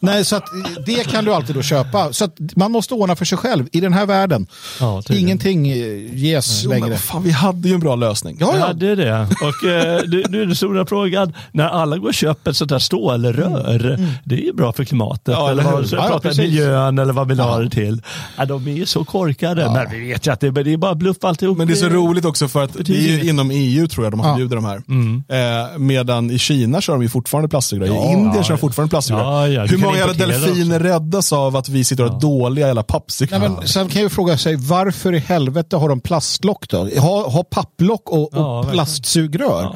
Nej, 0.00 0.24
så 0.24 0.36
att 0.36 0.44
det 0.86 1.04
kan 1.10 1.24
du 1.24 1.34
alltid 1.34 1.54
då 1.56 1.62
köpa. 1.62 2.12
Så 2.12 2.24
att 2.24 2.36
man 2.56 2.72
måste 2.72 2.94
ordna 2.94 3.16
för 3.16 3.24
sig 3.24 3.38
själv 3.38 3.68
i 3.72 3.80
den 3.80 3.92
här 3.92 4.06
världen. 4.06 4.46
Ja. 4.80 5.02
Ingenting 5.10 5.68
eh, 5.70 6.14
ges 6.14 6.60
Jo, 6.64 6.70
men 6.70 6.80
längre. 6.80 6.90
vad 6.90 7.00
fan, 7.00 7.22
vi 7.22 7.30
hade 7.30 7.68
ju 7.68 7.74
en 7.74 7.80
bra 7.80 7.96
lösning. 7.96 8.36
Ja, 8.40 8.54
ja. 8.58 8.66
hade 8.66 8.94
det. 8.94 9.26
Och 9.42 9.68
eh, 9.68 10.00
nu 10.06 10.24
nu 10.28 10.42
är 10.42 10.46
den 10.46 10.56
stora 10.56 10.86
frågan, 10.86 11.32
när 11.52 11.68
alla 11.68 11.96
går 11.98 12.08
och 12.08 12.14
köper 12.14 12.50
ett 12.50 12.56
sånt 12.56 12.70
här 12.70 12.78
stålrör, 12.78 13.98
det 14.24 14.34
är 14.34 14.38
ju 14.44 14.52
bra 14.52 14.72
för 14.72 14.84
klimatet. 14.84 15.34
Ja, 15.34 15.50
eller 15.50 15.62
eller 15.62 15.72
vad, 15.72 15.84
Ja, 15.84 15.96
ja, 15.96 16.08
pratar 16.08 16.36
miljön 16.42 16.98
eller 16.98 17.12
vad 17.12 17.28
vill 17.28 17.40
ha 17.40 17.58
det 17.58 17.70
till. 17.70 18.02
Ja, 18.36 18.44
de 18.44 18.68
är 18.68 18.72
ju 18.72 18.86
så 18.86 19.04
korkade. 19.04 19.70
Men 19.72 19.90
vi 19.90 20.08
vet 20.08 20.26
ju 20.26 20.30
att 20.32 20.40
det, 20.40 20.50
det 20.50 20.72
är 20.72 20.76
bara 20.76 20.94
bluff 20.94 21.16
alltihop. 21.20 21.58
Men 21.58 21.66
det 21.66 21.72
är 21.72 21.76
så 21.76 21.88
roligt 21.88 22.24
också 22.24 22.48
för 22.48 22.64
att 22.64 22.76
det 22.92 22.98
är 22.98 23.18
ju 23.22 23.28
inom 23.28 23.50
EU 23.50 23.86
tror 23.88 24.06
jag 24.06 24.12
de 24.12 24.20
har 24.20 24.40
Ja. 24.40 24.46
de 24.46 24.64
här. 24.64 24.76
Eh, 25.72 25.78
medan 25.78 26.30
i 26.30 26.38
Kina 26.38 26.80
kör 26.80 26.92
de 26.92 27.02
ju 27.02 27.08
fortfarande 27.08 27.48
plastsugrör. 27.48 27.86
I 27.86 28.12
Indien 28.12 28.32
ja, 28.36 28.42
kör 28.42 28.54
de 28.54 28.58
fortfarande 28.58 28.90
plastsugrör. 28.90 29.22
Ja, 29.22 29.48
ja, 29.48 29.64
Hur 29.64 29.78
många 29.78 30.06
delfiner 30.06 30.80
räddas 30.80 31.32
av 31.32 31.56
att 31.56 31.68
vi 31.68 31.84
sitter 31.84 32.04
och 32.04 32.10
har 32.10 32.20
dåliga 32.20 32.66
jävla 32.66 32.82
pappsugrör? 32.82 33.38
men 33.38 33.68
sen 33.68 33.88
kan 33.88 34.02
jag 34.02 34.06
ju 34.06 34.14
fråga 34.14 34.38
sig 34.38 34.56
varför 34.56 35.14
i 35.14 35.18
helvete 35.18 35.76
har 35.76 35.88
de 35.88 36.00
plastlock 36.00 36.68
då? 36.68 36.88
Ha, 36.98 37.28
ha 37.28 37.44
papplock 37.44 38.10
och, 38.10 38.28
Ja, 38.32 38.58
och 38.60 38.72
plastsugrör. 38.72 39.62
Ja. 39.62 39.74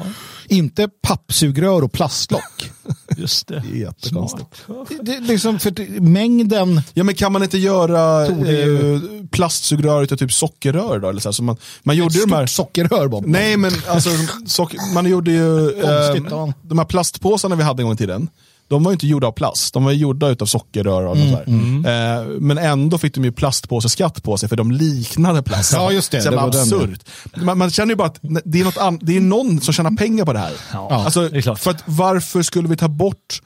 Inte 0.49 0.89
pappsugrör 1.07 1.83
och 1.83 1.91
plastlock. 1.91 2.71
Just 3.17 3.47
det. 3.47 3.63
Det 3.65 3.77
är 3.77 3.81
jättekonstigt. 3.81 4.65
Det, 5.01 5.19
liksom 5.19 5.59
för 5.59 5.71
det, 5.71 5.87
mängden... 6.01 6.81
Ja 6.93 7.03
men 7.03 7.15
kan 7.15 7.31
man 7.31 7.43
inte 7.43 7.57
göra 7.57 8.25
eh, 8.25 9.01
plastsugrör 9.31 10.03
utav 10.03 10.15
typ 10.15 10.33
sockerrör 10.33 10.99
då? 10.99 11.09
Eller 11.09 11.21
så 11.21 11.29
här, 11.29 11.33
så 11.33 11.43
man, 11.43 11.57
man 11.83 11.95
gjorde 11.95 12.13
ju 12.13 12.21
de 12.25 12.31
här... 12.31 12.45
Sockerrör 12.45 13.07
Bob. 13.07 13.25
Nej 13.27 13.57
men 13.57 13.71
alltså, 13.87 14.09
socker, 14.45 14.93
man 14.93 15.05
gjorde 15.05 15.31
ju 15.31 15.69
eh, 15.69 16.47
de 16.61 16.77
här 16.77 16.85
plastpåsarna 16.85 17.55
vi 17.55 17.63
hade 17.63 17.81
en 17.81 17.85
gång 17.85 17.93
i 17.93 17.97
tiden. 17.97 18.29
De 18.67 18.83
var 18.83 18.91
ju 18.91 18.93
inte 18.93 19.07
gjorda 19.07 19.27
av 19.27 19.31
plast, 19.31 19.73
de 19.73 19.83
var 19.83 19.91
gjorda 19.91 20.35
av 20.39 20.45
sockerrör 20.45 21.05
och 21.05 21.15
Mm, 21.15 21.31
något 21.31 21.45
där. 21.85 22.19
Eh, 22.19 22.25
men 22.39 22.57
ändå 22.57 22.97
fick 22.97 23.13
de 23.15 23.23
ju 23.23 23.31
plastpåseskatt 23.31 24.23
på 24.23 24.37
sig 24.37 24.49
för 24.49 24.55
de 24.55 24.71
liknade 24.71 25.43
plast. 25.43 25.73
Ja, 25.73 25.91
just 25.91 26.11
det. 26.11 26.21
Så 26.21 26.29
Det 26.29 26.35
var 26.35 26.47
absurt. 26.47 26.99
Man, 27.35 27.57
man 27.57 27.69
känner 27.71 27.91
ju 27.91 27.95
bara 27.95 28.07
att 28.07 28.19
det 28.45 28.59
är, 28.59 28.63
något 28.63 28.99
det 29.01 29.17
är 29.17 29.21
någon 29.21 29.61
som 29.61 29.73
tjänar 29.73 29.91
pengar 29.91 30.25
på 30.25 30.33
det 30.33 30.39
här. 30.39 30.51
Ja, 30.73 30.89
alltså, 31.05 31.29
det. 31.29 31.59
För 31.59 31.71
att, 31.71 31.83
varför 31.85 32.41
skulle 32.41 32.67
vi 32.67 32.77
ta 32.77 32.87
bort 32.87 33.41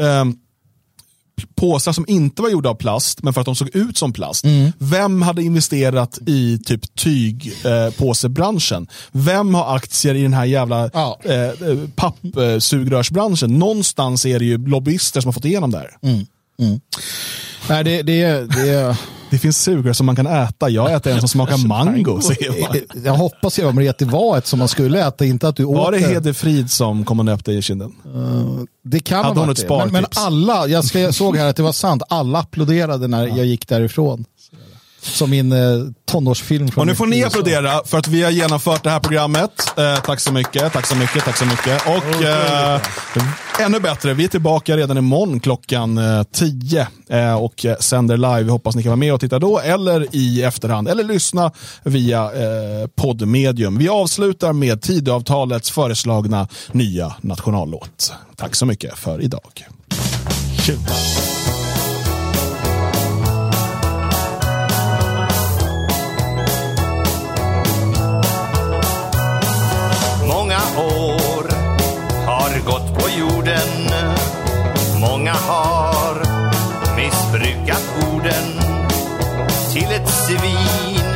ehm, 0.00 0.34
påsar 1.54 1.92
som 1.92 2.04
inte 2.08 2.42
var 2.42 2.48
gjorda 2.48 2.70
av 2.70 2.74
plast, 2.74 3.22
men 3.22 3.32
för 3.32 3.40
att 3.40 3.44
de 3.44 3.56
såg 3.56 3.76
ut 3.76 3.98
som 3.98 4.12
plast. 4.12 4.44
Mm. 4.44 4.72
Vem 4.78 5.22
hade 5.22 5.42
investerat 5.42 6.18
i 6.26 6.58
typ 6.58 6.94
tygpåsebranschen? 6.94 8.82
Eh? 8.82 8.88
Vem 9.12 9.54
har 9.54 9.76
aktier 9.76 10.14
i 10.14 10.22
den 10.22 10.32
här 10.34 10.44
jävla 10.44 10.90
Ja. 10.92 11.18
eh, 11.24 11.34
eh, 11.42 11.52
pappsugrörsbranschen? 11.96 13.58
Någonstans 13.58 14.26
är 14.26 14.38
det 14.38 14.44
ju 14.44 14.66
lobbyister 14.68 15.20
som 15.20 15.28
har 15.28 15.32
fått 15.32 15.44
igenom 15.44 15.70
det 15.70 15.78
här. 15.78 15.90
Mm. 16.02 16.26
Nej, 17.68 17.84
det, 17.84 18.02
det, 18.02 18.26
det, 18.46 18.96
Det 19.36 19.40
finns 19.40 19.62
sugrör 19.62 19.92
som 19.92 20.06
man 20.06 20.16
kan 20.16 20.26
äta. 20.26 20.68
Jag 20.70 20.92
äter 20.92 21.12
en 21.12 21.20
som 21.20 21.28
smakar 21.28 21.56
mango. 21.66 22.20
jag 23.04 23.14
hoppas 23.14 23.58
Maria 23.58 23.90
att 23.90 23.98
det 23.98 24.04
var 24.04 24.38
ett 24.38 24.46
som 24.46 24.58
man 24.58 24.68
skulle 24.68 25.06
äta, 25.06 25.24
inte 25.24 25.48
att 25.48 25.56
du 25.56 25.64
Var 25.64 25.88
åt 25.88 25.92
det 25.92 25.98
Hede 25.98 26.34
Frid 26.34 26.70
som 26.70 27.04
kom 27.04 27.18
och 27.18 27.24
nöpte 27.24 27.52
i 27.52 27.62
kinden? 27.62 27.92
Det 28.84 29.00
kan 29.00 29.24
Hade 29.24 29.40
ha 29.40 29.46
varit 29.46 29.68
det. 29.68 29.76
Men, 29.76 29.92
men 29.92 30.06
alla, 30.16 30.66
jag, 30.66 30.84
ska, 30.84 31.00
jag 31.00 31.14
såg 31.14 31.36
här 31.36 31.46
att 31.46 31.56
det 31.56 31.62
var 31.62 31.72
sant, 31.72 32.02
alla 32.08 32.38
applåderade 32.38 33.08
när 33.08 33.26
jag 33.26 33.46
gick 33.46 33.68
därifrån. 33.68 34.24
Som 35.06 35.30
min 35.30 35.52
eh, 35.52 35.58
tonårsfilm. 36.04 36.68
Från 36.68 36.80
Och 36.82 36.86
nu 36.86 36.94
får 36.94 37.06
ni 37.06 37.24
applådera 37.24 37.80
för 37.84 37.98
att 37.98 38.08
vi 38.08 38.22
har 38.22 38.30
genomfört 38.30 38.82
det 38.84 38.90
här 38.90 39.00
programmet. 39.00 39.78
Eh, 39.78 39.96
tack 40.00 40.20
så 40.20 40.32
mycket, 40.32 40.72
tack 40.72 40.86
så 40.86 40.96
mycket, 40.96 41.24
tack 41.24 41.36
så 41.36 41.44
mycket. 41.44 41.86
Och 41.86 42.24
eh, 42.24 42.80
ännu 43.60 43.80
bättre, 43.80 44.14
vi 44.14 44.24
är 44.24 44.28
tillbaka 44.28 44.76
redan 44.76 44.98
imorgon 44.98 45.40
klockan 45.40 45.98
eh, 45.98 46.22
10 46.22 46.86
eh, 47.08 47.34
och 47.34 47.64
eh, 47.66 47.76
sänder 47.76 48.16
live. 48.16 48.42
Vi 48.42 48.50
hoppas 48.50 48.76
ni 48.76 48.82
kan 48.82 48.90
vara 48.90 48.96
med 48.96 49.14
och 49.14 49.20
titta 49.20 49.38
då 49.38 49.58
eller 49.58 50.06
i 50.12 50.42
efterhand 50.42 50.88
eller 50.88 51.04
lyssna 51.04 51.52
via 51.82 52.22
eh, 52.24 52.86
poddmedium. 52.94 53.78
Vi 53.78 53.88
avslutar 53.88 54.52
med 54.52 54.82
Tidöavtalets 54.82 55.70
föreslagna 55.70 56.48
nya 56.72 57.14
nationallåt. 57.20 58.12
Tack 58.36 58.54
så 58.54 58.66
mycket 58.66 58.98
för 58.98 59.22
idag. 59.22 59.66
Kul. 60.58 60.78
Har 72.66 72.72
gått 72.72 72.94
på 72.94 73.08
jorden. 73.18 73.90
Många 75.00 75.32
har 75.32 76.14
missbrukat 76.96 77.82
orden. 78.12 78.60
Till 79.72 79.92
ett 79.92 80.08
svin 80.08 81.06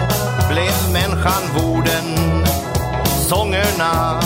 blev 0.51 0.93
människan 0.93 1.43
vorden. 1.57 2.45
Sångerna 3.29 4.21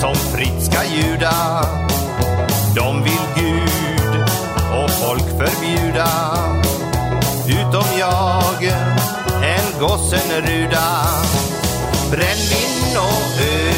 som 0.00 0.14
fritt 0.14 0.62
ska 0.62 0.84
ljuda 0.84 1.62
De 2.76 3.04
vill 3.04 3.26
Gud 3.36 4.22
och 4.72 4.90
folk 4.90 5.28
förbjuda. 5.38 6.08
Utom 7.46 7.98
jag, 7.98 8.64
en 9.42 9.80
gossenruda 9.80 11.04
Brännvin 12.10 12.96
och 12.96 13.71